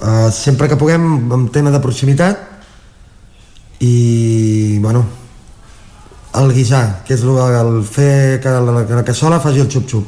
[0.00, 2.48] Uh, sempre que puguem, amb tema de proximitat,
[3.78, 5.06] i, bueno,
[6.34, 10.04] el guisar, que és el, el fer que la, que la cassola faci el xup-xup.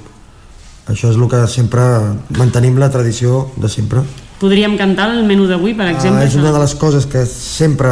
[0.91, 1.83] Això és el que sempre
[2.39, 4.03] mantenim la tradició de sempre.
[4.43, 6.23] Podríem cantar el menú d'avui, per exemple?
[6.25, 7.89] Ah, és una de les coses que sempre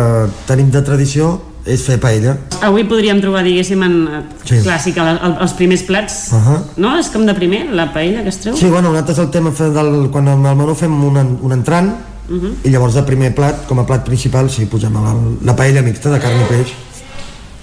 [0.49, 1.37] tenim de tradició,
[1.67, 2.37] és fer paella.
[2.65, 3.97] Avui podríem trobar, diguéssim, en
[4.45, 4.57] Sí.
[4.57, 4.61] sí.
[4.65, 6.59] clàssic, el, el, els primers plats, Uh -huh.
[6.79, 6.97] no?
[6.99, 8.57] És com de primer, la paella que es treu?
[8.57, 11.93] Sí, bueno, nosaltres el tema del, quan al menú fem un, un entrant
[12.31, 12.55] Uh -huh.
[12.65, 16.11] i llavors de primer plat, com a plat principal, sí, posem la, la paella mixta
[16.11, 16.69] de carn i peix.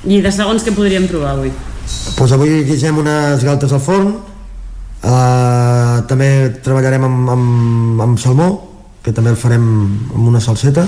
[0.06, 1.51] I de segons què podríem trobar avui?
[2.17, 4.14] Doncs avui guisem unes galtes al forn,
[5.01, 6.30] uh, també
[6.64, 8.50] treballarem amb, amb, amb salmó,
[9.03, 9.66] que també el farem
[10.14, 10.85] amb una salseta,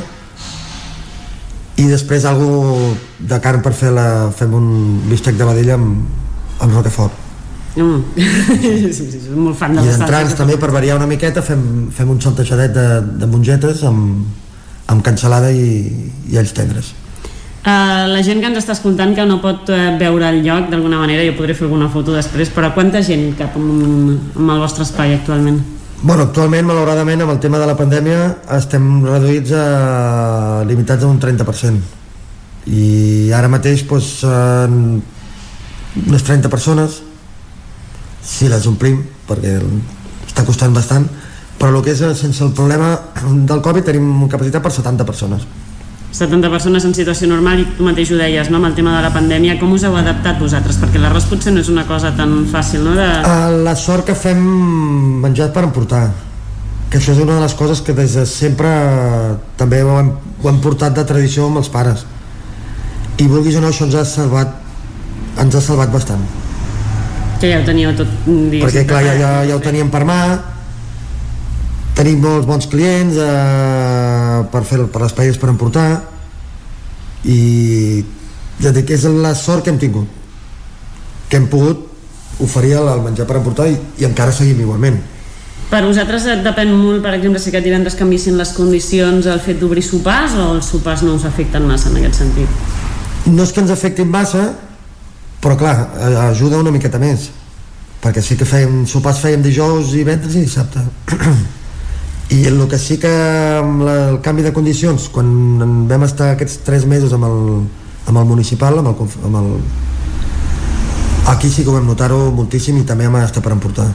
[1.80, 2.92] i després algú
[3.24, 4.06] de carn per fer la,
[4.36, 4.70] fem un
[5.08, 6.04] bistec de vedella amb,
[6.60, 7.26] amb roquefort.
[7.80, 8.02] Mm.
[8.92, 12.10] sí, sí, sí, molt fan de I d'entrants també per variar una miqueta fem, fem
[12.12, 12.88] un saltejadet de,
[13.22, 14.26] de mongetes amb,
[14.92, 15.70] amb cansalada i,
[16.28, 16.92] i alls tendres.
[17.60, 21.02] Uh, la gent que ens està escoltant que no pot uh, veure el lloc d'alguna
[21.02, 24.88] manera, jo podré fer alguna foto després, però quanta gent cap amb, amb el vostre
[24.88, 25.60] espai actualment?
[26.00, 28.20] Bueno, actualment, malauradament, amb el tema de la pandèmia
[28.56, 31.98] estem reduïts a limitats a un 30%.
[32.72, 34.24] I ara mateix, doncs,
[36.08, 37.02] unes 30 persones,
[38.24, 39.58] si les omplim, perquè
[40.30, 41.10] està costant bastant,
[41.60, 45.44] però el que és eh, sense el problema del Covid tenim capacitat per 70 persones.
[46.12, 48.58] 70 persones en situació normal i tu mateix ho deies, no?
[48.58, 50.80] amb el tema de la pandèmia, com us heu adaptat vosaltres?
[50.82, 52.96] Perquè l'arròs potser no és una cosa tan fàcil, no?
[52.98, 53.06] De...
[53.22, 54.42] Uh, la sort que fem
[55.22, 56.08] menjar per emportar
[56.90, 58.70] que això és una de les coses que des de sempre
[59.60, 60.10] també ho hem,
[60.42, 62.06] ho hem portat de tradició amb els pares
[63.22, 64.56] i vulguis o no això ens ha salvat
[65.40, 66.24] ens ha salvat bastant
[67.40, 70.18] Que ja ho teníeu tot, perquè clar, ja, ja, ja ho teníem per mà
[72.00, 75.90] tenim molts bons clients eh, per fer per les paelles per emportar
[77.28, 78.06] i
[78.64, 80.08] ja dic, és la sort que hem tingut
[81.30, 81.84] que hem pogut
[82.40, 85.02] oferir el el menjar per emportar i, i encara seguim igualment
[85.70, 89.60] Per vosaltres et depèn molt, per exemple, si aquest divendres canvissin les condicions el fet
[89.60, 92.66] d'obrir sopars o els sopars no us afecten massa en aquest sentit?
[93.28, 94.48] no és que ens afectin massa
[95.44, 97.28] però clar, eh, ajuda una miqueta més
[98.00, 100.88] perquè sí que fèiem sopars fèiem dijous i ventres i dissabte
[102.30, 106.62] i el que sí que amb la, el canvi de condicions quan vam estar aquests
[106.68, 107.40] 3 mesos amb el,
[108.06, 109.48] amb el municipal amb el, amb el
[111.30, 113.88] aquí sí que ho vam notar-ho moltíssim i també vam estar per emportar.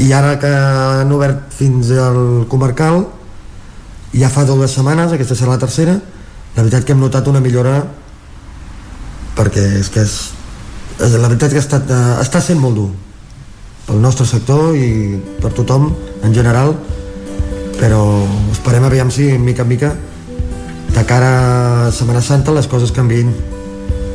[0.00, 3.06] I ara que han obert fins al comarcal
[4.14, 5.94] ja fa dues setmanes, aquesta serà la tercera
[6.54, 7.80] la veritat que hem notat una millora
[9.34, 10.18] perquè és que és,
[11.02, 12.90] és la veritat que ha estat, eh, està sent molt dur
[13.84, 15.90] pel nostre sector i per tothom
[16.22, 16.76] en general
[17.80, 18.02] però
[18.52, 19.94] esperem aviam si mica en mica
[20.94, 21.32] de cara
[21.88, 23.32] a Setmana Santa les coses canviïn.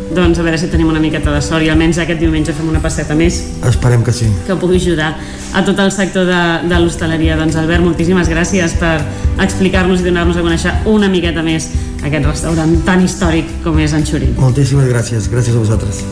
[0.10, 2.82] Doncs a veure si tenim una miqueta de sort i almenys aquest diumenge fem una
[2.82, 3.44] passeta més.
[3.68, 4.30] Esperem que sí.
[4.48, 5.12] Que pugui ajudar
[5.54, 6.40] a tot el sector de,
[6.72, 7.38] de l'hostaleria.
[7.38, 8.96] Doncs Albert, moltíssimes gràcies per
[9.44, 14.08] explicar-nos i donar-nos a conèixer una miqueta més aquest restaurant tan històric com és en
[14.08, 14.34] Xurí.
[14.40, 16.04] moltíssimes gràcies, gràcies a vosaltres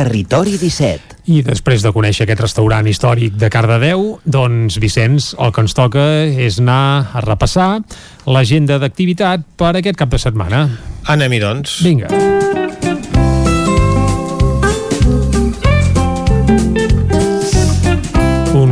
[0.00, 1.28] Territori 17.
[1.28, 6.24] I després de conèixer aquest restaurant històric de Cardedeu, doncs, Vicenç, el que ens toca
[6.24, 7.84] és anar a repassar
[8.24, 10.62] l'agenda d'activitat per aquest cap de setmana.
[11.04, 11.84] Anem-hi, doncs.
[11.84, 12.08] Vinga.
[12.08, 12.16] Un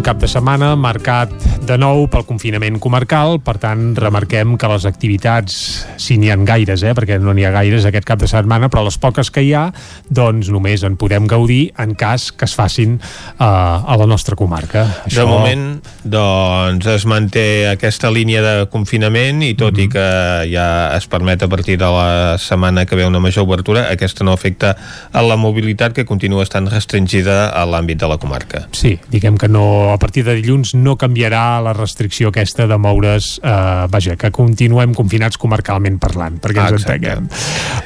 [0.08, 1.28] cap de setmana marcat
[1.68, 5.56] de nou pel confinament comarcal, per tant, remarquem que les activitats,
[6.00, 8.86] si n'hi ha gaires, eh, perquè no n'hi ha gaires aquest cap de setmana, però
[8.86, 9.66] les poques que hi ha,
[10.08, 14.86] doncs només en podem gaudir en cas que es facin eh, a la nostra comarca.
[15.12, 19.84] De moment, doncs, es manté aquesta línia de confinament i tot Mhm.
[19.84, 20.06] i que
[20.54, 24.32] ja es permet a partir de la setmana que ve una major obertura, aquesta no
[24.32, 24.74] afecta
[25.12, 28.68] a la mobilitat que continua estant restringida a l'àmbit de la comarca.
[28.72, 33.40] Sí, diguem que no, a partir de dilluns no canviarà la restricció aquesta de moure's,
[33.42, 36.94] eh, vaja, que continuem confinats comarcalment parlant, perquè ens Exacte.
[36.94, 37.26] entenguem.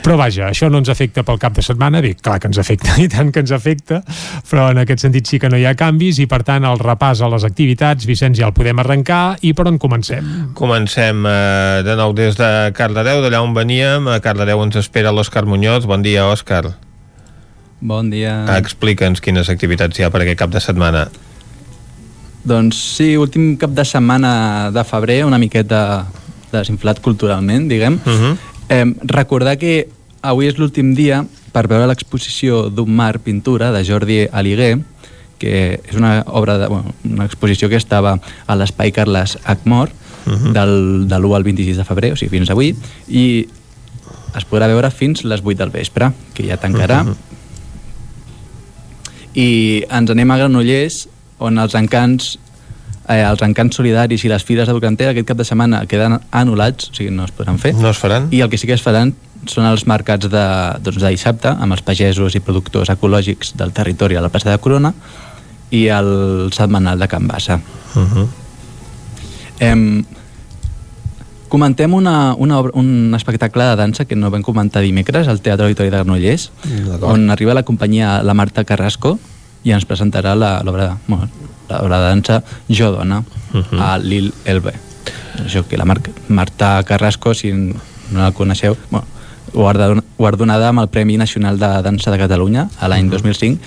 [0.05, 2.99] Però vaja, això no ens afecta pel cap de setmana, bé, clar que ens afecta,
[3.05, 4.03] i tant que ens afecta,
[4.51, 7.25] però en aquest sentit sí que no hi ha canvis i per tant el repàs
[7.25, 10.53] a les activitats, Vicenç, ja el podem arrencar i per on comencem?
[10.59, 14.13] Comencem eh, de nou des de Cardedeu, d'allà on veníem.
[14.13, 15.89] A Cardedeu ens espera l'Òscar Muñoz.
[15.89, 16.75] Bon dia, Òscar.
[17.81, 18.43] Bon dia.
[18.61, 21.09] Explica'ns quines activitats hi ha per aquest cap de setmana.
[22.45, 26.07] Doncs sí, últim cap de setmana de febrer, una miqueta
[26.53, 28.01] desinflat culturalment, diguem.
[28.05, 28.37] Uh -huh.
[28.69, 29.89] eh, recordar que
[30.23, 34.79] avui és l'últim dia per veure l'exposició d'un mar pintura de Jordi Aliguer,
[35.39, 39.91] que és una obra de, bueno, una exposició que estava a l'Espai Carles Acmor,
[40.25, 40.53] Uh -huh.
[40.53, 42.77] del, de l'1 al 26 de febrer, o sigui, fins avui,
[43.09, 43.49] i
[44.37, 47.03] es podrà veure fins les 8 del vespre, que ja tancarà.
[47.05, 47.17] Mhm.
[49.35, 51.09] I ens anem a Granollers,
[51.43, 52.37] on els encants
[53.09, 56.91] eh, els encants solidaris i les fires de Ducanter aquest cap de setmana queden anul·lats,
[56.91, 57.75] o sigui, no es podran fer.
[57.79, 58.29] No es faran?
[58.31, 59.15] I el que sí que es faran
[59.51, 60.47] són els mercats de,
[60.85, 64.61] doncs, de dissabte, amb els pagesos i productors ecològics del territori a la plaça de
[64.63, 64.93] Corona,
[65.73, 67.59] i el setmanal de Can Bassa.
[67.97, 68.27] Uh -huh.
[69.59, 70.05] Em,
[71.49, 75.65] comentem una, una obra, un espectacle de dansa que no vam comentar dimecres al Teatre
[75.65, 76.51] Auditori de Granollers,
[77.01, 79.19] on arriba la companyia La Marta Carrasco
[79.65, 81.29] i ens presentarà la- l'obra bueno,
[81.69, 83.81] de dansa Jo Dona Mhm.
[83.81, 84.73] a Lil Elbe.
[85.45, 87.75] Això que la Mar Marta Carrasco, si no
[88.13, 89.07] la coneixeu, bueno,
[89.53, 93.11] guardon- guardonada amb el Premi Nacional de Dansa de Catalunya a l'any Mhm.
[93.11, 93.61] 2005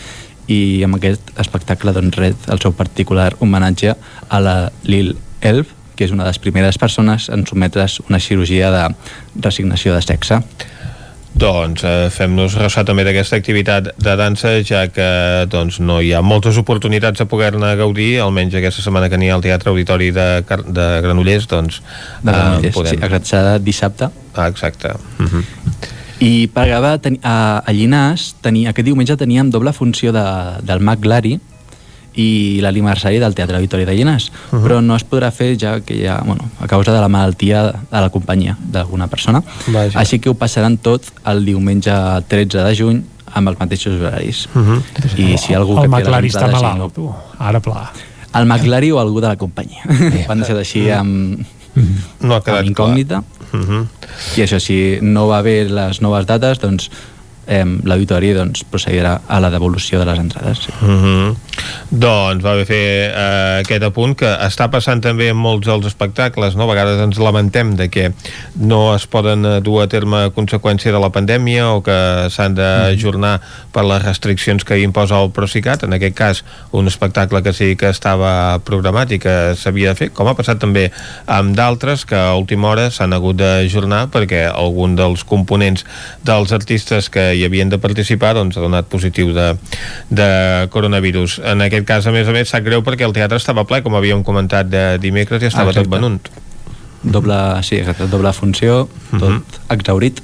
[0.47, 3.95] i amb aquest espectacle doncs, ret el seu particular homenatge
[4.29, 5.65] a la Lil Elb,
[5.95, 8.95] que és una de les primeres persones en sotmetre's una cirurgia de
[9.35, 10.41] resignació de sexe.
[11.35, 15.07] Doncs eh, fem-nos ressò també d'aquesta activitat de dansa, ja que
[15.51, 19.35] doncs, no hi ha moltes oportunitats de poder-ne gaudir, almenys aquesta setmana que n'hi ha
[19.35, 21.81] al Teatre Auditori de, Car- de Granollers, doncs
[22.21, 23.03] De Granollers, podem...
[23.03, 24.09] sí, serà dissabte.
[24.33, 24.93] Ah, exacte.
[25.19, 25.43] Uh -huh.
[26.23, 30.23] I per acabar, a, a Llinars, tenia, aquest diumenge teníem doble funció de,
[30.63, 31.39] del Mac Lari
[32.15, 34.63] i l'aniversari del Teatre Auditori de Llinars, uh Mhm.
[34.63, 34.67] -huh.
[34.67, 38.01] però no es podrà fer ja que ja, bueno, a causa de la malaltia de
[38.01, 39.43] la companyia d'alguna persona.
[39.67, 39.99] Vaja.
[39.99, 41.91] Així que ho passaran tot el diumenge
[42.27, 43.03] 13 de juny
[43.33, 44.47] amb els mateixos horaris.
[44.55, 44.81] Uh -huh.
[45.19, 47.13] I si algú el que té McLaren està malalt, tu.
[47.37, 47.91] Ara pla.
[48.33, 49.81] El McLaren o algú de la companyia.
[50.27, 51.39] Ho han deixat així amb,
[52.21, 53.23] no ha quedat amb incògnita.
[53.53, 53.85] Uh -huh.
[54.37, 56.89] I això, si no va bé les noves dates, doncs
[57.47, 60.57] eh, l'auditori doncs, procedirà a la devolució de les entrades.
[60.59, 60.71] Sí.
[60.81, 61.35] Uh -huh.
[61.91, 66.57] Doncs va bé fer eh, aquest apunt que està passant també en molts dels espectacles,
[66.57, 66.65] no?
[66.65, 68.09] A vegades ens lamentem de que
[68.55, 71.97] no es poden eh, dur a terme a conseqüència de la pandèmia o que
[72.33, 73.37] s'han d'ajornar
[73.75, 76.43] per les restriccions que imposa el Procicat, en aquest cas
[76.75, 80.59] un espectacle que sí que estava programat i que s'havia de fer, com ha passat
[80.61, 80.87] també
[81.31, 85.85] amb d'altres que a última hora s'han hagut d'ajornar perquè algun dels components
[86.25, 89.51] dels artistes que hi havien de participar doncs, ha donat positiu de,
[90.09, 90.29] de
[90.73, 91.39] coronavirus.
[91.45, 93.95] En aquest cas, a més a més, sap greu perquè el teatre estava ple, com
[93.95, 95.95] havíem comentat de dimecres, i estava Ah, tot exacte.
[95.99, 96.29] venut.
[97.03, 99.43] Doble, sí, exacte, doble funció, tot Mhm.
[99.69, 100.21] exaurit.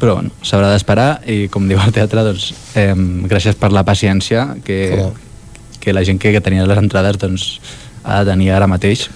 [0.00, 2.94] Però bueno, s'haurà d'esperar i com diu el teatre, doncs, eh,
[3.28, 5.12] gràcies per la paciència que, Clar.
[5.80, 7.60] que la gent que, tenia les entrades doncs,
[8.04, 9.08] ha de tenir ara mateix,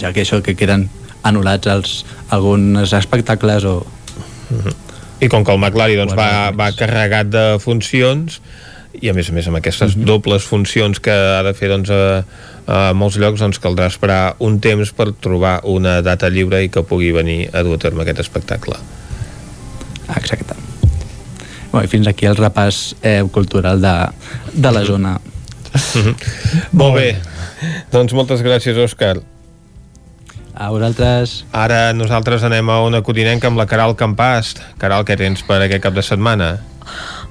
[0.00, 0.88] ja que això que queden
[1.22, 3.86] anul·lats els, alguns espectacles o...
[5.20, 8.40] I com que el McLaren doncs, va, va carregat de funcions
[9.02, 12.22] i a més a més amb aquestes dobles funcions que ha de fer doncs, a,
[12.66, 16.84] a molts llocs doncs, caldrà esperar un temps per trobar una data lliure i que
[16.86, 18.78] pugui venir a dur a terme aquest espectacle.
[20.14, 20.56] Exacte.
[21.72, 23.94] Bueno, i fins aquí el repàs eh, cultural de,
[24.54, 25.16] de la zona.
[26.78, 27.08] Molt bé.
[27.90, 29.16] Doncs moltes gràcies, Òscar.
[30.54, 31.40] A vosaltres.
[31.50, 34.54] Ara nosaltres anem a una codinenca amb la Caral Campàs.
[34.78, 36.52] Caral, què tens per aquest cap de setmana?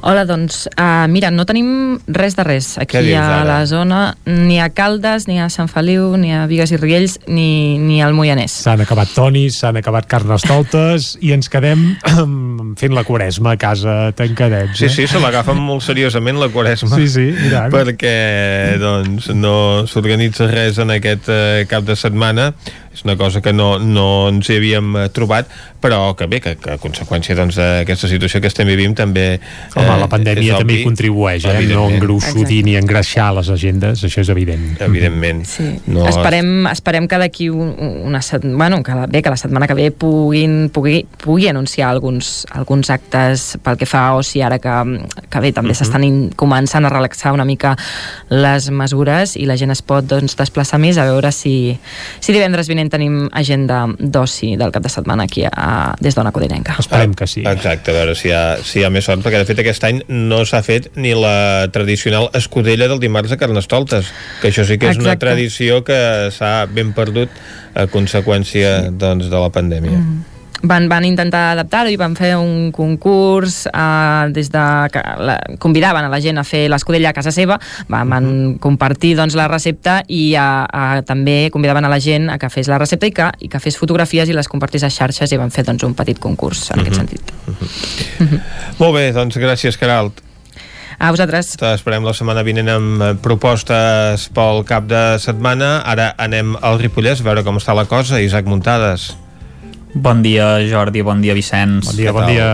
[0.06, 1.68] Hola, doncs, uh, mira, no tenim
[2.12, 3.44] res de res aquí dius, a ara?
[3.48, 7.78] la zona, ni a Caldes, ni a Sant Feliu, ni a Vigues i Riells, ni,
[7.80, 8.52] ni al Moianès.
[8.66, 11.94] S'han acabat tonis, s'han acabat carnestoltes i ens quedem
[12.82, 14.76] fent la quaresma a casa tancadets.
[14.76, 14.92] Sí, eh?
[14.92, 17.00] sí, se l'agafen molt seriosament la quaresma.
[17.00, 17.72] Sí, sí, i tant.
[17.72, 18.16] Perquè,
[18.84, 19.56] doncs, no
[19.88, 22.52] s'organitza res en aquest eh, cap de setmana.
[22.94, 25.48] És una cosa que no, no ens hi havíem eh, trobat,
[25.82, 29.40] però que bé, que, que a conseqüència doncs, d'aquesta situació que estem vivint també...
[29.76, 31.64] Home, la pandèmia també hi contribueix, eh?
[31.74, 34.78] No engrossotir ni engreixar les agendes, això és evident.
[34.86, 35.42] Evidentment.
[35.50, 35.66] Sí.
[35.88, 37.74] No, Esperem, esperem que d'aquí un-
[38.06, 38.46] una set...
[38.46, 42.90] bueno, que la, bé, que la setmana que ve puguin, pugui, pugui anunciar alguns, alguns
[42.94, 44.78] actes pel que fa a oci ara que,
[45.30, 45.80] que bé, també Mhm.
[45.82, 47.74] s'estan in- començant a relaxar una mica
[48.30, 51.74] les mesures i la gent es pot doncs, desplaçar més a veure si,
[52.22, 56.76] si divendres vinent tenim agenda d'oci del cap de setmana aquí a, des d'Ona Codinenca.
[56.80, 57.46] Esperem que sí.
[57.48, 59.88] Exacte, a veure si hi, ha, si hi ha més sort, perquè de fet aquest
[59.90, 64.80] any no s'ha fet ni la tradicional escudella del dimarts de Carnestoltes, que això sí
[64.80, 65.28] que és una Exacte.
[65.28, 66.00] tradició que
[66.36, 67.32] s'ha ben perdut
[67.74, 69.98] a conseqüència doncs, de la pandèmia.
[69.98, 70.33] Mm.
[70.64, 76.08] Van, van intentar adaptar-ho i van fer un concurs eh, des de que la, convidaven
[76.08, 77.60] a la gent a fer l'escudella a casa seva
[77.92, 78.28] van, van
[78.64, 82.72] compartir doncs, la recepta i a, a, també convidaven a la gent a que fes
[82.72, 85.52] la recepta i que, i que fes fotografies i les compartís a xarxes i van
[85.54, 87.34] fer doncs, un petit concurs en aquest sentit
[88.82, 90.24] Molt bé, doncs gràcies, Caralt.
[90.98, 95.82] a vosaltres T'esperem la setmana vinent amb eh, propostes pel cap de setmana.
[95.90, 98.22] Ara anem al Ripollès a veure com està la cosa.
[98.24, 99.12] Isaac Muntades.
[99.94, 101.86] Bon dia, Jordi, bon dia, Vicenç.
[101.86, 102.48] Bon dia, bon dia.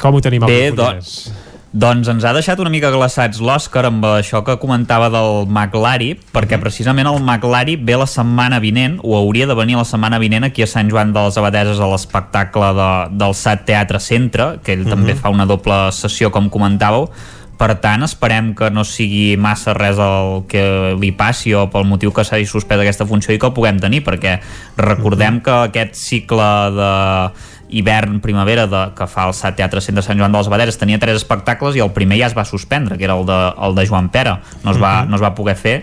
[0.00, 1.10] Com ho tenim al Bé, Ripollès?
[1.76, 6.56] Doncs ens ha deixat una mica glaçats l'Òscar amb això que comentava del McLari, perquè
[6.62, 10.64] precisament el McLari ve la setmana vinent, o hauria de venir la setmana vinent aquí
[10.64, 12.88] a Sant Joan de les Abadeses a l'espectacle de,
[13.20, 15.20] del SAT Teatre Centre, que ell també Mhm.
[15.20, 17.10] fa una doble sessió, com comentàveu,
[17.56, 22.12] per tant, esperem que no sigui massa res el que li passi o pel motiu
[22.12, 24.38] que s'hagi suspès aquesta funció i que el puguem tenir, perquè
[24.76, 26.90] recordem que aquest cicle de
[27.68, 31.16] hivern-primavera de, que fa el SAT Teatre Centre Sant Joan de les Abadeses tenia tres
[31.18, 34.08] espectacles i el primer ja es va suspendre, que era el de, el de Joan
[34.14, 34.36] Pere.
[34.62, 35.10] No es, va, Mhm.
[35.10, 35.76] no es va poder fer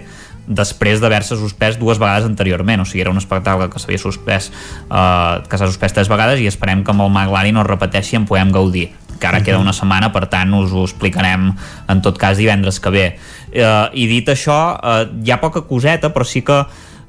[0.48, 4.52] després d'haver-se suspès dues vegades anteriorment, o sigui, era un espectacle que s'havia suspès
[4.92, 8.16] eh, que s'ha suspès tres vegades i esperem que amb el Maglari no es repeteixi
[8.16, 11.52] i en podem gaudir que ara queda una setmana, per tant us ho explicarem
[11.90, 13.06] en tot cas divendres que ve.
[13.52, 16.64] Eh, i dit això eh, hi ha poca coseta, però sí que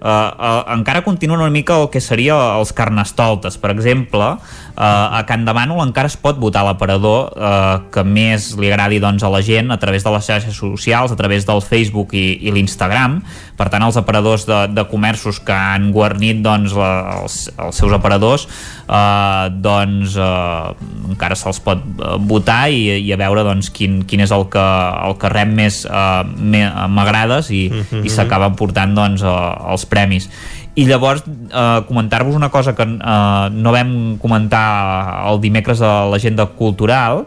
[0.05, 3.55] Uh, uh, encara continuen una mica el que seria els carnestoltes.
[3.57, 4.35] Per exemple,
[4.77, 9.23] a Can de Bànol encara es pot votar l'aparador uh, que més li agradi doncs,
[9.23, 12.51] a la gent a través de les xarxes socials, a través del Facebook i, i
[12.55, 13.21] l'Instagram
[13.55, 17.95] per tant els aparadors de, de comerços que han guarnit doncs, la, els, els seus
[17.95, 18.49] aparadors
[18.89, 20.75] uh, doncs uh,
[21.13, 24.67] encara se'ls pot uh, votar i, i a veure doncs, quin, quin és el que,
[25.07, 28.05] el que rep més uh, m'agrades i, Mhm.
[28.07, 30.29] i s'acaba portant doncs, uh, els premis
[30.75, 36.47] i llavors eh, comentar-vos una cosa que eh, no vam comentar el dimecres a l'agenda
[36.59, 37.27] cultural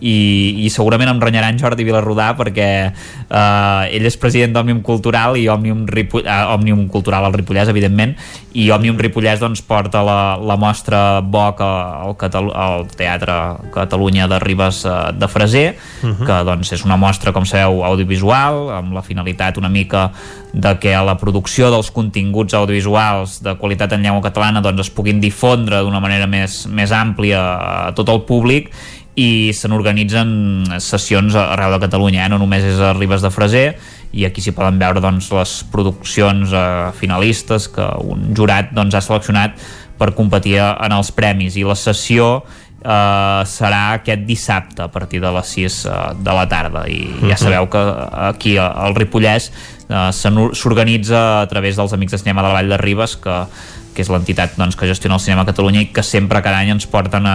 [0.00, 5.36] i, i segurament em renyarà en Jordi Vilarrodà perquè eh, ell és president d'Òmnium Cultural
[5.40, 8.14] i Òmnium, Ripoll, eh, Òmnium Cultural al Ripollès, evidentment
[8.58, 13.38] i Òmnium Ripollès doncs, porta la, la mostra BOC al, Catalu al Teatre
[13.74, 15.68] Catalunya de Ribes eh, de Freser
[16.02, 16.26] Mhm.
[16.26, 20.12] que doncs, és una mostra, com sabeu, audiovisual amb la finalitat una mica
[20.52, 25.20] de que la producció dels continguts audiovisuals de qualitat en llengua catalana doncs, es puguin
[25.20, 27.40] difondre d'una manera més, més àmplia
[27.88, 28.70] a tot el públic
[29.18, 32.30] i se n'organitzen sessions arreu de Catalunya, eh?
[32.30, 33.66] no només és a Ribes de Freser
[34.14, 36.62] i aquí s'hi poden veure doncs, les produccions eh,
[36.96, 39.58] finalistes que un jurat doncs, ha seleccionat
[39.98, 45.32] per competir en els premis i la sessió eh, serà aquest dissabte a partir de
[45.34, 47.42] les 6 eh, de la tarda i ja Mhm.
[47.42, 47.82] sabeu que
[48.30, 49.50] aquí al Ripollès
[49.88, 53.36] eh, s'organitza a través dels Amics de Cinema de la Vall de Ribes que,
[53.94, 56.70] que és l'entitat doncs, que gestiona el cinema a Catalunya i que sempre cada any
[56.70, 57.34] ens porten a,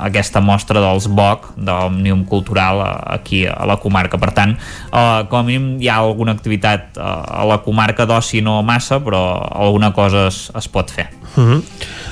[0.00, 5.22] a aquesta mostra dels BOC d'Òmnium Cultural a, aquí a la comarca per tant, eh,
[5.28, 9.24] com a mínim hi ha alguna activitat eh, a la comarca d'oci no massa però
[9.50, 11.62] alguna cosa es, es pot fer Mhm.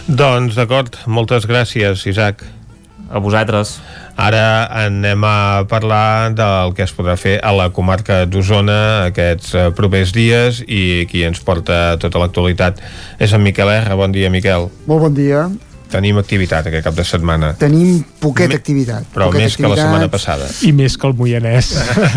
[0.07, 2.45] Doncs d'acord, moltes gràcies, Isaac.
[3.11, 3.81] A vosaltres.
[4.19, 8.79] Ara anem a parlar del que es podrà fer a la comarca d'Osona
[9.13, 12.83] aquests eh, propers dies i qui ens porta tota l'actualitat
[13.23, 13.95] és en Miquel R.
[14.01, 14.67] Bon dia, Miquel.
[14.91, 15.47] Molt bon dia.
[15.89, 17.55] Tenim activitat aquest cap de setmana.
[17.59, 19.07] Tenim poqueta activitat.
[19.15, 19.87] Però poqueta més que la activitat.
[19.87, 20.49] setmana passada.
[20.69, 21.71] I més que el Moianès.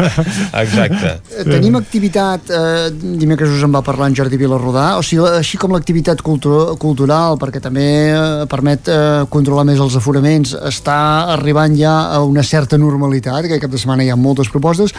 [0.64, 1.14] Exacte.
[1.38, 2.90] Eh, Tenim activitat, eh,
[3.22, 7.40] dimecres us en va parlar en Jordi Vilarrodà, o sigui, així com l'activitat cultu cultural,
[7.40, 8.20] perquè també eh,
[8.52, 9.00] permet eh,
[9.32, 11.00] controlar més els aforaments, està
[11.38, 14.92] arribant ja a una certa normalitat, que aquest cap de setmana hi ha moltes propostes,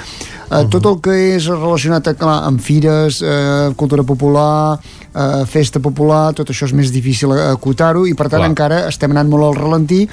[0.49, 4.79] eh, tot el que és relacionat clar, amb fires, eh, cultura popular,
[5.15, 8.51] eh, festa popular, tot això és més difícil eh, acotar-ho, i per tant Clar.
[8.51, 10.07] encara estem anant molt al ralentí,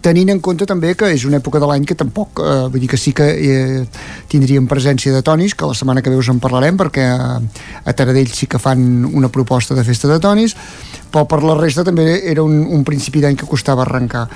[0.00, 2.90] tenint en compte també que és una època de l'any que tampoc, eh, vull dir
[2.90, 3.82] que sí que eh,
[4.30, 7.96] tindríem presència de tonis, que la setmana que ve us en parlarem, perquè eh, a
[7.96, 10.54] Taradell sí que fan una proposta de festa de tonis,
[11.10, 14.28] però per la resta també era un, un principi d'any que costava arrencar.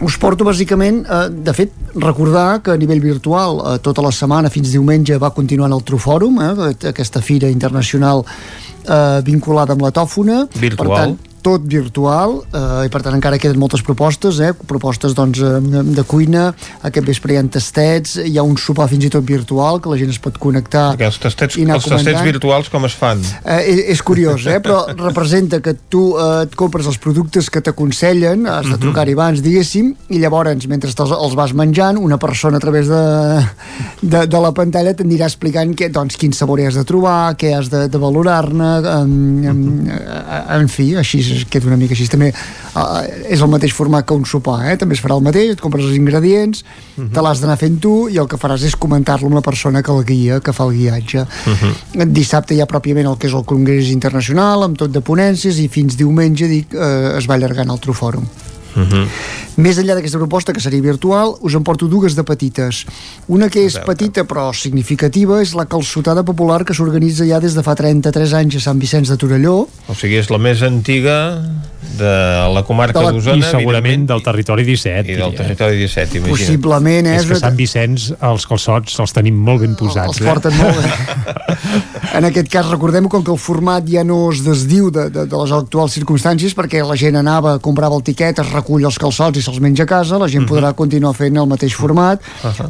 [0.00, 4.48] Us porto bàsicament, eh, de fet, recordar que a nivell virtual eh, tota la setmana
[4.48, 8.24] fins diumenge va continuant el Trufòrum, eh, aquesta fira internacional
[8.84, 10.46] eh, vinculada amb la tòfona.
[10.54, 10.88] Virtual.
[10.88, 15.40] Per tant, tot virtual eh, i per tant encara queden moltes propostes eh, propostes doncs
[15.44, 15.58] eh,
[15.96, 16.50] de cuina
[16.86, 19.98] aquest vespre hi ha tastets hi ha un sopar fins i tot virtual que la
[20.00, 23.22] gent es pot connectar Els tastets, i els tastets virtuals com es fan?
[23.44, 24.58] Eh, és, és curiós, eh?
[24.64, 28.80] però representa que tu eh, et compres els productes que t'aconsellen, has de Mhm.
[28.84, 33.00] trucar-hi abans, diguéssim, i llavors, mentre te'ls els vas menjant, una persona a través de,
[34.02, 37.68] de, de la pantalla t'anirà explicant que, doncs, quin sabor has de trobar, què has
[37.72, 39.12] de, de valorar-ne, en,
[39.50, 39.60] en,
[40.60, 42.08] en fi, així es queda una mica així.
[42.10, 44.76] També eh, és el mateix format que un sopar, eh?
[44.80, 46.64] també es farà el mateix, et compres els ingredients,
[47.14, 49.92] te l'has d'anar fent tu, i el que faràs és comentar-lo amb la persona que
[49.94, 51.26] el guia, que fa el guiatge.
[52.10, 55.68] Dissabte hi ha pròpiament el que és el Congrés Internacional, amb tot de ponències, i
[55.72, 58.28] fins diumenge dic, eh, es va allargant el Trufòrum.
[58.76, 59.06] Uh -huh.
[59.56, 62.86] Més enllà d'aquesta proposta, que seria virtual, us en porto dues de petites.
[63.28, 67.62] Una que és petita però significativa és la calçotada popular que s'organitza ja des de
[67.62, 69.68] fa 33 anys a Sant Vicenç de Torelló.
[69.88, 71.42] O sigui, és la més antiga
[71.98, 72.14] de
[72.54, 73.36] la comarca d'Osona.
[73.36, 75.12] I segurament del territori 17.
[75.12, 76.38] I del territori 17, imagina't.
[76.38, 77.16] Possiblement, eh?
[77.16, 80.20] És que Sant Vicenç, els calçots els tenim molt ben posats.
[80.20, 80.90] Els porten molt bé.
[82.10, 85.40] En aquest cas, recordem com que el format ja no es desdiu de, de, de
[85.42, 89.42] les actuals circumstàncies perquè la gent anava, comprava el tiquet, es recull els calçots i
[89.42, 92.20] se'ls menja a casa, la gent podrà continuar fent el mateix format.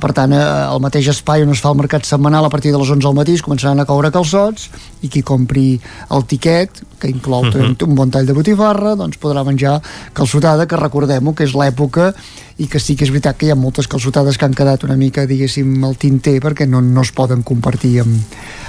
[0.01, 0.41] Per tant, eh,
[0.75, 3.15] el mateix espai on es fa el mercat setmanal a partir de les 11 al
[3.19, 4.69] matí es començaran a caure calçots
[5.03, 6.71] i qui compri el tiquet,
[7.01, 7.77] que inclou Mhm.
[7.89, 9.81] un bon tall de botifarra, doncs podrà menjar
[10.15, 12.13] calçotada, que recordem-ho, que és l'època
[12.59, 14.97] i que sí que és veritat que hi ha moltes calçotades que han quedat una
[14.97, 18.21] mica, diguéssim, al tinter perquè no, no es poden compartir amb,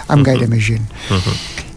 [0.07, 0.87] amb gaire més gent.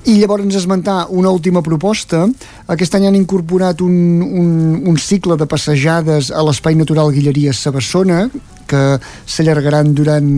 [0.04, 2.26] I llavors ens esmentar una última proposta.
[2.68, 4.50] Aquest any han incorporat un, un,
[4.84, 8.26] un cicle de passejades a l'Espai Natural Guilleries Sabassona
[8.68, 8.82] que
[9.28, 10.28] s'allargaran durant,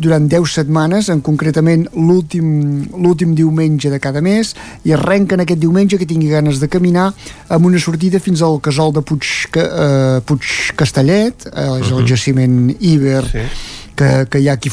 [0.00, 6.08] durant 10 setmanes, en concretament l'últim diumenge de cada mes, i arrenquen aquest diumenge que
[6.08, 7.10] tingui ganes de caminar
[7.48, 9.24] amb una sortida fins al casol de Puig,
[9.56, 12.06] eh, Puig Castellet, eh, és el Mhm.
[12.08, 13.46] jaciment Iber Sí.
[13.96, 14.68] que, que hi ha aquí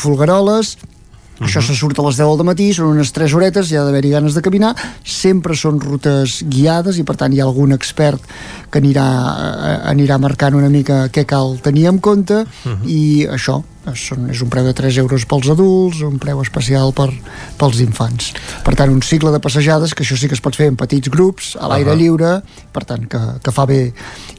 [1.40, 3.86] Folgueroles, això se surt a les 10 del matí, són unes 3 horetes, hi ha
[3.88, 8.22] d'haver-hi ganes de caminar, sempre són rutes guiades i per tant hi ha algun expert
[8.70, 12.44] que anirà, eh, anirà marcant una mica què cal tenir en compte
[12.86, 13.62] i això
[13.96, 17.10] són, és un preu de 3 euros pels adults, un preu especial per,
[17.58, 18.34] pels infants.
[18.66, 21.10] Per tant, un cicle de passejades, que això sí que es pot fer en petits
[21.10, 21.98] grups, a l'aire Ahà.
[21.98, 22.36] lliure,
[22.76, 23.94] per tant, que, que fa bé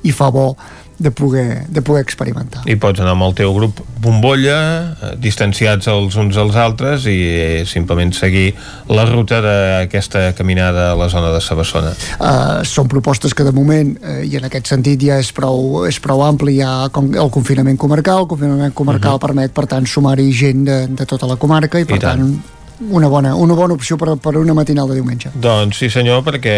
[0.05, 0.53] i fa bo
[1.01, 2.61] de poder, de poder experimentar.
[2.69, 4.59] I pots anar amb el teu grup bombolla,
[4.93, 8.53] eh, distanciats els uns als altres i eh, simplement seguir
[8.93, 11.95] la ruta d'aquesta caminada a la zona de Sabassona.
[12.20, 15.97] Uh, són propostes que de moment uh, i en aquest sentit ja és prou, és
[16.05, 20.31] prou ampli hi ha com el confinament comarcal el confinament comarcal permet per tant sumar-hi
[20.37, 22.27] gent de, de tota la comarca i per I tant.
[22.27, 26.23] tant una bona, una bona opció per, per una matinal de diumenge Doncs sí senyor,
[26.26, 26.57] perquè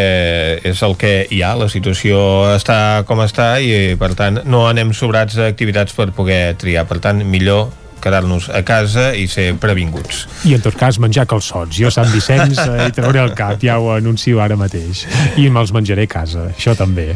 [0.63, 2.19] és el que hi ha, la situació
[2.55, 7.25] està com està i per tant no anem sobrats d'activitats per poder triar, per tant
[7.27, 7.71] millor
[8.03, 10.27] quedar-nos a casa i ser previnguts.
[10.49, 11.77] I en tot cas menjar calçots.
[11.79, 15.07] Jo a Sant Vicenç eh, hi trauré el cap, ja ho anuncio ara mateix.
[15.39, 17.13] I me'ls menjaré a casa, això també.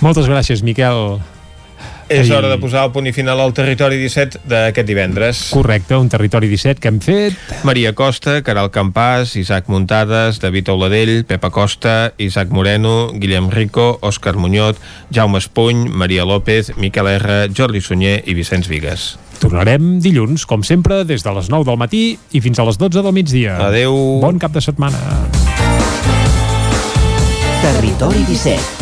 [0.00, 1.20] Moltes gràcies, Miquel.
[2.12, 5.42] És hora de posar el punt i final al territori 17 d'aquest divendres.
[5.54, 7.38] Correcte, un territori 17 que hem fet.
[7.64, 14.36] Maria Costa, Caral Campàs, Isaac Muntades, David Auladell, Pepa Costa, Isaac Moreno, Guillem Rico, Òscar
[14.36, 14.76] Muñoz,
[15.10, 19.14] Jaume Espuny, Maria López, Miquel R, Jordi Sunyer i Vicenç Vigues.
[19.42, 23.02] Tornarem dilluns, com sempre, des de les 9 del matí i fins a les 12
[23.02, 23.56] del migdia.
[23.66, 23.96] Adeu.
[24.22, 25.00] Bon cap de setmana.
[27.62, 28.81] Territori 17,